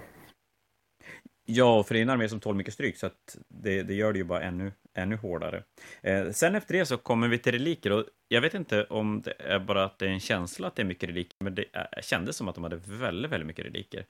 Ja, 1.49 1.83
för 1.83 1.93
det 1.93 1.99
är 1.99 2.01
en 2.01 2.09
armé 2.09 2.29
som 2.29 2.39
tål 2.39 2.55
mycket 2.55 2.73
stryk, 2.73 2.97
så 2.97 3.05
att 3.05 3.37
det, 3.47 3.83
det 3.83 3.93
gör 3.93 4.13
det 4.13 4.19
ju 4.19 4.25
bara 4.25 4.41
ännu, 4.41 4.71
ännu 4.93 5.15
hårdare. 5.15 5.63
Eh, 6.01 6.31
sen 6.31 6.55
efter 6.55 6.73
det 6.73 6.85
så 6.85 6.97
kommer 6.97 7.27
vi 7.27 7.37
till 7.37 7.51
reliker, 7.51 7.91
och 7.91 8.05
jag 8.27 8.41
vet 8.41 8.53
inte 8.53 8.83
om 8.83 9.21
det 9.21 9.33
är 9.39 9.59
bara 9.59 9.83
att 9.83 9.99
det 9.99 10.05
är 10.05 10.09
en 10.09 10.19
känsla 10.19 10.67
att 10.67 10.75
det 10.75 10.81
är 10.81 10.85
mycket 10.85 11.09
reliker, 11.09 11.35
men 11.39 11.55
det 11.55 11.65
är, 11.73 12.01
kändes 12.01 12.35
som 12.35 12.47
att 12.47 12.55
de 12.55 12.63
hade 12.63 12.79
väldigt, 12.85 13.31
väldigt 13.31 13.47
mycket 13.47 13.65
reliker. 13.65 14.05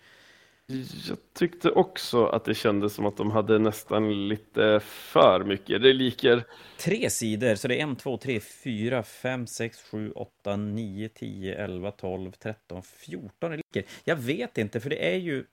Jag 1.08 1.18
tyckte 1.34 1.72
också 1.72 2.26
att 2.26 2.46
det 2.46 2.54
kändes 2.54 2.94
som 2.94 3.06
att 3.06 3.18
de 3.18 3.32
hade 3.32 3.60
nästan 3.60 4.28
lite 4.28 4.80
för 4.84 5.44
mycket 5.44 5.82
reliker. 5.82 6.44
Tre 6.80 7.10
sidor, 7.10 7.56
så 7.56 7.68
det 7.68 7.80
är 7.80 7.84
en, 7.84 7.96
två, 7.96 8.18
tre, 8.18 8.40
fyra, 8.40 9.04
fem, 9.04 9.48
sex, 9.48 9.82
sju, 9.92 10.12
åtta, 10.12 10.56
nio, 10.56 11.10
tio, 11.10 11.64
elva, 11.64 11.92
tolv, 11.92 12.32
tretton, 12.32 12.84
fjorton 12.84 13.50
reliker. 13.50 13.84
Jag 14.04 14.16
vet 14.16 14.58
inte, 14.58 14.80
för 14.80 14.90
det 14.90 15.14
är 15.14 15.18
ju 15.18 15.46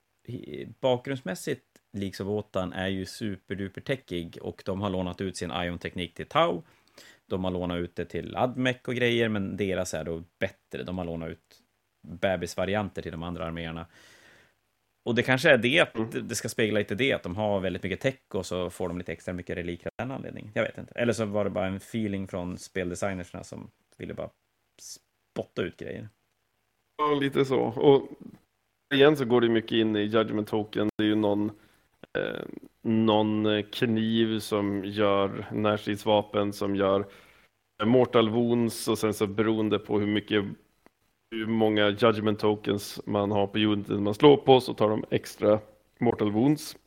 bakgrundsmässigt 0.79 1.63
Leaks 1.93 2.19
of 2.19 2.27
Wotan 2.27 2.73
är 2.73 2.87
ju 2.87 3.05
superduper 3.05 3.81
techig 3.81 4.37
och 4.41 4.61
de 4.65 4.81
har 4.81 4.89
lånat 4.89 5.21
ut 5.21 5.37
sin 5.37 5.51
Ion-teknik 5.51 6.13
till 6.13 6.25
Tau. 6.25 6.61
De 7.27 7.43
har 7.43 7.51
lånat 7.51 7.77
ut 7.77 7.95
det 7.95 8.05
till 8.05 8.35
Admec 8.35 8.77
och 8.87 8.95
grejer, 8.95 9.29
men 9.29 9.57
deras 9.57 9.93
är 9.93 10.03
då 10.03 10.23
bättre. 10.39 10.83
De 10.83 10.97
har 10.97 11.05
lånat 11.05 11.29
ut 11.29 11.61
bebisvarianter 12.07 13.01
till 13.01 13.11
de 13.11 13.23
andra 13.23 13.45
arméerna. 13.45 13.85
Och 15.05 15.15
det 15.15 15.23
kanske 15.23 15.49
är 15.49 15.57
det, 15.57 15.95
mm. 15.95 16.27
det 16.27 16.35
ska 16.35 16.49
spegla 16.49 16.79
lite 16.79 16.95
det, 16.95 17.13
att 17.13 17.23
de 17.23 17.35
har 17.35 17.59
väldigt 17.59 17.83
mycket 17.83 17.99
tech 17.99 18.19
och 18.33 18.45
så 18.45 18.69
får 18.69 18.87
de 18.87 18.97
lite 18.97 19.11
extra 19.11 19.33
mycket 19.33 19.57
reliker 19.57 19.87
av 19.87 19.93
den 19.97 20.11
anledningen. 20.11 20.51
Jag 20.53 20.63
vet 20.63 20.77
inte. 20.77 20.93
Eller 20.93 21.13
så 21.13 21.25
var 21.25 21.43
det 21.43 21.49
bara 21.49 21.67
en 21.67 21.75
feeling 21.75 22.27
från 22.27 22.57
speldesignersna 22.57 23.43
som 23.43 23.71
ville 23.97 24.13
bara 24.13 24.29
spotta 24.81 25.61
ut 25.61 25.77
grejer. 25.77 26.09
Ja, 26.97 27.19
lite 27.21 27.45
så. 27.45 27.59
Och 27.59 28.09
igen 28.95 29.17
så 29.17 29.25
går 29.25 29.41
det 29.41 29.49
mycket 29.49 29.71
in 29.71 29.95
i 29.95 30.03
Judgment 30.03 30.47
Token. 30.47 30.89
Det 30.97 31.03
är 31.03 31.07
ju 31.07 31.15
någon 31.15 31.51
eh, 32.17 32.43
någon 32.81 33.63
kniv 33.63 34.39
som 34.39 34.85
gör 34.85 35.45
närstridsvapen 35.51 36.53
som 36.53 36.75
gör 36.75 37.05
mortal 37.83 38.29
wounds 38.29 38.87
och 38.87 38.97
sen 38.97 39.13
så 39.13 39.27
beroende 39.27 39.79
på 39.79 39.99
hur 39.99 40.07
mycket 40.07 40.45
hur 41.31 41.45
många 41.45 41.89
judgment 41.89 42.39
tokens 42.39 43.01
man 43.05 43.31
har 43.31 43.47
på 43.47 43.57
uniten 43.59 44.03
man 44.03 44.13
slår 44.13 44.37
på 44.37 44.61
så 44.61 44.73
tar 44.73 44.89
de 44.89 45.05
extra 45.11 45.59
mortal 45.99 46.31
wounds 46.31 46.77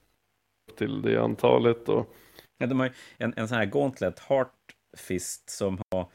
till 0.77 1.03
det 1.03 1.23
antalet. 1.23 1.89
Och... 1.89 2.15
Ja, 2.59 2.67
de 2.67 2.81
har 2.81 2.91
en, 3.19 3.35
en 3.37 3.49
sån 3.49 3.59
här 3.59 3.67
gauntlet, 3.67 4.19
Heart 4.19 4.55
Fist, 4.97 5.51
som 5.51 5.79
har 5.91 6.07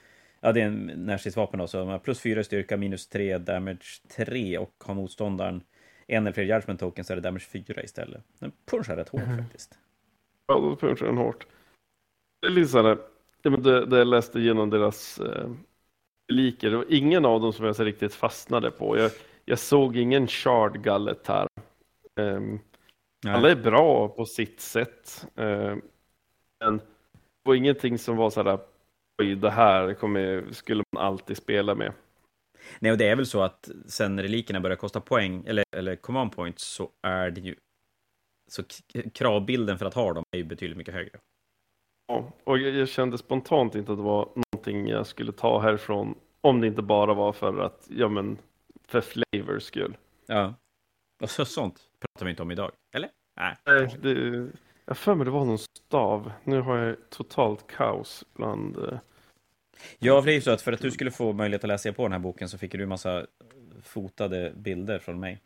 Ja, 0.45 0.51
det 0.51 0.61
är 0.61 0.65
en 0.65 0.91
närstridsvapen 0.95 1.59
då, 1.59 1.67
så 1.67 1.77
de 1.77 1.87
har 1.87 1.99
plus 1.99 2.19
4 2.19 2.43
styrka, 2.43 2.77
minus 2.77 3.07
3, 3.07 3.37
damage 3.37 4.01
3 4.15 4.57
och 4.57 4.73
har 4.85 4.93
motståndaren 4.93 5.63
en 6.13 6.23
eller 6.23 6.33
fler 6.33 6.43
judgment 6.43 6.79
tokens 6.79 7.07
så 7.07 7.13
är 7.13 7.15
det 7.15 7.21
damage 7.21 7.43
4 7.43 7.83
istället. 7.83 8.23
Den 8.39 8.51
punchar 8.65 8.95
rätt 8.95 9.09
hårt 9.09 9.21
mm. 9.21 9.37
faktiskt. 9.37 9.79
Ja, 10.47 10.53
då 10.53 10.75
punchar 10.75 11.05
den 11.05 11.17
hårt. 11.17 11.47
Det 12.41 12.47
är 12.47 12.51
lite 12.51 12.69
sådär, 12.69 12.97
det, 13.41 13.85
det 13.85 13.97
jag 13.97 14.07
läste 14.07 14.39
igenom 14.39 14.69
deras 14.69 15.19
eh, 15.19 15.49
liker, 16.27 16.69
det 16.69 16.77
var 16.77 16.85
ingen 16.89 17.25
av 17.25 17.41
dem 17.41 17.53
som 17.53 17.65
jag 17.65 17.75
så 17.75 17.83
riktigt 17.83 18.13
fastnade 18.13 18.71
på. 18.71 18.97
Jag, 18.97 19.11
jag 19.45 19.59
såg 19.59 19.97
ingen 19.97 20.27
shard 20.27 20.83
gallet 20.83 21.27
här. 21.27 21.47
Um, 22.15 22.59
alla 23.27 23.51
är 23.51 23.55
bra 23.55 24.07
på 24.07 24.25
sitt 24.25 24.61
sätt. 24.61 25.27
Um, 25.35 25.81
men 26.59 26.77
det 26.77 27.49
var 27.49 27.55
ingenting 27.55 27.97
som 27.97 28.17
var 28.17 28.29
sådär, 28.29 28.59
oj, 29.21 29.35
det 29.35 29.49
här 29.49 29.93
kommer, 29.93 30.45
skulle 30.51 30.83
man 30.91 31.03
alltid 31.03 31.37
spela 31.37 31.75
med. 31.75 31.93
Nej, 32.79 32.91
och 32.91 32.97
det 32.97 33.07
är 33.07 33.15
väl 33.15 33.25
så 33.25 33.41
att 33.41 33.69
sen 33.85 34.21
relikerna 34.21 34.59
börjar 34.59 34.77
kosta 34.77 35.01
poäng, 35.01 35.43
eller, 35.45 35.65
eller 35.75 35.95
command 35.95 36.31
points, 36.31 36.63
så 36.63 36.89
är 37.01 37.31
det 37.31 37.41
ju... 37.41 37.55
Så 38.51 38.63
kravbilden 39.13 39.77
för 39.77 39.85
att 39.85 39.93
ha 39.93 40.13
dem 40.13 40.23
är 40.31 40.37
ju 40.37 40.43
betydligt 40.43 40.77
mycket 40.77 40.93
högre. 40.93 41.19
Ja, 42.07 42.31
och 42.43 42.57
jag, 42.57 42.87
kände 42.87 43.17
spontant 43.17 43.75
inte 43.75 43.91
att 43.91 43.97
det 43.97 44.03
var 44.03 44.29
någonting 44.35 44.87
jag 44.87 45.07
skulle 45.07 45.31
ta 45.31 45.59
härifrån, 45.59 46.15
om 46.41 46.61
det 46.61 46.67
inte 46.67 46.81
bara 46.81 47.13
var 47.13 47.33
för 47.33 47.59
att, 47.59 47.87
ja 47.89 48.07
men, 48.07 48.37
för 48.87 49.01
flavors 49.01 49.63
skull. 49.63 49.97
Ja. 50.25 50.53
Och 51.21 51.29
så, 51.29 51.45
sånt 51.45 51.81
pratar 51.99 52.25
vi 52.25 52.29
inte 52.29 52.43
om 52.43 52.51
idag, 52.51 52.71
eller? 52.95 53.09
Nej. 53.35 53.57
Nej 53.65 53.97
det, 54.01 54.49
jag 54.85 54.97
för 54.97 55.15
mig 55.15 55.25
det 55.25 55.31
var 55.31 55.45
någon 55.45 55.57
stav. 55.57 56.31
Nu 56.43 56.61
har 56.61 56.77
jag 56.77 56.95
totalt 57.09 57.67
kaos 57.67 58.25
bland... 58.33 58.99
Ja, 59.99 60.21
för 60.21 60.25
det 60.25 60.31
är 60.31 60.35
ju 60.35 60.41
så 60.41 60.51
att 60.51 60.61
för 60.61 60.71
att 60.71 60.81
du 60.81 60.91
skulle 60.91 61.11
få 61.11 61.33
möjlighet 61.33 61.63
att 61.63 61.67
läsa 61.67 61.93
på 61.93 62.03
den 62.03 62.11
här 62.11 62.19
boken 62.19 62.49
så 62.49 62.57
fick 62.57 62.71
du 62.71 62.83
en 62.83 62.89
massa 62.89 63.25
fotade 63.83 64.53
bilder 64.55 64.99
från 64.99 65.19
mig. 65.19 65.41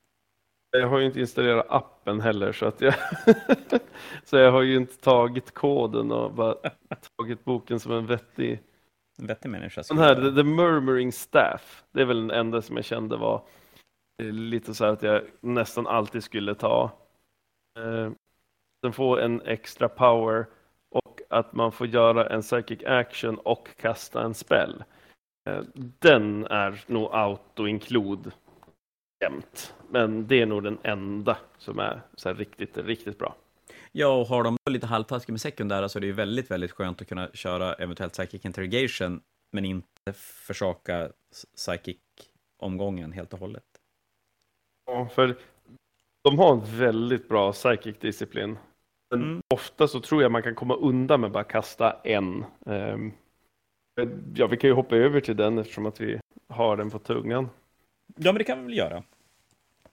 Jag 0.71 0.88
har 0.88 0.99
ju 0.99 1.05
inte 1.05 1.19
installerat 1.19 1.65
appen 1.69 2.21
heller 2.21 2.51
så 2.51 2.65
att 2.65 2.81
jag 2.81 2.93
så 4.23 4.38
jag 4.38 4.51
har 4.51 4.61
ju 4.61 4.75
inte 4.75 4.97
tagit 4.97 5.53
koden 5.53 6.11
och 6.11 6.33
bara 6.33 6.55
tagit 7.17 7.43
boken 7.43 7.79
som 7.79 7.91
en 7.91 8.05
vettig 8.05 8.59
En 9.19 9.27
vettig 9.27 9.49
människa. 9.49 9.83
Den 9.89 9.97
här 9.97 10.15
The, 10.15 10.43
Murmuring 10.43 11.11
Staff, 11.11 11.83
det 11.91 12.01
är 12.01 12.05
väl 12.05 12.27
den 12.27 12.38
enda 12.39 12.61
som 12.61 12.75
jag 12.75 12.85
kände 12.85 13.17
var 13.17 13.43
lite 14.23 14.73
så 14.73 14.85
här 14.85 14.91
att 14.91 15.03
jag 15.03 15.21
nästan 15.41 15.88
alltid 15.88 16.23
skulle 16.23 16.55
ta. 16.55 16.91
Eh, 17.79 18.11
den 18.81 18.93
får 18.93 19.21
en 19.21 19.41
extra 19.41 19.89
power 19.89 20.45
att 21.30 21.53
man 21.53 21.71
får 21.71 21.88
göra 21.88 22.30
en 22.30 22.41
psychic 22.41 22.84
action 22.86 23.38
och 23.38 23.69
kasta 23.78 24.23
en 24.23 24.34
spell. 24.34 24.84
Eh, 25.49 25.63
den 25.99 26.45
är 26.45 26.84
nog 26.88 27.11
auto-include 27.11 28.32
jämt, 29.23 29.75
men 29.89 30.28
det 30.28 30.41
är 30.41 30.45
nog 30.45 30.63
den 30.63 30.78
enda 30.84 31.38
som 31.57 31.80
är 31.80 32.01
så 32.15 32.34
riktigt, 32.34 32.78
riktigt 32.78 33.17
bra. 33.17 33.36
Ja, 33.91 34.07
och 34.07 34.28
har 34.28 34.43
de 34.43 34.57
lite 34.69 34.88
halvtaskigt 34.88 35.30
med 35.30 35.41
sekundära 35.41 35.89
så 35.89 35.99
är 35.99 36.01
det 36.01 36.07
ju 36.07 36.13
väldigt, 36.13 36.51
väldigt 36.51 36.71
skönt 36.71 37.01
att 37.01 37.07
kunna 37.07 37.30
köra 37.34 37.73
eventuellt 37.73 38.13
psychic 38.13 38.45
interrogation, 38.45 39.21
men 39.51 39.65
inte 39.65 40.13
försaka 40.13 41.09
psychic-omgången 41.55 43.11
helt 43.11 43.34
och 43.34 43.39
hållet. 43.39 43.63
Ja, 44.86 45.09
för 45.15 45.38
de 46.23 46.39
har 46.39 46.53
en 46.53 46.78
väldigt 46.78 47.30
bra 47.30 47.53
psychic 47.53 47.99
disciplin. 47.99 48.57
Men 49.10 49.24
mm. 49.24 49.41
ofta 49.47 49.88
så 49.88 49.99
tror 49.99 50.22
jag 50.22 50.32
man 50.32 50.43
kan 50.43 50.55
komma 50.55 50.76
undan 50.76 51.22
med 51.22 51.32
bara 51.32 51.43
kasta 51.43 51.95
en. 52.03 52.45
Um, 52.66 53.14
ja, 54.36 54.47
vi 54.47 54.58
kan 54.58 54.70
ju 54.70 54.74
hoppa 54.74 54.95
över 54.95 55.22
till 55.22 55.36
den 55.38 55.58
eftersom 55.58 55.86
att 55.86 56.01
vi 56.01 56.20
har 56.47 56.78
den 56.78 56.89
på 56.89 56.99
tungan. 56.99 57.49
Ja, 58.16 58.32
men 58.32 58.36
det 58.36 58.43
kan 58.43 58.60
vi 58.60 58.66
väl 58.66 58.78
göra. 58.78 59.03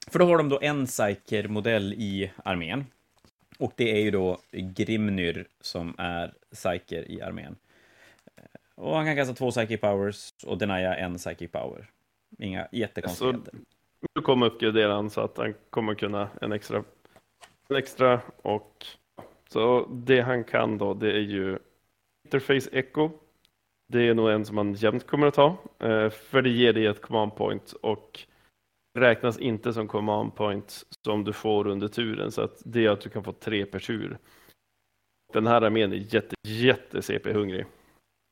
För 0.06 0.18
då 0.18 0.24
har 0.24 0.38
de 0.38 0.48
då 0.48 0.58
en 0.62 0.86
Psyker-modell 0.86 1.92
i 1.92 2.30
armén. 2.44 2.84
Och 3.58 3.72
det 3.76 3.90
är 3.90 4.00
ju 4.00 4.10
då 4.10 4.38
Grimnyr 4.52 5.46
som 5.60 5.94
är 5.98 6.34
Psyker 6.52 7.10
i 7.10 7.22
armén. 7.22 7.56
Och 8.74 8.96
han 8.96 9.04
kan 9.04 9.16
kasta 9.16 9.34
två 9.34 9.50
Psychic 9.50 9.80
Powers 9.80 10.34
och 10.46 10.58
denia 10.58 10.96
en 10.96 11.16
Psychic 11.16 11.50
Power. 11.50 11.90
Inga 12.38 12.68
jättekonstigheter. 12.72 13.52
Så 13.52 13.58
nu 14.14 14.22
kommer 14.22 14.46
uppgradera 14.46 14.94
han 14.94 15.10
så 15.10 15.20
att 15.20 15.38
han 15.38 15.54
kommer 15.70 15.94
kunna 15.94 16.28
en 16.40 16.52
extra, 16.52 16.84
en 17.68 17.76
extra 17.76 18.20
och 18.42 18.86
så 19.50 19.86
det 19.86 20.20
han 20.20 20.44
kan 20.44 20.78
då 20.78 20.94
det 20.94 21.12
är 21.12 21.20
ju 21.20 21.58
Interface 22.24 22.70
Echo. 22.72 23.10
Det 23.92 24.08
är 24.08 24.14
nog 24.14 24.30
en 24.30 24.44
som 24.44 24.56
man 24.56 24.74
jämt 24.74 25.06
kommer 25.06 25.26
att 25.26 25.34
ta 25.34 25.56
eh, 25.80 26.10
för 26.10 26.42
det 26.42 26.50
ger 26.50 26.72
dig 26.72 26.86
ett 26.86 27.02
command 27.02 27.36
point 27.36 27.72
och 27.72 28.26
räknas 28.98 29.38
inte 29.38 29.72
som 29.72 29.88
command 29.88 30.34
point 30.34 30.84
som 31.04 31.24
du 31.24 31.32
får 31.32 31.66
under 31.66 31.88
turen 31.88 32.32
så 32.32 32.42
att 32.42 32.62
det 32.64 32.86
är 32.86 32.90
att 32.90 33.00
du 33.00 33.10
kan 33.10 33.24
få 33.24 33.32
tre 33.32 33.66
per 33.66 33.78
tur. 33.78 34.18
Den 35.32 35.46
här 35.46 35.62
armén 35.62 35.92
är 35.92 36.14
jätte, 36.14 36.34
jätte 36.46 37.02
CP-hungrig. 37.02 37.66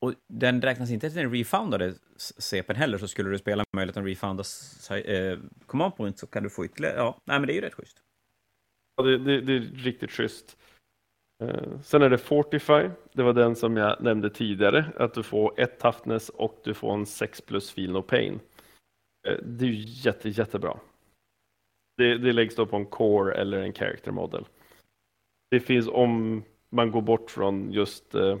Och 0.01 0.13
den 0.33 0.61
räknas 0.61 0.91
inte 0.91 1.09
till 1.09 1.17
den 1.19 1.31
refoundade 1.31 1.93
CPn 2.17 2.75
heller, 2.75 2.97
så 2.97 3.07
skulle 3.07 3.29
du 3.29 3.37
spela 3.37 3.63
möjligheten 3.75 4.03
att 4.03 4.09
refounda 4.09 4.43
eh, 5.05 5.39
command 5.65 5.95
point 5.95 6.19
så 6.19 6.27
kan 6.27 6.43
du 6.43 6.49
få 6.49 6.65
ytterligare, 6.65 6.95
ja, 6.95 7.17
nej 7.25 7.39
men 7.39 7.47
det 7.47 7.53
är 7.53 7.55
ju 7.55 7.61
rätt 7.61 7.73
schysst. 7.73 8.01
Ja, 8.95 9.03
det, 9.03 9.17
det, 9.17 9.41
det 9.41 9.53
är 9.53 9.59
riktigt 9.59 10.11
schysst. 10.11 10.57
Eh, 11.43 11.79
sen 11.83 12.01
är 12.01 12.09
det 12.09 12.17
Fortify, 12.17 12.89
det 13.13 13.23
var 13.23 13.33
den 13.33 13.55
som 13.55 13.77
jag 13.77 14.01
nämnde 14.01 14.29
tidigare, 14.29 14.85
att 14.95 15.13
du 15.13 15.23
får 15.23 15.59
ett 15.59 15.79
toughness 15.79 16.29
och 16.29 16.61
du 16.63 16.73
får 16.73 16.93
en 16.93 17.05
6 17.05 17.41
plus 17.41 17.71
feel 17.71 17.91
no 17.91 18.01
pain. 18.01 18.39
Eh, 19.27 19.37
det 19.43 19.65
är 19.65 19.69
ju 19.69 19.83
jätte, 19.85 20.29
jättebra. 20.29 20.79
Det, 21.97 22.17
det 22.17 22.33
läggs 22.33 22.55
då 22.55 22.65
på 22.65 22.75
en 22.75 22.85
core 22.85 23.33
eller 23.33 23.57
en 23.57 23.73
character 23.73 24.11
model. 24.11 24.45
Det 25.51 25.59
finns 25.59 25.87
om 25.87 26.43
man 26.69 26.91
går 26.91 27.01
bort 27.01 27.31
från 27.31 27.71
just 27.71 28.15
uh, 28.15 28.37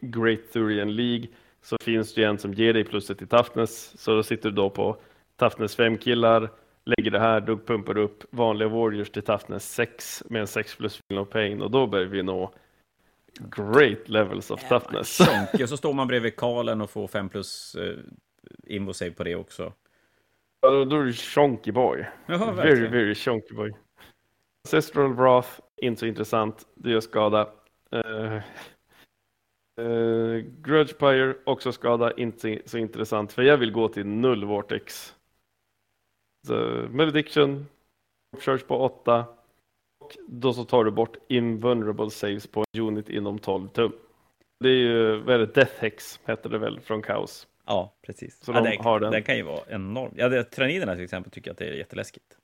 Great 0.00 0.52
Thurian 0.52 0.96
League 0.96 1.28
så 1.62 1.76
finns 1.82 2.14
det 2.14 2.24
en 2.24 2.38
som 2.38 2.54
ger 2.54 2.72
dig 2.72 2.84
plusset 2.84 3.22
i 3.22 3.26
toughness. 3.26 3.98
Så 3.98 4.14
då 4.14 4.22
sitter 4.22 4.50
du 4.50 4.56
då 4.56 4.70
på 4.70 4.96
toughness 5.36 5.76
5 5.76 5.98
killar, 5.98 6.50
lägger 6.84 7.10
det 7.10 7.18
här, 7.18 7.40
då 7.40 7.58
pumpar 7.58 7.94
du 7.94 8.00
upp 8.00 8.24
vanliga 8.30 8.68
warriors 8.68 9.10
till 9.10 9.22
toughness 9.22 9.74
6 9.74 10.22
med 10.30 10.40
en 10.40 10.46
6 10.46 10.76
plus 10.76 11.00
feel 11.08 11.20
of 11.20 11.30
pain 11.30 11.62
och 11.62 11.70
då 11.70 11.86
börjar 11.86 12.06
vi 12.06 12.22
nå 12.22 12.54
great 13.40 14.08
levels 14.08 14.50
of 14.50 14.68
toughness. 14.68 15.20
Och 15.62 15.68
så 15.68 15.76
står 15.76 15.92
man 15.92 16.08
bredvid 16.08 16.36
Karlen 16.36 16.80
och 16.80 16.90
får 16.90 17.08
5 17.08 17.28
plus 17.28 17.76
uh, 17.78 17.98
invo 18.66 18.92
save 18.92 19.10
på 19.10 19.24
det 19.24 19.34
också. 19.34 19.72
Ja, 20.60 20.70
då, 20.70 20.84
då 20.84 20.96
är 20.96 21.04
du 21.04 21.12
chonky 21.12 21.72
boy. 21.72 22.06
Jaha, 22.26 22.52
very, 22.52 22.88
very 22.88 23.14
chonky 23.14 23.54
boy. 23.54 23.74
Ancestral 24.64 25.14
Wrath, 25.14 25.48
inte 25.76 26.00
så 26.00 26.06
intressant. 26.06 26.66
Det 26.74 26.90
gör 26.90 27.00
skada. 27.00 27.48
Uh, 27.94 28.40
uh, 29.80 30.38
Grudge 30.38 30.98
Pyre, 30.98 31.34
också 31.44 31.72
skada. 31.72 32.12
Inte 32.12 32.62
så 32.64 32.78
intressant. 32.78 33.32
För 33.32 33.42
jag 33.42 33.56
vill 33.56 33.72
gå 33.72 33.88
till 33.88 34.06
null 34.06 34.44
Vortex. 34.44 35.14
Så, 36.46 36.86
Malediction, 36.90 37.66
Church 38.38 38.66
på 38.66 38.78
8. 38.78 39.24
Och 40.00 40.16
då 40.28 40.52
så 40.52 40.64
tar 40.64 40.84
du 40.84 40.90
bort 40.90 41.16
Invulnerable 41.28 42.10
Saves 42.10 42.46
på 42.46 42.64
en 42.72 42.80
unit 42.80 43.08
inom 43.08 43.38
12 43.38 43.68
tum. 43.68 43.92
Det 44.60 44.68
är 44.68 44.72
ju, 44.72 45.16
vad 45.16 45.34
är 45.34 45.38
det, 45.38 45.46
Death 45.46 45.74
Hex 45.78 46.20
heter 46.24 46.50
det 46.50 46.58
väl 46.58 46.80
från 46.80 47.02
Chaos. 47.02 47.46
Ja, 47.66 47.96
precis. 48.02 48.44
Så 48.44 48.52
ja, 48.52 48.60
de 48.60 48.70
det, 48.70 48.82
har 48.82 49.00
den. 49.00 49.12
den 49.12 49.22
kan 49.22 49.36
ju 49.36 49.42
vara 49.42 49.60
enorm. 49.68 50.14
Ja, 50.16 50.28
det, 50.28 50.44
Tyranniderna 50.44 50.94
till 50.94 51.04
exempel 51.04 51.32
tycker 51.32 51.50
att 51.50 51.58
det 51.58 51.64
är 51.64 51.72
jätteläskigt. 51.72 52.36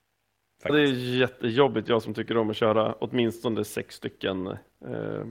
Ja, 0.62 0.72
det 0.72 0.80
är 0.80 0.86
jättejobbigt, 1.18 1.88
jag 1.88 2.03
som 2.03 2.14
tycker 2.14 2.36
om 2.36 2.51
att 2.51 2.57
köra 2.57 2.92
åtminstone 2.92 3.64
sex 3.64 3.94
stycken 3.94 4.46
eh, 4.86 5.24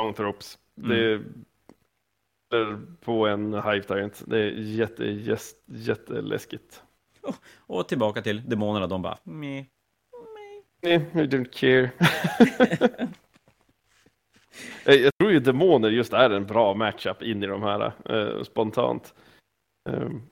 longthrops. 0.00 0.58
Mm. 0.78 0.88
Det 2.50 2.56
är 2.56 2.80
på 3.00 3.26
en 3.26 3.54
Hive 3.54 3.82
Tyrant. 3.82 4.22
Det 4.26 4.38
är 4.38 4.50
jätte, 4.50 5.04
jätte, 5.04 5.54
jätteläskigt. 5.66 6.82
Oh, 7.24 7.34
och 7.76 7.88
tillbaka 7.88 8.22
till 8.22 8.48
demonerna, 8.48 8.86
de 8.86 9.02
bara 9.02 9.18
meh. 9.22 9.64
Nej, 10.82 11.06
I 11.14 11.18
don't 11.18 11.50
care. 11.52 11.90
jag 15.02 15.12
tror 15.18 15.32
ju 15.32 15.40
demoner 15.40 15.90
just 15.90 16.12
är 16.12 16.30
en 16.30 16.46
bra 16.46 16.74
matchup 16.74 17.22
in 17.22 17.42
i 17.42 17.46
de 17.46 17.62
här 17.62 17.92
eh, 18.04 18.42
spontant. 18.42 19.14
Um, 19.88 20.22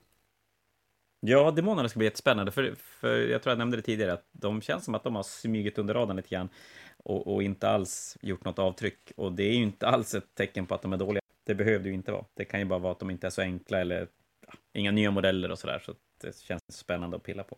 Ja, 1.25 1.51
demonerna 1.51 1.89
ska 1.89 1.97
bli 1.97 2.07
jättespännande, 2.07 2.51
för, 2.51 2.75
för 2.75 3.27
jag 3.27 3.43
tror 3.43 3.51
jag 3.51 3.57
nämnde 3.57 3.77
det 3.77 3.83
tidigare, 3.83 4.13
att 4.13 4.27
de 4.31 4.61
känns 4.61 4.85
som 4.85 4.95
att 4.95 5.03
de 5.03 5.15
har 5.15 5.23
smugit 5.23 5.77
under 5.77 5.93
radarn 5.93 6.17
lite 6.17 6.29
grann 6.29 6.49
och, 6.97 7.33
och, 7.33 7.43
inte 7.43 7.69
alls 7.69 8.17
gjort 8.21 8.45
något 8.45 8.59
avtryck. 8.59 9.11
Och 9.15 9.31
det 9.31 9.43
är 9.43 9.53
ju 9.53 9.63
inte 9.63 9.87
alls 9.87 10.15
ett 10.15 10.35
tecken 10.35 10.65
på 10.65 10.75
att 10.75 10.81
de 10.81 10.93
är 10.93 10.97
dåliga. 10.97 11.21
Det 11.45 11.55
behövde 11.55 11.89
ju 11.89 11.95
inte 11.95 12.11
vara. 12.11 12.25
Det 12.33 12.45
kan 12.45 12.59
ju 12.59 12.65
bara 12.65 12.79
vara 12.79 12.91
att 12.91 12.99
de 12.99 13.09
inte 13.09 13.27
är 13.27 13.31
så 13.31 13.41
enkla 13.41 13.79
eller 13.79 14.07
ja, 14.47 14.53
inga 14.73 14.91
nya 14.91 15.11
modeller 15.11 15.51
och 15.51 15.59
sådär, 15.59 15.79
så 15.85 15.93
det 16.23 16.37
känns 16.39 16.61
spännande 16.69 17.17
att 17.17 17.23
pilla 17.23 17.43
på. 17.43 17.57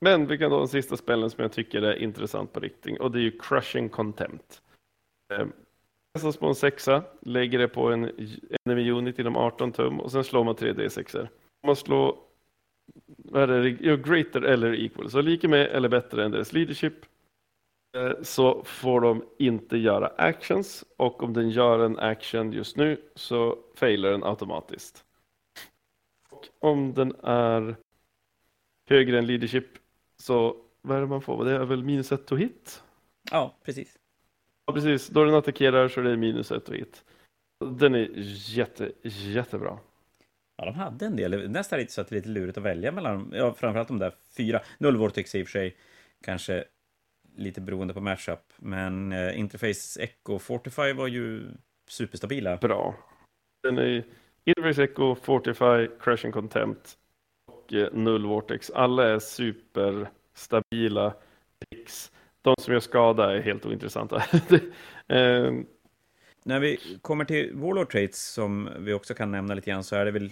Men 0.00 0.26
vi 0.26 0.38
kan 0.38 0.50
ta 0.50 0.58
den 0.58 0.68
sista 0.68 0.96
spelen 0.96 1.30
som 1.30 1.42
jag 1.42 1.52
tycker 1.52 1.82
är 1.82 1.94
intressant 1.94 2.52
på 2.52 2.60
riktigt 2.60 3.00
och 3.00 3.10
det 3.10 3.18
är 3.18 3.22
ju 3.22 3.38
Crushing 3.38 3.88
Contempt. 3.88 4.62
Ehm, 5.32 5.52
kastas 6.14 6.36
på 6.36 6.46
en 6.46 6.54
sexa, 6.54 7.02
lägger 7.20 7.58
det 7.58 7.68
på 7.68 7.92
en 7.92 8.10
enemy 8.64 8.90
unit 8.90 9.18
inom 9.18 9.36
18 9.36 9.72
tum 9.72 10.00
och 10.00 10.12
sen 10.12 10.24
slår 10.24 10.44
man 10.44 10.56
3 10.56 10.72
D6. 10.72 11.20
Om 11.20 11.26
man 11.66 11.76
slår 11.76 12.16
vad 13.06 13.42
är 13.42 13.62
det, 13.62 13.96
greater 13.96 14.42
eller 14.42 14.74
equal, 14.74 15.10
så 15.10 15.20
lika 15.20 15.48
med 15.48 15.66
eller 15.66 15.88
bättre 15.88 16.24
än 16.24 16.30
deras 16.30 16.52
leadership 16.52 16.94
eh, 17.96 18.12
så 18.22 18.64
får 18.64 19.00
de 19.00 19.24
inte 19.38 19.76
göra 19.76 20.12
actions 20.16 20.84
och 20.96 21.22
om 21.22 21.32
den 21.32 21.50
gör 21.50 21.78
en 21.78 21.98
action 21.98 22.52
just 22.52 22.76
nu 22.76 23.00
så 23.14 23.58
failar 23.74 24.10
den 24.10 24.24
automatiskt. 24.24 25.04
Och 26.58 26.70
om 26.70 26.94
den 26.94 27.14
är 27.22 27.76
högre 28.90 29.18
än 29.18 29.26
leadership 29.26 29.66
så 30.16 30.56
vad 30.82 30.96
är 30.96 31.00
det 31.00 31.06
man 31.06 31.22
får? 31.22 31.44
Det 31.44 31.52
är 31.52 31.64
väl 31.64 31.84
minus 31.84 32.12
ett 32.12 32.26
to 32.26 32.36
hit? 32.36 32.82
Ja, 33.30 33.56
precis. 33.64 33.98
Ja, 34.66 34.72
precis. 34.72 35.08
Då 35.08 35.24
den 35.24 35.34
attackerar 35.34 35.88
så 35.88 36.00
är 36.00 36.04
det 36.04 36.16
minus 36.16 36.52
ett 36.52 36.64
to 36.64 36.72
hit. 36.72 37.04
Den 37.64 37.94
är 37.94 38.08
jätte, 38.56 38.92
jättebra. 39.02 39.78
Ja, 40.56 40.64
de 40.64 40.74
hade 40.74 41.06
en 41.06 41.16
del. 41.16 41.50
Nästan 41.50 41.78
lite 41.78 41.92
så 41.92 42.00
att 42.00 42.08
det 42.08 42.14
är 42.14 42.16
lite 42.16 42.28
lurigt 42.28 42.58
att 42.58 42.64
välja 42.64 42.92
mellan, 42.92 43.32
ja, 43.34 43.54
framförallt 43.54 43.88
de 43.88 43.98
där 43.98 44.14
fyra. 44.36 44.60
Null 44.78 45.10
tycks 45.10 45.34
i 45.34 45.42
och 45.42 45.46
för 45.46 45.52
sig 45.52 45.76
kanske 46.24 46.64
lite 47.36 47.60
beroende 47.60 47.94
på 47.94 48.00
matchup, 48.00 48.52
men 48.56 49.12
eh, 49.12 49.38
Interface 49.38 50.00
Echo 50.00 50.38
Fortify 50.38 50.92
var 50.92 51.06
ju 51.06 51.42
superstabila. 51.88 52.56
Bra. 52.56 52.94
Den 53.62 53.78
är 53.78 54.04
Interface 54.50 54.82
Echo, 54.84 55.14
Fortify, 55.14 55.88
Crashing 56.00 56.32
Contempt 56.32 56.96
och 57.46 57.72
eh, 57.72 57.92
Null 57.92 58.26
Vortex. 58.26 58.70
Alla 58.70 59.08
är 59.08 59.18
superstabila 59.18 61.14
picks. 61.70 62.12
De 62.42 62.54
som 62.58 62.72
gör 62.72 62.80
skada 62.80 63.36
är 63.36 63.40
helt 63.40 63.66
ointressanta. 63.66 64.22
Ehm. 65.08 65.66
när 66.44 66.60
vi 66.60 66.98
kommer 67.02 67.24
till 67.24 67.54
Warlord 67.54 67.90
Traits, 67.90 68.32
som 68.32 68.68
vi 68.78 68.92
också 68.92 69.14
kan 69.14 69.30
nämna 69.30 69.54
lite 69.54 69.70
grann, 69.70 69.84
så 69.84 69.96
är 69.96 70.04
det 70.04 70.10
väl 70.10 70.30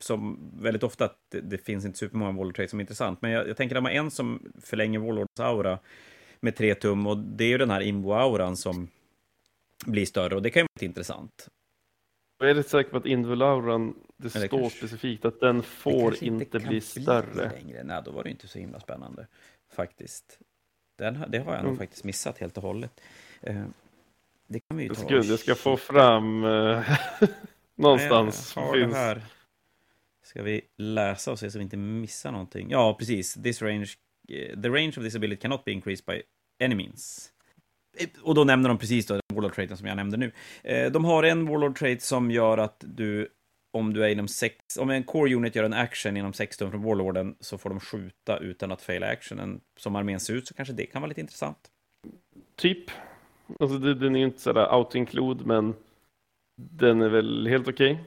som 0.00 0.50
väldigt 0.62 0.82
ofta 0.82 1.04
att 1.04 1.16
det, 1.30 1.40
det 1.40 1.58
finns 1.58 1.84
inte 1.84 1.98
supermånga 1.98 2.32
Warlord 2.32 2.56
Traits 2.56 2.70
som 2.70 2.80
är 2.80 2.82
intressant. 2.82 3.22
Men 3.22 3.30
jag, 3.30 3.48
jag 3.48 3.56
tänker 3.56 3.76
att 3.76 3.82
man 3.82 3.92
en 3.92 4.10
som 4.10 4.52
förlänger 4.62 4.98
Warlords 4.98 5.40
aura 5.40 5.78
med 6.40 6.56
tre 6.56 6.74
tum, 6.74 7.06
och 7.06 7.18
det 7.18 7.44
är 7.44 7.48
ju 7.48 7.58
den 7.58 7.70
här 7.70 7.80
Imbo-auran 7.80 8.56
som 8.56 8.88
blir 9.86 10.06
större, 10.06 10.34
och 10.34 10.42
det 10.42 10.50
kan 10.50 10.60
ju 10.60 10.66
vara 10.80 10.86
intressant. 10.86 11.48
Jag 12.40 12.50
är 12.50 12.54
rätt 12.54 12.68
säker 12.68 12.90
på 12.90 12.96
att 12.96 13.06
Invulauran, 13.06 13.94
det 14.16 14.30
står 14.30 14.46
kanske- 14.48 14.78
specifikt 14.78 15.24
att 15.24 15.40
den 15.40 15.62
får 15.62 16.24
inte, 16.24 16.44
kan 16.44 16.68
bli 16.68 16.80
större. 16.80 17.50
längre. 17.52 17.82
Nej, 17.84 18.02
då 18.04 18.10
var 18.10 18.24
det 18.24 18.30
inte 18.30 18.48
så 18.48 18.58
himla 18.58 18.80
spännande, 18.80 19.26
faktiskt. 19.72 20.38
Den, 20.98 21.24
det 21.28 21.38
har 21.38 21.52
jag 21.52 21.62
nog 21.62 21.68
Mm. 21.72 21.78
faktiskt 21.78 22.04
missat 22.04 22.38
helt 22.38 22.56
och 22.56 22.62
hållet. 22.62 23.00
Eh, 23.42 23.64
det 24.46 24.60
kan 24.60 24.76
vi 24.76 24.82
ju 24.84 24.94
ta 24.94 25.08
Gud, 25.08 25.24
jag 25.24 25.38
ska 25.38 25.54
få 25.54 25.76
fram 25.76 26.44
eh, 26.44 26.98
någonstans. 27.74 28.54
Har 28.54 28.74
finns- 28.74 28.94
här. 28.94 29.22
Ska 30.22 30.42
vi 30.42 30.60
läsa 30.76 31.32
och 31.32 31.38
se 31.38 31.50
så 31.50 31.58
vi 31.58 31.64
inte 31.64 31.76
missar 31.76 32.32
någonting? 32.32 32.70
Ja, 32.70 32.94
precis. 32.98 33.34
This 33.34 33.62
range, 33.62 33.88
eh, 34.28 34.60
the 34.62 34.68
range 34.68 34.88
of 34.88 34.94
this 34.94 35.14
ability 35.14 35.40
cannot 35.40 35.64
be 35.64 35.72
increased 35.72 36.06
by 36.06 36.22
any 36.64 36.74
means. 36.74 37.32
Och 38.22 38.34
då 38.34 38.44
nämner 38.44 38.68
de 38.68 38.78
precis 38.78 39.06
då 39.06 39.20
Warlord 39.40 39.54
traiten 39.54 39.76
som 39.76 39.86
jag 39.86 39.96
nämnde 39.96 40.16
nu. 40.16 40.32
Eh, 40.62 40.92
De 40.92 41.04
har 41.04 41.22
en 41.22 41.46
Warlord 41.46 41.78
trait 41.78 42.02
som 42.02 42.30
gör 42.30 42.58
att 42.58 42.84
du, 42.86 43.28
om 43.72 43.92
du 43.92 44.04
är 44.04 44.08
inom 44.08 44.28
sex, 44.28 44.56
om 44.78 44.90
en 44.90 45.02
core 45.02 45.34
unit 45.34 45.54
gör 45.56 45.64
en 45.64 45.72
action 45.72 46.16
inom 46.16 46.32
sex 46.32 46.56
tum 46.56 46.70
från 46.70 46.82
Warlorden 46.82 47.34
så 47.40 47.58
får 47.58 47.70
de 47.70 47.80
skjuta 47.80 48.38
utan 48.38 48.72
att 48.72 48.82
faila 48.82 49.06
actionen. 49.06 49.60
Som 49.80 49.96
armén 49.96 50.20
ser 50.20 50.34
ut 50.34 50.48
så 50.48 50.54
kanske 50.54 50.74
det 50.74 50.86
kan 50.86 51.02
vara 51.02 51.08
lite 51.08 51.20
intressant. 51.20 51.58
Typ. 52.56 52.90
Alltså 53.60 53.78
det, 53.78 53.94
den 53.94 54.14
är 54.14 54.18
ju 54.20 54.24
inte 54.26 54.40
sådär 54.40 54.66
out-include, 54.72 55.44
men 55.44 55.74
den 56.62 57.02
är 57.02 57.08
väl 57.08 57.46
helt 57.46 57.68
okej. 57.68 57.98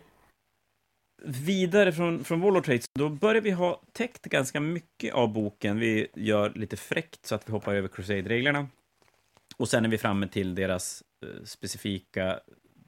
vidare 1.25 1.91
från, 1.91 2.23
från 2.23 2.41
Warlord 2.41 2.65
Traits, 2.65 2.85
då 2.99 3.09
börjar 3.09 3.41
vi 3.41 3.51
ha 3.51 3.81
täckt 3.91 4.25
ganska 4.25 4.59
mycket 4.59 5.13
av 5.13 5.33
boken. 5.33 5.79
Vi 5.79 6.07
gör 6.15 6.49
lite 6.55 6.77
fräckt 6.77 7.25
så 7.25 7.35
att 7.35 7.49
vi 7.49 7.51
hoppar 7.51 7.75
över 7.75 7.87
Crusade-reglerna. 7.87 8.67
Och 9.57 9.69
sen 9.69 9.85
är 9.85 9.89
vi 9.89 9.97
framme 9.97 10.27
till 10.27 10.55
deras 10.55 11.03
specifika 11.45 12.39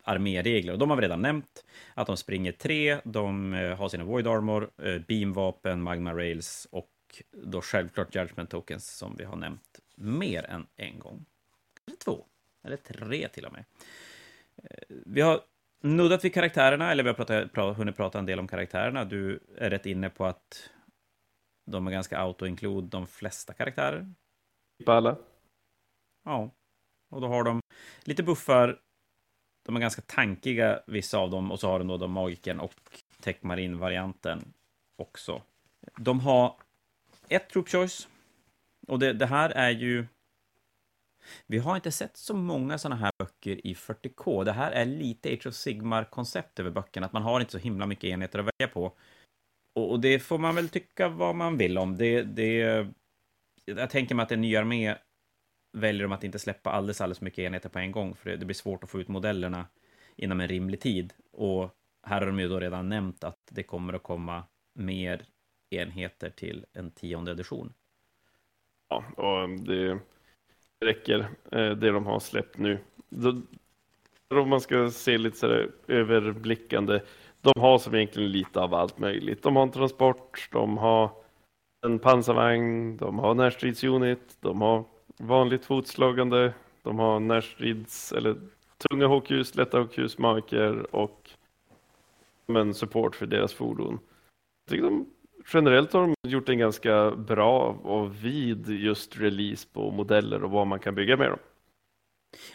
arméregler. 0.06 0.74
Och 0.74 0.80
de 0.80 0.90
har 0.90 0.98
vi 0.98 1.04
redan 1.04 1.22
nämnt. 1.22 1.66
Att 1.94 2.08
de 2.08 2.18
springer 2.18 2.52
tre, 2.52 3.00
de 3.04 3.54
eh, 3.54 3.78
har 3.78 3.90
sina 3.90 4.04
Void 4.04 4.28
Armor, 4.28 4.72
eh, 4.78 5.02
beamvapen, 5.08 5.82
Magma 5.82 6.14
Rails 6.14 6.68
och 6.72 6.92
då 7.32 7.62
självklart 7.62 8.16
Judgment 8.16 8.50
Tokens 8.50 8.98
som 8.98 9.16
vi 9.16 9.24
har 9.24 9.36
nämnt 9.36 9.80
mer 9.96 10.44
än 10.44 10.68
en 10.76 11.00
gång. 11.00 11.26
Eller 11.88 11.98
två, 11.98 12.26
eller 12.64 12.78
tre 12.78 13.28
till 13.28 13.46
och 13.46 13.54
med. 13.54 13.66
Eh, 14.64 14.96
vi 15.06 15.22
har 15.22 15.42
nuddat 15.82 16.26
vid 16.26 16.34
karaktärerna, 16.34 16.92
eller 16.92 17.04
vi 17.04 17.10
har 17.10 17.16
pratat, 17.16 17.54
pra, 17.54 17.74
hunnit 17.74 17.98
prata 17.98 18.20
en 18.20 18.26
del 18.26 18.40
om 18.40 18.48
karaktärerna. 18.48 19.06
Du 19.06 19.40
är 19.58 19.70
rätt 19.70 19.86
inne 19.86 20.10
på 20.10 20.26
att 20.26 20.70
de 21.66 21.88
är 21.88 21.92
ganska 21.92 22.18
auto-include 22.18 22.88
de 22.88 23.08
flesta 23.08 23.54
karaktärer. 23.54 24.14
Typ 24.80 24.90
alla. 24.90 25.18
Ja, 26.24 26.52
och 27.10 27.22
då 27.22 27.28
har 27.28 27.44
de 27.44 27.62
lite 28.04 28.24
buffar. 28.24 28.80
De 29.66 29.76
är 29.76 29.80
ganska 29.80 30.02
tankiga, 30.02 30.80
vissa 30.88 31.18
av 31.18 31.30
dem, 31.30 31.52
och 31.52 31.60
så 31.60 31.68
har 31.68 31.80
de 31.80 31.88
då 31.88 31.98
de 31.98 32.12
magiken 32.12 32.60
och 32.60 32.74
Techmarin-varianten 33.22 34.54
också. 34.96 35.42
De 35.98 36.20
har 36.20 36.56
ett 37.30 37.50
troop 37.50 37.70
choice, 37.70 38.08
och 38.88 39.00
det, 39.00 39.14
det 39.14 39.26
här 39.26 39.50
är 39.50 39.70
ju... 39.70 40.06
Vi 41.48 41.58
har 41.58 41.76
inte 41.76 41.92
sett 41.92 42.18
så 42.18 42.34
många 42.34 42.78
sådana 42.78 42.96
här 42.96 43.12
böcker 43.20 43.68
i 43.68 43.74
40K. 43.74 44.44
Det 44.44 44.52
här 44.52 44.72
är 44.72 44.86
lite 44.86 45.34
Age 45.34 45.48
of 45.48 45.56
Sigmar-koncept 45.56 46.60
över 46.60 46.72
böckerna, 46.72 47.06
att 47.06 47.14
man 47.14 47.22
har 47.22 47.40
inte 47.40 47.52
så 47.52 47.58
himla 47.58 47.86
mycket 47.86 48.04
enheter 48.04 48.40
att 48.40 48.46
välja 48.46 48.74
på. 48.74 48.92
Och, 49.74 49.92
och 49.92 50.00
det 50.00 50.20
får 50.20 50.38
man 50.38 50.56
väl 50.56 50.70
tycka 50.70 51.10
vad 51.10 51.36
man 51.36 51.58
vill 51.58 51.78
om. 51.78 51.98
Det, 51.98 52.24
det, 52.24 52.88
jag 53.66 53.90
tänker 53.90 54.16
mig 54.16 54.24
att 54.24 54.32
en 54.32 54.42
ny 54.42 54.56
armé 54.56 54.96
väljer 55.76 56.04
de 56.04 56.12
att 56.12 56.24
inte 56.24 56.40
släppa 56.40 56.72
alldeles, 56.72 57.02
alldeles 57.02 57.22
mycket 57.22 57.40
enheter 57.40 57.70
på 57.70 57.80
en 57.80 57.92
gång, 57.92 58.16
för 58.16 58.30
det, 58.30 58.46
blir 58.46 58.56
svårt 58.56 58.84
att 58.84 58.90
få 58.90 59.00
ut 59.00 59.08
modellerna 59.08 59.66
inom 60.16 60.42
en 60.42 60.48
rimlig 60.48 60.80
tid. 60.80 61.14
Och 61.32 61.70
här 62.04 62.20
har 62.20 62.28
de 62.28 62.40
ju 62.40 62.48
då 62.48 62.60
redan 62.60 62.90
nämnt 62.90 63.24
att 63.24 63.40
det 63.52 63.64
kommer 63.64 63.94
att 63.94 64.04
komma 64.04 64.44
mer 64.74 65.26
enheter 65.70 66.30
till 66.30 66.66
en 66.74 66.92
tionde 66.92 67.32
edition. 67.32 67.74
Ja, 68.90 69.04
och 69.18 69.50
det 69.50 70.00
räcker 70.86 71.20
eh, 71.52 71.70
det 71.70 71.92
de 71.92 72.06
har 72.06 72.20
släppt 72.20 72.58
nu. 72.58 72.80
Om 74.28 74.50
man 74.50 74.62
ska 74.62 74.92
se 74.92 75.18
lite 75.18 75.38
så 75.38 75.66
överblickande, 75.88 77.02
de 77.42 77.62
har 77.62 77.78
som 77.78 77.96
egentligen 77.96 78.32
lite 78.32 78.62
av 78.62 78.74
allt 78.74 79.00
möjligt. 79.00 79.44
De 79.44 79.56
har 79.56 79.64
en 79.64 79.72
transport, 79.72 80.50
de 80.52 80.78
har 80.78 81.12
en 81.86 82.00
pansarvagn, 82.00 82.98
de 82.98 83.20
har 83.20 83.34
närstridsunit, 83.34 84.38
de 84.42 84.62
har 84.62 84.86
vanligt 85.18 85.66
fotslagande, 85.66 86.54
de 86.84 87.00
har 87.00 87.20
närstrids 87.20 88.12
eller 88.12 88.36
tunga 88.90 89.08
HQs, 89.08 89.56
lätta 89.56 89.82
HQs, 89.82 90.18
marker 90.18 90.96
och 90.96 91.30
men 92.46 92.74
support 92.74 93.16
för 93.16 93.26
deras 93.26 93.54
fordon. 93.54 94.00
Jag 94.66 94.72
tycker 94.72 94.84
de 94.84 95.06
generellt 95.54 95.94
har 95.94 96.02
de 96.02 96.30
gjort 96.30 96.50
en 96.50 96.58
ganska 96.58 97.12
bra 97.12 97.70
och 97.70 98.26
vid 98.26 98.70
just 98.70 99.18
release 99.18 99.68
på 99.74 99.92
modeller 99.92 100.44
och 100.44 100.52
vad 100.52 100.68
man 100.68 100.80
kan 100.80 100.96
bygga 100.96 101.18
med 101.18 101.30
dem. 101.30 101.40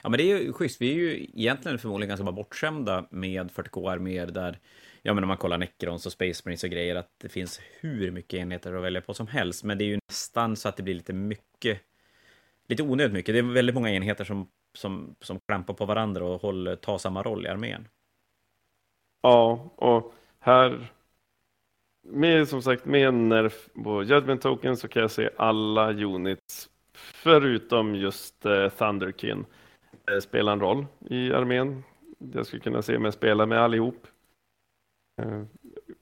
Ja, 0.02 0.08
men 0.08 0.18
det 0.18 0.32
är 0.32 0.38
ju 0.38 0.52
schysst. 0.52 0.80
Vi 0.80 0.90
är 0.90 0.94
ju 0.94 1.24
egentligen 1.24 1.78
förmodligen 1.78 2.08
ganska 2.08 2.32
bortskämda 2.32 3.06
med 3.10 3.50
40K-arméer 3.50 4.26
där, 4.26 4.58
ja 5.02 5.14
men 5.14 5.24
om 5.24 5.28
man 5.28 5.36
kollar 5.36 5.58
Necrons 5.58 6.06
och 6.06 6.12
Space 6.12 6.42
Marines 6.44 6.64
och 6.64 6.70
grejer, 6.70 6.96
att 6.96 7.08
det 7.20 7.28
finns 7.28 7.60
hur 7.80 8.10
mycket 8.10 8.40
enheter 8.40 8.74
att 8.74 8.82
välja 8.82 9.00
på 9.00 9.14
som 9.14 9.26
helst. 9.26 9.64
Men 9.64 9.78
det 9.78 9.84
är 9.84 9.88
ju 9.88 9.98
nästan 10.08 10.56
så 10.56 10.68
att 10.68 10.76
det 10.76 10.82
blir 10.82 10.94
lite 10.94 11.12
mycket, 11.12 11.80
lite 12.70 12.82
onödigt 12.82 13.12
mycket. 13.12 13.34
Det 13.34 13.38
är 13.38 13.42
väldigt 13.42 13.74
många 13.74 13.90
enheter 13.90 14.24
som, 14.24 14.48
som, 14.74 15.16
som 15.20 15.40
klampar 15.40 15.74
på 15.74 15.84
varandra 15.84 16.24
och 16.24 16.42
håller, 16.42 16.76
tar 16.76 16.98
samma 16.98 17.22
roll 17.22 17.47
i 17.47 17.48
armén. 17.48 17.88
Ja, 19.22 19.72
och 19.76 20.14
här 20.38 20.92
med 22.02 22.48
som 22.48 22.62
sagt 22.62 22.84
med 22.84 23.09
en 23.09 23.28
nerf 23.28 23.68
på 23.84 24.02
Judgment 24.02 24.42
Token 24.42 24.76
så 24.76 24.88
kan 24.88 25.02
jag 25.02 25.10
se 25.10 25.30
alla 25.36 25.92
units 25.92 26.70
förutom 26.94 27.94
just 27.94 28.47
eh, 28.47 28.68
Thunderkin 28.68 29.44
eh, 30.10 30.20
spela 30.20 30.52
en 30.52 30.60
roll 30.60 30.86
i 31.10 31.32
armén. 31.32 31.82
Jag 32.32 32.47
skulle 32.47 32.62
kunna 32.62 32.82
se 32.82 32.98
mig 32.98 33.12
spela 33.12 33.47
med 33.47 33.59
allihop. 33.59 34.06
Eh, 35.22 35.42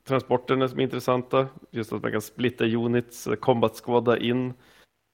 transporterna 0.05 0.69
som 0.69 0.79
är 0.79 0.83
intressanta, 0.83 1.49
just 1.71 1.93
att 1.93 2.03
man 2.03 2.13
kan 2.13 2.23
splitta 2.23 2.65
units, 2.65 3.27
eh, 3.27 3.35
combat 3.35 3.77
squadda 3.85 4.19
in 4.19 4.55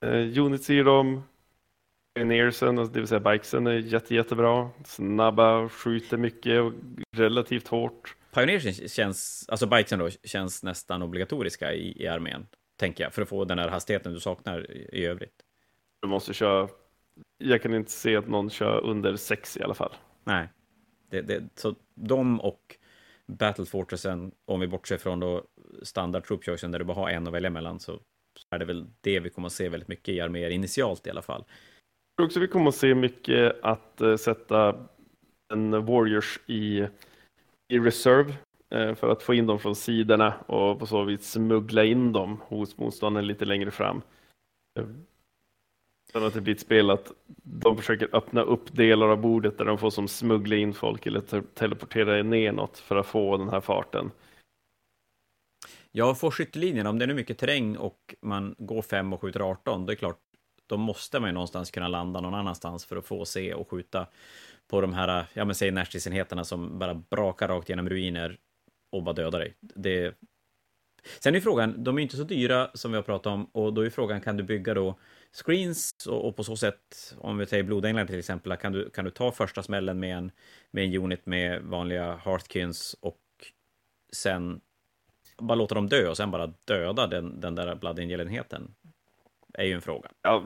eh, 0.05 0.39
units 0.39 0.71
i 0.71 0.83
dem. 0.83 1.23
Pioneersen, 2.15 2.79
alltså 2.79 2.93
det 2.93 3.01
vill 3.01 3.09
säga 3.09 3.21
bikesen, 3.21 3.67
är 3.67 3.73
jätte, 3.73 4.15
jättebra. 4.15 4.71
Snabba, 4.85 5.69
skjuter 5.69 6.17
mycket 6.17 6.61
och 6.61 6.73
relativt 7.17 7.69
hårt. 7.69 8.17
Pioneers 8.35 8.93
känns, 8.93 9.45
alltså 9.49 9.67
bikesen 9.67 9.99
då, 9.99 10.11
känns 10.11 10.63
nästan 10.63 11.03
obligatoriska 11.03 11.73
i, 11.73 12.03
i 12.03 12.07
armén, 12.07 12.47
tänker 12.77 13.05
jag, 13.05 13.13
för 13.13 13.23
att 13.23 13.29
få 13.29 13.45
den 13.45 13.59
här 13.59 13.69
hastigheten 13.69 14.13
du 14.13 14.21
saknar 14.21 14.71
i, 14.71 14.89
i 14.93 15.07
övrigt. 15.07 15.35
Du 16.03 16.09
måste 16.09 16.35
köra. 16.35 16.69
Jag 17.39 17.63
kan 17.63 17.75
inte 17.75 17.91
se 17.91 18.17
att 18.17 18.29
någon 18.29 18.51
kör 18.51 18.81
under 18.85 19.17
sex 19.17 19.57
i 19.57 19.63
alla 19.63 19.75
fall. 19.75 19.93
Nej, 20.25 20.49
det, 21.11 21.23
det, 21.23 21.43
så 21.55 21.75
de 21.95 22.41
och 22.41 22.77
Battle 23.27 23.67
Fortressen, 23.67 24.33
om 24.45 24.61
vi 24.61 24.67
bortser 24.67 24.97
från 24.97 25.21
då 25.21 25.45
standard 25.83 26.25
troop 26.25 26.45
choicen 26.45 26.71
där 26.71 26.79
du 26.79 26.85
bara 26.85 26.97
har 26.97 27.11
en 27.11 27.27
att 27.27 27.33
välja 27.33 27.51
mellan, 27.51 27.81
så 27.81 28.01
är 28.51 28.59
det 28.59 28.65
väl 28.65 28.87
det 29.01 29.21
vi 29.21 29.31
kommer 29.31 29.47
att 29.47 29.53
se 29.53 29.69
väldigt 29.69 29.89
mycket 29.89 30.15
i 30.15 30.21
arméer, 30.21 30.51
initialt 30.51 31.07
i 31.07 31.11
alla 31.11 31.23
fall. 31.23 31.45
Jag 32.15 32.17
tror 32.17 32.27
också 32.27 32.41
vi 32.41 32.49
kommer 32.49 32.69
att 32.69 32.75
se 32.75 32.95
mycket 32.95 33.61
att 33.63 34.01
eh, 34.01 34.17
sätta 34.17 34.87
en 35.53 35.85
Warriors 35.87 36.41
i, 36.47 36.87
i 37.69 37.79
reserve 37.79 38.35
eh, 38.71 38.95
för 38.95 39.09
att 39.09 39.23
få 39.23 39.35
in 39.35 39.47
dem 39.47 39.59
från 39.59 39.77
sidorna 39.77 40.35
och 40.47 40.79
på 40.79 40.87
så 40.87 41.05
vis 41.05 41.31
smuggla 41.31 41.85
in 41.85 42.13
dem 42.13 42.41
hos 42.41 42.79
motståndaren 42.79 43.27
lite 43.27 43.45
längre 43.45 43.71
fram. 43.71 44.03
Eh, 44.81 44.87
Sen 46.13 46.23
att 46.25 46.35
det 46.35 46.41
blir 46.41 46.55
ett 46.55 46.61
spel 46.61 46.91
att 46.91 47.13
de 47.43 47.77
försöker 47.77 48.09
öppna 48.17 48.43
upp 48.43 48.73
delar 48.77 49.09
av 49.09 49.21
bordet 49.21 49.59
där 49.59 49.65
de 49.65 49.79
får 49.79 49.91
som 49.91 50.09
smuggla 50.09 50.57
in 50.57 50.75
folk 50.75 51.07
eller 51.07 51.21
te- 51.21 51.43
teleportera 51.55 52.23
ner 52.23 52.53
något 52.53 52.79
för 52.79 52.97
att 52.97 53.07
få 53.07 53.37
den 53.37 53.49
här 53.49 53.61
farten. 53.61 54.11
Ja, 55.93 56.15
få 56.15 56.31
skyttelinjen, 56.31 56.87
om 56.87 56.99
det 56.99 57.05
är 57.05 57.07
nu 57.07 57.15
mycket 57.15 57.39
terräng 57.39 57.77
och 57.77 58.15
man 58.23 58.55
går 58.59 58.83
5 58.83 59.13
och 59.13 59.21
skjuter 59.21 59.41
18, 59.41 59.87
då 59.87 59.91
är 59.91 59.95
det 59.95 59.99
klart, 59.99 60.19
då 60.67 60.77
måste 60.77 61.21
man 61.21 61.29
ju 61.29 61.35
någonstans 61.35 61.71
kunna 61.71 61.89
landa 61.89 62.21
någon 62.21 62.35
annanstans 62.35 62.85
för 62.85 62.97
att 62.97 63.07
få 63.07 63.25
se 63.25 63.55
och 63.55 63.71
skjuta 63.71 64.07
på 64.69 64.81
de 64.81 64.95
här, 64.95 65.27
ja 65.35 65.45
men 65.45 65.55
säg 65.55 65.71
närstridsenheterna 65.71 66.45
som 66.45 66.79
bara 66.79 66.95
brakar 66.95 67.49
rakt 67.49 67.69
genom 67.69 67.89
ruiner 67.89 68.39
och 68.93 69.03
bara 69.03 69.15
dödar 69.15 69.39
dig. 69.39 69.55
Det, 69.61 70.15
Sen 71.21 71.35
är 71.35 71.41
frågan, 71.41 71.85
de 71.85 71.99
är 71.99 72.03
inte 72.03 72.17
så 72.17 72.25
dyra 72.25 72.71
som 72.75 72.91
vi 72.91 72.97
har 72.97 73.03
pratat 73.03 73.33
om, 73.33 73.45
och 73.45 73.73
då 73.73 73.81
är 73.81 73.91
frågan, 73.91 74.21
kan 74.21 74.37
du 74.37 74.43
bygga 74.43 74.75
då 74.75 74.99
screens 75.33 75.95
och, 76.09 76.29
och 76.29 76.37
på 76.37 76.45
så 76.45 76.57
sätt, 76.57 77.15
om 77.19 77.39
vi 77.39 77.47
säger 77.47 77.63
blodänglar 77.63 78.07
till 78.07 78.19
exempel, 78.19 78.57
kan 78.57 78.73
du, 78.73 78.91
kan 78.91 79.05
du 79.05 79.11
ta 79.11 79.33
första 79.33 79.63
smällen 79.63 80.01
med 80.01 80.17
en, 80.17 80.31
med 80.71 80.85
en 80.85 81.03
unit 81.03 81.27
med 81.27 81.63
vanliga 81.63 82.17
Hearthkins 82.17 82.97
och 83.01 83.21
sen 84.13 84.61
bara 85.39 85.55
låta 85.55 85.75
dem 85.75 85.89
dö 85.89 86.09
och 86.09 86.17
sen 86.17 86.31
bara 86.31 86.47
döda 86.65 87.07
den, 87.07 87.41
den 87.41 87.55
där 87.55 87.75
Blood 87.75 87.99
Angel-enheten? 87.99 88.75
Är 89.59 89.65
ju 89.65 89.73
en 89.73 89.81
fråga. 89.81 90.09
Ja, 90.23 90.45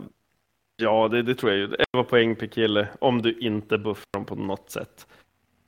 ja 0.77 1.09
det, 1.09 1.23
det 1.23 1.35
tror 1.35 1.53
jag 1.53 1.59
ju. 1.59 1.65
11 1.65 2.05
poäng 2.09 2.37
per 2.37 2.47
kille 2.47 2.89
om 3.01 3.23
du 3.23 3.39
inte 3.39 3.79
buffar 3.79 4.07
dem 4.13 4.25
på 4.25 4.35
något 4.35 4.71
sätt. 4.71 5.07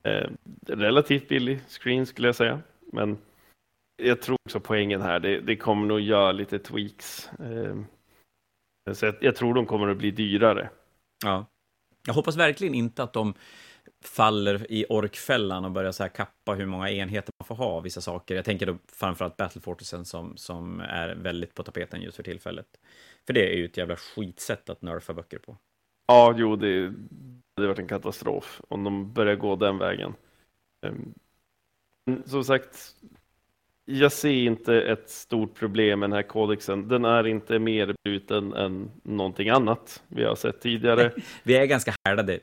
Eh, 0.03 0.31
relativt 0.67 1.29
billig 1.29 1.61
screen 1.69 2.07
skulle 2.07 2.29
jag 2.29 2.35
säga, 2.35 2.61
men 2.93 3.19
jag 4.03 4.23
tror 4.23 4.37
också 4.45 4.61
poängen 4.61 5.03
här, 5.03 5.21
det, 5.21 5.41
det 5.41 5.57
kommer 5.57 5.87
nog 5.87 6.01
göra 6.01 6.33
lite 6.33 6.59
tweaks. 6.59 7.29
Eh, 7.33 7.77
så 8.93 9.07
jag, 9.07 9.15
jag, 9.21 9.37
tror 9.37 9.55
de 9.55 9.67
kommer 9.67 9.89
att 9.89 9.97
bli 9.97 10.11
dyrare. 10.11 10.71
Ja. 11.25 11.47
Jag 12.07 12.15
hoppas 12.15 12.37
verkligen 12.37 12.75
inte 12.75 13.03
att 13.03 13.13
de 13.13 13.35
faller 14.05 14.73
i 14.73 14.87
orkfällan 14.89 15.65
och 15.65 15.71
börjar 15.71 15.93
så 15.93 16.03
här 16.03 16.11
kappa 16.11 16.55
hur 16.55 16.67
många 16.67 16.91
enheter 16.91 17.33
man 17.39 17.47
får 17.47 17.55
ha 17.55 17.65
av 17.65 17.83
vissa 17.83 18.01
saker. 18.01 18.35
Jag 18.35 18.45
tänker 18.45 18.67
då 18.67 18.79
framförallt 18.93 19.37
Battle 19.37 19.61
Fortressen 19.61 20.05
som, 20.05 20.37
som 20.37 20.81
är 20.81 21.15
väldigt 21.15 21.55
på 21.55 21.63
tapeten 21.63 22.03
just 22.03 22.17
för 22.17 22.23
tillfället. 22.23 22.67
För 23.27 23.33
det 23.33 23.53
är 23.53 23.57
ju 23.57 23.65
ett 23.65 23.77
jävla 23.77 23.97
skitsätt 23.97 24.71
att 24.71 24.83
nerfa 24.83 25.15
böcker 25.15 25.39
på. 25.39 25.57
Ja, 26.07 26.35
jo, 26.37 26.57
det, 26.57 26.89
det 27.57 27.63
har 27.63 27.67
varit 27.67 27.79
en 27.79 27.89
katastrof 27.89 28.61
om 28.69 28.85
de 28.85 29.13
börjar 29.13 29.37
gå 29.37 29.57
den 29.57 29.79
vägen. 29.79 30.15
Ehm, 30.87 31.15
som 32.25 32.45
sagt, 32.45 32.95
jag 33.85 34.13
ser 34.13 34.33
inte 34.33 34.83
ett 34.83 35.11
stort 35.11 35.55
problem 35.55 36.01
med 36.01 36.11
den 36.11 36.17
här 36.17 36.23
kodexen. 36.23 36.89
Den 36.89 37.05
är 37.05 37.27
inte 37.27 37.59
mer 37.59 37.95
bruten 38.05 38.53
än 38.53 38.91
någonting 39.03 39.49
annat 39.49 40.03
vi 40.09 40.25
har 40.25 40.35
sett 40.35 40.61
tidigare. 40.61 41.13
vi 41.43 41.57
är 41.57 41.67
ganska 41.67 41.95
härdade 42.05 42.41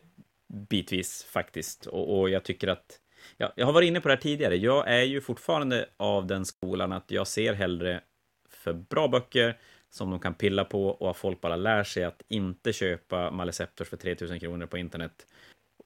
bitvis 0.70 1.24
faktiskt, 1.24 1.86
och, 1.86 2.20
och 2.20 2.30
jag 2.30 2.44
tycker 2.44 2.68
att 2.68 3.00
ja, 3.38 3.54
jag 3.56 3.66
har 3.66 3.74
varit 3.74 3.88
inne 3.88 4.02
på 4.02 4.08
det 4.08 4.14
här 4.14 4.22
tidigare. 4.22 4.56
Jag 4.56 4.92
är 4.92 5.04
ju 5.04 5.22
fortfarande 5.22 5.90
av 5.98 6.28
den 6.28 6.46
skolan 6.46 6.92
att 6.92 7.12
jag 7.12 7.28
ser 7.28 7.54
hellre 7.54 8.02
för 8.50 8.74
bra 8.74 9.08
böcker 9.08 9.58
som 9.90 10.10
de 10.10 10.20
kan 10.20 10.34
pilla 10.34 10.66
på 10.66 10.88
och 10.88 11.10
att 11.10 11.18
folk 11.18 11.42
bara 11.42 11.56
lär 11.56 11.84
sig 11.84 12.04
att 12.04 12.22
inte 12.28 12.74
köpa 12.74 13.32
Maleceptors 13.32 13.88
för 13.88 13.98
3000 13.98 14.40
kronor 14.40 14.66
på 14.66 14.78
internet. 14.78 15.28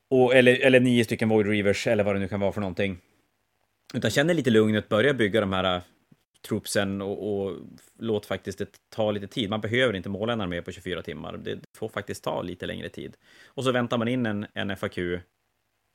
Och, 0.09 0.35
eller, 0.35 0.59
eller 0.59 0.79
nio 0.79 1.03
stycken 1.03 1.29
Void 1.29 1.47
Reavers 1.47 1.87
eller 1.87 2.03
vad 2.03 2.15
det 2.15 2.19
nu 2.19 2.27
kan 2.27 2.39
vara 2.39 2.51
för 2.51 2.61
någonting. 2.61 2.97
Utan 3.93 4.11
känn 4.11 4.27
lite 4.27 4.49
lugnet, 4.49 4.89
börja 4.89 5.13
bygga 5.13 5.41
de 5.41 5.53
här 5.53 5.75
äh, 5.75 5.81
troopsen 6.47 7.01
och, 7.01 7.43
och, 7.43 7.57
låt 7.99 8.25
faktiskt 8.25 8.57
det 8.57 8.79
ta 8.89 9.11
lite 9.11 9.27
tid. 9.27 9.49
Man 9.49 9.61
behöver 9.61 9.93
inte 9.93 10.09
måla 10.09 10.33
en 10.33 10.41
armé 10.41 10.61
på 10.61 10.71
24 10.71 11.01
timmar. 11.01 11.37
Det 11.37 11.59
får 11.77 11.89
faktiskt 11.89 12.23
ta 12.23 12.41
lite 12.41 12.65
längre 12.65 12.89
tid. 12.89 13.17
Och 13.45 13.63
så 13.63 13.71
väntar 13.71 13.97
man 13.97 14.07
in 14.07 14.25
en, 14.25 14.47
en 14.53 14.77
FAQ 14.77 14.97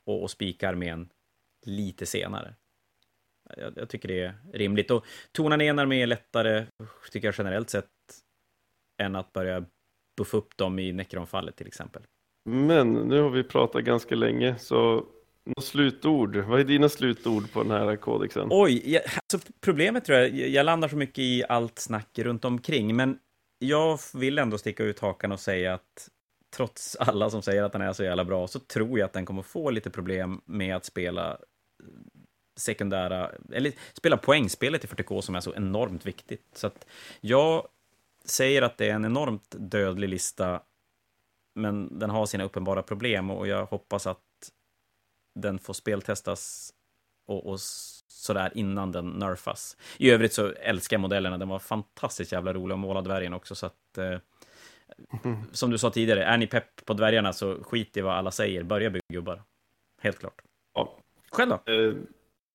och, 0.06 0.22
och 0.22 0.30
spikar 0.30 0.68
armén 0.68 1.08
lite 1.66 2.06
senare. 2.06 2.54
Jag, 3.56 3.72
jag, 3.76 3.88
tycker 3.88 4.08
det 4.08 4.20
är 4.20 4.34
rimligt. 4.52 4.90
Och 4.90 5.06
tona 5.32 5.56
ner 5.56 5.70
en 5.70 5.78
armé 5.78 6.06
lättare, 6.06 6.66
tycker 7.12 7.28
jag 7.28 7.34
generellt 7.38 7.70
sett, 7.70 7.86
än 8.98 9.16
att 9.16 9.32
börja 9.32 9.64
buffa 10.16 10.36
upp 10.36 10.56
dem 10.56 10.78
i 10.78 10.93
Necronfallet 10.93 11.56
till 11.56 11.66
exempel. 11.66 12.02
Men 12.48 12.93
nu 12.93 13.20
har 13.20 13.31
vi 13.31 13.43
pratat 13.44 13.85
ganska 13.85 14.14
länge, 14.14 14.59
så 14.59 15.05
något 15.44 15.64
slutord? 15.64 16.36
Vad 16.36 16.60
är 16.60 16.64
dina 16.64 16.89
slutord 16.89 17.52
på 17.52 17.62
den 17.62 17.70
här 17.70 17.97
kodexen? 17.97 18.48
Oj, 18.51 18.93
jag, 18.93 19.02
alltså 19.05 19.52
problemet 19.60 20.05
tror 20.05 20.18
jag, 20.18 20.31
jag 20.31 20.66
landar 20.66 20.89
så 20.89 20.97
mycket 20.97 21.18
i 21.18 21.44
allt 21.48 21.78
snack 21.78 22.18
runt 22.18 22.44
omkring, 22.44 22.97
men 22.97 23.18
jag 23.59 23.98
vill 24.14 24.39
ändå 24.39 24.59
sticka 24.59 24.85
ut 24.85 25.01
hakan 25.01 25.32
och 25.32 25.40
säga 25.40 25.74
att 25.74 26.09
trots 26.56 26.97
alla 26.97 27.31
som 27.31 27.43
säger 27.43 27.62
att 27.62 27.73
den 27.73 27.82
är 27.82 27.93
så 27.93 28.05
jävla 28.05 28.24
bra, 28.24 28.47
så 28.47 28.59
tror 28.59 28.98
jag 28.98 29.06
att 29.06 29.12
den 29.12 29.27
kommer 29.27 29.43
få 29.43 29.70
lite 29.70 29.90
problem 29.90 30.40
med 30.44 30.77
att 30.77 30.85
spela 30.85 31.39
sekundära, 32.56 33.31
eller 33.52 33.73
spela 33.93 34.16
poängspelet 34.16 34.85
i 34.85 34.86
40K 34.86 35.20
som 35.20 35.35
är 35.35 35.40
så 35.40 35.55
enormt 35.55 36.06
viktigt. 36.06 36.47
Så 36.52 36.66
att 36.66 36.86
jag 37.20 37.68
säger 38.27 38.62
att 38.62 38.78
det 38.78 38.90
är 38.90 38.94
en 38.94 39.05
enormt 39.05 39.55
dödlig 39.59 40.09
lista, 40.09 40.62
men 41.55 41.98
den 41.98 42.11
har 42.11 42.27
sina 42.27 42.44
uppenbara 42.44 42.82
problem 42.82 43.31
och 43.31 43.48
jag 43.48 43.66
hoppas 43.66 44.07
att 44.07 44.20
den 45.35 45.59
får 45.59 45.74
speltestas 45.74 46.73
och, 47.27 47.47
och 47.47 47.61
sådär 48.09 48.53
innan 48.55 48.93
den 48.93 49.09
nerfas. 49.09 49.77
I 49.98 50.11
övrigt 50.11 50.32
så 50.32 50.53
älskar 50.53 50.94
jag 50.94 51.01
modellerna, 51.01 51.39
den 51.39 51.48
var 51.48 51.59
fantastiskt 51.59 52.32
jävla 52.32 52.53
rolig 52.53 52.73
och 52.73 52.78
målad 52.78 53.05
dvärgen 53.05 53.35
också, 53.35 53.55
så 53.55 53.66
att 53.66 53.98
eh, 53.98 54.19
som 55.53 55.70
du 55.70 55.78
sa 55.78 55.90
tidigare, 55.90 56.24
är 56.24 56.39
ni 56.39 56.47
pepp 56.47 56.85
på 56.85 56.94
dvärgarna 56.94 57.32
så 57.32 57.62
skit 57.62 57.97
i 57.97 58.01
vad 58.01 58.15
alla 58.15 58.31
säger, 58.31 58.62
börja 58.62 58.90
bygga 58.90 59.03
gubbar. 59.12 59.43
Helt 60.03 60.19
klart. 60.19 60.43
Ja. 60.74 60.98
Själv 61.31 61.51
då? 61.51 61.73
Eh, 61.73 61.94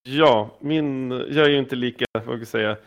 ja, 0.03 0.57
min, 0.59 1.11
jag 1.11 1.45
är 1.45 1.49
ju 1.49 1.57
inte 1.57 1.75
lika, 1.75 2.05
vad 2.13 2.23
ska 2.23 2.31
jag 2.31 2.47
säga, 2.47 2.77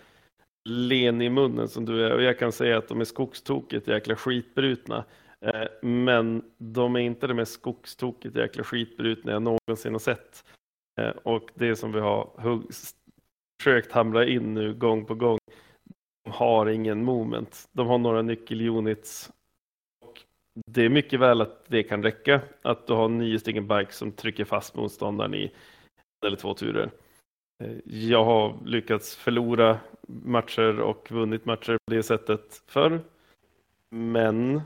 len 0.65 1.23
i 1.23 1.31
munnen 1.31 1.69
som 1.69 1.85
du 1.85 2.07
är 2.07 2.13
och 2.13 2.23
jag 2.23 2.39
kan 2.39 2.53
säga 2.53 2.79
att 2.79 2.89
de 2.89 3.01
är 3.01 3.05
skogstokigt 3.05 3.89
jäkla 3.89 4.17
skitbrutna. 4.17 5.05
Eh, 5.41 5.67
men 5.83 6.43
de 6.59 6.97
är 6.97 7.01
inte 7.01 7.27
det 7.27 7.35
mest 7.35 7.53
skogstokigt 7.53 8.37
jäkla 8.37 8.65
skitbrutna 8.65 9.33
jag 9.33 9.43
någonsin 9.43 9.93
har 9.93 9.99
sett. 9.99 10.45
Eh, 11.01 11.09
och 11.09 11.51
det 11.55 11.77
som 11.77 11.93
vi 11.93 12.01
har 12.01 12.31
försökt 13.63 13.93
hamra 13.93 14.27
in 14.27 14.55
nu 14.55 14.75
gång 14.75 15.05
på 15.05 15.15
gång, 15.15 15.39
de 16.25 16.31
har 16.31 16.67
ingen 16.67 17.05
moment. 17.05 17.69
De 17.73 17.87
har 17.87 17.99
några 17.99 18.23
nyckelunits. 18.23 19.33
Och 20.01 20.23
det 20.67 20.85
är 20.85 20.89
mycket 20.89 21.21
väl 21.21 21.41
att 21.41 21.65
det 21.67 21.83
kan 21.83 22.03
räcka, 22.03 22.41
att 22.63 22.87
du 22.87 22.93
har 22.93 23.09
nio 23.09 23.39
stycken 23.39 23.69
bikes 23.69 23.97
som 23.97 24.13
trycker 24.13 24.45
fast 24.45 24.75
motståndaren 24.75 25.35
i 25.35 25.43
en 25.45 26.27
eller 26.27 26.37
två 26.37 26.55
turer. 26.55 26.91
Eh, 27.59 27.77
jag 27.85 28.25
har 28.25 28.59
lyckats 28.65 29.17
förlora 29.17 29.81
matcher 30.09 30.81
och 30.81 31.11
vunnit 31.11 31.45
matcher 31.45 31.79
på 31.85 31.95
det 31.95 32.03
sättet 32.03 32.63
förr. 32.67 33.01
Men 33.91 34.61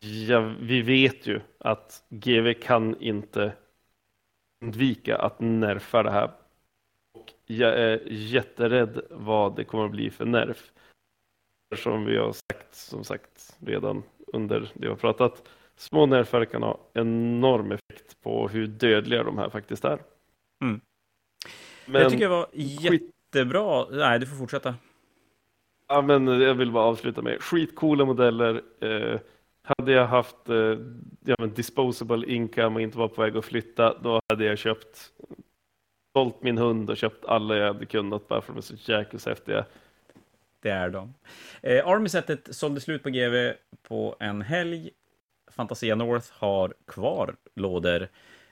ja, 0.00 0.54
vi 0.60 0.82
vet 0.82 1.26
ju 1.26 1.40
att 1.58 2.04
GV 2.08 2.52
kan 2.52 3.00
inte 3.00 3.52
undvika 4.64 5.18
att 5.18 5.40
nerfa 5.40 6.02
det 6.02 6.10
här. 6.10 6.30
Och 7.12 7.32
jag 7.46 7.78
är 7.78 8.02
jätterädd 8.06 9.00
vad 9.10 9.56
det 9.56 9.64
kommer 9.64 9.84
att 9.84 9.90
bli 9.90 10.10
för 10.10 10.24
nerf. 10.24 10.72
Som 11.76 12.04
vi 12.04 12.16
har 12.16 12.32
sagt, 12.32 12.74
som 12.74 13.04
sagt 13.04 13.56
redan 13.60 14.02
under 14.26 14.60
det 14.60 14.68
vi 14.74 14.86
har 14.86 14.96
pratat. 14.96 15.48
Små 15.76 16.06
nerfar 16.06 16.44
kan 16.44 16.62
ha 16.62 16.80
enorm 16.92 17.72
effekt 17.72 18.22
på 18.22 18.48
hur 18.48 18.66
dödliga 18.66 19.22
de 19.22 19.38
här 19.38 19.50
faktiskt 19.50 19.84
är. 19.84 19.98
Mm. 20.62 20.80
Men, 21.86 22.02
jag 22.02 22.10
tycker 22.10 22.24
det 22.24 22.36
var 22.36 22.48
jättebra. 22.52 23.86
Nej, 23.90 24.18
du 24.18 24.26
får 24.26 24.36
fortsätta. 24.36 24.74
Ja, 25.88 26.02
men 26.02 26.26
jag 26.26 26.54
vill 26.54 26.72
bara 26.72 26.84
avsluta 26.84 27.22
med 27.22 27.42
skitcoola 27.42 28.04
modeller. 28.04 28.62
Eh, 28.80 29.20
hade 29.62 29.92
jag 29.92 30.06
haft 30.06 30.48
eh, 30.48 30.78
ja, 31.24 31.34
men 31.38 31.54
disposable 31.54 32.26
income 32.26 32.74
och 32.74 32.80
inte 32.80 32.98
var 32.98 33.08
på 33.08 33.22
väg 33.22 33.36
att 33.36 33.44
flytta, 33.44 33.98
då 33.98 34.20
hade 34.28 34.44
jag 34.44 34.58
köpt 34.58 35.12
sålt 36.12 36.42
min 36.42 36.58
hund 36.58 36.90
och 36.90 36.96
köpt 36.96 37.24
alla 37.24 37.56
jag 37.56 37.66
hade 37.66 37.86
kunnat 37.86 38.28
bara 38.28 38.40
för 38.40 38.52
att 38.52 38.68
de 38.68 38.74
är 38.74 38.76
så 38.78 38.92
jäkla 38.92 39.18
häftiga. 39.26 39.64
Det 40.62 40.70
är 40.70 40.90
de. 40.90 41.14
Eh, 41.62 41.88
Army-setet 41.88 42.54
sålde 42.54 42.80
slut 42.80 43.02
på 43.02 43.10
GV 43.10 43.52
på 43.82 44.16
en 44.20 44.42
helg. 44.42 44.90
Fantasia 45.50 45.94
North 45.94 46.26
har 46.32 46.74
kvar 46.86 47.36
lådor 47.54 48.08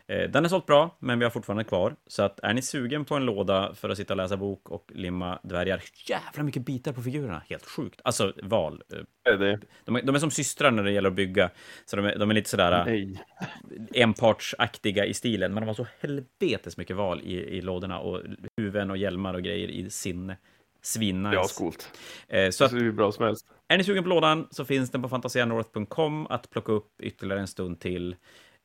den 0.07 0.45
är 0.45 0.49
sålt 0.49 0.67
bra, 0.67 0.97
men 0.99 1.19
vi 1.19 1.25
har 1.25 1.31
fortfarande 1.31 1.65
kvar. 1.65 1.97
Så 2.07 2.23
att 2.23 2.41
är 2.41 2.55
ni 2.55 2.63
sugen 2.63 3.05
på 3.05 3.15
en 3.15 3.25
låda 3.25 3.75
för 3.75 3.89
att 3.89 3.97
sitta 3.97 4.13
och 4.13 4.17
läsa 4.17 4.37
bok 4.37 4.71
och 4.71 4.93
limma 4.95 5.39
dvärgar, 5.43 5.83
jävla 6.09 6.43
mycket 6.43 6.65
bitar 6.65 6.93
på 6.93 7.03
figurerna, 7.03 7.43
helt 7.49 7.67
sjukt. 7.67 8.01
Alltså 8.05 8.33
val. 8.43 8.83
Det? 9.25 9.61
De, 9.85 9.97
är, 9.97 10.03
de 10.03 10.15
är 10.15 10.19
som 10.19 10.31
systrar 10.31 10.71
när 10.71 10.83
det 10.83 10.93
gäller 10.93 11.09
att 11.09 11.17
bygga, 11.17 11.51
så 11.85 11.97
de 11.97 12.05
är, 12.05 12.19
de 12.19 12.31
är 12.31 12.35
lite 12.35 12.51
sådär 12.51 12.85
Nej. 12.85 13.25
enpartsaktiga 13.95 15.07
i 15.07 15.15
stilen, 15.15 15.55
men 15.55 15.63
de 15.63 15.67
har 15.67 15.75
så 15.75 15.87
helvetes 16.01 16.77
mycket 16.77 16.97
val 16.97 17.21
i, 17.25 17.33
i 17.35 17.61
lådorna 17.61 17.99
och 17.99 18.21
huvuden 18.57 18.91
och 18.91 18.97
hjälmar 18.97 19.35
och 19.35 19.43
grejer 19.43 19.69
i 19.69 19.91
sinne. 19.91 20.37
Svinnice. 20.83 21.35
Ja, 21.35 21.47
coolt. 21.59 21.99
Eh, 22.29 22.51
så 22.51 22.65
att, 22.65 22.71
det 22.71 22.87
är 22.87 22.93
bra 22.93 23.13
som 23.13 23.25
helst. 23.25 23.47
Är 23.69 23.79
ni 23.79 23.85
sugen 23.85 24.03
på 24.03 24.09
lådan 24.09 24.49
så 24.51 24.65
finns 24.65 24.91
den 24.91 25.03
på 25.03 25.09
fantasianorth.com 25.09 26.27
att 26.27 26.51
plocka 26.51 26.73
upp 26.73 27.01
ytterligare 27.01 27.41
en 27.41 27.47
stund 27.47 27.81
till. 27.81 28.17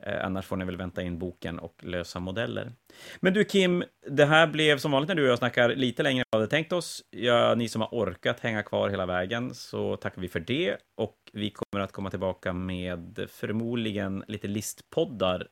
Eh, 0.04 0.26
annars 0.26 0.46
får 0.46 0.58
ni 0.58 0.66
väl 0.66 0.78
vänta 0.78 1.02
in 1.02 1.20
boken 1.20 1.60
och 1.60 1.84
lösa 1.84 2.20
modeller. 2.20 2.72
Men 3.20 3.34
du 3.34 3.44
Kim, 3.44 3.84
det 4.08 4.26
här 4.26 4.48
blev 4.48 4.78
som 4.78 4.92
vanligt 4.92 5.08
när 5.08 5.16
du 5.16 5.24
och 5.24 5.30
jag 5.30 5.38
snackar 5.38 5.70
lite 5.76 6.04
längre 6.04 6.20
än 6.20 6.26
vad 6.30 6.40
vi 6.40 6.44
hade 6.44 6.52
tänkt 6.52 6.74
oss. 6.74 7.04
Ja, 7.10 7.56
ni 7.56 7.70
som 7.70 7.82
har 7.82 7.90
orkat 7.92 8.40
hänga 8.40 8.64
kvar 8.64 8.90
hela 8.90 9.06
vägen, 9.06 9.54
så 9.56 9.98
tackar 9.98 10.22
vi 10.22 10.28
för 10.28 10.40
det. 10.40 10.78
Och 10.96 11.18
vi 11.34 11.50
kommer 11.50 11.84
att 11.84 11.92
komma 11.92 12.10
tillbaka 12.10 12.54
med 12.54 13.28
förmodligen 13.30 14.24
lite 14.28 14.48
listpoddar 14.48 15.48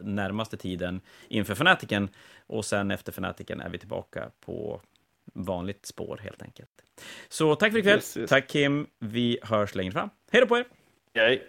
närmaste 0.00 0.56
tiden 0.56 1.00
inför 1.28 1.54
fanatiken. 1.54 2.08
Och 2.46 2.64
sen 2.64 2.90
efter 2.90 3.12
fanatiken 3.12 3.60
är 3.60 3.68
vi 3.68 3.78
tillbaka 3.78 4.30
på 4.40 4.80
vanligt 5.34 5.86
spår 5.86 6.20
helt 6.22 6.42
enkelt. 6.42 6.70
Så 7.28 7.54
tack 7.54 7.72
för 7.72 7.78
ikväll. 7.78 7.94
Yes, 7.94 8.16
yes. 8.16 8.30
Tack 8.30 8.48
Kim. 8.48 8.86
Vi 8.98 9.38
hörs 9.42 9.74
längre 9.74 9.92
fram. 9.92 10.10
Hej 10.30 10.40
då 10.40 10.46
på 10.46 10.58
er! 10.58 10.64
Yay. 11.14 11.40